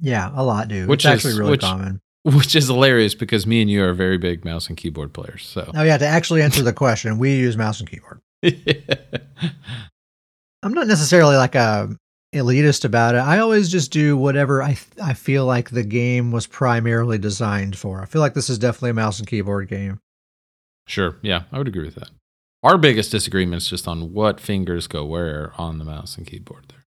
Yeah, 0.00 0.30
a 0.34 0.42
lot 0.42 0.68
do. 0.68 0.86
Which 0.86 1.04
it's 1.04 1.12
actually 1.12 1.38
really 1.38 1.50
which- 1.52 1.60
common. 1.60 2.00
which 2.24 2.54
is 2.56 2.66
hilarious 2.68 3.14
because 3.14 3.46
me 3.46 3.60
and 3.62 3.70
you 3.70 3.82
are 3.84 3.92
very 3.94 4.16
big 4.18 4.44
mouse 4.44 4.68
and 4.68 4.76
keyboard 4.76 5.12
players. 5.12 5.44
So 5.46 5.70
Oh 5.74 5.82
yeah, 5.82 5.98
to 5.98 6.06
actually 6.06 6.42
answer 6.42 6.62
the 6.62 6.72
question, 6.84 7.18
we 7.18 7.36
use 7.36 7.56
mouse 7.56 7.80
and 7.80 7.90
keyboard. 7.90 8.20
I'm 10.62 10.74
not 10.74 10.86
necessarily 10.86 11.36
like 11.36 11.54
a 11.54 11.94
elitist 12.34 12.84
about 12.84 13.14
it. 13.14 13.18
I 13.18 13.38
always 13.38 13.68
just 13.70 13.90
do 13.92 14.16
whatever 14.16 14.62
I 14.62 14.76
I 15.02 15.14
feel 15.14 15.44
like 15.46 15.70
the 15.70 15.82
game 15.84 16.32
was 16.32 16.46
primarily 16.46 17.18
designed 17.18 17.76
for. 17.76 18.00
I 18.02 18.06
feel 18.06 18.20
like 18.20 18.34
this 18.34 18.48
is 18.50 18.58
definitely 18.58 18.90
a 18.90 18.94
mouse 18.94 19.18
and 19.18 19.26
keyboard 19.28 19.68
game. 19.68 19.98
sure, 20.86 21.16
yeah, 21.22 21.42
I 21.52 21.58
would 21.58 21.68
agree 21.68 21.84
with 21.84 21.96
that. 21.96 22.10
Our 22.62 22.76
biggest 22.78 23.10
disagreement 23.10 23.62
is 23.62 23.68
just 23.68 23.88
on 23.88 24.12
what 24.12 24.38
fingers 24.40 24.86
go 24.86 25.04
where 25.04 25.52
on 25.56 25.78
the 25.78 25.84
mouse 25.84 26.16
and 26.18 26.26
keyboard. 26.26 26.66
There, 26.68 26.84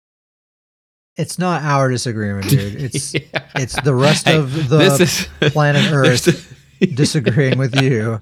It's 1.16 1.38
not 1.38 1.62
our 1.62 1.90
disagreement, 1.90 2.48
dude. 2.48 2.76
It's 2.82 3.12
Yeah. 3.14 3.20
it's 3.54 3.80
the 3.82 3.94
rest 3.94 4.26
Hey, 4.26 4.36
of 4.36 4.68
the 4.68 4.78
is 4.80 5.28
planet 5.52 5.92
Earth 5.92 6.54
disagreeing 6.94 7.58
with 7.58 7.80
you. 7.82 8.18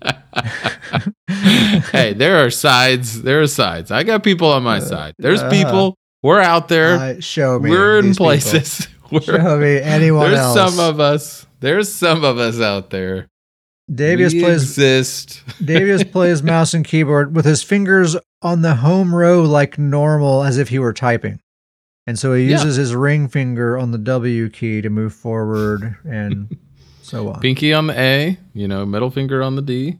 hey, 1.92 2.12
there 2.14 2.44
are 2.44 2.51
sides. 2.51 3.22
There 3.22 3.40
are 3.42 3.47
sides. 3.47 3.90
I 3.90 4.03
got 4.03 4.22
people 4.24 4.49
on 4.51 4.62
my 4.62 4.78
Uh, 4.78 4.80
side. 4.80 5.14
There's 5.18 5.42
uh, 5.42 5.51
people. 5.51 5.97
We're 6.22 6.40
out 6.40 6.68
there. 6.68 6.97
Uh, 6.97 7.20
show 7.20 7.59
me. 7.61 7.70
We're 7.70 7.99
in 8.01 8.11
people. 8.11 8.26
places. 8.26 8.88
We're, 9.12 9.20
Show 9.20 9.57
me 9.59 9.78
anyone 9.78 10.30
there's 10.32 10.40
else. 10.40 10.74
some 10.74 10.80
of 10.80 10.99
us. 10.99 11.47
There's 11.61 11.92
some 11.92 12.24
of 12.24 12.38
us 12.38 12.61
out 12.61 12.90
there. 12.90 13.28
Davius 13.91 14.32
we 14.32 14.41
plays 14.41 14.62
exist. 14.62 15.43
Plays 16.12 16.43
mouse 16.43 16.74
and 16.74 16.84
keyboard 16.84 17.34
with 17.37 17.45
his 17.45 17.62
fingers 17.62 18.16
on 18.43 18.62
the 18.62 18.74
home 18.76 19.14
row 19.14 19.43
like 19.43 19.78
normal 19.78 20.43
as 20.43 20.59
if 20.59 20.68
he 20.70 20.78
were 20.78 20.93
typing. 20.93 21.39
And 22.07 22.18
so 22.18 22.34
he 22.34 22.45
Yeah. 22.45 22.53
uses 22.59 22.76
his 22.76 22.95
ring 22.95 23.28
finger 23.28 23.78
on 23.78 23.93
the 23.93 23.99
W 23.99 24.49
key 24.49 24.80
to 24.80 24.91
move 24.91 25.14
forward 25.14 25.97
and 26.05 26.57
so 27.03 27.28
on. 27.32 27.41
Pinky 27.41 27.72
on 27.72 27.87
the 27.87 27.99
A. 27.99 28.39
You 28.55 28.66
know, 28.68 28.84
middle 28.87 29.11
finger 29.11 29.43
on 29.43 29.55
the 29.57 29.62
D. 29.62 29.99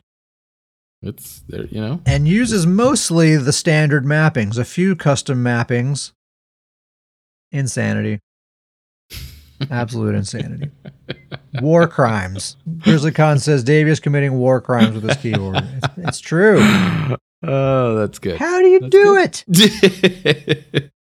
It's 1.03 1.41
there. 1.49 1.67
You 1.67 1.81
know. 1.81 2.01
And 2.07 2.27
uses 2.27 2.67
mostly 2.67 3.37
the 3.37 3.53
standard 3.53 4.05
mappings, 4.05 4.59
a 4.59 4.65
few 4.65 4.97
custom 4.97 5.45
mappings. 5.45 6.11
Insanity. 7.53 8.19
Absolute 9.71 10.15
insanity. 10.17 10.71
War 11.61 11.87
crimes. 11.89 12.57
Grizzly 12.79 13.13
Khan 13.13 13.39
says 13.39 13.65
Davius 13.65 14.01
committing 14.03 14.35
war 14.35 14.61
crimes 14.61 14.95
with 14.95 15.05
his 15.05 15.17
keyboard. 15.17 15.57
It's, 15.57 15.89
it's 15.99 16.21
true. 16.21 16.59
oh, 17.43 17.95
that's 17.97 18.19
good. 18.19 18.39
How 18.39 18.61
do 18.61 18.67
you 18.69 18.81
That's 18.81 18.91
do 18.91 19.15
good. 19.15 19.43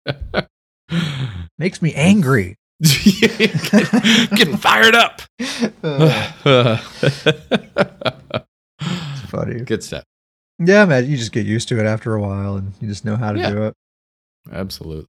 it? 0.06 0.48
Makes 1.58 1.82
me 1.82 1.92
angry. 1.94 2.56
Getting 2.82 4.56
fired 4.56 4.94
up. 4.94 5.20
it's 8.80 9.20
funny. 9.30 9.60
Good 9.60 9.82
stuff. 9.84 10.04
Yeah, 10.58 10.84
man, 10.84 11.08
you 11.08 11.16
just 11.16 11.32
get 11.32 11.46
used 11.46 11.68
to 11.68 11.78
it 11.80 11.86
after 11.86 12.14
a 12.14 12.20
while, 12.20 12.56
and 12.56 12.72
you 12.80 12.88
just 12.88 13.04
know 13.04 13.16
how 13.16 13.32
to 13.32 13.38
Yeah. 13.38 13.50
do 13.50 13.62
it. 13.64 13.74
Absolutely. 14.52 15.06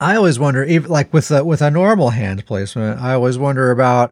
I 0.00 0.16
always 0.16 0.38
wonder, 0.38 0.64
even 0.64 0.90
like 0.90 1.12
with 1.12 1.30
a, 1.30 1.44
with 1.44 1.60
a 1.62 1.70
normal 1.70 2.10
hand 2.10 2.46
placement, 2.46 3.00
I 3.00 3.12
always 3.14 3.36
wonder 3.38 3.70
about 3.70 4.10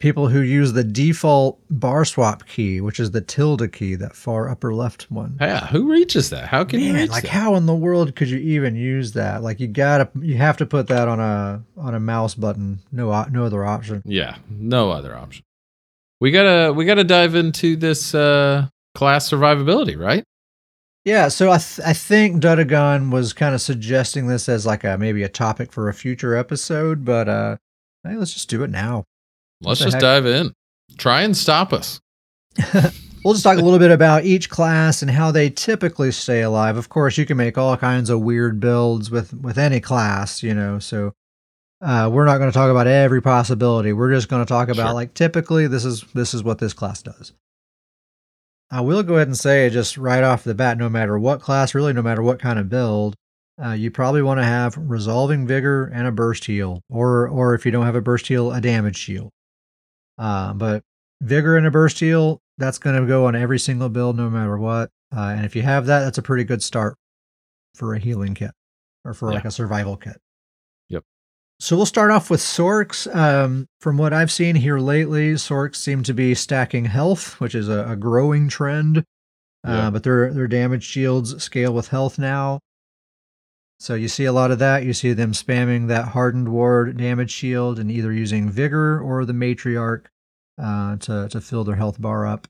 people 0.00 0.28
who 0.28 0.40
use 0.40 0.72
the 0.72 0.84
default 0.84 1.60
bar 1.70 2.04
swap 2.04 2.46
key, 2.46 2.80
which 2.80 2.98
is 2.98 3.10
the 3.10 3.20
tilde 3.20 3.70
key, 3.72 3.94
that 3.96 4.14
far 4.16 4.48
upper 4.48 4.74
left 4.74 5.10
one. 5.10 5.36
Yeah, 5.40 5.66
who 5.66 5.90
reaches 5.90 6.30
that? 6.30 6.48
How 6.48 6.64
can 6.64 6.80
you 6.80 6.92
Man, 6.92 7.02
reach 7.02 7.10
like 7.10 7.22
that? 7.24 7.30
how 7.32 7.54
in 7.54 7.66
the 7.66 7.74
world 7.74 8.16
could 8.16 8.28
you 8.30 8.38
even 8.38 8.76
use 8.76 9.12
that? 9.12 9.42
Like 9.42 9.60
you 9.60 9.66
gotta, 9.68 10.08
you 10.20 10.36
have 10.36 10.56
to 10.58 10.66
put 10.66 10.88
that 10.88 11.06
on 11.08 11.20
a 11.20 11.62
on 11.76 11.94
a 11.94 12.00
mouse 12.00 12.34
button. 12.34 12.80
No, 12.90 13.24
no 13.30 13.44
other 13.44 13.64
option. 13.64 14.02
Yeah, 14.06 14.36
no 14.48 14.90
other 14.90 15.14
option. 15.16 15.44
We 16.20 16.30
gotta 16.30 16.72
we 16.72 16.86
gotta 16.86 17.04
dive 17.04 17.34
into 17.34 17.76
this 17.76 18.14
uh 18.14 18.68
class 18.94 19.28
survivability, 19.30 19.98
right? 19.98 20.24
Yeah, 21.06 21.28
so 21.28 21.52
I 21.52 21.58
th- 21.58 21.86
I 21.86 21.92
think 21.92 22.42
Dudagon 22.42 23.12
was 23.12 23.32
kind 23.32 23.54
of 23.54 23.60
suggesting 23.60 24.26
this 24.26 24.48
as 24.48 24.66
like 24.66 24.82
a 24.82 24.98
maybe 24.98 25.22
a 25.22 25.28
topic 25.28 25.72
for 25.72 25.88
a 25.88 25.94
future 25.94 26.34
episode, 26.36 27.04
but 27.04 27.28
uh, 27.28 27.56
hey, 28.02 28.16
let's 28.16 28.34
just 28.34 28.50
do 28.50 28.64
it 28.64 28.70
now. 28.70 29.04
Let's 29.60 29.80
just 29.80 29.94
heck? 29.94 30.00
dive 30.00 30.26
in. 30.26 30.52
Try 30.98 31.22
and 31.22 31.36
stop 31.36 31.72
us. 31.72 32.00
We'll 33.24 33.34
just 33.34 33.42
talk 33.42 33.58
a 33.58 33.60
little 33.60 33.80
bit 33.80 33.90
about 33.90 34.24
each 34.24 34.48
class 34.48 35.02
and 35.02 35.10
how 35.10 35.32
they 35.32 35.50
typically 35.50 36.12
stay 36.12 36.42
alive. 36.42 36.76
Of 36.76 36.88
course, 36.90 37.18
you 37.18 37.26
can 37.26 37.36
make 37.36 37.58
all 37.58 37.76
kinds 37.76 38.08
of 38.08 38.20
weird 38.20 38.60
builds 38.60 39.10
with 39.10 39.34
with 39.34 39.58
any 39.58 39.80
class, 39.80 40.44
you 40.44 40.54
know. 40.54 40.78
So 40.78 41.12
uh, 41.80 42.08
we're 42.12 42.24
not 42.24 42.38
going 42.38 42.48
to 42.48 42.54
talk 42.54 42.70
about 42.70 42.86
every 42.86 43.20
possibility. 43.20 43.92
We're 43.92 44.12
just 44.12 44.28
going 44.28 44.44
to 44.44 44.48
talk 44.48 44.68
about 44.68 44.86
Sure. 44.86 44.94
like 44.94 45.12
typically 45.14 45.66
this 45.66 45.84
is 45.84 46.04
this 46.14 46.34
is 46.34 46.44
what 46.44 46.58
this 46.58 46.72
class 46.72 47.02
does. 47.02 47.32
I 48.70 48.80
will 48.80 49.02
go 49.02 49.14
ahead 49.14 49.28
and 49.28 49.36
say 49.36 49.70
just 49.70 49.96
right 49.96 50.24
off 50.24 50.42
the 50.44 50.54
bat, 50.54 50.76
no 50.78 50.88
matter 50.88 51.18
what 51.18 51.40
class, 51.40 51.74
really, 51.74 51.92
no 51.92 52.02
matter 52.02 52.22
what 52.22 52.40
kind 52.40 52.58
of 52.58 52.68
build, 52.68 53.14
uh, 53.64 53.70
you 53.72 53.90
probably 53.90 54.22
want 54.22 54.38
to 54.40 54.44
have 54.44 54.76
resolving 54.76 55.46
vigor 55.46 55.86
and 55.86 56.06
a 56.06 56.12
burst 56.12 56.44
heal, 56.46 56.82
or 56.90 57.28
or 57.28 57.54
if 57.54 57.64
you 57.64 57.72
don't 57.72 57.86
have 57.86 57.94
a 57.94 58.00
burst 58.02 58.26
heal, 58.26 58.52
a 58.52 58.60
damage 58.60 58.96
shield. 58.96 59.30
Uh, 60.18 60.52
but 60.52 60.82
vigor 61.22 61.56
and 61.56 61.66
a 61.66 61.70
burst 61.70 62.00
heal, 62.00 62.40
that's 62.58 62.78
going 62.78 63.00
to 63.00 63.06
go 63.06 63.26
on 63.26 63.34
every 63.36 63.58
single 63.58 63.88
build, 63.88 64.16
no 64.16 64.28
matter 64.28 64.58
what. 64.58 64.90
Uh, 65.16 65.34
and 65.36 65.44
if 65.46 65.54
you 65.54 65.62
have 65.62 65.86
that, 65.86 66.00
that's 66.00 66.18
a 66.18 66.22
pretty 66.22 66.44
good 66.44 66.62
start 66.62 66.96
for 67.74 67.94
a 67.94 67.98
healing 67.98 68.34
kit 68.34 68.50
or 69.04 69.14
for 69.14 69.30
Yeah. 69.30 69.36
like 69.36 69.44
a 69.44 69.50
survival 69.50 69.96
kit. 69.96 70.16
So 71.58 71.76
we'll 71.76 71.86
start 71.86 72.10
off 72.10 72.28
with 72.28 72.40
Sorks. 72.40 73.12
Um, 73.14 73.66
from 73.80 73.96
what 73.96 74.12
I've 74.12 74.30
seen 74.30 74.56
here 74.56 74.78
lately, 74.78 75.32
Sorks 75.34 75.76
seem 75.76 76.02
to 76.02 76.12
be 76.12 76.34
stacking 76.34 76.84
health, 76.84 77.40
which 77.40 77.54
is 77.54 77.68
a, 77.68 77.86
a 77.88 77.96
growing 77.96 78.48
trend. 78.48 79.04
Yeah. 79.64 79.86
Uh, 79.86 79.90
but 79.90 80.02
their 80.02 80.32
their 80.32 80.46
damage 80.46 80.84
shields 80.84 81.42
scale 81.42 81.72
with 81.72 81.88
health 81.88 82.18
now. 82.18 82.60
So 83.78 83.94
you 83.94 84.08
see 84.08 84.24
a 84.24 84.32
lot 84.32 84.50
of 84.50 84.58
that. 84.58 84.84
You 84.84 84.92
see 84.92 85.12
them 85.12 85.32
spamming 85.32 85.88
that 85.88 86.08
hardened 86.08 86.50
ward 86.50 86.96
damage 86.96 87.30
shield 87.30 87.78
and 87.78 87.90
either 87.90 88.12
using 88.12 88.48
vigor 88.48 89.00
or 89.00 89.24
the 89.24 89.32
matriarch 89.32 90.06
uh, 90.62 90.96
to 90.96 91.28
to 91.30 91.40
fill 91.40 91.64
their 91.64 91.76
health 91.76 92.00
bar 92.00 92.26
up. 92.26 92.46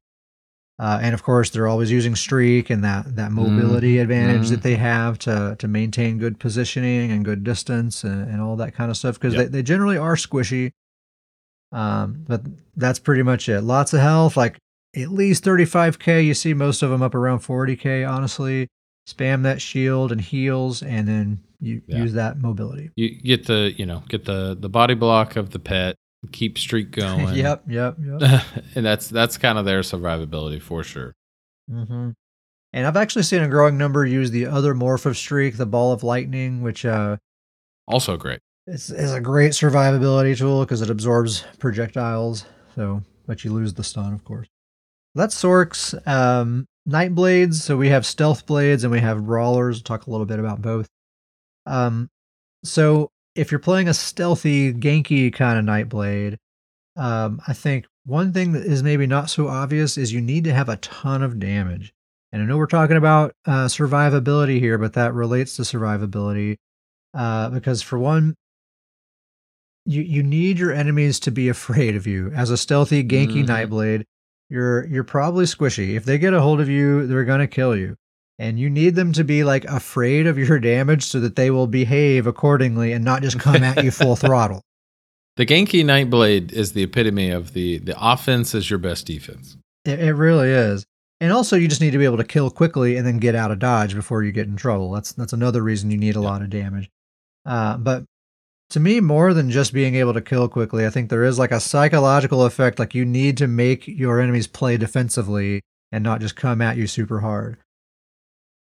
Uh, 0.78 0.98
and 1.00 1.14
of 1.14 1.22
course, 1.22 1.48
they're 1.50 1.66
always 1.66 1.90
using 1.90 2.14
streak 2.14 2.68
and 2.68 2.84
that 2.84 3.16
that 3.16 3.32
mobility 3.32 3.98
advantage 3.98 4.46
mhm. 4.48 4.50
that 4.50 4.62
they 4.62 4.76
have 4.76 5.18
to 5.18 5.56
to 5.58 5.66
maintain 5.66 6.18
good 6.18 6.38
positioning 6.38 7.10
and 7.10 7.24
good 7.24 7.42
distance 7.42 8.04
and, 8.04 8.28
and 8.30 8.42
all 8.42 8.56
that 8.56 8.74
kind 8.74 8.90
of 8.90 8.96
stuff 8.96 9.14
because 9.14 9.32
Yep. 9.34 9.44
they, 9.46 9.48
they 9.58 9.62
generally 9.62 9.96
are 9.96 10.16
squishy. 10.16 10.72
Um, 11.72 12.24
but 12.28 12.42
that's 12.76 12.98
pretty 12.98 13.22
much 13.22 13.48
it. 13.48 13.62
Lots 13.62 13.92
of 13.94 14.00
health, 14.00 14.36
like 14.36 14.58
at 14.94 15.08
least 15.08 15.44
35k. 15.44 16.24
You 16.24 16.34
see 16.34 16.54
most 16.54 16.82
of 16.82 16.90
them 16.90 17.02
up 17.02 17.14
around 17.14 17.40
40k. 17.40 18.08
Honestly, 18.08 18.68
spam 19.08 19.42
that 19.44 19.60
shield 19.62 20.12
and 20.12 20.20
heals, 20.20 20.82
and 20.82 21.08
then 21.08 21.40
you 21.60 21.80
Yeah. 21.86 21.98
use 22.02 22.12
that 22.12 22.38
mobility. 22.38 22.90
You 22.96 23.18
get 23.20 23.46
the 23.46 23.72
you 23.76 23.86
know 23.86 24.02
get 24.08 24.26
the 24.26 24.56
the 24.58 24.68
body 24.68 24.94
block 24.94 25.36
of 25.36 25.50
the 25.50 25.58
pet, 25.58 25.96
keep 26.32 26.58
streak 26.58 26.90
going. 26.92 27.34
yep, 27.34 27.64
yep, 27.68 27.96
yep. 28.00 28.42
and 28.74 28.84
that's 28.84 29.08
that's 29.08 29.38
kind 29.38 29.58
of 29.58 29.64
their 29.64 29.80
survivability 29.80 30.60
for 30.60 30.82
sure. 30.84 31.14
hmm 31.70 32.10
And 32.72 32.86
I've 32.86 32.96
actually 32.96 33.22
seen 33.24 33.42
a 33.42 33.48
growing 33.48 33.78
number 33.78 34.04
use 34.04 34.30
the 34.30 34.46
other 34.46 34.74
morph 34.74 35.06
of 35.06 35.16
streak, 35.16 35.56
the 35.56 35.66
ball 35.66 35.92
of 35.92 36.02
lightning, 36.02 36.62
which 36.62 36.84
uh, 36.84 37.16
Also 37.86 38.16
great. 38.16 38.40
It's, 38.66 38.90
is 38.90 39.12
a 39.12 39.20
great 39.20 39.52
survivability 39.52 40.36
tool 40.36 40.60
because 40.64 40.82
it 40.82 40.90
absorbs 40.90 41.44
projectiles. 41.58 42.44
So, 42.74 43.02
but 43.26 43.44
you 43.44 43.52
lose 43.52 43.74
the 43.74 43.84
stun, 43.84 44.12
of 44.12 44.24
course. 44.24 44.48
That's 45.14 45.40
Sorks. 45.40 45.94
Um, 46.06 46.66
Night 46.84 47.14
Blades. 47.14 47.62
So 47.64 47.76
we 47.76 47.88
have 47.90 48.04
stealth 48.04 48.44
blades 48.44 48.84
and 48.84 48.90
we 48.92 49.00
have 49.00 49.24
brawlers. 49.24 49.76
We'll 49.78 49.82
talk 49.84 50.06
a 50.06 50.10
little 50.10 50.26
bit 50.26 50.38
about 50.40 50.60
both. 50.62 50.88
Um, 51.64 52.08
so 52.64 53.10
if 53.36 53.50
you're 53.50 53.58
playing 53.60 53.88
a 53.88 53.94
stealthy, 53.94 54.72
ganky 54.72 55.32
kind 55.32 55.58
of 55.58 55.64
Night 55.64 55.88
Blade, 55.88 56.38
um, 56.96 57.40
I 57.46 57.52
think 57.52 57.86
one 58.04 58.32
thing 58.32 58.52
that 58.52 58.64
is 58.64 58.82
maybe 58.82 59.06
not 59.06 59.30
so 59.30 59.48
obvious 59.48 59.98
is 59.98 60.12
you 60.12 60.20
need 60.20 60.44
to 60.44 60.54
have 60.54 60.68
a 60.68 60.76
ton 60.76 61.22
of 61.22 61.38
damage. 61.38 61.92
And 62.32 62.42
I 62.42 62.46
know 62.46 62.56
we're 62.56 62.66
talking 62.66 62.96
about 62.96 63.32
uh, 63.46 63.66
survivability 63.66 64.58
here, 64.60 64.78
but 64.78 64.94
that 64.94 65.14
relates 65.14 65.56
to 65.56 65.62
survivability 65.62 66.56
uh, 67.14 67.50
because 67.50 67.82
for 67.82 67.98
one, 67.98 68.34
you 69.84 70.02
you 70.02 70.22
need 70.22 70.58
your 70.58 70.72
enemies 70.72 71.20
to 71.20 71.30
be 71.30 71.48
afraid 71.56 71.96
of 71.96 72.06
you. 72.06 72.30
As 72.34 72.50
a 72.50 72.56
stealthy, 72.56 73.04
ganky 73.04 73.44
Mhm. 73.44 73.46
Nightblade, 73.46 74.04
you're 74.50 74.86
you're 74.88 75.04
probably 75.04 75.44
squishy. 75.44 75.94
If 75.96 76.04
they 76.04 76.18
get 76.18 76.34
a 76.34 76.40
hold 76.40 76.60
of 76.60 76.68
you, 76.68 77.06
they're 77.06 77.24
gonna 77.24 77.46
kill 77.46 77.76
you. 77.76 77.96
And 78.38 78.58
you 78.58 78.68
need 78.68 78.94
them 78.96 79.12
to 79.14 79.24
be 79.24 79.44
like 79.44 79.64
afraid 79.64 80.26
of 80.26 80.36
your 80.36 80.58
damage 80.58 81.04
so 81.04 81.20
that 81.20 81.36
they 81.36 81.50
will 81.50 81.66
behave 81.66 82.26
accordingly 82.26 82.92
and 82.92 83.04
not 83.04 83.22
just 83.22 83.38
come 83.40 83.62
at 83.62 83.82
you 83.82 83.90
full 83.90 84.14
throttle. 84.16 84.60
The 85.36 85.46
ganky 85.46 85.84
Nightblade 85.84 86.52
is 86.52 86.72
the 86.72 86.82
epitome 86.82 87.30
of 87.30 87.52
the 87.54 87.78
the 87.78 87.94
offense 87.98 88.54
is 88.54 88.68
your 88.70 88.78
best 88.78 89.06
defense. 89.06 89.56
It, 89.84 90.00
it 90.00 90.14
really 90.14 90.50
is. 90.50 90.84
And 91.18 91.32
also, 91.32 91.56
you 91.56 91.66
just 91.66 91.80
need 91.80 91.92
to 91.92 91.98
be 91.98 92.04
able 92.04 92.18
to 92.18 92.24
kill 92.24 92.50
quickly 92.50 92.96
and 92.98 93.06
then 93.06 93.18
get 93.18 93.34
out 93.34 93.50
of 93.50 93.58
dodge 93.58 93.94
before 93.94 94.22
you 94.22 94.32
get 94.32 94.46
in 94.48 94.56
trouble. 94.56 94.90
That's 94.92 95.12
that's 95.12 95.32
another 95.32 95.62
reason 95.62 95.90
you 95.90 95.96
need 95.96 96.16
a 96.16 96.20
Yeah. 96.20 96.26
lot 96.26 96.42
of 96.42 96.50
damage. 96.50 96.90
Uh, 97.46 97.78
but 97.78 98.04
to 98.70 98.80
me, 98.80 99.00
more 99.00 99.32
than 99.32 99.50
just 99.50 99.72
being 99.72 99.94
able 99.94 100.12
to 100.12 100.20
kill 100.20 100.48
quickly, 100.48 100.84
I 100.84 100.90
think 100.90 101.08
there 101.08 101.24
is 101.24 101.38
like 101.38 101.52
a 101.52 101.60
psychological 101.60 102.44
effect. 102.44 102.78
Like 102.78 102.94
you 102.94 103.04
need 103.06 103.36
to 103.38 103.46
make 103.46 103.86
your 103.88 104.20
enemies 104.20 104.46
play 104.46 104.76
defensively 104.76 105.62
and 105.92 106.02
not 106.04 106.20
just 106.20 106.36
come 106.36 106.60
at 106.60 106.76
you 106.76 106.86
super 106.86 107.20
hard. 107.20 107.56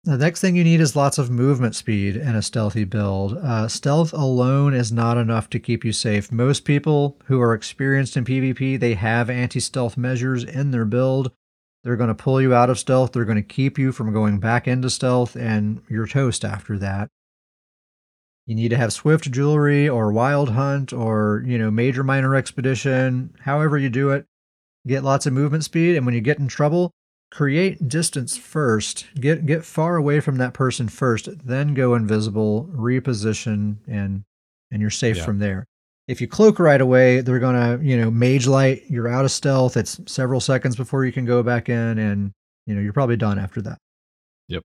The 0.05 0.17
next 0.17 0.39
thing 0.39 0.55
you 0.55 0.63
need 0.63 0.79
is 0.79 0.95
lots 0.95 1.17
of 1.17 1.29
movement 1.29 1.75
speed 1.75 2.15
in 2.15 2.33
a 2.33 2.41
stealthy 2.41 2.85
build. 2.85 3.37
Uh, 3.37 3.67
stealth 3.67 4.13
alone 4.13 4.73
is 4.73 4.93
not 4.93 5.17
enough 5.17 5.49
to 5.49 5.59
keep 5.59 5.83
you 5.83 5.91
safe. 5.91 6.31
Most 6.31 6.63
people 6.63 7.17
who 7.25 7.41
are 7.41 7.53
experienced 7.53 8.15
in 8.15 8.23
PvP, 8.23 8.79
they 8.79 8.93
have 8.93 9.29
anti-stealth 9.29 9.97
measures 9.97 10.45
in 10.45 10.71
their 10.71 10.85
build. 10.85 11.33
They're 11.83 11.97
going 11.97 12.07
to 12.07 12.15
pull 12.15 12.41
you 12.41 12.53
out 12.53 12.69
of 12.69 12.79
stealth. 12.79 13.11
They're 13.11 13.25
going 13.25 13.35
to 13.35 13.41
keep 13.41 13.77
you 13.77 13.91
from 13.91 14.13
going 14.13 14.39
back 14.39 14.69
into 14.69 14.89
stealth, 14.89 15.35
and 15.35 15.81
you're 15.89 16.07
toast 16.07 16.45
after 16.45 16.77
that. 16.77 17.09
You 18.45 18.55
need 18.55 18.69
to 18.69 18.77
have 18.77 18.93
swift 18.93 19.29
jewelry 19.29 19.87
or 19.87 20.13
wild 20.13 20.51
hunt 20.51 20.93
or, 20.93 21.43
you 21.45 21.57
know, 21.57 21.69
major 21.69 22.03
minor 22.05 22.35
expedition, 22.35 23.35
however 23.41 23.77
you 23.77 23.89
do 23.89 24.11
it. 24.11 24.25
Get 24.87 25.03
lots 25.03 25.25
of 25.25 25.33
movement 25.33 25.65
speed, 25.65 25.97
and 25.97 26.05
when 26.05 26.15
you 26.15 26.21
get 26.21 26.39
in 26.39 26.47
trouble, 26.47 26.93
create 27.31 27.87
distance 27.87 28.37
first. 28.37 29.05
Get 29.19 29.45
get 29.45 29.63
far 29.65 29.95
away 29.97 30.19
from 30.19 30.37
that 30.37 30.53
person 30.53 30.87
first, 30.89 31.29
then 31.45 31.73
go 31.73 31.93
invisible, 31.95 32.69
reposition, 32.73 33.77
and 33.87 34.23
and 34.71 34.81
you're 34.81 34.89
safe 34.89 35.17
Yeah. 35.17 35.25
from 35.25 35.39
there. 35.39 35.65
If 36.07 36.21
you 36.21 36.27
cloak 36.27 36.57
right 36.59 36.81
away, 36.81 37.21
they're 37.21 37.39
gonna, 37.39 37.79
you 37.83 37.95
know, 37.95 38.09
mage 38.09 38.47
light, 38.47 38.83
you're 38.89 39.07
out 39.07 39.25
of 39.25 39.31
stealth. 39.31 39.77
It's 39.77 39.99
several 40.07 40.39
seconds 40.39 40.75
before 40.75 41.05
you 41.05 41.11
can 41.11 41.25
go 41.25 41.43
back 41.43 41.69
in, 41.69 41.97
and 41.99 42.31
you 42.65 42.73
know, 42.75 42.81
you're 42.81 42.93
probably 42.93 43.17
done 43.17 43.37
after 43.39 43.61
that. 43.63 43.77
Yep. 44.47 44.63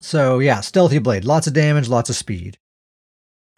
So 0.00 0.38
yeah, 0.38 0.60
stealthy 0.60 0.98
blade, 0.98 1.24
lots 1.24 1.46
of 1.46 1.52
damage, 1.52 1.88
lots 1.88 2.10
of 2.10 2.16
speed. 2.16 2.58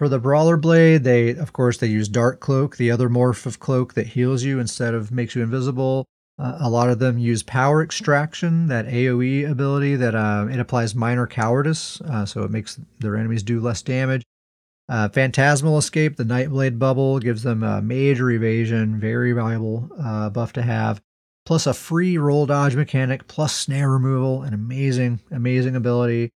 For 0.02 0.08
the 0.08 0.18
brawler 0.18 0.56
blade, 0.56 1.04
they 1.04 1.28
of 1.28 1.52
course 1.52 1.78
they 1.78 1.86
use 1.86 2.08
dark 2.08 2.40
cloak, 2.40 2.76
the 2.76 2.90
other 2.90 3.08
morph 3.08 3.46
of 3.46 3.60
cloak 3.60 3.94
that 3.94 4.08
heals 4.08 4.42
you 4.42 4.58
instead 4.58 4.94
of 4.94 5.12
makes 5.12 5.36
you 5.36 5.44
invisible. 5.44 6.06
Uh, 6.40 6.56
a 6.58 6.68
lot 6.68 6.90
of 6.90 6.98
them 6.98 7.18
use 7.18 7.44
power 7.44 7.84
extraction, 7.84 8.66
that 8.66 8.88
AOE 8.88 9.48
ability 9.48 9.94
that 9.94 10.16
uh, 10.16 10.48
it 10.50 10.58
applies 10.58 10.96
minor 10.96 11.28
cowardice, 11.28 12.00
uh, 12.00 12.26
so 12.26 12.42
it 12.42 12.50
makes 12.50 12.80
their 12.98 13.16
enemies 13.16 13.44
do 13.44 13.60
less 13.60 13.80
damage. 13.80 14.24
Uh, 14.88 15.08
Phantasmal 15.08 15.78
escape, 15.78 16.16
the 16.16 16.24
Nightblade 16.24 16.80
bubble 16.80 17.20
gives 17.20 17.44
them 17.44 17.62
a 17.62 17.80
major 17.80 18.28
evasion, 18.28 18.98
very 18.98 19.30
valuable 19.30 19.88
uh, 20.02 20.28
buff 20.30 20.52
to 20.54 20.62
have. 20.62 21.00
Plus 21.46 21.64
a 21.64 21.72
free 21.72 22.18
roll 22.18 22.44
dodge 22.44 22.74
mechanic, 22.74 23.28
plus 23.28 23.54
snare 23.54 23.88
removal, 23.88 24.42
an 24.42 24.52
amazing, 24.52 25.20
amazing 25.30 25.76
ability. 25.76 26.32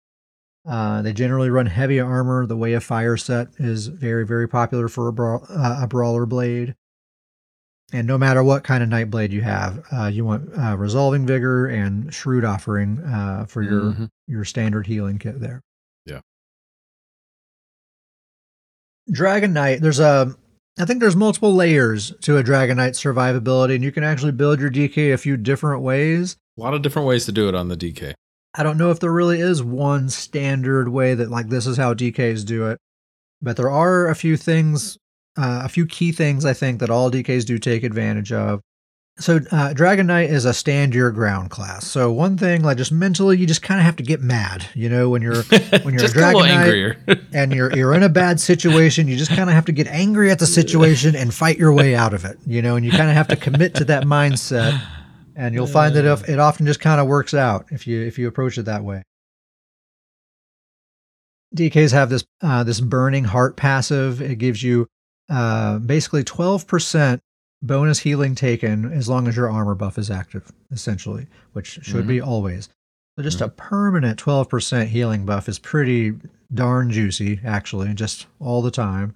Uh, 0.67 1.03
they 1.03 1.13
generally 1.13 1.51
run 1.51 1.67
heavy 1.67 2.01
armor. 2.01 2.47
The 2.47 2.57
Way 2.57 2.73
of 2.73 2.83
Fire 2.85 3.17
set 3.17 3.49
is 3.59 3.89
very, 3.89 4.25
very 4.27 4.49
popular 4.49 4.89
for 4.89 5.09
a, 5.09 5.37
uh, 5.53 5.81
a 5.83 5.87
brawler 5.87 6.25
blade. 6.27 6.75
And 7.93 8.07
no 8.07 8.17
matter 8.19 8.43
what 8.43 8.65
kind 8.65 8.83
of 8.83 8.89
night 8.89 9.11
blade 9.11 9.33
you 9.33 9.43
have, 9.43 9.85
uh, 9.93 10.07
you 10.07 10.25
want 10.25 10.51
uh, 10.59 10.77
resolving 10.77 11.27
vigor 11.27 11.67
and 11.67 12.13
shrewd 12.13 12.45
offering 12.45 12.99
uh, 13.01 13.45
for 13.47 13.63
your 13.63 13.81
Mhm. 13.83 14.09
your 14.27 14.45
standard 14.45 14.87
healing 14.87 15.19
kit 15.19 15.39
there. 15.39 15.61
Yeah. 16.07 16.21
Dragon 19.11 19.53
Knight. 19.53 19.81
There's 19.81 20.01
a, 20.01 20.35
I 20.79 20.87
think 20.87 21.01
there's 21.01 21.15
multiple 21.15 21.55
layers 21.55 22.13
to 22.23 22.37
a 22.39 22.43
Dragon 22.43 22.79
Knight 22.79 22.95
survivability, 22.95 23.75
and 23.75 23.85
you 23.85 23.93
can 23.93 24.03
actually 24.03 24.33
build 24.33 24.61
your 24.61 24.71
DK 24.71 25.13
a 25.13 25.19
few 25.19 25.37
different 25.37 25.83
ways. 25.83 26.37
A 26.59 26.63
lot 26.63 26.75
of 26.75 26.83
different 26.83 27.07
ways 27.07 27.27
to 27.27 27.33
do 27.33 27.49
it 27.49 27.55
on 27.55 27.69
the 27.69 27.77
DK. 27.77 28.15
I 28.55 28.63
don't 28.63 28.79
know 28.79 28.91
if 28.91 29.01
there 29.01 29.13
really 29.13 29.41
is 29.41 29.63
one 29.63 30.09
standard 30.09 30.89
way 30.89 31.15
that 31.15 31.31
like 31.31 31.49
this 31.49 31.67
is 31.67 31.77
how 31.77 31.93
DKs 31.93 32.45
do 32.45 32.69
it, 32.69 32.79
but 33.43 33.57
there 33.57 33.71
are 33.71 34.09
a 34.09 34.15
few 34.15 34.37
things, 34.37 34.97
uh, 35.37 35.63
a 35.65 35.69
few 35.69 35.87
key 35.87 36.13
things 36.13 36.45
I 36.45 36.53
think 36.53 36.81
that 36.81 36.91
all 36.91 37.11
DKs 37.11 37.45
do 37.45 37.59
take 37.59 37.83
advantage 37.83 38.33
of. 38.33 38.61
So 39.19 39.39
uh, 39.53 39.73
Dragon 39.73 40.09
Knight 40.09 40.31
is 40.31 40.45
a 40.45 40.53
stand 40.53 40.93
your 40.93 41.13
ground 41.13 41.51
class. 41.51 41.87
So 41.87 42.11
one 42.11 42.37
thing, 42.37 42.63
like 42.63 42.79
just 42.79 42.91
mentally, 42.91 43.39
you 43.39 43.47
just 43.47 43.63
kind 43.63 43.79
of 43.79 43.87
have 43.87 43.95
to 43.97 44.03
get 44.03 44.21
mad. 44.21 44.67
You 44.75 44.89
know, 44.89 45.09
when 45.09 45.23
you're 45.23 45.43
when 45.83 45.95
you're 45.95 46.05
a 46.05 46.09
Dragon 46.09 46.45
a 46.45 46.49
Knight 46.49 47.19
and 47.33 47.53
you're 47.53 47.75
you're 47.77 47.95
in 47.95 48.03
a 48.03 48.09
bad 48.09 48.41
situation, 48.41 49.07
you 49.07 49.17
just 49.17 49.31
kind 49.31 49.49
of 49.49 49.55
have 49.55 49.67
to 49.67 49.73
get 49.73 49.87
angry 49.87 50.33
at 50.33 50.41
the 50.41 50.47
situation 50.47 51.15
and 51.15 51.33
fight 51.33 51.59
your 51.59 51.73
way 51.73 51.95
out 51.95 52.13
of 52.13 52.25
it. 52.25 52.39
You 52.45 52.61
know, 52.61 52.75
and 52.75 52.85
you 52.85 52.91
kind 52.91 53.09
of 53.09 53.15
have 53.15 53.29
to 53.29 53.37
commit 53.37 53.75
to 53.77 53.85
that 53.85 54.03
mindset 54.03 54.81
and 55.37 55.55
you'll 55.55 55.67
find 55.67 55.95
that 55.97 56.05
if, 56.05 56.29
it 56.29 56.39
often 56.39 56.67
just 56.67 56.81
kind 56.81 57.01
of 57.01 57.07
works 57.07 57.35
out 57.35 57.67
if 57.71 57.87
you 57.87 58.03
if 58.03 58.19
you 58.19 58.29
approach 58.29 58.59
it 58.59 58.65
that 58.65 58.85
way. 58.85 59.03
DKs 61.55 61.93
have 61.93 62.11
this 62.11 62.25
uh, 62.43 62.65
this 62.65 62.81
burning 62.81 63.25
heart 63.25 63.57
passive. 63.57 64.21
It 64.21 64.39
gives 64.39 64.63
you 64.63 64.87
uh, 65.29 65.79
basically 65.79 66.25
twelve 66.25 66.67
percent 66.67 67.21
bonus 67.63 68.01
healing 68.01 68.35
taken 68.35 68.93
as 68.93 69.09
long 69.09 69.27
as 69.27 69.37
your 69.37 69.51
armor 69.51 69.75
buff 69.75 69.99
is 69.99 70.11
active, 70.11 70.53
essentially, 70.71 71.27
which 71.53 71.79
should 71.83 72.07
be 72.07 72.21
always. 72.21 72.69
So 73.17 73.23
just 73.23 73.41
a 73.41 73.49
permanent 73.49 74.19
twelve 74.19 74.49
percent 74.49 74.91
healing 74.91 75.25
buff 75.25 75.49
is 75.49 75.59
pretty 75.59 76.15
darn 76.53 76.91
juicy, 76.91 77.41
actually, 77.45 77.95
just 77.95 78.27
all 78.41 78.63
the 78.63 78.71
time. 78.71 79.15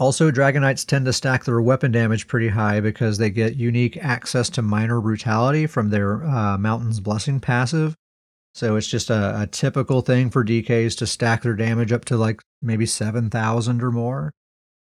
Also, 0.00 0.30
Dragon 0.30 0.62
Knights 0.62 0.86
tend 0.86 1.04
to 1.04 1.12
stack 1.12 1.44
their 1.44 1.60
weapon 1.60 1.92
damage 1.92 2.26
pretty 2.26 2.48
high 2.48 2.80
because 2.80 3.18
they 3.18 3.28
get 3.28 3.56
unique 3.56 3.98
access 3.98 4.48
to 4.48 4.62
minor 4.62 4.98
brutality 4.98 5.66
from 5.66 5.90
their 5.90 6.24
uh, 6.24 6.56
Mountain's 6.56 7.00
Blessing 7.00 7.38
passive. 7.38 7.94
So 8.54 8.76
it's 8.76 8.86
just 8.86 9.10
a, 9.10 9.42
a 9.42 9.46
typical 9.46 10.00
thing 10.00 10.30
for 10.30 10.42
DKs 10.42 10.96
to 10.96 11.06
stack 11.06 11.42
their 11.42 11.54
damage 11.54 11.92
up 11.92 12.06
to 12.06 12.16
like 12.16 12.40
maybe 12.62 12.86
7,000 12.86 13.82
or 13.82 13.90
more. 13.90 14.32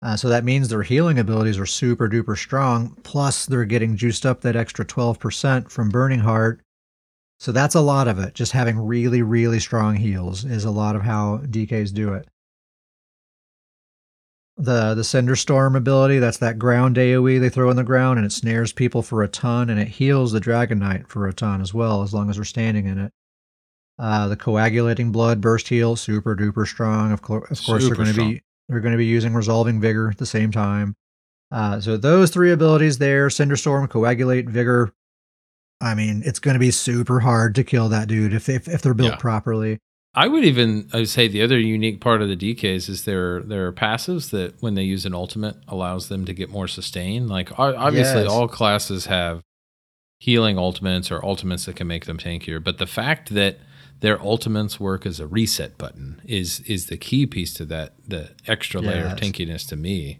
Uh, 0.03 0.15
so 0.15 0.29
that 0.29 0.43
means 0.43 0.69
their 0.69 0.83
healing 0.83 1.17
abilities 1.17 1.57
are 1.57 1.65
super 1.65 2.07
duper 2.07 2.37
strong. 2.37 2.95
Plus, 3.01 3.47
they're 3.47 3.65
getting 3.65 3.97
juiced 3.97 4.27
up 4.27 4.41
that 4.41 4.55
extra 4.55 4.85
12% 4.85 5.71
from 5.71 5.89
Burning 5.89 6.19
Heart. 6.19 6.61
So 7.39 7.51
that's 7.51 7.75
a 7.75 7.81
lot 7.81 8.07
of 8.07 8.19
it. 8.19 8.35
Just 8.35 8.51
having 8.51 8.77
really, 8.77 9.23
really 9.23 9.59
strong 9.59 9.95
heals 9.95 10.45
is 10.45 10.65
a 10.65 10.71
lot 10.71 10.95
of 10.95 11.01
how 11.01 11.39
DKs 11.47 11.91
do 11.95 12.13
it 12.13 12.27
the 14.61 14.93
the 14.93 15.03
cinder 15.03 15.35
storm 15.35 15.75
ability. 15.75 16.19
That's 16.19 16.37
that 16.37 16.59
ground 16.59 16.97
aoe 16.97 17.39
they 17.39 17.49
throw 17.49 17.69
on 17.69 17.77
the 17.77 17.83
ground 17.83 18.19
and 18.19 18.25
it 18.25 18.31
snares 18.31 18.73
people 18.73 19.01
for 19.01 19.23
a 19.23 19.27
ton 19.27 19.69
and 19.69 19.79
it 19.79 19.87
heals 19.87 20.31
the 20.33 20.39
dragon 20.41 20.79
knight 20.79 21.07
for 21.07 21.27
a 21.27 21.33
ton 21.33 21.61
as 21.61 21.73
well 21.73 22.03
as 22.03 22.13
long 22.13 22.29
as 22.29 22.35
they're 22.35 22.45
standing 22.45 22.85
in 22.85 22.99
it. 22.99 23.13
Uh, 23.97 24.27
the 24.27 24.35
coagulating 24.37 25.11
blood 25.11 25.41
burst 25.41 25.67
heal 25.69 25.95
super 25.95 26.35
duper 26.35 26.67
strong. 26.67 27.11
Of, 27.11 27.21
cour- 27.21 27.47
of 27.49 27.63
course 27.63 27.83
Super 27.83 28.03
they're 28.03 28.13
going 28.13 28.15
to 28.15 28.21
be 28.35 28.41
they're 28.67 28.79
going 28.81 28.91
to 28.91 28.97
be 28.97 29.05
using 29.05 29.33
resolving 29.33 29.79
vigor 29.81 30.09
at 30.09 30.17
the 30.17 30.25
same 30.25 30.51
time. 30.51 30.95
Uh, 31.51 31.79
so 31.81 31.97
those 31.97 32.29
three 32.29 32.51
abilities 32.51 32.97
there 32.99 33.29
cinder 33.29 33.55
storm 33.55 33.87
coagulate 33.87 34.47
vigor 34.47 34.93
i 35.81 35.95
mean 35.95 36.21
it's 36.25 36.37
going 36.39 36.53
to 36.53 36.59
be 36.59 36.69
super 36.69 37.21
hard 37.21 37.55
to 37.55 37.63
kill 37.63 37.87
that 37.89 38.07
dude 38.09 38.33
if, 38.33 38.49
if, 38.49 38.67
if 38.67 38.81
they're 38.81 38.93
built 38.93 39.11
Yeah. 39.13 39.15
properly 39.17 39.79
I 40.15 40.27
would 40.27 40.43
even 40.43 40.89
I 40.91 40.97
would 40.97 41.09
say 41.09 41.27
the 41.27 41.41
other 41.43 41.59
unique 41.59 42.01
part 42.01 42.21
of 42.21 42.29
the 42.29 42.35
DKs 42.35 42.89
is 42.89 43.05
their 43.05 43.41
their 43.41 43.71
passives 43.71 44.31
that 44.31 44.61
when 44.61 44.73
they 44.73 44.83
use 44.83 45.05
an 45.05 45.13
ultimate 45.13 45.55
allows 45.67 46.09
them 46.09 46.25
to 46.25 46.33
get 46.33 46.49
more 46.49 46.67
sustain. 46.67 47.27
Like 47.27 47.57
obviously 47.59 48.23
Yes. 48.23 48.31
all 48.31 48.47
classes 48.47 49.05
have 49.05 49.41
healing 50.19 50.57
ultimates 50.57 51.11
or 51.11 51.23
ultimates 51.23 51.65
that 51.65 51.75
can 51.75 51.87
make 51.87 52.05
them 52.05 52.17
tankier, 52.17 52.61
but 52.61 52.77
the 52.79 52.87
fact 52.87 53.33
that 53.33 53.59
their 54.01 54.19
ultimates 54.21 54.79
work 54.79 55.05
as 55.05 55.19
a 55.19 55.27
reset 55.27 55.77
button 55.77 56.21
is 56.25 56.61
is 56.61 56.87
the 56.87 56.97
key 56.97 57.25
piece 57.25 57.53
to 57.53 57.65
that 57.65 57.93
the 58.07 58.31
extra 58.47 58.81
layer 58.81 59.05
of 59.05 59.17
tankiness 59.19 59.67
to 59.67 59.75
me. 59.75 60.19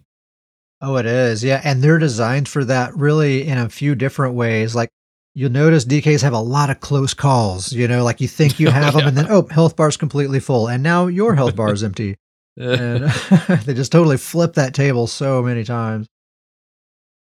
Oh, 0.81 0.95
it 0.97 1.05
is. 1.05 1.43
Yeah. 1.43 1.61
And 1.63 1.81
they're 1.81 1.97
designed 1.99 2.47
for 2.47 2.63
that 2.65 2.95
really 2.95 3.45
in 3.47 3.57
a 3.57 3.69
few 3.69 3.95
different 3.95 4.35
ways. 4.35 4.75
Like 4.75 4.89
you'll 5.36 5.51
notice 5.51 5.86
DKs 5.86 6.21
have 6.23 6.34
a 6.34 6.39
lot 6.39 6.69
of 6.69 6.80
close 6.80 7.13
calls, 7.13 7.71
you 7.71 7.88
know, 7.88 8.03
like 8.03 8.19
you 8.21 8.27
think 8.27 8.59
you 8.59 8.67
Oh, 8.69 8.71
have 8.71 8.93
them 8.93 9.07
and 9.07 9.17
then, 9.17 9.27
oh, 9.30 9.47
health 9.49 9.75
bar's 9.75 9.97
completely 9.97 10.39
full. 10.39 10.67
And 10.67 10.84
now 10.84 11.07
your 11.07 11.36
health 11.36 11.55
bar 11.55 11.71
is 11.73 11.84
empty. 11.84 12.15
And 12.57 13.03
they 13.65 13.73
just 13.73 13.91
totally 13.91 14.17
flip 14.17 14.53
that 14.55 14.73
table 14.73 15.07
so 15.07 15.41
many 15.41 15.63
times. 15.63 16.07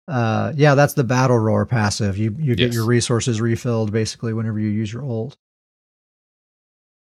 Uh, 0.07 0.53
yeah, 0.57 0.75
that's 0.75 0.95
the 0.95 1.05
battle 1.05 1.39
roar 1.39 1.67
passive. 1.67 2.17
You 2.17 2.35
you 2.39 2.55
get 2.55 2.67
Yes. 2.69 2.75
your 2.75 2.87
resources 2.87 3.41
refilled 3.43 3.93
basically 3.93 4.33
whenever 4.33 4.59
you 4.59 4.69
use 4.69 4.91
your 4.93 5.05
ult. 5.05 5.37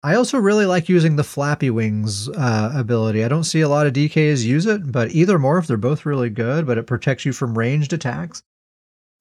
I 0.04 0.16
also 0.16 0.38
really 0.40 0.66
like 0.66 0.90
using 0.90 1.16
the 1.16 1.24
flappy 1.24 1.70
wings 1.70 2.28
uh, 2.30 2.72
ability. 2.76 3.24
I 3.24 3.28
don't 3.28 3.44
see 3.44 3.62
a 3.62 3.70
lot 3.70 3.86
of 3.88 3.94
DKs 3.94 4.44
use 4.44 4.66
it, 4.66 4.92
but 4.92 5.12
either 5.12 5.38
morph, 5.38 5.68
they're 5.68 5.78
both 5.78 6.06
really 6.06 6.30
good. 6.30 6.66
But 6.68 6.78
it 6.78 6.88
protects 6.88 7.26
you 7.26 7.34
from 7.34 7.58
ranged 7.58 7.94
attacks, 7.94 8.44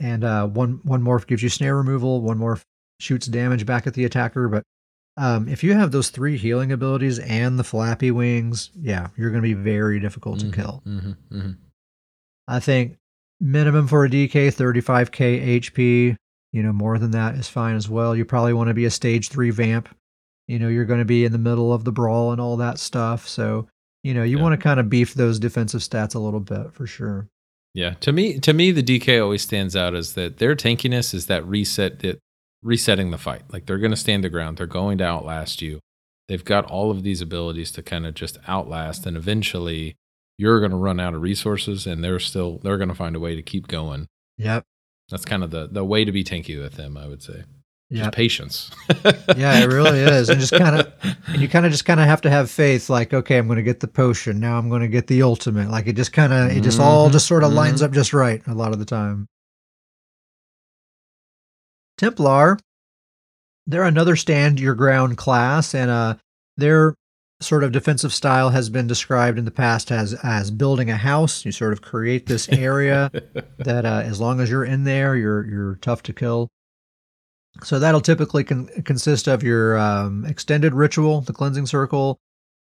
and 0.00 0.24
uh, 0.24 0.46
one 0.48 0.80
one 0.82 1.02
morph 1.02 1.26
gives 1.26 1.42
you 1.42 1.48
snare 1.48 1.76
removal. 1.76 2.20
One 2.22 2.38
morph 2.38 2.62
shoots 2.98 3.26
damage 3.26 3.64
back 3.66 3.86
at 3.86 3.94
the 3.94 4.04
attacker. 4.04 4.48
But 4.48 4.62
um, 5.16 5.48
if 5.48 5.62
you 5.62 5.74
have 5.74 5.92
those 5.92 6.10
three 6.10 6.36
healing 6.36 6.72
abilities 6.72 7.18
and 7.18 7.58
the 7.58 7.64
flappy 7.64 8.10
wings, 8.10 8.70
yeah, 8.74 9.08
you're 9.16 9.30
going 9.30 9.42
to 9.42 9.48
be 9.48 9.54
very 9.54 10.00
difficult 10.00 10.40
to 10.40 10.46
Mhm, 10.46 10.52
kill. 10.54 10.82
mhm, 10.86 11.16
mhm. 11.30 11.56
I 12.48 12.58
think 12.60 12.96
minimum 13.40 13.86
for 13.86 14.04
a 14.04 14.08
DK 14.10 14.50
35k 14.50 15.60
HP. 15.60 16.16
You 16.52 16.62
know, 16.64 16.72
more 16.72 16.98
than 16.98 17.12
that 17.12 17.36
is 17.36 17.48
fine 17.48 17.76
as 17.76 17.88
well. 17.88 18.16
You 18.16 18.24
probably 18.24 18.52
want 18.54 18.68
to 18.68 18.74
be 18.74 18.84
a 18.84 18.90
stage 18.90 19.28
three 19.28 19.50
vamp. 19.50 19.88
You 20.48 20.58
know, 20.58 20.66
you're 20.68 20.84
going 20.84 20.98
to 20.98 21.04
be 21.04 21.24
in 21.24 21.30
the 21.30 21.38
middle 21.38 21.72
of 21.72 21.84
the 21.84 21.92
brawl 21.92 22.32
and 22.32 22.40
all 22.40 22.56
that 22.56 22.80
stuff. 22.80 23.28
So, 23.28 23.68
you 24.02 24.14
know, 24.14 24.24
you 24.24 24.36
Yeah. 24.38 24.42
want 24.42 24.54
to 24.54 24.62
kind 24.62 24.80
of 24.80 24.90
beef 24.90 25.14
those 25.14 25.38
defensive 25.38 25.80
stats 25.82 26.16
a 26.16 26.18
little 26.18 26.40
bit 26.40 26.72
for 26.72 26.88
sure. 26.88 27.28
Yeah, 27.72 27.94
to 28.00 28.12
me, 28.12 28.38
to 28.40 28.52
me, 28.52 28.72
the 28.72 28.82
DK 28.82 29.22
always 29.22 29.42
stands 29.42 29.76
out 29.76 29.94
as 29.94 30.14
that 30.14 30.38
their 30.38 30.56
tankiness 30.56 31.14
is 31.14 31.26
that 31.26 31.46
reset, 31.46 32.00
that 32.00 32.18
resetting 32.62 33.10
the 33.10 33.18
fight. 33.18 33.42
Like 33.52 33.66
they're 33.66 33.78
going 33.78 33.92
to 33.92 33.96
stand 33.96 34.24
the 34.24 34.28
ground. 34.28 34.58
They're 34.58 34.66
going 34.66 34.98
to 34.98 35.04
outlast 35.04 35.62
you. 35.62 35.80
They've 36.28 36.44
got 36.44 36.64
all 36.64 36.90
of 36.90 37.02
these 37.02 37.20
abilities 37.20 37.72
to 37.72 37.82
kind 37.82 38.06
of 38.06 38.14
just 38.14 38.38
outlast, 38.48 39.06
and 39.06 39.16
eventually, 39.16 39.96
you're 40.38 40.60
going 40.60 40.70
to 40.70 40.76
run 40.76 41.00
out 41.00 41.14
of 41.14 41.22
resources, 41.22 41.86
and 41.86 42.02
they're 42.02 42.18
still 42.18 42.58
they're 42.58 42.78
going 42.78 42.88
to 42.88 42.94
find 42.94 43.16
a 43.16 43.20
way 43.20 43.36
to 43.36 43.42
keep 43.42 43.68
going. 43.68 44.06
Yep. 44.38 44.64
That's 45.10 45.24
kind 45.24 45.44
of 45.44 45.50
the 45.50 45.68
the 45.70 45.84
way 45.84 46.04
to 46.04 46.12
be 46.12 46.24
tanky 46.24 46.60
with 46.60 46.74
them, 46.74 46.96
I 46.96 47.06
would 47.06 47.22
say. 47.22 47.44
Just 47.92 48.12
patience. 48.12 48.70
Yeah, 49.36 49.60
it 49.60 49.66
really 49.66 50.00
is. 50.00 50.28
And 50.28 50.40
just 50.40 50.52
kind 50.52 50.76
of, 50.80 50.92
and 51.26 51.40
you 51.40 51.48
kind 51.48 51.66
of 51.66 51.72
just 51.72 51.84
kind 51.84 51.98
of 52.00 52.06
have 52.06 52.20
to 52.22 52.30
have 52.30 52.50
faith. 52.50 52.88
Like, 52.90 53.12
okay, 53.14 53.38
I'm 53.38 53.46
going 53.46 53.56
to 53.56 53.62
get 53.62 53.80
the 53.80 53.88
potion. 53.88 54.38
Now 54.40 54.58
I'm 54.58 54.68
going 54.68 54.82
to 54.82 54.88
get 54.88 55.06
the 55.08 55.22
ultimate. 55.22 55.70
Like 55.70 55.86
it 55.86 55.96
just 55.96 56.12
kind 56.12 56.32
of, 56.32 56.50
it 56.50 56.60
just 56.62 56.78
all 56.80 57.08
Mhm, 57.08 57.12
just 57.12 57.26
sort 57.26 57.42
of 57.44 57.52
lines 57.52 57.80
mhm. 57.80 57.86
up 57.86 57.92
just 57.92 58.12
right 58.12 58.42
a 58.46 58.54
lot 58.54 58.72
of 58.72 58.78
the 58.78 58.84
time. 58.84 59.26
Templar, 61.98 62.58
they're 63.66 63.84
another 63.84 64.16
stand 64.16 64.58
your 64.58 64.74
ground 64.74 65.16
class, 65.18 65.74
and 65.74 65.90
uh, 65.90 66.14
their 66.56 66.94
sort 67.40 67.64
of 67.64 67.72
defensive 67.72 68.12
style 68.12 68.50
has 68.50 68.68
been 68.70 68.86
described 68.86 69.38
in 69.38 69.44
the 69.44 69.50
past 69.50 69.90
as 69.90 70.14
as 70.22 70.50
building 70.50 70.90
a 70.90 70.96
house. 70.96 71.44
You 71.44 71.52
sort 71.52 71.72
of 71.72 71.82
create 71.82 72.26
this 72.26 72.48
area 72.48 73.10
that, 73.58 73.84
uh, 73.84 74.02
as 74.04 74.20
long 74.20 74.40
as 74.40 74.50
you're 74.50 74.64
in 74.64 74.84
there, 74.84 75.14
you're 75.16 75.46
you're 75.46 75.74
tough 75.76 76.02
to 76.04 76.12
kill. 76.12 76.48
So 77.62 77.78
that'll 77.78 78.00
typically 78.00 78.44
con- 78.44 78.68
consist 78.84 79.26
of 79.28 79.42
your 79.42 79.76
um, 79.78 80.24
extended 80.24 80.72
ritual, 80.74 81.20
the 81.22 81.32
cleansing 81.32 81.66
circle, 81.66 82.18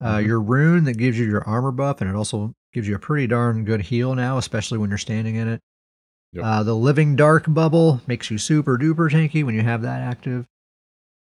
uh, 0.02 0.18
Mhm. 0.18 0.26
your 0.26 0.42
rune 0.42 0.84
that 0.86 0.98
gives 0.98 1.18
you 1.18 1.26
your 1.26 1.44
armor 1.48 1.72
buff, 1.72 2.02
and 2.02 2.10
it 2.10 2.16
also 2.16 2.54
gives 2.74 2.88
you 2.88 2.96
a 2.96 3.00
pretty 3.00 3.28
darn 3.28 3.64
good 3.64 3.82
heal 3.82 4.16
now, 4.16 4.38
especially 4.38 4.78
when 4.78 4.90
you're 4.90 4.98
standing 4.98 5.36
in 5.36 5.48
it. 5.48 5.62
Yep. 6.34 6.44
Uh, 6.46 6.64
the 6.64 6.76
living 6.76 7.16
dark 7.16 7.46
bubble 7.48 8.02
makes 8.08 8.32
you 8.32 8.38
super 8.38 8.78
duper 8.78 9.10
tanky 9.10 9.44
when 9.44 9.54
you 9.56 9.62
have 9.62 9.82
that 9.84 10.02
active. 10.02 10.46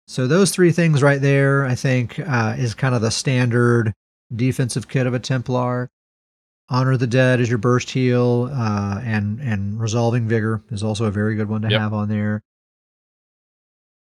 So 0.06 0.26
those 0.26 0.50
three 0.50 0.72
things 0.72 1.02
right 1.02 1.20
there, 1.20 1.64
I 1.64 1.74
think, 1.74 2.18
uh, 2.20 2.54
is 2.58 2.74
kind 2.74 2.94
of 2.94 3.00
the 3.02 3.10
standard 3.10 3.92
defensive 4.34 4.88
kit 4.88 5.06
of 5.06 5.14
a 5.14 5.18
Templar. 5.18 5.88
Honor 6.68 6.96
the 6.96 7.06
Dead 7.06 7.40
is 7.40 7.48
your 7.48 7.58
burst 7.58 7.90
heal, 7.90 8.50
uh, 8.52 9.00
and 9.04 9.40
and 9.40 9.80
resolving 9.80 10.28
vigor 10.28 10.62
is 10.70 10.82
also 10.82 11.04
a 11.06 11.10
very 11.10 11.34
good 11.34 11.48
one 11.48 11.62
to 11.62 11.70
Yep. 11.70 11.80
have 11.80 11.92
on 11.92 12.08
there. 12.08 12.42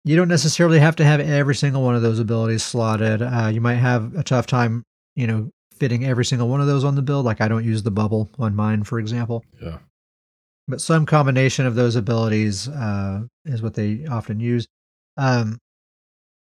You 0.03 0.15
don't 0.15 0.27
necessarily 0.27 0.79
have 0.79 0.95
to 0.97 1.05
have 1.05 1.19
every 1.19 1.55
single 1.55 1.83
one 1.83 1.95
of 1.95 2.01
those 2.01 2.19
abilities 2.19 2.63
slotted. 2.63 3.21
Uh, 3.21 3.49
you 3.53 3.61
might 3.61 3.75
have 3.75 4.15
a 4.15 4.23
tough 4.23 4.47
time, 4.47 4.83
you 5.15 5.27
know, 5.27 5.49
fitting 5.75 6.05
every 6.05 6.25
single 6.25 6.47
one 6.47 6.61
of 6.61 6.67
those 6.67 6.83
on 6.83 6.95
the 6.95 7.01
build. 7.01 7.25
Like 7.25 7.41
I 7.41 7.47
don't 7.47 7.63
use 7.65 7.83
the 7.83 7.91
bubble 7.91 8.29
on 8.39 8.55
mine, 8.55 8.83
for 8.83 8.99
example. 8.99 9.43
Yeah. 9.61 9.77
But 10.67 10.81
some 10.81 11.05
combination 11.05 11.65
of 11.65 11.75
those 11.75 11.95
abilities 11.95 12.67
uh, 12.67 13.21
is 13.45 13.61
what 13.61 13.73
they 13.73 14.05
often 14.05 14.39
use. 14.39 14.67
Um, 15.17 15.57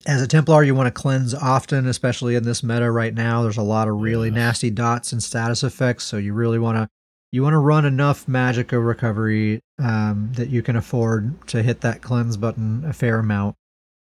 as 0.08 0.22
a 0.22 0.28
Templar, 0.28 0.64
you 0.64 0.76
want 0.76 0.88
to 0.88 0.92
cleanse 1.02 1.34
often, 1.34 1.88
especially 1.88 2.36
in 2.36 2.44
this 2.44 2.64
meta 2.64 2.90
right 2.92 3.14
now. 3.14 3.42
There's 3.42 3.58
a 3.58 3.64
lot 3.64 3.88
of 3.88 3.96
really 3.96 4.28
Yes. 4.30 4.36
nasty 4.36 4.70
dots 4.70 5.12
and 5.12 5.22
status 5.22 5.64
effects, 5.64 6.04
so 6.04 6.18
you 6.18 6.34
really 6.34 6.60
want 6.60 6.78
to 6.78 6.88
you 7.36 7.44
want 7.44 7.54
to 7.54 7.60
run 7.60 7.84
enough 7.84 8.26
Magicka 8.28 8.84
recovery 8.84 9.60
um, 9.78 10.32
that 10.36 10.50
you 10.50 10.62
can 10.62 10.78
afford 10.78 11.46
to 11.48 11.62
hit 11.62 11.82
that 11.82 12.02
cleanse 12.02 12.38
button 12.38 12.86
a 12.86 12.94
fair 12.94 13.20
amount. 13.20 13.56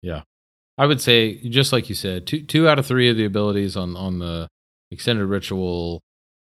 Yeah, 0.02 0.22
I 0.78 0.86
would 0.86 1.00
say, 1.00 1.36
just 1.48 1.72
like 1.72 1.88
you 1.88 1.96
said, 1.96 2.26
two 2.28 2.42
two 2.42 2.68
out 2.68 2.78
of 2.78 2.86
three 2.86 3.10
of 3.10 3.16
the 3.16 3.24
abilities 3.24 3.76
on 3.76 3.96
on 3.96 4.20
the 4.20 4.48
extended 4.92 5.26
ritual, 5.26 6.00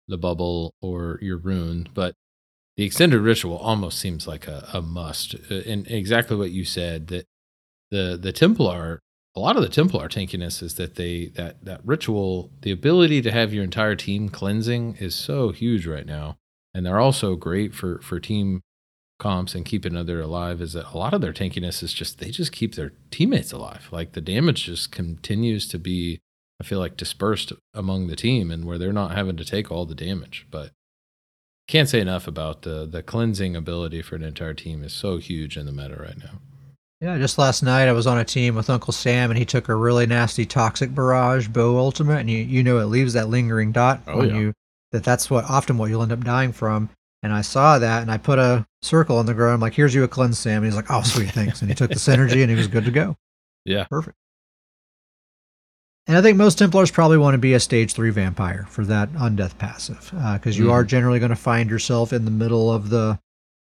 the 0.09 0.19
bubble, 0.19 0.75
or 0.83 1.19
your 1.23 1.39
rune, 1.39 1.89
but 1.95 2.15
the 2.77 2.85
extended 2.85 3.21
ritual 3.21 3.57
almost 3.57 4.01
seems 4.01 4.27
like 4.27 4.49
a, 4.49 4.69
a 4.73 4.83
must. 4.83 5.37
Uh, 5.49 5.63
And 5.65 5.87
exactly 5.89 6.37
what 6.37 6.51
you 6.51 6.65
said 6.65 7.07
that 7.07 7.25
the 7.93 8.19
the 8.21 8.33
Templar, 8.33 8.99
a 9.37 9.41
lot 9.41 9.57
of 9.57 9.63
the 9.63 9.69
Templar 9.69 10.09
tankiness 10.09 10.61
is 10.61 10.75
that 10.75 10.97
they 10.97 11.27
that 11.37 11.65
that 11.65 11.81
ritual, 11.85 12.51
the 12.63 12.73
ability 12.73 13.23
to 13.23 13.31
have 13.31 13.55
your 13.55 13.63
entire 13.63 13.95
team 13.95 14.29
cleansing 14.29 14.97
is 14.99 15.15
so 15.15 15.53
huge 15.53 15.87
right 15.87 16.07
now, 16.07 16.37
and 16.75 16.85
they're 16.85 17.01
also 17.01 17.37
great 17.37 17.75
for 17.75 17.99
for 18.01 18.19
team 18.21 18.61
comps 19.21 19.55
and 19.55 19.65
keeping 19.65 19.97
other 19.97 20.21
alive 20.21 20.61
is 20.61 20.73
that 20.73 20.93
a 20.93 20.99
lot 20.99 21.15
of 21.15 21.21
their 21.21 21.33
tankiness 21.33 21.83
is 21.83 21.93
just 21.93 22.19
they 22.19 22.31
just 22.31 22.51
keep 22.53 22.75
their 22.75 22.93
teammates 23.11 23.53
alive. 23.53 23.89
Like 23.93 24.13
the 24.13 24.21
damage 24.21 24.65
just 24.65 24.91
continues 24.91 25.69
to 25.69 25.79
be, 25.79 26.19
I 26.61 26.65
feel 26.65 26.81
like 26.81 26.97
dispersed 26.97 27.53
among 27.73 28.09
the 28.09 28.17
team 28.17 28.51
and 28.51 28.65
where 28.65 28.77
they're 28.77 28.93
not 28.93 29.13
having 29.15 29.37
to 29.37 29.45
take 29.45 29.71
all 29.71 29.87
the 29.87 29.95
damage. 29.95 30.47
But 30.51 30.73
can't 31.69 31.89
say 31.89 32.01
enough 32.01 32.27
about 32.27 32.63
the 32.63 32.87
the 32.87 33.03
cleansing 33.03 33.55
ability 33.57 34.03
for 34.03 34.17
an 34.17 34.23
entire 34.25 34.53
team 34.55 34.83
is 34.83 34.93
so 34.93 35.19
huge 35.19 35.57
in 35.57 35.65
the 35.67 35.73
meta 35.73 35.97
right 35.97 36.19
now. 36.19 36.41
Yeah, 37.01 37.19
just 37.19 37.39
last 37.39 37.63
night 37.63 37.89
I 37.89 37.93
was 37.93 38.07
on 38.07 38.19
a 38.19 38.25
team 38.25 38.55
with 38.55 38.71
Uncle 38.71 38.93
Sam, 38.93 39.31
and 39.31 39.37
he 39.39 39.45
took 39.45 39.69
a 39.69 39.75
really 39.75 40.07
nasty 40.07 40.47
toxic 40.47 40.95
barrage 40.95 41.49
bow 41.49 41.77
ultimate, 41.79 42.19
and 42.21 42.31
you 42.31 42.39
you 42.39 42.63
know 42.63 42.79
it 42.79 42.85
leaves 42.87 43.13
that 43.13 43.29
lingering 43.29 43.73
dot 43.73 44.03
Oh, 44.07 44.21
on 44.21 44.29
yeah. 44.29 44.37
you. 44.37 44.53
That 44.95 45.03
that's 45.03 45.29
what 45.29 45.45
often 45.47 45.77
what 45.77 45.91
you'll 45.91 46.05
end 46.05 46.13
up 46.13 46.23
dying 46.23 46.53
from. 46.53 46.89
And 47.25 47.33
I 47.33 47.41
saw 47.41 47.81
that, 47.81 48.03
and 48.03 48.13
I 48.13 48.17
put 48.17 48.39
a 48.39 48.65
circle 48.81 49.19
on 49.19 49.27
the 49.27 49.35
ground. 49.35 49.55
I'm 49.55 49.61
like, 49.61 49.75
"Here's 49.75 49.93
you 49.93 50.05
a 50.05 50.09
cleanse, 50.09 50.39
Sam." 50.39 50.59
And 50.59 50.67
he's 50.67 50.77
like, 50.77 50.89
"Oh, 50.89 51.03
sweet, 51.03 51.31
thanks." 51.31 51.61
And 51.61 51.69
he 51.69 51.75
took 51.75 51.91
the 51.91 51.97
synergy, 51.97 52.43
and 52.43 52.49
he 52.49 52.55
was 52.55 52.69
good 52.69 52.85
to 52.85 52.91
go. 52.91 53.17
Yeah. 53.67 53.85
Perfect. 53.85 54.15
And 56.07 56.19
I 56.19 56.21
think 56.21 56.37
most 56.37 56.59
Templars 56.59 56.91
probably 56.91 57.17
want 57.17 57.33
to 57.33 57.39
be 57.39 57.55
a 57.55 57.61
stage 57.61 57.95
three 57.95 58.11
vampire 58.11 58.67
for 58.69 58.85
that 58.85 59.11
undeath 59.15 59.57
passive, 59.57 60.13
uh, 60.15 60.35
because 60.35 60.59
you 60.59 60.65
mm-hmm. 60.65 60.75
are 60.75 60.85
generally 60.85 61.19
going 61.19 61.31
to 61.31 61.37
find 61.37 61.71
yourself 61.71 62.13
in 62.13 62.27
the 62.27 62.31
middle 62.31 62.71
of 62.71 62.91
the 62.91 63.19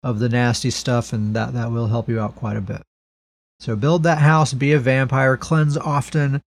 of 0.05 0.21
the 0.21 0.29
nasty 0.29 0.71
stuff, 0.71 1.13
and 1.13 1.35
that 1.35 1.53
that 1.55 1.73
will 1.73 1.89
help 1.89 2.09
you 2.09 2.21
out 2.21 2.37
quite 2.37 2.57
a 2.57 2.61
bit. 2.61 2.83
So 3.59 3.75
build 3.75 4.05
that 4.05 4.19
house, 4.19 4.55
be 4.55 4.73
a 4.73 4.79
vampire, 4.79 5.37
cleanse 5.37 5.77
often. 5.77 6.41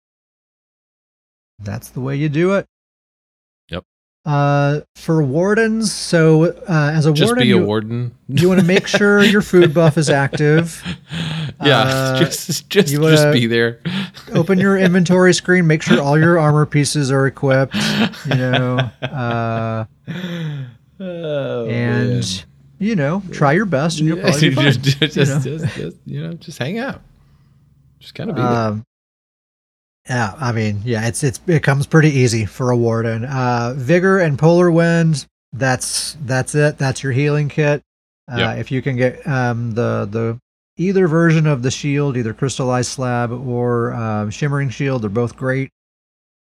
That's 1.59 1.89
the 1.89 2.01
way 2.01 2.15
you 2.15 2.29
do 2.29 2.55
it. 2.55 2.67
Uh, 4.27 4.81
for 4.97 5.23
wardens, 5.23 5.91
so 5.91 6.45
uh, 6.69 6.91
as 6.95 7.07
a 7.07 7.13
Just 7.13 7.31
warden, 7.31 7.43
be 7.43 7.53
a 7.53 7.57
you, 7.57 7.65
warden. 7.65 8.15
you 8.29 8.49
want 8.49 8.61
to 8.61 8.67
make 8.67 8.87
sure 8.87 9.23
your 9.25 9.41
food 9.41 9.73
buff 9.73 9.97
is 9.97 10.11
active. 10.11 10.83
yeah, 11.65 11.81
Uh, 11.81 12.19
just 12.19 12.69
just 12.69 12.93
just 12.95 13.33
be 13.33 13.47
there. 13.47 13.81
open 14.35 14.59
your 14.59 14.77
inventory 14.79 15.33
screen 15.33 15.67
make 15.67 15.81
sure 15.83 16.01
all 16.03 16.19
your 16.19 16.39
armor 16.39 16.67
pieces 16.67 17.11
are 17.11 17.27
equipped 17.27 17.75
you 18.27 18.35
know 18.35 18.77
uh, 19.03 19.85
Oh, 21.01 21.67
and 21.67 22.11
man. 22.11 22.23
you 22.79 22.95
know 22.97 23.23
try 23.33 23.53
your 23.53 23.65
best 23.65 23.99
and 24.01 24.09
you'll 24.09 24.21
probably 24.21 24.51
be 24.51 24.55
fine, 24.55 24.65
just, 24.73 24.83
just, 24.83 25.17
you 25.17 25.25
know. 25.25 25.41
just, 25.41 25.75
just, 25.77 25.97
you 26.05 26.23
know, 26.23 26.33
just 26.35 26.59
hang 26.59 26.79
out. 26.79 27.01
Just 28.01 28.15
kind 28.15 28.29
of 28.31 28.37
be 28.37 28.43
there. 28.43 28.51
um, 28.51 28.85
yeah 30.11 30.35
i 30.41 30.53
mean 30.53 30.81
yeah 30.85 31.07
it's 31.07 31.23
it's 31.25 31.41
it 31.47 31.63
comes 31.63 31.87
pretty 31.87 32.11
easy 32.11 32.45
for 32.45 32.71
a 32.71 32.77
warden. 32.77 33.25
Uh 33.25 33.73
vigor 33.77 34.19
and 34.19 34.39
polar 34.39 34.71
wind 34.71 35.27
that's 35.53 36.17
that's 36.25 36.55
it. 36.55 36.77
That's 36.79 37.03
your 37.03 37.13
healing 37.13 37.49
kit. 37.49 37.83
Uh, 38.31 38.37
Yep. 38.39 38.59
if 38.59 38.71
you 38.71 38.83
can 38.83 38.97
get 38.97 39.27
um 39.27 39.73
the 39.73 40.07
the 40.11 40.39
either 40.77 41.09
version 41.09 41.47
of 41.47 41.63
the 41.63 41.71
shield 41.71 42.17
either 42.17 42.33
crystallized 42.35 42.91
slab 42.93 43.33
or 43.33 43.93
um, 43.95 44.31
shimmering 44.31 44.69
shield 44.71 45.03
they're 45.03 45.11
both 45.11 45.37
great. 45.37 45.71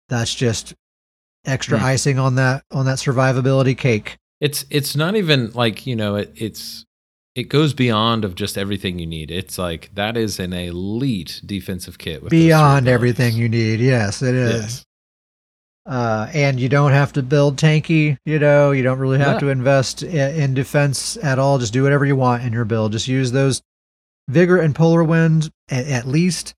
That's 0.09 0.35
just 0.35 0.75
extra 1.47 1.79
Hmm. 1.79 1.85
icing 1.85 2.19
on 2.19 2.35
that 2.37 2.65
on 2.71 2.87
that 2.87 2.99
survivability 2.99 3.77
cake. 3.79 4.17
It's 4.41 4.65
it's 4.71 4.97
not 4.97 5.15
even 5.17 5.51
like 5.53 5.87
you 5.87 5.97
know 5.97 6.17
it, 6.17 6.33
it's 6.35 6.85
it 7.35 7.45
goes 7.45 7.75
beyond 7.75 8.25
of 8.25 8.35
just 8.35 8.59
everything 8.59 8.99
you 8.99 9.07
need. 9.07 9.31
It's 9.31 9.57
like 9.59 9.91
that 9.95 10.17
is 10.17 10.39
an 10.41 10.53
elite 10.53 11.41
defensive 11.47 11.97
kit 11.99 12.23
with 12.23 12.31
beyond 12.31 12.89
everything 12.89 13.35
you 13.37 13.49
need 13.49 13.81
yes 13.81 14.21
it 14.23 14.35
is 14.35 14.63
Yes. 14.63 14.85
uh, 15.87 16.29
and 16.35 16.59
you 16.61 16.69
don't 16.69 16.93
have 16.93 17.13
to 17.15 17.23
build 17.23 17.57
tanky 17.57 18.17
you 18.25 18.39
know 18.39 18.71
you 18.73 18.83
don't 18.83 18.99
really 18.99 19.19
have 19.19 19.35
Yeah. 19.35 19.41
to 19.41 19.49
invest 19.49 20.03
i- 20.03 20.07
in 20.09 20.55
defense 20.55 21.17
at 21.23 21.39
all 21.39 21.59
just 21.59 21.73
do 21.73 21.83
whatever 21.83 22.05
you 22.05 22.17
want 22.17 22.43
in 22.43 22.53
your 22.53 22.65
build 22.65 22.93
just 22.93 23.09
use 23.09 23.33
those 23.33 23.63
vigor 24.29 24.59
and 24.59 24.75
polar 24.75 25.03
wind 25.05 25.51
at, 25.71 25.87
at 25.87 26.07
least 26.09 26.55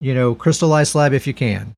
you 0.00 0.14
know 0.14 0.34
crystallized 0.34 0.92
slab 0.92 1.12
if 1.12 1.26
you 1.26 1.34
can 1.34 1.74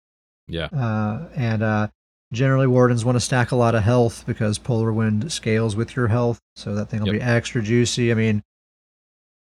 Yeah. 0.49 0.67
uh, 0.67 1.29
and 1.35 1.63
uh, 1.63 1.89
generally 2.33 2.67
wardens 2.67 3.05
want 3.05 3.17
to 3.17 3.21
stack 3.21 3.53
a 3.53 3.57
lot 3.57 3.75
of 3.75 3.83
health 3.83 4.25
because 4.27 4.59
polar 4.59 4.93
wind 4.93 5.31
scales 5.33 5.77
with 5.77 5.95
your 5.95 6.09
health 6.09 6.41
so 6.57 6.75
that 6.75 6.87
thing 6.91 7.01
will 7.01 7.09
Yep. 7.15 7.21
be 7.21 7.23
extra 7.23 7.63
juicy. 7.63 8.11
I 8.11 8.15
mean 8.15 8.43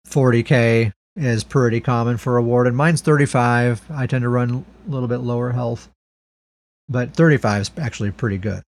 40k 0.08 0.92
is 1.16 1.44
pretty 1.44 1.80
common 1.80 2.16
for 2.16 2.36
a 2.36 2.42
warden. 2.42 2.74
Mine's 2.74 3.00
35 3.02 3.82
i 3.90 4.06
tend 4.06 4.22
to 4.22 4.28
run 4.28 4.64
a 4.86 4.90
little 4.90 5.08
bit 5.08 5.18
lower 5.18 5.50
health 5.52 5.88
but 6.88 7.12
35 7.14 7.62
is 7.62 7.70
actually 7.76 8.10
pretty 8.10 8.38
good. 8.38 8.62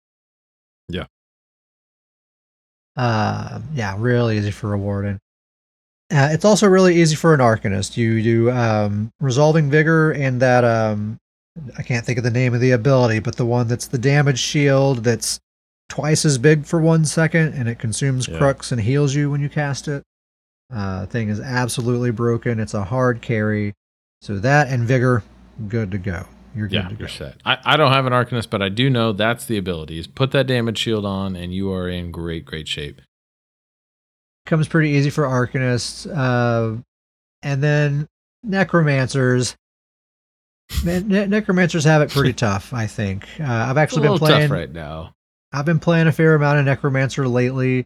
Yeah. 0.88 1.06
uh, 2.96 3.60
yeah 3.74 3.96
really 3.98 4.36
easy 4.38 4.50
for 4.50 4.72
a 4.74 4.78
warden. 4.78 5.18
Uh, 6.10 6.28
it's 6.30 6.44
also 6.44 6.66
really 6.68 7.00
easy 7.00 7.16
for 7.16 7.32
an 7.32 7.40
arcanist. 7.40 7.96
You 7.96 8.22
do 8.22 8.50
um, 8.50 9.10
resolving 9.20 9.70
vigor 9.70 10.12
and 10.12 10.40
that 10.42 10.62
um, 10.62 11.16
I 11.76 11.82
can't 11.82 12.04
think 12.06 12.18
of 12.18 12.24
the 12.24 12.30
name 12.30 12.54
of 12.54 12.60
the 12.60 12.70
ability, 12.70 13.18
but 13.18 13.36
the 13.36 13.44
one 13.46 13.68
that's 13.68 13.86
the 13.86 13.98
damage 13.98 14.38
shield 14.38 15.04
that's 15.04 15.38
twice 15.88 16.24
as 16.24 16.38
big 16.38 16.64
for 16.64 16.80
one 16.80 17.04
second 17.04 17.52
and 17.54 17.68
it 17.68 17.78
consumes 17.78 18.26
Yeah. 18.26 18.38
crux 18.38 18.72
and 18.72 18.80
heals 18.80 19.14
you 19.14 19.30
when 19.30 19.40
you 19.42 19.48
cast 19.50 19.86
it. 19.88 20.02
Uh, 20.72 21.04
thing 21.06 21.28
is 21.28 21.38
absolutely 21.40 22.10
broken. 22.10 22.58
It's 22.58 22.72
a 22.72 22.84
hard 22.84 23.20
carry. 23.20 23.74
So 24.22 24.38
that 24.38 24.68
and 24.68 24.84
vigor, 24.88 25.22
good 25.68 25.90
to 25.90 25.98
go. 25.98 26.24
You're 26.54 26.68
good 26.68 26.74
Yeah, 26.76 26.88
to 26.88 26.94
you're 26.94 27.08
set. 27.08 27.36
I, 27.44 27.58
I 27.64 27.76
don't 27.76 27.92
have 27.92 28.06
an 28.06 28.12
Arcanist, 28.14 28.48
but 28.48 28.62
I 28.62 28.68
do 28.70 28.88
know 28.88 29.12
that's 29.12 29.44
the 29.44 29.58
ability. 29.58 29.98
Is 29.98 30.06
put 30.06 30.30
that 30.32 30.46
damage 30.46 30.78
shield 30.78 31.04
on, 31.04 31.34
and 31.36 31.52
you 31.52 31.70
are 31.72 31.88
in 31.88 32.10
great, 32.10 32.44
great 32.46 32.68
shape. 32.68 33.00
Comes 34.46 34.68
pretty 34.68 34.90
easy 34.90 35.10
for 35.10 35.24
arcanists. 35.24 36.06
Uh, 36.10 36.80
and 37.42 37.62
then 37.62 38.06
necromancers. 38.44 39.56
Ne- 40.84 41.00
ne- 41.00 41.26
necromancers 41.26 41.84
have 41.84 42.02
it 42.02 42.10
pretty 42.10 42.32
tough, 42.34 42.72
I 42.72 42.86
think. 42.86 43.26
Uh, 43.40 43.44
I've 43.44 43.76
actually 43.78 44.08
been 44.08 44.18
playing. 44.18 44.40
tough 44.42 44.50
right 44.50 44.72
now. 44.72 45.12
I've 45.52 45.64
been 45.66 45.78
playing 45.80 46.06
a 46.06 46.12
fair 46.12 46.34
amount 46.34 46.58
of 46.60 46.64
Necromancer 46.64 47.28
lately. 47.28 47.84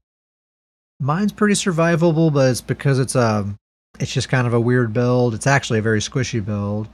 Mine's 1.00 1.32
pretty 1.32 1.54
survivable, 1.54 2.32
but 2.32 2.50
it's 2.50 2.60
because 2.60 2.98
it's 2.98 3.16
um 3.16 3.56
it's 3.98 4.12
just 4.12 4.28
kind 4.28 4.46
of 4.46 4.54
a 4.54 4.60
weird 4.60 4.92
build. 4.92 5.34
It's 5.34 5.46
actually 5.46 5.80
a 5.80 5.82
very 5.82 6.00
squishy 6.00 6.44
build. 6.44 6.88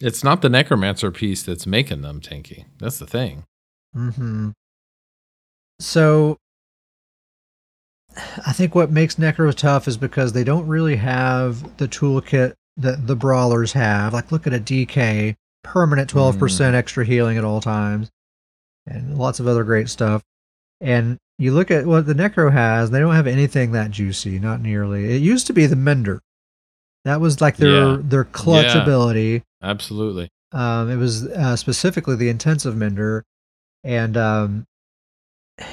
It's 0.00 0.24
not 0.24 0.42
the 0.42 0.48
Necromancer 0.48 1.10
piece 1.10 1.42
that's 1.42 1.66
making 1.66 2.02
them 2.02 2.20
tanky. 2.20 2.64
That's 2.78 2.98
the 2.98 3.06
thing. 3.06 3.44
hmm 3.94 4.50
So 5.78 6.36
I 8.46 8.52
think 8.52 8.74
what 8.74 8.90
makes 8.90 9.14
Necro 9.16 9.54
tough 9.54 9.86
is 9.86 9.96
because 9.96 10.32
they 10.32 10.42
don't 10.44 10.66
really 10.66 10.96
have 10.96 11.76
the 11.76 11.86
toolkit 11.86 12.54
that 12.76 13.06
the 13.06 13.16
brawlers 13.16 13.72
have. 13.72 14.12
Like 14.12 14.32
look 14.32 14.46
at 14.46 14.54
a 14.54 14.60
DK, 14.60 15.34
permanent 15.64 16.12
12% 16.12 16.74
extra 16.74 17.04
healing 17.04 17.36
at 17.38 17.44
all 17.44 17.60
times. 17.60 18.10
And 18.86 19.18
lots 19.18 19.40
of 19.40 19.46
other 19.46 19.64
great 19.64 19.88
stuff. 19.88 20.22
And 20.80 21.18
you 21.38 21.52
look 21.52 21.70
at 21.70 21.86
what 21.86 22.06
the 22.06 22.14
Necro 22.14 22.50
has, 22.52 22.90
they 22.90 22.98
don't 23.00 23.14
have 23.14 23.26
anything 23.26 23.72
that 23.72 23.90
juicy, 23.90 24.38
not 24.38 24.60
nearly. 24.60 25.14
It 25.14 25.20
used 25.22 25.46
to 25.48 25.52
be 25.52 25.66
the 25.66 25.76
Mender. 25.76 26.20
That 27.04 27.20
was 27.20 27.40
like 27.40 27.56
their 27.56 27.70
Yeah. 27.92 27.96
their 28.02 28.24
clutch 28.24 28.74
Yeah. 28.74 28.82
ability. 28.82 29.42
Absolutely. 29.62 30.28
Um, 30.52 30.90
it 30.90 30.96
was 30.96 31.26
uh, 31.26 31.56
specifically 31.56 32.16
the 32.16 32.28
intensive 32.28 32.76
mender, 32.76 33.24
and 33.84 34.16
um, 34.16 34.66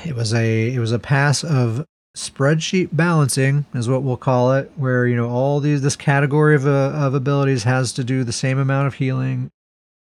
it 0.06 0.15
was 0.15 0.34
a 0.34 0.74
it 0.74 0.80
was 0.80 0.91
a 0.91 0.99
pass 0.99 1.44
of 1.44 1.86
spreadsheet 2.18 2.89
balancing 2.91 3.65
is 3.73 3.88
what 3.88 4.03
we'll 4.03 4.18
call 4.18 4.53
it, 4.53 4.72
where 4.76 5.07
you 5.07 5.15
know 5.15 5.30
all 5.30 5.60
these 5.60 5.81
this 5.81 5.95
category 5.95 6.56
of 6.56 6.65
uh, 6.68 6.91
of 6.94 7.14
abilities 7.14 7.64
has 7.64 7.94
to 7.94 8.03
do 8.03 8.23
the 8.23 8.34
same 8.34 8.57
amount 8.57 8.88
of 8.88 8.95
healing, 8.95 9.52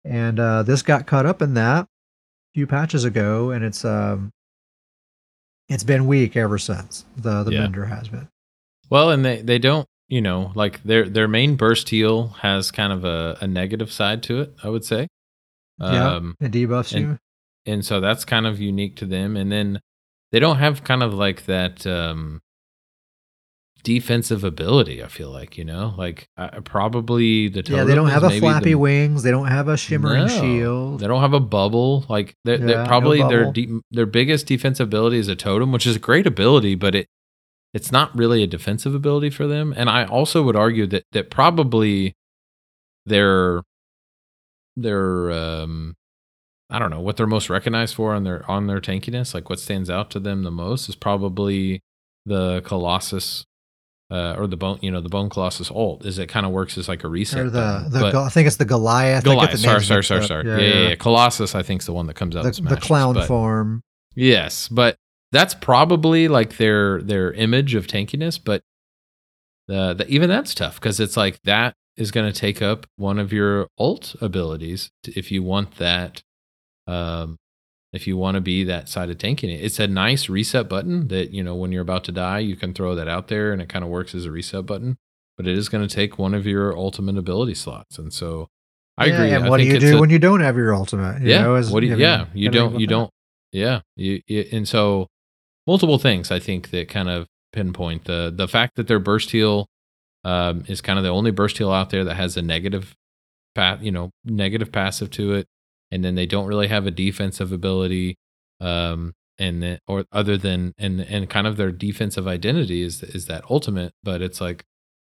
and 0.05 0.39
uh, 0.39 0.63
this 0.63 0.81
got 0.81 1.05
caught 1.05 1.25
up 1.25 1.41
in 1.41 1.53
that 1.55 1.83
a 1.85 1.87
few 2.55 2.65
patches 2.67 3.03
ago, 3.03 3.51
and 3.51 3.63
it's 3.63 3.83
um 3.85 4.31
it's 5.67 5.83
been 5.83 6.07
weak 6.07 6.35
ever 6.35 6.57
since 6.57 7.05
the 7.17 7.43
the 7.43 7.51
Yeah. 7.51 7.61
Mender 7.61 7.85
has 7.85 8.07
been. 8.07 8.27
Well, 8.89 9.11
and 9.11 9.23
they 9.23 9.41
they 9.41 9.59
don't, 9.59 9.85
you 10.07 10.21
know, 10.21 10.51
like 10.55 10.81
their 10.83 11.07
their 11.07 11.27
main 11.27 11.55
burst 11.55 11.89
heal 11.89 12.29
has 12.41 12.71
kind 12.71 12.91
of 12.93 13.05
a, 13.05 13.37
a 13.41 13.47
negative 13.47 13.91
side 13.91 14.23
to 14.23 14.39
it, 14.41 14.53
I 14.63 14.69
would 14.69 14.83
say. 14.85 15.07
Yeah. 15.79 16.15
Um, 16.15 16.35
It 16.39 16.51
debuffs 16.51 16.93
and- 16.93 17.01
you. 17.05 17.19
and 17.65 17.85
so 17.85 17.99
that's 18.01 18.25
kind 18.25 18.45
of 18.47 18.59
unique 18.59 18.95
to 18.97 19.05
them. 19.05 19.37
And 19.37 19.51
then 19.51 19.79
they 20.31 20.39
don't 20.39 20.57
have 20.57 20.83
kind 20.83 21.01
of 21.03 21.13
like 21.13 21.45
that 21.45 21.85
um, 21.87 22.41
defensive 23.83 24.43
ability. 24.43 25.03
I 25.03 25.07
feel 25.07 25.31
like 25.31 25.57
you 25.57 25.65
know, 25.65 25.93
like 25.97 26.27
uh, 26.37 26.61
probably 26.61 27.47
the 27.47 27.63
totem. 27.63 27.77
Yeah, 27.77 27.83
they 27.85 27.95
don't 27.95 28.09
have 28.09 28.23
a 28.23 28.29
flappy 28.39 28.71
the- 28.71 28.75
wings. 28.75 29.23
They 29.23 29.31
don't 29.31 29.47
have 29.47 29.67
a 29.67 29.77
shimmering 29.77 30.27
No. 30.27 30.41
shield. 30.41 30.99
They 30.99 31.07
don't 31.07 31.21
have 31.21 31.33
a 31.33 31.39
bubble. 31.39 32.05
Like 32.09 32.35
they're, 32.45 32.59
Yeah, 32.59 32.65
they're 32.65 32.77
no 32.83 32.85
probably 32.87 33.19
their 33.23 33.51
de- 33.51 33.79
their 33.91 34.05
biggest 34.05 34.45
defensive 34.47 34.87
ability 34.87 35.17
is 35.17 35.27
a 35.27 35.35
totem, 35.35 35.71
which 35.71 35.87
is 35.87 35.95
a 35.95 35.99
great 35.99 36.27
ability, 36.27 36.75
but 36.75 36.93
it 36.95 37.07
it's 37.73 37.91
not 37.91 38.15
really 38.17 38.41
a 38.43 38.47
defensive 38.47 38.95
ability 38.95 39.29
for 39.29 39.45
them. 39.47 39.73
And 39.77 39.89
I 39.89 40.03
also 40.05 40.41
would 40.43 40.55
argue 40.55 40.87
that 40.87 41.03
that 41.11 41.29
probably 41.29 42.15
their 43.05 43.61
their 44.75 45.31
um 45.31 45.95
I 46.69 46.79
don't 46.79 46.91
know 46.91 47.01
what 47.01 47.17
they're 47.17 47.27
most 47.27 47.49
recognized 47.49 47.95
for 47.95 48.13
on 48.13 48.23
their 48.23 48.49
on 48.49 48.67
their 48.67 48.79
tankiness. 48.79 49.33
Like 49.33 49.49
what 49.49 49.59
stands 49.59 49.89
out 49.89 50.11
to 50.11 50.19
them 50.19 50.43
the 50.43 50.51
most 50.51 50.89
is 50.89 50.95
probably 50.95 51.81
the 52.25 52.61
Colossus. 52.65 53.45
Uh, 54.11 54.33
or 54.39 54.47
the 54.47 54.57
bone, 54.57 54.79
you 54.81 54.89
know, 54.89 55.01
the 55.01 55.07
bone 55.07 55.29
colossus 55.29 55.69
ult 55.69 56.03
is 56.03 56.17
it 56.17 56.25
kind 56.25 56.43
of 56.43 56.51
works 56.51 56.79
as 56.79 56.87
like 56.89 57.03
a 57.03 57.07
reset. 57.07 57.41
Or 57.41 57.49
the, 57.51 57.85
the 57.91 57.99
But- 57.99 58.15
I 58.15 58.29
think 58.29 58.47
it's 58.47 58.55
the 58.55 58.65
Goliath. 58.65 59.23
Goliath. 59.23 59.51
the 59.51 59.59
Sorry, 59.59 59.83
sorry, 59.83 60.03
sorry, 60.03 60.25
sorry. 60.25 60.47
Yeah, 60.47 60.57
yeah, 60.57 60.87
yeah. 60.89 60.95
Colossus, 60.95 61.53
I 61.53 61.61
think, 61.61 61.83
is 61.83 61.85
the 61.85 61.93
one 61.93 62.07
that 62.07 62.15
comes 62.15 62.35
out. 62.35 62.43
The, 62.43 62.59
the 62.59 62.77
clown 62.77 63.13
but- 63.13 63.27
form. 63.27 63.83
Yes, 64.15 64.67
but 64.67 64.95
that's 65.31 65.53
probably 65.53 66.27
like 66.27 66.57
their 66.57 67.03
their 67.03 67.31
image 67.33 67.75
of 67.75 67.85
tankiness. 67.85 68.43
But 68.43 68.63
the, 69.67 69.93
the 69.93 70.07
even 70.07 70.27
that's 70.27 70.55
tough 70.55 70.81
because 70.81 70.99
it's 70.99 71.15
like 71.15 71.39
that 71.43 71.75
is 71.95 72.09
going 72.09 72.31
to 72.31 72.37
take 72.37 72.63
up 72.63 72.87
one 72.95 73.19
of 73.19 73.31
your 73.31 73.67
ult 73.77 74.15
abilities 74.21 74.89
if 75.03 75.31
you 75.31 75.43
want 75.43 75.75
that. 75.75 76.23
Um, 76.89 77.37
if 77.91 78.05
you 78.07 78.17
want 78.17 78.35
to 78.35 78.41
be 78.41 78.63
that 78.65 78.87
side 78.87 79.09
of 79.09 79.17
tanking 79.17 79.49
it, 79.49 79.63
it's 79.63 79.79
a 79.79 79.87
nice 79.87 80.29
reset 80.29 80.69
button 80.69 81.07
that 81.07 81.31
you 81.31 81.43
know 81.43 81.55
when 81.55 81.71
you're 81.71 81.81
about 81.81 82.03
to 82.05 82.11
die, 82.11 82.39
you 82.39 82.55
can 82.55 82.73
throw 82.73 82.95
that 82.95 83.07
out 83.07 83.27
there 83.29 83.51
and 83.51 83.61
it 83.61 83.69
kind 83.69 83.83
of 83.83 83.89
works 83.91 84.13
as 84.15 84.25
a 84.25 84.31
reset 84.31 84.65
button. 84.65 84.97
But 85.37 85.47
it 85.47 85.57
is 85.57 85.69
going 85.69 85.87
to 85.87 85.95
take 85.95 86.19
one 86.19 86.33
of 86.33 86.45
your 86.45 86.77
ultimate 86.77 87.17
ability 87.17 87.55
slots, 87.55 87.97
and 87.97 88.11
so 88.13 88.47
I 88.97 89.05
Yeah, 89.05 89.13
agree. 89.13 89.31
And 89.31 89.45
I 89.45 89.49
what 89.49 89.57
do 89.57 89.63
you 89.65 89.79
do 89.79 89.97
a- 89.97 89.99
when 90.01 90.09
you 90.09 90.19
don't 90.19 90.41
have 90.41 90.57
your 90.57 90.75
ultimate? 90.75 91.21
You 91.21 91.29
yeah. 91.29 91.41
know, 91.43 91.55
as- 91.55 91.71
what 91.71 91.79
do 91.79 91.87
you, 91.87 91.93
I 91.93 91.95
mean, 91.95 92.01
yeah, 92.01 92.25
you 92.33 92.49
don't. 92.49 92.79
You 92.79 92.87
that. 92.87 92.91
don't. 92.93 93.09
Yeah. 93.53 93.79
You, 93.95 94.21
you 94.27 94.45
and 94.51 94.67
so 94.67 95.07
multiple 95.65 95.97
things 95.97 96.29
I 96.31 96.39
think 96.39 96.69
that 96.71 96.89
kind 96.89 97.09
of 97.09 97.27
pinpoint 97.53 98.05
the 98.05 98.31
the 98.35 98.47
fact 98.47 98.75
that 98.75 98.87
their 98.87 98.99
burst 98.99 99.31
heal 99.31 99.65
um, 100.25 100.63
is 100.67 100.81
kind 100.81 100.99
of 100.99 101.03
the 101.03 101.09
only 101.09 101.31
burst 101.31 101.57
heal 101.57 101.71
out 101.71 101.89
there 101.89 102.03
that 102.03 102.15
has 102.15 102.35
a 102.37 102.41
negative 102.41 102.93
path, 103.55 103.81
you 103.81 103.91
know, 103.91 104.11
negative 104.25 104.71
passive 104.71 105.09
to 105.11 105.33
it, 105.33 105.47
and 105.91 106.03
then 106.03 106.15
they 106.15 106.25
don't 106.25 106.47
really 106.47 106.67
have 106.67 106.85
a 106.85 106.91
defensive 106.91 107.51
ability. 107.51 108.15
Um, 108.61 109.13
and 109.37 109.63
then, 109.63 109.79
or 109.87 110.05
other 110.11 110.37
than 110.37 110.73
and 110.77 110.99
and 110.99 111.29
kind 111.29 111.47
of 111.47 111.55
their 111.57 111.71
defensive 111.71 112.27
identity 112.27 112.81
is 112.81 113.01
is 113.01 113.25
that 113.27 113.43
ultimate, 113.49 113.93
but 114.03 114.21
it's 114.21 114.41
like 114.41 114.65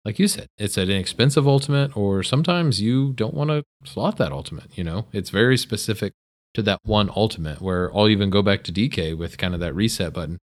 like 0.05 0.19
you 0.19 0.27
said, 0.27 0.47
it's 0.57 0.77
an 0.77 0.89
inexpensive 0.89 1.47
ultimate, 1.47 1.95
or 1.97 2.23
sometimes 2.23 2.81
you 2.81 3.11
don't 3.13 3.33
want 3.33 3.49
to 3.49 3.63
slot 3.83 4.17
that 4.17 4.31
ultimate. 4.31 4.77
You 4.77 4.83
know, 4.83 5.07
it's 5.11 5.29
very 5.29 5.57
specific 5.57 6.13
to 6.53 6.61
that 6.63 6.79
one 6.83 7.09
ultimate. 7.15 7.61
Where 7.61 7.95
I'll 7.95 8.07
even 8.07 8.29
go 8.29 8.41
back 8.41 8.63
to 8.65 8.71
DK 8.71 9.17
with 9.17 9.37
kind 9.37 9.53
of 9.53 9.59
that 9.59 9.75
reset 9.75 10.13
button. 10.13 10.37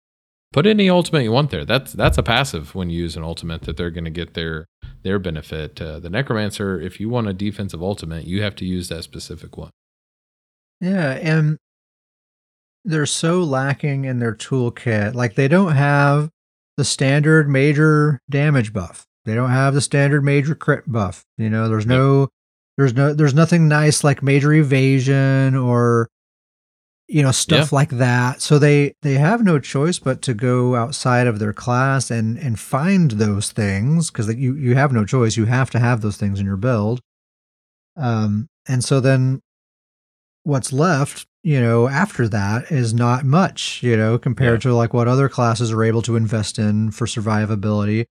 Put 0.52 0.68
any 0.68 0.90
ultimate 0.90 1.24
you 1.24 1.32
want 1.32 1.52
there. 1.52 1.66
That's 1.66 1.94
that's 1.94 2.18
a 2.18 2.24
passive 2.24 2.76
when 2.76 2.90
you 2.90 3.00
use 3.00 3.18
an 3.18 3.24
ultimate 3.24 3.64
that 3.64 3.76
they're 3.76 3.92
going 3.92 4.06
to 4.06 4.12
get 4.12 4.34
their 4.34 4.68
their 5.04 5.20
benefit. 5.20 5.82
Uh, 5.82 6.00
the 6.00 6.10
Necromancer, 6.10 6.80
if 6.80 7.00
you 7.00 7.10
want 7.10 7.28
a 7.28 7.34
defensive 7.34 7.84
ultimate, 7.84 8.26
you 8.26 8.42
have 8.42 8.56
to 8.56 8.66
use 8.66 8.90
that 8.90 9.04
specific 9.04 9.58
one. 9.58 9.72
Yeah, 10.82 11.12
and 11.12 11.58
they're 12.86 13.06
so 13.06 13.42
lacking 13.44 14.06
in 14.06 14.20
their 14.20 14.36
toolkit. 14.36 15.14
Like 15.14 15.36
they 15.36 15.48
don't 15.48 15.74
have 15.74 16.30
the 16.78 16.84
standard 16.84 17.50
major 17.50 18.20
damage 18.30 18.74
buff. 18.74 19.06
They 19.26 19.36
don't 19.36 19.52
have 19.52 19.74
the 19.74 19.82
standard 19.82 20.24
major 20.24 20.56
crit 20.56 20.92
buff. 20.92 21.24
You 21.38 21.50
know, 21.50 21.70
there's 21.70 21.86
no 21.86 22.28
there's 22.78 22.94
no 22.94 23.14
there's 23.14 23.34
nothing 23.34 23.68
nice 23.68 24.04
like 24.04 24.22
major 24.24 24.52
evasion 24.52 25.56
or 25.56 26.10
you 27.08 27.22
know 27.22 27.32
stuff 27.32 27.72
like 27.72 27.90
that. 27.92 28.42
So 28.42 28.60
they 28.60 28.96
they 29.02 29.14
have 29.14 29.44
no 29.44 29.60
choice 29.60 30.00
but 30.00 30.22
to 30.24 30.34
go 30.34 30.76
outside 30.76 31.28
of 31.28 31.40
their 31.40 31.54
class 31.54 32.12
and 32.12 32.38
and 32.38 32.60
find 32.60 33.12
those 33.12 33.52
things 33.52 34.10
because 34.12 34.34
you 34.36 34.56
you 34.56 34.76
have 34.76 34.92
no 34.92 35.06
choice. 35.06 35.38
You 35.38 35.46
have 35.46 35.70
to 35.72 35.80
have 35.80 36.02
those 36.02 36.18
things 36.18 36.40
in 36.40 36.46
your 36.46 36.58
build. 36.58 37.00
Um 37.96 38.48
and 38.68 38.84
so 38.84 39.00
then 39.00 39.42
what's 40.44 40.72
left, 40.74 41.26
you 41.44 41.60
know, 41.60 41.88
after 41.88 42.28
that 42.30 42.72
is 42.72 42.94
not 42.94 43.26
much, 43.26 43.82
you 43.84 43.98
know, 43.98 44.18
compared 44.18 44.62
to 44.62 44.74
like 44.74 44.94
what 44.94 45.08
other 45.08 45.30
classes 45.30 45.72
are 45.72 45.84
able 45.84 46.02
to 46.04 46.16
invest 46.16 46.60
in 46.60 46.92
for 46.92 47.06
survivability. 47.06 48.06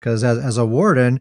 Because 0.00 0.24
as, 0.24 0.38
as 0.38 0.56
a 0.56 0.64
warden, 0.64 1.20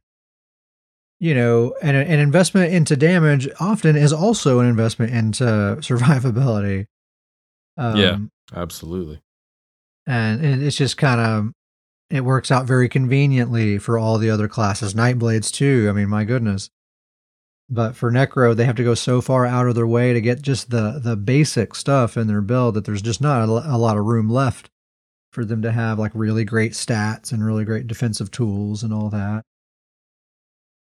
you 1.19 1.35
know, 1.35 1.75
an, 1.81 1.95
an 1.95 2.19
investment 2.19 2.73
into 2.73 2.95
damage 2.95 3.49
often 3.59 3.97
is 3.97 4.13
also 4.13 4.59
an 4.59 4.67
investment 4.67 5.13
into 5.13 5.43
survivability. 5.81 6.85
Um, 7.77 7.97
Yeah. 7.97 8.17
Absolutely. 8.55 9.21
And, 10.07 10.43
and 10.43 10.63
it's 10.63 10.77
just 10.77 10.97
kind 10.97 11.19
of, 11.19 11.51
it 12.09 12.21
works 12.21 12.49
out 12.49 12.65
very 12.65 12.89
conveniently 12.89 13.77
for 13.77 13.99
all 13.99 14.17
the 14.17 14.29
other 14.31 14.47
classes. 14.47 14.95
Nightblades, 14.95 15.51
too. 15.51 15.87
I 15.89 15.91
mean, 15.93 16.09
my 16.09 16.23
goodness. 16.23 16.71
But 17.69 17.95
for 17.95 18.11
Necro, 18.11 18.55
they 18.55 18.65
have 18.65 18.77
to 18.77 18.83
go 18.83 18.95
so 18.95 19.21
far 19.21 19.45
out 19.45 19.67
of 19.67 19.75
their 19.75 19.85
way 19.85 20.13
to 20.13 20.21
get 20.21 20.41
just 20.41 20.71
the 20.71 20.99
the 21.03 21.15
basic 21.15 21.75
stuff 21.75 22.17
in 22.17 22.27
their 22.27 22.41
build 22.41 22.73
that 22.73 22.85
there's 22.85 23.01
just 23.01 23.21
not 23.21 23.47
a, 23.47 23.51
a 23.51 23.77
lot 23.77 23.97
of 23.97 24.05
room 24.05 24.29
left 24.29 24.69
for 25.31 25.45
them 25.45 25.61
to 25.61 25.71
have 25.71 25.99
like 25.99 26.11
really 26.15 26.43
great 26.43 26.71
stats 26.71 27.31
and 27.31 27.45
really 27.45 27.63
great 27.65 27.85
defensive 27.85 28.31
tools 28.31 28.81
and 28.81 28.91
all 28.91 29.09
that. 29.09 29.43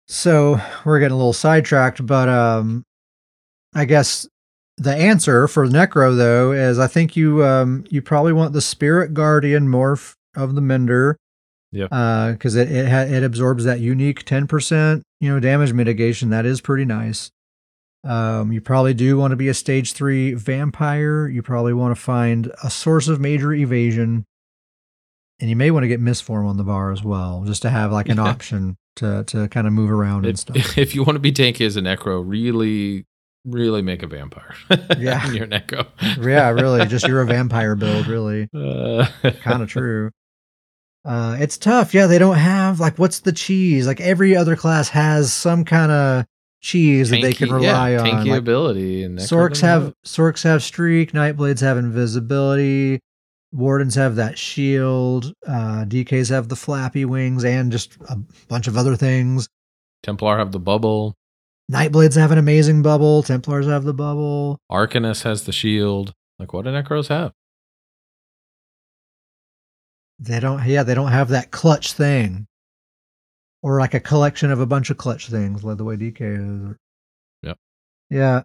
So 0.06 0.60
we're 0.84 1.00
getting 1.00 1.14
a 1.14 1.16
little 1.16 1.32
sidetracked, 1.32 2.06
but 2.06 2.28
um, 2.28 2.84
I 3.74 3.84
guess 3.84 4.26
the 4.76 4.94
answer 4.94 5.48
for 5.48 5.66
Necro 5.66 6.16
though 6.16 6.52
is 6.52 6.78
I 6.78 6.86
think 6.86 7.16
you 7.16 7.44
um 7.44 7.84
you 7.90 8.00
probably 8.00 8.32
want 8.32 8.52
the 8.52 8.60
Spirit 8.60 9.12
Guardian 9.12 9.68
morph 9.68 10.14
of 10.36 10.54
the 10.54 10.60
Mender. 10.60 11.16
Yep. 11.72 11.90
Because 11.90 12.56
it 12.56 12.70
it, 12.72 12.88
ha- 12.88 13.02
it 13.14 13.22
absorbs 13.22 13.64
that 13.64 13.80
unique 13.80 14.24
ten 14.24 14.46
percent 14.46 15.02
you 15.20 15.28
know 15.28 15.38
damage 15.40 15.72
mitigation. 15.72 16.30
That 16.30 16.46
is 16.46 16.60
pretty 16.60 16.84
nice. 16.84 17.30
Um, 18.04 18.52
you 18.52 18.60
probably 18.60 18.94
do 18.94 19.18
want 19.18 19.32
to 19.32 19.36
be 19.36 19.48
a 19.48 19.54
stage 19.54 19.92
three 19.92 20.32
vampire. 20.34 21.28
You 21.28 21.42
probably 21.42 21.74
want 21.74 21.94
to 21.96 22.00
find 22.00 22.50
a 22.62 22.70
source 22.70 23.08
of 23.08 23.20
major 23.20 23.52
evasion, 23.52 24.24
and 25.40 25.50
you 25.50 25.56
may 25.56 25.70
want 25.70 25.84
to 25.84 25.88
get 25.88 26.00
Mist 26.00 26.22
Form 26.24 26.46
on 26.46 26.56
the 26.56 26.64
bar 26.64 26.92
as 26.92 27.02
well, 27.02 27.42
just 27.44 27.62
to 27.62 27.70
have 27.70 27.92
like 27.92 28.08
an 28.08 28.16
Yeah. 28.18 28.22
option 28.24 28.76
to 28.96 29.24
to 29.24 29.48
kind 29.48 29.66
of 29.66 29.72
move 29.72 29.90
around 29.90 30.26
and 30.26 30.38
stuff. 30.38 30.78
if 30.78 30.94
you 30.94 31.02
want 31.02 31.16
to 31.16 31.20
be 31.20 31.32
tanky 31.32 31.66
as 31.66 31.76
a 31.76 31.80
Necro, 31.80 32.22
really, 32.24 33.04
really 33.44 33.82
make 33.82 34.02
a 34.02 34.06
vampire. 34.06 34.54
Yeah. 34.98 35.26
in 35.28 35.34
your 35.34 35.46
Necro. 35.48 35.86
yeah, 36.24 36.48
really, 36.50 36.86
just 36.86 37.06
you're 37.06 37.20
a 37.20 37.26
vampire 37.26 37.74
build, 37.74 38.06
really. 38.06 38.48
Uh, 38.54 39.06
kind 39.42 39.62
of 39.62 39.68
true. 39.68 40.10
Uh, 41.08 41.38
it's 41.40 41.56
tough. 41.56 41.94
Yeah, 41.94 42.06
they 42.06 42.18
don't 42.18 42.36
have 42.36 42.80
like 42.80 42.98
what's 42.98 43.20
the 43.20 43.32
cheese? 43.32 43.86
Like 43.86 43.98
every 43.98 44.36
other 44.36 44.56
class 44.56 44.90
has 44.90 45.32
some 45.32 45.64
kind 45.64 45.90
of 45.90 46.26
cheese 46.60 47.08
that 47.08 47.22
they 47.22 47.32
can 47.32 47.50
rely 47.50 47.92
yeah, 47.92 48.00
on. 48.02 48.06
Tanky 48.06 48.28
Like, 48.28 48.38
ability. 48.40 49.04
And 49.04 49.18
Sorks 49.18 49.62
have. 49.62 49.94
Sorks 50.04 50.44
have 50.44 50.62
streak. 50.62 51.12
Nightblades 51.12 51.60
have 51.60 51.78
invisibility. 51.78 53.00
Wardens 53.52 53.94
have 53.94 54.16
that 54.16 54.36
shield. 54.36 55.32
Uh, 55.46 55.86
DKs 55.86 56.28
have 56.28 56.50
the 56.50 56.56
flappy 56.56 57.06
wings 57.06 57.42
and 57.42 57.72
just 57.72 57.96
a 58.10 58.16
bunch 58.48 58.68
of 58.68 58.76
other 58.76 58.94
things. 58.94 59.48
Templar 60.02 60.36
have 60.36 60.52
the 60.52 60.60
bubble. 60.60 61.14
Nightblades 61.72 62.16
have 62.16 62.32
an 62.32 62.38
amazing 62.38 62.82
bubble. 62.82 63.22
Templars 63.22 63.66
have 63.66 63.84
the 63.84 63.94
bubble. 63.94 64.58
Arcanus 64.70 65.22
has 65.22 65.44
the 65.44 65.52
shield. 65.52 66.12
Like 66.38 66.52
what 66.52 66.66
do 66.66 66.70
Necros 66.70 67.08
have? 67.08 67.32
They 70.18 70.40
don't. 70.40 70.64
Yeah, 70.66 70.82
they 70.82 70.94
don't 70.94 71.12
have 71.12 71.28
that 71.28 71.50
clutch 71.50 71.92
thing, 71.92 72.46
or 73.62 73.78
like 73.78 73.94
a 73.94 74.00
collection 74.00 74.50
of 74.50 74.60
a 74.60 74.66
bunch 74.66 74.90
of 74.90 74.96
clutch 74.96 75.28
things, 75.28 75.62
like 75.62 75.76
the 75.76 75.84
way 75.84 75.96
DK 75.96 76.20
is. 76.70 76.76
Yep. 77.42 77.58
Yeah, 78.10 78.42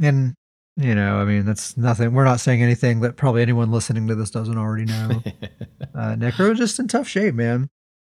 and 0.00 0.34
You 0.76 0.94
know, 0.94 1.16
I 1.16 1.24
mean, 1.24 1.44
that's 1.44 1.76
nothing. 1.76 2.14
We're 2.14 2.24
not 2.24 2.40
saying 2.40 2.62
anything 2.62 3.00
that 3.00 3.16
probably 3.16 3.42
anyone 3.42 3.70
listening 3.70 4.08
to 4.08 4.14
this 4.14 4.30
doesn't 4.30 4.56
already 4.56 4.86
know. 4.86 5.10
uh, 5.94 6.16
Necro 6.16 6.56
just 6.56 6.78
in 6.78 6.88
tough 6.88 7.08
shape, 7.08 7.34
man. 7.34 7.68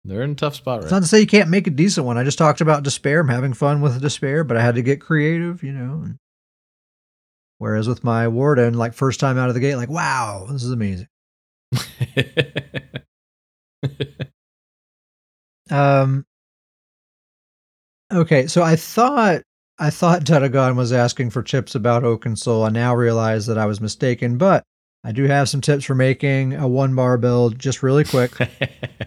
They're 0.05 0.23
in 0.23 0.33
a 0.33 0.35
tough 0.35 0.55
spot 0.55 0.83
It's 0.83 0.91
not 0.91 1.01
to 1.01 1.09
say 1.09 1.21
you 1.21 1.27
can't 1.27 1.49
make 1.49 1.67
a 1.67 1.71
decent 1.71 2.07
one. 2.07 2.19
I 2.19 2.25
just 2.25 2.37
talked 2.37 2.61
about 2.61 2.83
despair. 2.83 3.21
I'm 3.21 3.29
having 3.29 3.55
fun 3.55 3.81
with 3.81 4.03
despair, 4.03 4.45
but 4.45 4.57
I 4.57 4.63
had 4.63 4.75
to 4.75 4.83
get 4.83 5.01
creative, 5.01 5.63
you 5.63 5.73
know. 5.73 6.07
Whereas 7.59 7.89
with 7.89 8.05
my 8.05 8.29
warden, 8.29 8.75
like 8.75 8.93
first 8.93 9.19
time 9.19 9.39
out 9.39 9.49
of 9.49 9.55
the 9.55 9.61
gate, 9.61 9.77
like, 9.77 9.89
wow, 9.89 10.47
this 10.51 10.63
is 10.63 10.73
amazing. 10.73 11.09
Um. 15.71 16.25
Okay, 18.13 18.47
so 18.47 18.63
I 18.63 18.77
thought 18.77 19.43
I 19.79 19.91
thought 19.91 20.25
Dedagon 20.25 20.77
was 20.77 20.93
asking 20.93 21.31
for 21.31 21.43
tips 21.43 21.75
about 21.75 22.05
Oaken 22.05 22.37
Soul. 22.37 22.65
I 22.65 22.69
now 22.69 22.95
realize 22.95 23.47
that 23.47 23.59
I 23.59 23.67
was 23.67 23.81
mistaken, 23.81 24.39
but 24.39 24.63
I 25.03 25.13
do 25.13 25.25
have 25.25 25.49
some 25.49 25.61
tips 25.61 25.85
for 25.85 25.95
making 25.95 26.55
a 26.55 26.69
one 26.69 26.95
bar 26.95 27.19
build, 27.19 27.59
just 27.59 27.83
really 27.83 28.05
quick. 28.05 28.33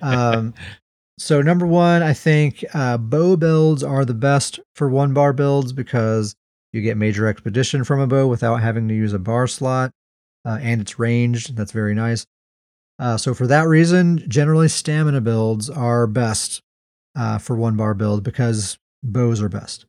Um, 0.01 0.53
so 1.19 1.41
number 1.41 1.65
one, 1.65 2.03
I 2.03 2.13
think 2.13 2.65
uh, 2.73 2.97
bow 2.97 3.37
builds 3.37 3.83
are 3.83 4.03
the 4.03 4.13
best 4.13 4.59
for 4.75 4.89
one 4.89 5.13
bar 5.13 5.33
builds 5.33 5.73
because 5.73 6.35
you 6.73 6.81
get 6.81 6.97
major 6.97 7.27
expedition 7.27 7.83
from 7.83 7.99
a 7.99 8.07
bow 8.07 8.27
without 8.27 8.57
having 8.57 8.87
to 8.89 8.93
use 8.93 9.13
a 9.13 9.19
bar 9.19 9.47
slot, 9.47 9.91
uh, 10.45 10.59
and 10.61 10.81
it's 10.81 10.99
ranged. 10.99 11.55
That's 11.55 11.71
very 11.71 11.95
nice. 11.95 12.25
Uh, 12.99 13.17
so 13.17 13.33
for 13.33 13.47
that 13.47 13.67
reason, 13.67 14.23
generally 14.27 14.67
stamina 14.67 15.21
builds 15.21 15.69
are 15.69 16.07
best 16.07 16.61
uh, 17.15 17.37
for 17.37 17.55
one 17.55 17.75
bar 17.75 17.93
build 17.93 18.23
because 18.23 18.77
bows 19.03 19.41
are 19.41 19.49
best. 19.49 19.85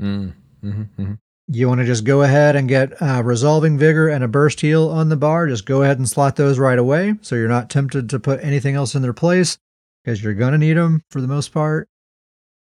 Mm, 0.00 0.34
mhm, 0.62 0.88
mhm. 0.98 1.18
You 1.48 1.68
want 1.68 1.80
to 1.80 1.86
just 1.86 2.04
go 2.04 2.22
ahead 2.22 2.56
and 2.56 2.68
get 2.68 3.00
uh, 3.02 3.22
resolving 3.24 3.76
vigor 3.76 4.08
and 4.08 4.24
a 4.24 4.28
burst 4.28 4.60
heal 4.60 4.88
on 4.88 5.08
the 5.08 5.16
bar. 5.16 5.46
Just 5.48 5.66
go 5.66 5.82
ahead 5.82 5.98
and 5.98 6.08
slot 6.08 6.36
those 6.36 6.58
right 6.58 6.78
away, 6.78 7.14
so 7.20 7.34
you're 7.34 7.48
not 7.48 7.68
tempted 7.70 8.08
to 8.10 8.20
put 8.20 8.42
anything 8.42 8.74
else 8.74 8.94
in 8.94 9.02
their 9.02 9.12
place 9.12 9.58
because 10.02 10.22
you're 10.22 10.34
gonna 10.34 10.58
need 10.58 10.76
them 10.76 11.02
for 11.10 11.20
the 11.20 11.28
most 11.28 11.52
part. 11.52 11.88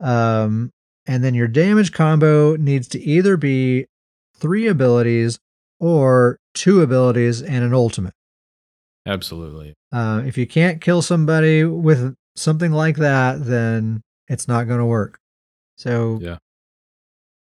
Um, 0.00 0.70
and 1.06 1.22
then 1.24 1.34
your 1.34 1.48
damage 1.48 1.92
combo 1.92 2.56
needs 2.56 2.88
to 2.88 3.00
either 3.00 3.36
be 3.36 3.86
three 4.36 4.66
abilities 4.68 5.38
or 5.80 6.38
two 6.54 6.82
abilities 6.82 7.42
and 7.42 7.64
an 7.64 7.74
ultimate. 7.74 8.14
Absolutely. 9.08 9.74
Uh, 9.90 10.22
if 10.26 10.36
you 10.36 10.46
can't 10.46 10.80
kill 10.80 11.00
somebody 11.00 11.64
with 11.64 12.14
something 12.36 12.72
like 12.72 12.96
that, 12.96 13.44
then 13.44 14.02
it's 14.28 14.46
not 14.46 14.68
going 14.68 14.78
to 14.80 14.86
work. 14.86 15.18
So, 15.76 16.18
Yeah. 16.20 16.38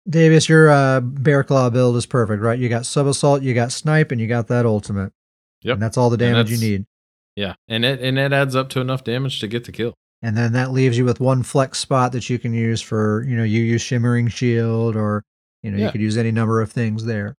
Davius, 0.08 0.48
your 0.48 0.70
uh, 0.70 1.00
bear 1.00 1.44
claw 1.44 1.68
build 1.68 1.94
is 1.96 2.06
perfect, 2.06 2.42
right? 2.42 2.58
You 2.58 2.70
got 2.70 2.86
sub 2.86 3.06
assault, 3.06 3.42
you 3.42 3.52
got 3.52 3.70
snipe, 3.70 4.10
and 4.10 4.18
you 4.18 4.26
got 4.26 4.48
that 4.48 4.64
ultimate. 4.64 5.12
Yep. 5.62 5.74
And 5.74 5.82
that's 5.82 5.98
all 5.98 6.08
the 6.08 6.16
damage 6.16 6.50
you 6.50 6.56
need. 6.56 6.86
Yeah, 7.36 7.54
and 7.68 7.84
it 7.84 8.00
and 8.00 8.18
it 8.18 8.32
adds 8.32 8.56
up 8.56 8.70
to 8.70 8.80
enough 8.80 9.04
damage 9.04 9.38
to 9.40 9.46
get 9.46 9.64
the 9.64 9.72
kill. 9.72 9.94
And 10.22 10.36
then 10.36 10.52
that 10.54 10.72
leaves 10.72 10.96
you 10.96 11.04
with 11.04 11.20
one 11.20 11.42
flex 11.42 11.78
spot 11.78 12.12
that 12.12 12.28
you 12.30 12.38
can 12.38 12.52
use 12.54 12.80
for, 12.80 13.24
you 13.28 13.36
know, 13.36 13.44
you 13.44 13.62
use 13.62 13.82
shimmering 13.82 14.28
shield 14.28 14.96
or, 14.96 15.22
you 15.62 15.70
know, 15.70 15.76
you 15.84 15.92
could 15.92 16.00
use 16.00 16.16
any 16.16 16.32
number 16.32 16.60
of 16.60 16.72
things 16.72 17.04
there. 17.04 17.36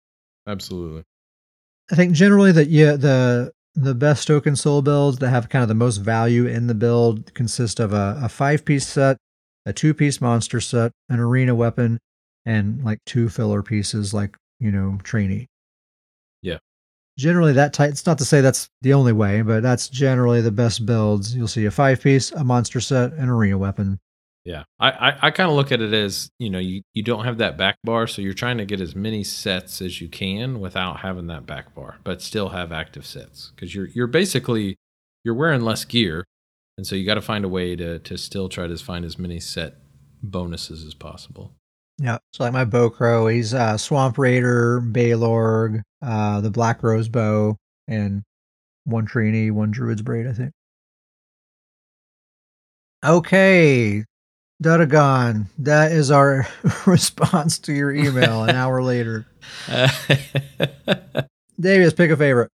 Absolutely. 0.46 1.02
I 1.90 1.96
think 1.96 2.12
generally 2.12 2.52
that 2.52 2.68
yeah, 2.68 2.96
the 2.96 3.50
the 3.80 3.94
best 3.94 4.30
Oaken 4.30 4.56
Soul 4.56 4.82
builds 4.82 5.18
that 5.18 5.30
have 5.30 5.48
kind 5.48 5.62
of 5.62 5.68
the 5.68 5.74
most 5.74 5.98
value 5.98 6.46
in 6.46 6.66
the 6.66 6.74
build 6.74 7.32
consist 7.34 7.78
of 7.78 7.92
a, 7.92 8.18
a 8.22 8.28
five 8.28 8.64
piece 8.64 8.86
set, 8.86 9.16
a 9.66 9.72
two 9.72 9.94
piece 9.94 10.20
monster 10.20 10.60
set, 10.60 10.92
an 11.08 11.20
arena 11.20 11.54
weapon, 11.54 11.98
and 12.44 12.82
like 12.82 12.98
two 13.06 13.28
filler 13.28 13.62
pieces 13.62 14.12
like, 14.12 14.36
you 14.58 14.72
know, 14.72 14.98
trainee. 15.04 15.46
Yeah. 16.42 16.58
Generally 17.16 17.52
that 17.54 17.72
type 17.72 17.90
it's 17.90 18.06
not 18.06 18.18
to 18.18 18.24
say 18.24 18.40
that's 18.40 18.68
the 18.82 18.94
only 18.94 19.12
way, 19.12 19.42
but 19.42 19.62
that's 19.62 19.88
generally 19.88 20.40
the 20.40 20.50
best 20.50 20.84
builds. 20.84 21.34
You'll 21.34 21.48
see 21.48 21.64
a 21.66 21.70
five 21.70 22.02
piece, 22.02 22.32
a 22.32 22.42
monster 22.42 22.80
set, 22.80 23.12
an 23.12 23.28
arena 23.28 23.58
weapon. 23.58 23.98
Yeah, 24.48 24.64
I 24.80 24.90
I, 24.90 25.18
I 25.26 25.30
kind 25.30 25.50
of 25.50 25.56
look 25.56 25.72
at 25.72 25.82
it 25.82 25.92
as 25.92 26.30
you 26.38 26.48
know 26.48 26.58
you 26.58 26.80
you 26.94 27.02
don't 27.02 27.26
have 27.26 27.36
that 27.36 27.58
back 27.58 27.76
bar, 27.84 28.06
so 28.06 28.22
you're 28.22 28.32
trying 28.32 28.56
to 28.56 28.64
get 28.64 28.80
as 28.80 28.96
many 28.96 29.22
sets 29.22 29.82
as 29.82 30.00
you 30.00 30.08
can 30.08 30.58
without 30.58 31.00
having 31.00 31.26
that 31.26 31.44
back 31.44 31.74
bar, 31.74 31.98
but 32.02 32.22
still 32.22 32.48
have 32.48 32.72
active 32.72 33.04
sets 33.04 33.52
because 33.54 33.74
you're 33.74 33.88
you're 33.88 34.06
basically 34.06 34.78
you're 35.22 35.34
wearing 35.34 35.60
less 35.60 35.84
gear, 35.84 36.24
and 36.78 36.86
so 36.86 36.96
you 36.96 37.04
got 37.04 37.16
to 37.16 37.20
find 37.20 37.44
a 37.44 37.48
way 37.48 37.76
to 37.76 37.98
to 37.98 38.16
still 38.16 38.48
try 38.48 38.66
to 38.66 38.76
find 38.78 39.04
as 39.04 39.18
many 39.18 39.38
set 39.38 39.74
bonuses 40.22 40.82
as 40.82 40.94
possible. 40.94 41.52
Yeah. 41.98 42.16
So 42.32 42.44
like 42.44 42.54
my 42.54 42.64
bow 42.64 42.88
crow, 42.88 43.26
he's 43.26 43.52
uh 43.52 43.76
Swamp 43.76 44.16
Raider, 44.16 44.80
Balorgh, 44.80 45.82
uh 46.00 46.40
the 46.40 46.50
Black 46.50 46.82
Rose 46.82 47.10
bow, 47.10 47.58
and 47.86 48.22
one 48.84 49.04
trainee, 49.04 49.50
one 49.50 49.72
druid's 49.72 50.00
braid, 50.00 50.26
I 50.26 50.32
think. 50.32 50.52
Okay. 53.04 54.04
Dudagon, 54.62 55.46
that 55.58 55.92
is 55.92 56.10
our 56.10 56.46
response 56.86 57.58
to 57.60 57.72
your 57.72 57.92
email 57.92 58.44
an 58.44 58.50
hour 58.56 58.82
later. 58.82 59.26
Davius, 61.60 61.96
pick 61.96 62.10
a 62.10 62.16
favorite. 62.16 62.50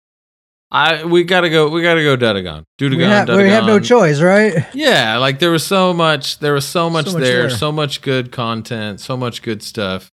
I 0.73 1.05
we 1.05 1.25
gotta 1.25 1.51
go. 1.51 1.69
We 1.69 1.83
gotta 1.83 2.03
go 2.03 2.17
Dudagon. 2.17 2.65
Dudagon. 2.79 2.97
We, 2.97 3.03
have, 3.03 3.29
we 3.29 3.49
have 3.49 3.67
no 3.67 3.81
choice, 3.81 4.21
right? 4.21 4.55
Yeah, 4.73 5.19
like 5.19 5.41
there 5.41 5.51
was 5.51 5.67
so 5.67 5.93
much. 5.93 6.39
There 6.39 6.55
was 6.55 6.67
so 6.67 6.89
much, 6.89 7.07
So 7.07 7.13
much 7.15 7.23
there, 7.23 7.41
there. 7.49 7.51
So 7.51 7.73
much 7.73 8.03
good 8.03 8.31
content. 8.31 9.01
So 9.01 9.17
much 9.17 9.43
good 9.43 9.63
stuff. 9.65 10.11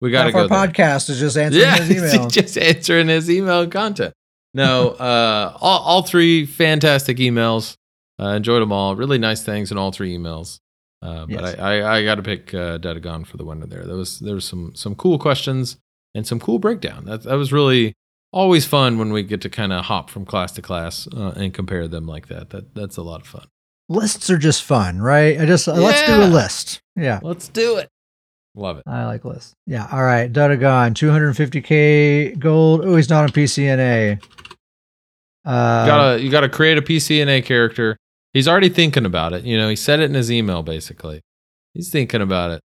We 0.00 0.10
gotta 0.10 0.30
Half 0.30 0.34
our 0.36 0.48
go. 0.48 0.48
there. 0.48 0.68
podcast 0.68 1.10
is 1.10 1.18
just 1.20 1.36
answering 1.36 1.62
yeah, 1.62 1.76
his 1.76 2.14
email. 2.14 2.28
just 2.28 2.56
answering 2.56 3.08
his 3.08 3.30
email 3.30 3.66
content. 3.68 4.14
No, 4.54 4.90
uh, 4.90 5.56
all, 5.60 5.80
all 5.80 6.02
three 6.02 6.46
fantastic 6.46 7.18
emails. 7.18 7.74
Uh, 8.18 8.28
enjoyed 8.28 8.62
them 8.62 8.72
all. 8.72 8.96
Really 8.96 9.18
nice 9.18 9.42
things 9.44 9.70
in 9.70 9.76
all 9.78 9.92
three 9.92 10.16
emails. 10.16 10.58
Uh, 11.00 11.26
but 11.26 11.30
Yes. 11.42 11.58
I, 11.58 11.78
I, 11.80 11.96
I 11.98 12.04
got 12.04 12.16
to 12.16 12.22
pick 12.22 12.52
uh, 12.52 12.78
Dedagon 12.78 13.26
for 13.26 13.36
the 13.36 13.44
winner 13.44 13.66
there. 13.66 13.84
There 13.84 13.96
was 13.96 14.18
there 14.18 14.34
was 14.34 14.44
some 14.44 14.72
some 14.74 14.94
cool 14.94 15.18
questions 15.18 15.76
and 16.14 16.26
some 16.26 16.40
cool 16.40 16.58
breakdown. 16.58 17.04
That 17.04 17.22
that 17.22 17.34
was 17.36 17.52
really 17.52 17.94
always 18.32 18.64
fun 18.66 18.98
when 18.98 19.12
we 19.12 19.22
get 19.22 19.40
to 19.42 19.48
kind 19.48 19.72
of 19.72 19.84
hop 19.86 20.10
from 20.10 20.24
class 20.24 20.52
to 20.52 20.62
class 20.62 21.06
uh, 21.16 21.32
and 21.36 21.54
compare 21.54 21.86
them 21.88 22.06
like 22.06 22.28
that. 22.28 22.50
That 22.50 22.74
that's 22.74 22.96
a 22.96 23.02
lot 23.02 23.20
of 23.20 23.26
fun. 23.26 23.46
Lists 23.88 24.28
are 24.28 24.36
just 24.38 24.64
fun, 24.64 25.00
right? 25.00 25.40
I 25.40 25.46
just 25.46 25.66
let's 25.66 26.06
do 26.06 26.22
a 26.22 26.26
list. 26.28 26.80
Yeah. 26.96 27.20
Let's 27.22 27.48
do 27.48 27.76
it. 27.76 27.88
Love 28.54 28.78
it. 28.78 28.82
I 28.86 29.04
like 29.06 29.24
lists. 29.24 29.54
Yeah. 29.66 29.86
All 29.90 30.02
right. 30.02 30.30
Dudagon, 30.30 30.92
250k 30.94 32.38
gold. 32.38 32.82
Oh, 32.84 32.96
he's 32.96 33.08
not 33.08 33.22
on 33.22 33.30
PCNA. 33.30 34.20
Uh, 35.44 35.82
you 35.84 35.90
gotta 35.90 36.20
you 36.22 36.30
gotta 36.30 36.48
create 36.48 36.76
a 36.76 36.82
PCNA 36.82 37.44
character. 37.44 37.96
He's 38.32 38.46
already 38.48 38.68
thinking 38.68 39.04
about 39.06 39.32
it. 39.32 39.44
You 39.44 39.56
know, 39.56 39.68
he 39.68 39.76
said 39.76 40.00
it 40.00 40.04
in 40.04 40.14
his 40.14 40.30
email 40.30 40.62
basically. 40.62 41.22
He's 41.74 41.90
thinking 41.90 42.20
about 42.20 42.50
it. 42.50 42.60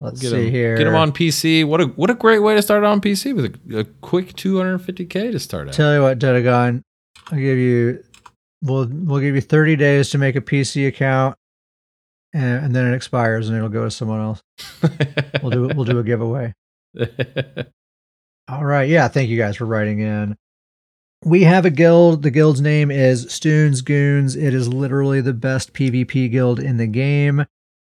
let's 0.00 0.20
Get 0.20 0.30
see 0.30 0.46
him, 0.46 0.52
here. 0.52 0.76
Get 0.76 0.86
him 0.86 0.94
on 0.94 1.12
PC. 1.12 1.66
What 1.66 1.80
a 1.80 1.86
what 1.86 2.10
a 2.10 2.14
great 2.14 2.40
way 2.40 2.54
to 2.54 2.62
start 2.62 2.84
on 2.84 3.00
PC 3.00 3.34
with 3.34 3.46
a, 3.72 3.80
a 3.80 3.84
quick 3.84 4.34
250k 4.34 5.32
to 5.32 5.38
start 5.38 5.68
out. 5.68 5.74
Tell 5.74 5.94
you 5.94 6.02
what, 6.02 6.18
Dudagon, 6.18 6.82
I'll 7.30 7.38
give 7.38 7.58
you. 7.58 8.02
We'll 8.62 8.88
we'll 8.90 9.20
give 9.20 9.34
you 9.34 9.40
30 9.40 9.76
days 9.76 10.10
to 10.10 10.18
make 10.18 10.34
a 10.34 10.40
PC 10.40 10.88
account, 10.88 11.36
and, 12.32 12.64
and 12.66 12.76
then 12.76 12.86
it 12.90 12.96
expires 12.96 13.48
and 13.48 13.56
it'll 13.56 13.68
go 13.68 13.84
to 13.84 13.90
someone 13.90 14.20
else. 14.20 14.40
We'll 15.42 15.50
do 15.50 15.70
we'll 15.74 15.84
do 15.84 15.98
a 15.98 16.02
giveaway. 16.04 16.54
All 18.48 18.64
right. 18.64 18.88
Yeah. 18.88 19.08
Thank 19.08 19.28
you 19.28 19.36
guys 19.36 19.56
for 19.56 19.66
writing 19.66 20.00
in. 20.00 20.36
We 21.24 21.42
have 21.42 21.64
a 21.64 21.70
guild. 21.70 22.22
The 22.22 22.30
guild's 22.30 22.60
name 22.60 22.90
is 22.90 23.32
Stoons 23.32 23.80
Goons. 23.80 24.36
It 24.36 24.54
is 24.54 24.68
literally 24.68 25.20
the 25.20 25.32
best 25.32 25.72
PvP 25.72 26.30
guild 26.30 26.60
in 26.60 26.76
the 26.76 26.86
game. 26.86 27.40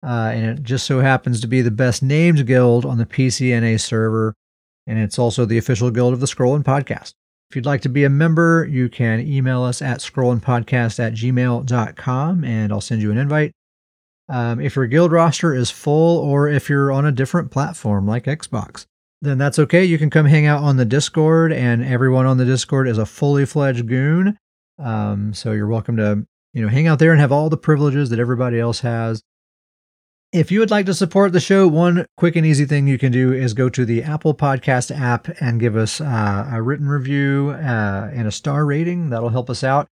Uh, 0.03 0.33
and 0.33 0.59
it 0.59 0.63
just 0.63 0.87
so 0.87 1.01
happens 1.01 1.41
to 1.41 1.47
be 1.47 1.61
the 1.61 1.71
best 1.71 2.03
named 2.03 2.47
guild 2.47 2.87
on 2.87 2.99
the 2.99 3.07
PCNA 3.07 3.79
server. 3.81 4.35
And 4.87 4.99
it's 4.99 5.19
also 5.19 5.45
the 5.45 5.59
official 5.59 5.91
guild 5.91 6.15
of 6.15 6.21
the 6.21 6.27
Scrollin' 6.27 6.65
Podcast. 6.65 7.13
If 7.51 7.57
you'd 7.57 7.67
like 7.67 7.83
to 7.83 7.89
be 7.89 8.05
a 8.05 8.11
member, 8.11 8.67
you 8.71 8.89
can 8.89 9.21
email 9.21 9.65
us 9.65 9.83
at 9.83 9.99
ScrollinPodcast 9.99 11.01
at 11.01 11.15
gmail.com 11.15 12.45
and 12.45 12.73
I'll 12.73 12.81
send 12.81 13.03
you 13.03 13.11
an 13.11 13.19
invite. 13.19 13.53
Um, 14.29 14.61
if 14.61 14.77
your 14.77 14.87
guild 14.87 15.11
roster 15.11 15.53
is 15.53 15.71
full 15.71 16.19
or 16.19 16.49
if 16.49 16.69
you're 16.69 16.93
on 16.93 17.05
a 17.05 17.13
different 17.13 17.51
platform 17.51 18.07
like 18.07 18.25
Xbox, 18.25 18.87
then 19.23 19.39
that's 19.39 19.59
okay. 19.59 19.85
You 19.85 19.99
can 19.99 20.11
come 20.11 20.27
hang 20.27 20.47
out 20.47 20.63
on 20.63 20.77
the 20.77 20.85
Discord, 20.85 21.53
and 21.53 21.85
everyone 21.85 22.27
on 22.27 22.39
the 22.39 22.45
Discord 22.45 22.89
is 22.89 22.99
a 22.99 23.07
fully 23.07 23.45
fledged 23.45 23.87
goon. 23.87 24.39
Um, 24.79 25.35
so 25.35 25.53
you're 25.53 25.67
welcome 25.67 25.97
to 25.99 26.27
you 26.55 26.63
know 26.63 26.69
hang 26.69 26.87
out 26.87 26.99
there 26.99 27.13
and 27.13 27.21
have 27.21 27.33
all 27.33 27.51
the 27.51 27.57
privileges 27.57 28.11
that 28.11 28.19
everybody 28.19 28.59
else 28.59 28.81
has. 28.81 29.23
If 30.33 30.53
you 30.53 30.61
would 30.61 30.71
like 30.71 30.87
to 30.87 30.95
support 30.95 31.33
the 31.33 31.41
show, 31.41 31.67
one 31.67 32.07
quick 32.17 32.37
and 32.37 32.47
easy 32.47 32.65
thing 32.65 32.87
you 32.87 32.99
can 32.99 33.11
do 33.11 33.33
is 33.33 33.53
go 33.53 33.69
to 33.69 33.85
the 33.85 34.05
Apple 34.05 34.33
Podcast 34.33 34.97
app 34.97 35.29
and 35.41 35.59
give 35.59 35.77
us 35.77 36.01
uh, 36.01 36.49
a 36.53 36.63
written 36.63 36.89
review 36.89 37.51
uh, 37.51 38.11
and 38.15 38.29
a 38.29 38.31
star 38.31 38.65
rating. 38.65 39.11
That'll 39.11 39.31
help 39.31 39.51
us 39.51 39.65
out. 39.65 39.89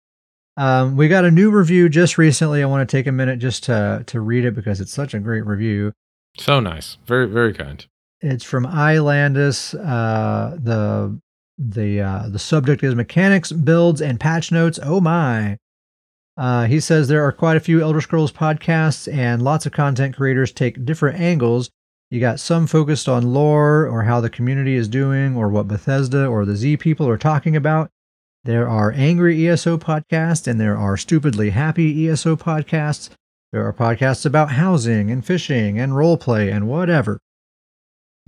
Um, 0.56 0.96
we 0.96 1.08
got 1.08 1.26
a 1.26 1.32
new 1.32 1.50
review 1.52 1.90
just 1.90 2.18
recently. 2.18 2.62
I 2.62 2.68
want 2.68 2.88
to 2.88 2.98
take 2.98 3.08
a 3.08 3.12
minute 3.12 3.40
just 3.40 3.64
to 3.66 4.04
to 4.08 4.22
read 4.22 4.46
it 4.46 4.56
because 4.56 4.80
it's 4.80 4.94
such 4.94 5.14
a 5.14 5.20
great 5.20 5.46
review. 5.46 5.92
so 6.40 6.60
nice. 6.60 6.98
Very 7.06 7.28
very 7.28 7.54
kind. 7.54 7.86
It's 8.22 8.44
from 8.44 8.66
Islandus. 8.66 9.76
Uh, 9.76 10.56
the 10.56 11.20
the 11.58 12.02
uh, 12.02 12.30
the 12.30 12.40
subject 12.40 12.84
is 12.84 12.96
mechanics, 12.96 13.52
builds, 13.52 14.02
and 14.02 14.20
patch 14.20 14.52
notes. 14.52 14.80
Oh 14.82 15.00
my! 15.00 15.58
Uh, 16.36 16.66
he 16.66 16.80
says 16.80 17.08
there 17.08 17.24
are 17.24 17.32
quite 17.32 17.58
a 17.58 17.62
few 17.62 17.82
Elder 17.82 18.02
Scrolls 18.02 18.32
podcasts, 18.32 19.12
and 19.12 19.42
lots 19.42 19.66
of 19.66 19.72
content 19.72 20.16
creators 20.16 20.52
take 20.52 20.86
different 20.86 21.20
angles. 21.20 21.70
You 22.10 22.20
got 22.20 22.40
some 22.40 22.68
focused 22.68 23.10
on 23.10 23.34
lore 23.34 23.86
or 23.88 24.04
how 24.04 24.22
the 24.22 24.30
community 24.30 24.76
is 24.76 24.88
doing, 24.88 25.36
or 25.36 25.50
what 25.50 25.68
Bethesda 25.68 26.26
or 26.26 26.46
the 26.46 26.56
Z 26.56 26.78
people 26.78 27.08
are 27.08 27.18
talking 27.18 27.56
about. 27.56 27.90
There 28.44 28.68
are 28.68 28.92
angry 28.94 29.48
ESO 29.48 29.78
podcasts, 29.78 30.48
and 30.48 30.60
there 30.60 30.78
are 30.78 30.98
stupidly 30.98 31.52
happy 31.52 32.08
ESO 32.08 32.36
podcasts. 32.36 33.10
There 33.52 33.66
are 33.66 33.74
podcasts 33.74 34.26
about 34.26 34.52
housing 34.52 35.12
and 35.12 35.24
fishing 35.26 35.78
and 35.80 35.92
roleplay 35.94 36.52
and 36.52 36.68
whatever. 36.68 37.20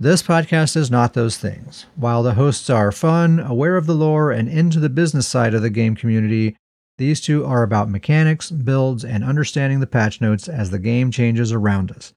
This 0.02 0.22
podcast 0.22 0.76
is 0.76 0.90
not 0.90 1.12
those 1.12 1.36
things. 1.36 1.84
While 1.94 2.22
the 2.22 2.32
hosts 2.32 2.70
are 2.70 2.90
fun, 2.90 3.38
aware 3.38 3.76
of 3.76 3.84
the 3.84 3.94
lore, 3.94 4.32
and 4.32 4.48
into 4.48 4.80
the 4.80 4.88
business 4.88 5.28
side 5.28 5.52
of 5.52 5.60
the 5.60 5.68
game 5.68 5.94
community, 5.94 6.56
these 6.96 7.20
two 7.20 7.44
are 7.44 7.62
about 7.62 7.90
mechanics, 7.90 8.50
builds, 8.50 9.04
and 9.04 9.22
understanding 9.22 9.80
the 9.80 9.86
patch 9.86 10.18
notes 10.18 10.48
as 10.48 10.70
the 10.70 10.78
game 10.78 11.10
changes 11.10 11.52
around 11.52 11.90
us. 11.90 12.14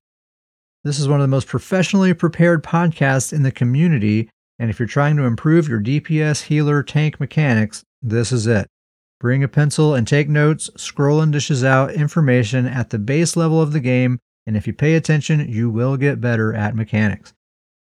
This 0.85 0.97
is 0.97 1.09
one 1.09 1.19
of 1.19 1.25
the 1.25 1.35
most 1.35 1.49
professionally 1.49 2.13
prepared 2.13 2.63
podcasts 2.63 3.33
in 3.33 3.43
the 3.43 3.51
community, 3.51 4.29
and 4.57 4.69
if 4.69 4.79
you're 4.79 4.87
trying 4.87 5.17
to 5.17 5.25
improve 5.25 5.67
your 5.67 5.81
DPS 5.81 6.43
healer 6.43 6.83
tank 6.83 7.19
mechanics, 7.19 7.83
this 8.01 8.31
is 8.31 8.47
it. 8.47 8.65
Bring 9.19 9.43
a 9.43 9.49
pencil 9.49 9.93
and 9.93 10.07
take 10.07 10.29
notes. 10.29 10.69
Scrolling 10.77 11.33
dishes 11.33 11.65
out 11.65 11.91
information 11.91 12.65
at 12.65 12.91
the 12.91 12.99
base 12.99 13.35
level 13.35 13.61
of 13.61 13.73
the 13.73 13.81
game, 13.81 14.19
and 14.47 14.55
if 14.55 14.67
you 14.67 14.71
pay 14.71 14.95
attention, 14.95 15.49
you 15.49 15.69
will 15.69 15.97
get 15.97 16.21
better 16.21 16.53
at 16.53 16.77
mechanics. 16.77 17.33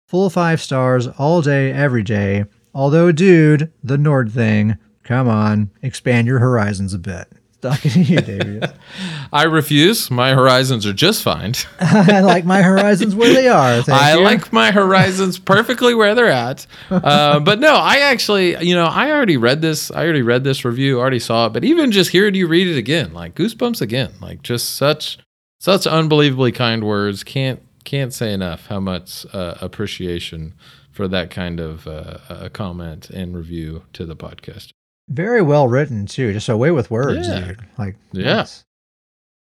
Full 0.06 0.30
five 0.30 0.60
stars 0.60 1.08
all 1.08 1.42
day, 1.42 1.72
every 1.72 2.04
day. 2.04 2.44
Although, 2.72 3.10
dude, 3.10 3.72
the 3.82 3.98
Nord 3.98 4.30
thing, 4.30 4.78
come 5.02 5.28
on, 5.28 5.70
expand 5.82 6.28
your 6.28 6.38
horizons 6.38 6.94
a 6.94 6.98
bit. 6.98 7.26
Talking 7.60 7.90
to 7.90 8.00
you, 8.02 8.18
Davius. 8.18 8.72
I 9.32 9.44
refuse. 9.44 10.08
My 10.08 10.32
horizons 10.34 10.86
are 10.86 10.92
just 10.92 11.24
fine. 11.24 11.54
I 11.80 12.20
like 12.20 12.44
my 12.44 12.62
horizons 12.62 13.16
where 13.16 13.32
they 13.32 13.48
are. 13.48 13.82
Thank 13.82 14.00
I 14.00 14.14
you. 14.14 14.22
like 14.22 14.52
my 14.52 14.70
horizons 14.70 15.40
perfectly 15.40 15.92
where 15.92 16.14
they're 16.14 16.30
at. 16.30 16.68
Uh, 16.88 17.40
but 17.40 17.58
no, 17.58 17.74
I 17.74 17.96
actually, 17.96 18.64
you 18.64 18.76
know, 18.76 18.84
I 18.84 19.10
already 19.10 19.38
read 19.38 19.60
this. 19.60 19.90
I 19.90 20.04
already 20.04 20.22
read 20.22 20.44
this 20.44 20.64
review, 20.64 21.00
already 21.00 21.18
saw 21.18 21.46
it. 21.46 21.52
But 21.52 21.64
even 21.64 21.90
just 21.90 22.10
hearing 22.10 22.36
you 22.36 22.46
read 22.46 22.68
it 22.68 22.78
again, 22.78 23.12
like 23.12 23.34
goosebumps 23.34 23.80
again, 23.80 24.12
like 24.20 24.42
just 24.42 24.74
such, 24.74 25.18
such 25.58 25.84
unbelievably 25.84 26.52
kind 26.52 26.84
words. 26.84 27.24
Can't 27.24 27.60
can't 27.86 28.12
say 28.12 28.32
enough 28.32 28.66
how 28.66 28.80
much 28.80 29.24
uh, 29.32 29.54
appreciation 29.62 30.54
for 30.90 31.08
that 31.08 31.30
kind 31.30 31.60
of 31.60 31.86
uh, 31.86 32.18
a 32.28 32.50
comment 32.50 33.08
and 33.10 33.34
review 33.36 33.84
to 33.94 34.04
the 34.04 34.16
podcast. 34.16 34.70
very 35.08 35.40
well 35.40 35.68
written 35.68 36.04
too. 36.06 36.32
Just 36.32 36.48
away 36.48 36.70
with 36.72 36.90
words, 36.90 37.26
Yeah. 37.28 37.40
dude. 37.40 37.60
Like 37.78 37.96
Yeah. 38.12 38.44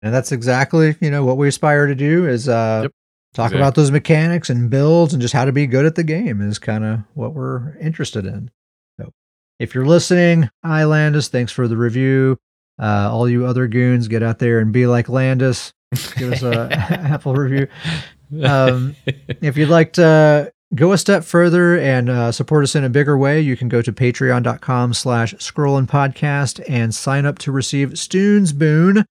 And 0.01 0.13
that's 0.13 0.31
exactly 0.31 0.95
you 1.01 1.11
know 1.11 1.23
what 1.23 1.37
we 1.37 1.47
aspire 1.47 1.85
to 1.87 1.95
do 1.95 2.27
is 2.27 2.49
uh, 2.49 2.81
Yep. 2.83 2.91
talk 3.35 3.45
Exactly. 3.45 3.59
about 3.59 3.75
those 3.75 3.91
mechanics 3.91 4.49
and 4.49 4.69
builds 4.69 5.13
and 5.13 5.21
just 5.21 5.33
how 5.33 5.45
to 5.45 5.51
be 5.51 5.67
good 5.67 5.85
at 5.85 5.95
the 5.95 6.03
game 6.03 6.41
is 6.41 6.57
kind 6.59 6.83
of 6.83 6.99
what 7.13 7.33
we're 7.33 7.77
interested 7.77 8.25
in. 8.25 8.49
So 8.99 9.11
if 9.59 9.75
you're 9.75 9.85
listening, 9.85 10.49
hi 10.65 10.85
Landis, 10.85 11.27
thanks 11.27 11.51
for 11.51 11.67
the 11.67 11.77
review. 11.77 12.37
Uh, 12.81 13.09
all 13.11 13.29
you 13.29 13.45
other 13.45 13.67
goons, 13.67 14.07
get 14.07 14.23
out 14.23 14.39
there 14.39 14.57
and 14.59 14.71
be 14.73 14.87
like 14.87 15.07
Landis. 15.09 15.71
Give 16.17 16.31
us 16.33 16.41
a 16.41 16.71
Apple 16.89 17.35
review. 17.35 17.67
Um, 18.43 18.95
if 19.05 19.57
you'd 19.57 19.69
like 19.69 19.93
to 19.93 20.51
go 20.73 20.93
a 20.93 20.97
step 20.97 21.23
further 21.23 21.77
and 21.77 22.09
uh, 22.09 22.31
support 22.31 22.63
us 22.63 22.75
in 22.75 22.83
a 22.83 22.89
bigger 22.89 23.17
way, 23.17 23.41
you 23.41 23.57
can 23.57 23.69
go 23.69 23.81
to 23.81 23.91
patreon.com 23.91 24.93
slash 24.93 25.33
scrollin 25.35 25.87
podcast 25.87 26.63
and 26.67 26.95
sign 26.95 27.25
up 27.25 27.39
to 27.39 27.51
receive 27.51 27.97
Stoon's 27.99 28.53
Boon 28.53 29.05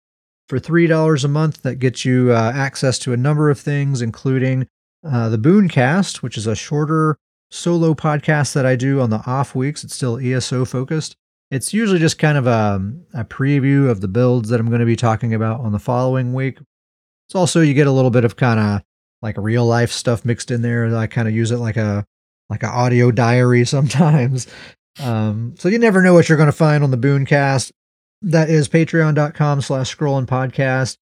for 0.48 0.60
$3 0.60 1.24
a 1.24 1.28
month. 1.28 1.64
That 1.64 1.76
gets 1.76 2.06
you 2.06 2.32
uh, 2.32 2.52
access 2.54 3.00
to 3.00 3.14
a 3.14 3.18
number 3.18 3.50
of 3.50 3.60
things, 3.60 4.02
including 4.02 4.68
uh, 5.06 5.30
the 5.30 5.38
Booncast, 5.38 6.18
which 6.18 6.38
is 6.38 6.48
a 6.48 6.56
shorter 6.56 7.18
solo 7.50 7.94
podcast 7.94 8.54
that 8.54 8.66
I 8.66 8.76
do 8.76 9.00
on 9.02 9.10
the 9.10 9.24
off 9.26 9.56
weeks. 9.56 9.84
It's 9.84 9.96
still 9.96 10.18
ESO 10.18 10.66
focused. 10.66 11.16
It's 11.50 11.74
usually 11.74 12.00
just 12.00 12.20
kind 12.20 12.38
of 12.38 12.46
a, 12.46 12.82
a 13.14 13.24
preview 13.24 13.90
of 13.90 14.02
the 14.02 14.08
builds 14.10 14.50
that 14.50 14.60
I'm 14.60 14.68
going 14.68 14.82
to 14.82 14.86
be 14.86 14.98
talking 14.98 15.34
about 15.34 15.62
on 15.62 15.72
the 15.72 15.80
following 15.80 16.34
week. 16.34 16.60
It's 17.28 17.36
also, 17.36 17.62
you 17.62 17.74
get 17.74 17.88
a 17.88 17.92
little 17.92 18.12
bit 18.12 18.26
of 18.26 18.36
kind 18.36 18.60
of 18.60 18.82
like 19.22 19.38
real 19.38 19.66
life 19.66 19.92
stuff 19.92 20.26
mixed 20.26 20.52
in 20.52 20.62
there. 20.62 20.96
I 20.96 21.08
kind 21.08 21.28
of 21.28 21.34
use 21.34 21.52
it 21.52 21.58
like 21.58 21.78
a 21.78 22.06
like 22.50 22.64
an 22.64 22.70
audio 22.70 23.12
diary 23.12 23.66
sometimes. 23.66 24.48
Um, 25.00 25.56
so 25.58 25.70
you 25.70 25.80
never 25.80 26.02
know 26.02 26.14
what 26.14 26.28
you're 26.28 26.38
going 26.38 26.48
to 26.48 26.54
find 26.54 26.84
on 26.84 26.92
the 26.92 26.98
Booncast. 26.98 27.72
That 28.24 28.50
is 28.50 28.68
patreon.com 28.68 29.62
slash 29.62 29.96
scrolling 29.96 30.26
podcast. 30.26 30.98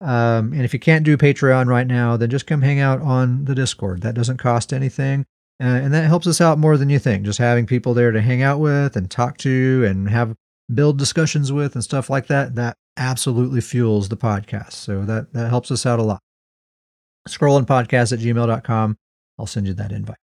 Um, 0.00 0.52
and 0.52 0.62
if 0.62 0.72
you 0.72 0.80
can't 0.80 1.04
do 1.04 1.16
Patreon 1.16 1.66
right 1.66 1.86
now, 1.86 2.16
then 2.16 2.30
just 2.30 2.46
come 2.46 2.62
hang 2.62 2.78
out 2.78 3.02
on 3.02 3.44
the 3.44 3.54
Discord. 3.54 4.02
That 4.02 4.14
doesn't 4.14 4.38
cost 4.38 4.72
anything. 4.72 5.26
Uh, 5.62 5.66
and 5.66 5.92
that 5.92 6.06
helps 6.06 6.26
us 6.26 6.40
out 6.40 6.58
more 6.58 6.78
than 6.78 6.88
you 6.88 6.98
think. 6.98 7.24
Just 7.24 7.38
having 7.38 7.66
people 7.66 7.92
there 7.92 8.12
to 8.12 8.22
hang 8.22 8.40
out 8.40 8.60
with 8.60 8.96
and 8.96 9.10
talk 9.10 9.36
to 9.38 9.84
and 9.86 10.08
have 10.08 10.34
build 10.72 10.96
discussions 10.96 11.52
with 11.52 11.74
and 11.74 11.84
stuff 11.84 12.08
like 12.08 12.28
that, 12.28 12.54
that 12.54 12.76
absolutely 12.96 13.60
fuels 13.60 14.08
the 14.08 14.16
podcast. 14.16 14.72
So 14.72 15.04
that, 15.04 15.32
that 15.34 15.50
helps 15.50 15.70
us 15.70 15.84
out 15.84 15.98
a 15.98 16.02
lot 16.02 16.22
ScrollinPodcast 17.30 18.12
at 18.12 18.18
gmail.com. 18.18 18.96
I'll 19.38 19.46
send 19.46 19.66
you 19.66 19.74
that 19.74 19.92
invite. 19.92 20.16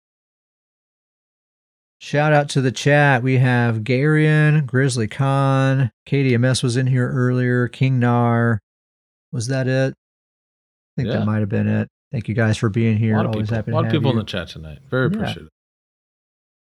Shout 2.00 2.32
out 2.32 2.50
to 2.50 2.62
the 2.62 2.72
chat. 2.72 3.24
We 3.24 3.38
have 3.38 3.78
Garion, 3.80 4.66
Grizzly 4.68 5.08
Khan, 5.08 5.92
KDMS 6.08 6.62
was 6.62 6.78
in 6.78 6.86
here 6.88 7.10
earlier, 7.12 7.68
King 7.68 8.00
Nar. 8.00 8.60
Was 9.32 9.48
that 9.48 9.68
it? 9.68 9.94
I 9.96 11.02
think 11.02 11.08
Yeah. 11.10 11.20
that 11.20 11.26
might 11.26 11.40
have 11.40 11.50
been 11.50 11.68
it. 11.68 11.88
Thank 12.12 12.28
you 12.30 12.36
guys 12.36 12.56
for 12.58 12.70
being 12.70 12.98
here. 12.98 13.18
Always 13.18 13.48
people, 13.48 13.56
happy 13.56 13.72
a 13.72 13.74
lot 13.76 13.86
of 13.86 13.92
people 13.92 14.12
you. 14.12 14.20
in 14.20 14.26
the 14.26 14.30
chat 14.32 14.48
tonight. 14.50 14.80
Very 14.90 15.10
Yeah. 15.10 15.18
appreciative. 15.18 15.50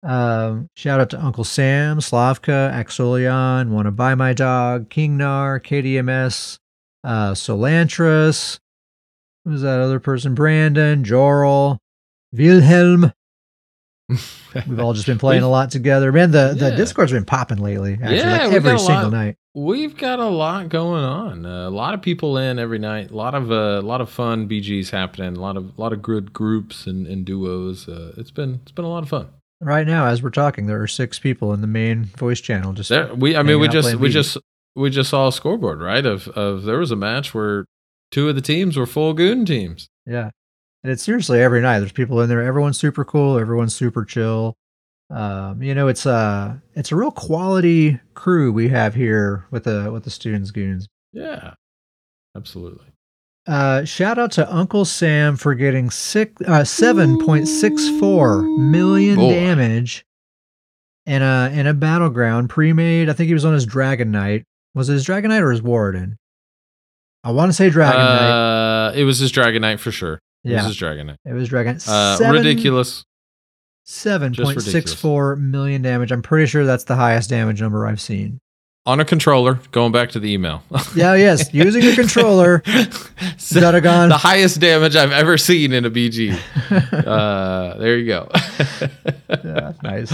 Um, 0.02 0.68
shout 0.76 1.00
out 1.00 1.10
to 1.10 1.22
Uncle 1.22 1.44
Sam, 1.44 1.98
Slavka, 1.98 2.72
Axolion, 2.72 3.68
Want 3.68 3.86
to 3.86 3.90
Buy 3.90 4.14
My 4.14 4.32
Dog, 4.32 4.88
King 4.90 5.16
Nar, 5.18 5.60
KDMS, 5.60 6.58
uh, 7.04 7.32
Solantris. 7.32 8.58
Who's 9.44 9.62
that 9.62 9.80
other 9.80 10.00
person? 10.00 10.34
Brandon, 10.34 11.04
Jorl, 11.04 11.78
Wilhelm. 12.32 13.12
We've 14.08 14.80
all 14.80 14.94
just 14.94 15.06
been 15.06 15.18
playing 15.18 15.42
a 15.42 15.48
lot 15.50 15.70
together. 15.70 16.10
Man, 16.12 16.30
the, 16.30 16.54
the 16.58 16.70
Discord's 16.74 17.12
been 17.12 17.26
popping 17.26 17.58
lately. 17.58 17.94
Actually, 17.94 18.16
Yeah, 18.16 18.44
like 18.46 18.52
every 18.54 18.78
single 18.78 19.04
lot. 19.04 19.12
night. 19.12 19.36
We've 19.54 19.94
got 19.96 20.18
a 20.18 20.28
lot 20.28 20.70
going 20.70 21.04
on. 21.04 21.44
Uh, 21.44 21.68
a 21.68 21.70
lot 21.70 21.92
of 21.92 22.00
people 22.00 22.38
in 22.38 22.58
every 22.58 22.78
night. 22.78 23.10
A 23.10 23.16
lot 23.16 23.34
of 23.34 23.50
uh, 23.50 23.80
a 23.80 23.82
lot 23.82 24.00
of 24.00 24.08
fun 24.08 24.48
BGs 24.48 24.90
happening. 24.90 25.36
A 25.36 25.40
lot 25.40 25.56
of 25.58 25.76
a 25.76 25.80
lot 25.80 25.92
of 25.92 26.00
good 26.00 26.32
groups 26.32 26.86
and, 26.86 27.06
and 27.06 27.24
duos. 27.26 27.86
Uh, 27.88 28.12
it's 28.16 28.30
been 28.30 28.60
it's 28.62 28.72
been 28.72 28.84
a 28.86 28.88
lot 28.90 29.02
of 29.02 29.10
fun. 29.10 29.28
Right 29.60 29.86
now, 29.86 30.06
as 30.06 30.22
we're 30.22 30.30
talking, 30.30 30.66
there 30.66 30.80
are 30.80 30.86
six 30.86 31.18
people 31.18 31.52
in 31.52 31.60
the 31.60 31.66
main 31.66 32.04
voice 32.04 32.40
channel. 32.40 32.72
Just 32.72 32.88
There, 32.88 33.12
we 33.14 33.36
I 33.36 33.42
mean 33.42 33.58
we 33.60 33.68
just 33.68 33.94
we 33.96 34.08
BG. 34.08 34.12
just 34.12 34.38
we 34.74 34.88
just 34.88 35.10
saw 35.10 35.28
a 35.28 35.32
scoreboard 35.32 35.80
right 35.82 36.06
of 36.06 36.28
of 36.28 36.62
there 36.62 36.78
was 36.78 36.90
a 36.92 36.96
match 36.96 37.34
where 37.34 37.66
two 38.10 38.28
of 38.28 38.34
the 38.34 38.40
teams 38.40 38.76
were 38.76 38.86
full 38.86 39.12
goon 39.14 39.44
teams. 39.44 39.88
Yeah. 40.06 40.30
And 40.82 40.92
it's 40.92 41.02
seriously 41.02 41.42
every 41.42 41.60
night. 41.60 41.80
There's 41.80 41.92
people 41.92 42.20
in 42.20 42.28
there. 42.28 42.42
Everyone's 42.42 42.78
super 42.78 43.04
cool. 43.04 43.38
Everyone's 43.38 43.74
super 43.74 44.04
chill. 44.04 44.56
Um, 45.10 45.62
you 45.62 45.74
know, 45.74 45.88
it's 45.88 46.06
a 46.06 46.62
it's 46.74 46.92
a 46.92 46.96
real 46.96 47.10
quality 47.10 47.98
crew 48.14 48.52
we 48.52 48.68
have 48.68 48.94
here 48.94 49.46
with 49.50 49.64
the 49.64 49.90
with 49.90 50.04
the 50.04 50.10
Stoons 50.10 50.50
Goons. 50.50 50.86
Yeah, 51.12 51.54
absolutely. 52.36 52.86
Uh, 53.46 53.84
shout 53.84 54.18
out 54.18 54.30
to 54.32 54.54
Uncle 54.54 54.84
Sam 54.84 55.36
for 55.36 55.54
getting 55.54 55.88
six 55.90 56.40
uh 56.46 56.62
seven 56.64 57.18
point 57.24 57.48
six 57.48 57.88
four 57.98 58.42
million 58.42 59.16
Boy. 59.16 59.30
damage 59.30 60.04
in 61.06 61.22
a 61.22 61.50
in 61.54 61.66
a 61.66 61.72
battleground 61.72 62.50
pre-made. 62.50 63.08
I 63.08 63.14
think 63.14 63.28
he 63.28 63.34
was 63.34 63.46
on 63.46 63.54
his 63.54 63.64
Dragon 63.64 64.10
Knight. 64.10 64.44
Was 64.74 64.90
it 64.90 64.92
his 64.92 65.04
Dragon 65.04 65.30
Knight 65.30 65.42
or 65.42 65.50
his 65.50 65.62
Warden? 65.62 66.18
I 67.24 67.32
want 67.32 67.48
to 67.50 67.52
say 67.52 67.68
Dragon 67.70 67.98
Knight. 68.00 68.30
Uh, 68.88 68.92
it 68.94 69.04
was 69.04 69.18
his 69.18 69.30
Dragon 69.30 69.62
Knight 69.62 69.80
for 69.80 69.90
sure. 69.92 70.14
It 70.44 70.50
was 70.50 70.52
Yeah, 70.52 70.66
his 70.66 70.76
Dragon 70.76 71.08
Knight. 71.08 71.16
it 71.26 71.32
was 71.32 71.48
Dragon. 71.48 71.76
Uh, 71.86 72.16
Seven- 72.16 72.32
ridiculous. 72.32 73.04
Seven 73.84 74.34
point 74.34 74.60
six 74.60 74.92
four 74.92 75.34
million 75.36 75.80
damage. 75.80 76.12
I'm 76.12 76.20
pretty 76.20 76.44
sure 76.46 76.66
that's 76.66 76.84
the 76.84 76.94
highest 76.96 77.30
damage 77.30 77.62
number 77.62 77.86
I've 77.86 78.00
seen. 78.02 78.38
On 78.84 79.00
a 79.00 79.04
controller, 79.04 79.60
going 79.72 79.92
back 79.92 80.10
to 80.10 80.20
the 80.20 80.30
email. 80.32 80.62
Yeah, 80.94 81.14
yes, 81.14 81.52
using 81.54 81.84
a 81.84 81.94
controller. 81.94 82.62
So, 83.38 83.60
Dadagon. 83.60 84.08
the 84.10 84.16
highest 84.18 84.60
damage 84.60 84.94
I've 84.94 85.10
ever 85.12 85.38
seen 85.38 85.72
in 85.72 85.84
a 85.86 85.90
BG. 85.90 86.38
Uh, 87.06 87.78
there 87.78 87.96
you 87.96 88.06
go. 88.06 88.28
Yeah, 89.44 89.72
nice. 89.82 90.12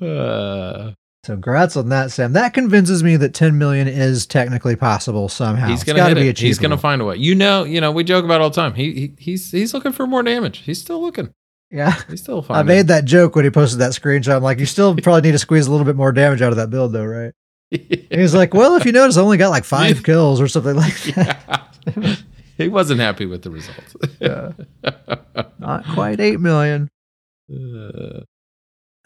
Uh, 0.00 0.92
So, 1.24 1.32
congrats 1.32 1.74
on 1.76 1.88
that, 1.88 2.10
Sam. 2.10 2.34
That 2.34 2.52
convinces 2.52 3.02
me 3.02 3.16
that 3.16 3.32
10 3.32 3.56
million 3.56 3.88
is 3.88 4.26
technically 4.26 4.76
possible 4.76 5.30
somehow. 5.30 5.68
he's 5.68 5.82
gotta 5.82 6.04
hit 6.04 6.14
be 6.16 6.28
it. 6.28 6.38
He's 6.38 6.58
gonna 6.58 6.76
find 6.76 7.00
a 7.00 7.04
way. 7.06 7.16
You 7.16 7.34
know, 7.34 7.64
you 7.64 7.80
know, 7.80 7.92
we 7.92 8.04
joke 8.04 8.26
about 8.26 8.40
it 8.40 8.42
all 8.42 8.50
the 8.50 8.56
time. 8.56 8.74
He, 8.74 8.92
he 8.92 9.12
he's 9.18 9.50
he's 9.50 9.72
looking 9.72 9.92
for 9.92 10.06
more 10.06 10.22
damage. 10.22 10.58
He's 10.58 10.80
still 10.80 11.00
looking. 11.00 11.32
Yeah. 11.70 11.98
he's 12.08 12.22
still 12.22 12.40
I 12.40 12.46
find 12.46 12.68
made 12.68 12.88
that 12.88 13.06
joke 13.06 13.34
when 13.36 13.44
he 13.44 13.50
posted 13.50 13.80
that 13.80 13.92
screenshot. 13.92 14.36
I'm 14.36 14.42
like, 14.42 14.58
you 14.58 14.66
still 14.66 14.94
probably 14.96 15.22
need 15.22 15.32
to 15.32 15.38
squeeze 15.38 15.66
a 15.66 15.70
little 15.70 15.86
bit 15.86 15.96
more 15.96 16.12
damage 16.12 16.42
out 16.42 16.50
of 16.50 16.56
that 16.56 16.68
build, 16.68 16.92
though, 16.92 17.04
right? 17.04 17.32
And 17.72 18.06
he's 18.10 18.34
like, 18.34 18.52
well, 18.52 18.76
if 18.76 18.84
you 18.84 18.92
notice, 18.92 19.16
I 19.16 19.22
only 19.22 19.38
got 19.38 19.48
like 19.48 19.64
five 19.64 20.02
kills 20.04 20.40
or 20.40 20.46
something 20.46 20.76
like 20.76 21.02
that. 21.14 21.78
yeah. 21.96 22.16
he 22.58 22.68
wasn't 22.68 23.00
happy 23.00 23.26
with 23.26 23.42
the 23.42 23.50
results. 23.50 23.96
Yeah. 24.20 24.52
Not 25.58 25.84
quite 25.94 26.20
8 26.20 26.38
million. 26.38 26.90
Uh, 27.50 28.20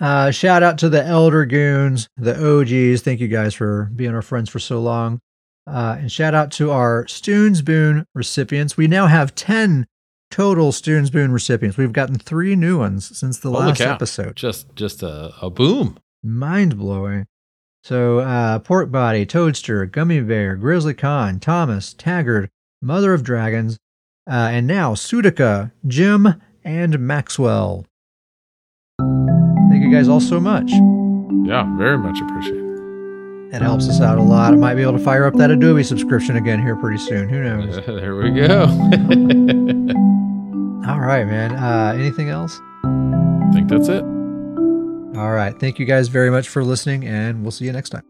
Uh, 0.00 0.30
shout 0.30 0.62
out 0.62 0.78
to 0.78 0.88
the 0.88 1.04
Elder 1.04 1.44
Goons, 1.44 2.08
the 2.16 2.34
OGs. 2.36 3.02
Thank 3.02 3.20
you 3.20 3.28
guys 3.28 3.54
for 3.54 3.90
being 3.96 4.14
our 4.14 4.22
friends 4.22 4.48
for 4.48 4.58
so 4.58 4.80
long. 4.80 5.20
Uh, 5.66 5.96
and 6.00 6.12
shout 6.12 6.34
out 6.34 6.50
to 6.52 6.70
our 6.70 7.06
Stoons 7.08 7.62
Boon 7.62 8.06
recipients. 8.14 8.76
We 8.76 8.86
now 8.86 9.06
have 9.06 9.34
10 9.34 9.86
total 10.30 10.72
Stoons 10.72 11.10
Boon 11.10 11.32
recipients. 11.32 11.76
We've 11.76 11.92
gotten 11.92 12.16
three 12.16 12.54
new 12.56 12.78
ones 12.78 13.16
since 13.18 13.38
the 13.38 13.50
Holy 13.50 13.66
last 13.66 13.78
cow. 13.78 13.92
episode. 13.94 14.36
just 14.36 14.74
just 14.76 15.02
a, 15.02 15.32
a 15.42 15.50
boom. 15.50 15.98
Mind 16.22 16.78
blowing. 16.78 17.26
So, 17.84 18.18
uh, 18.20 18.58
Pork 18.60 18.90
Body, 18.90 19.24
Toadster, 19.24 19.86
Gummy 19.86 20.20
Bear, 20.20 20.56
Grizzly 20.56 20.94
Khan, 20.94 21.38
Thomas, 21.38 21.94
Taggart, 21.94 22.50
Mother 22.82 23.14
of 23.14 23.22
Dragons, 23.22 23.78
uh, 24.28 24.50
and 24.52 24.66
now 24.66 24.94
Sudica, 24.94 25.72
Jim, 25.86 26.40
and 26.64 26.98
Maxwell. 26.98 27.86
You 29.88 29.94
guys 29.94 30.06
all 30.06 30.20
so 30.20 30.38
much. 30.38 30.70
Yeah, 31.48 31.64
very 31.78 31.96
much 31.96 32.20
appreciated. 32.20 32.62
It 33.54 33.62
helps 33.62 33.88
us 33.88 34.02
out 34.02 34.18
a 34.18 34.22
lot. 34.22 34.52
I 34.52 34.56
might 34.56 34.74
be 34.74 34.82
able 34.82 34.92
to 34.92 34.98
fire 34.98 35.24
up 35.24 35.32
that 35.36 35.50
Adobe 35.50 35.82
subscription 35.82 36.36
again 36.36 36.60
here 36.60 36.76
pretty 36.76 36.98
soon. 36.98 37.26
Who 37.26 37.42
knows? 37.42 37.76
there 37.86 38.14
we 38.14 38.30
go. 38.32 38.64
All 40.86 41.00
right, 41.00 41.26
man. 41.26 41.52
Uh, 41.52 41.94
anything 41.98 42.28
else? 42.28 42.60
I 42.84 43.50
think 43.54 43.70
that's 43.70 43.88
it. 43.88 44.02
All 44.02 45.32
right. 45.32 45.58
Thank 45.58 45.78
you 45.78 45.86
guys 45.86 46.08
very 46.08 46.30
much 46.30 46.50
for 46.50 46.62
listening, 46.62 47.06
and 47.06 47.40
we'll 47.40 47.50
see 47.50 47.64
you 47.64 47.72
next 47.72 47.88
time. 47.88 48.02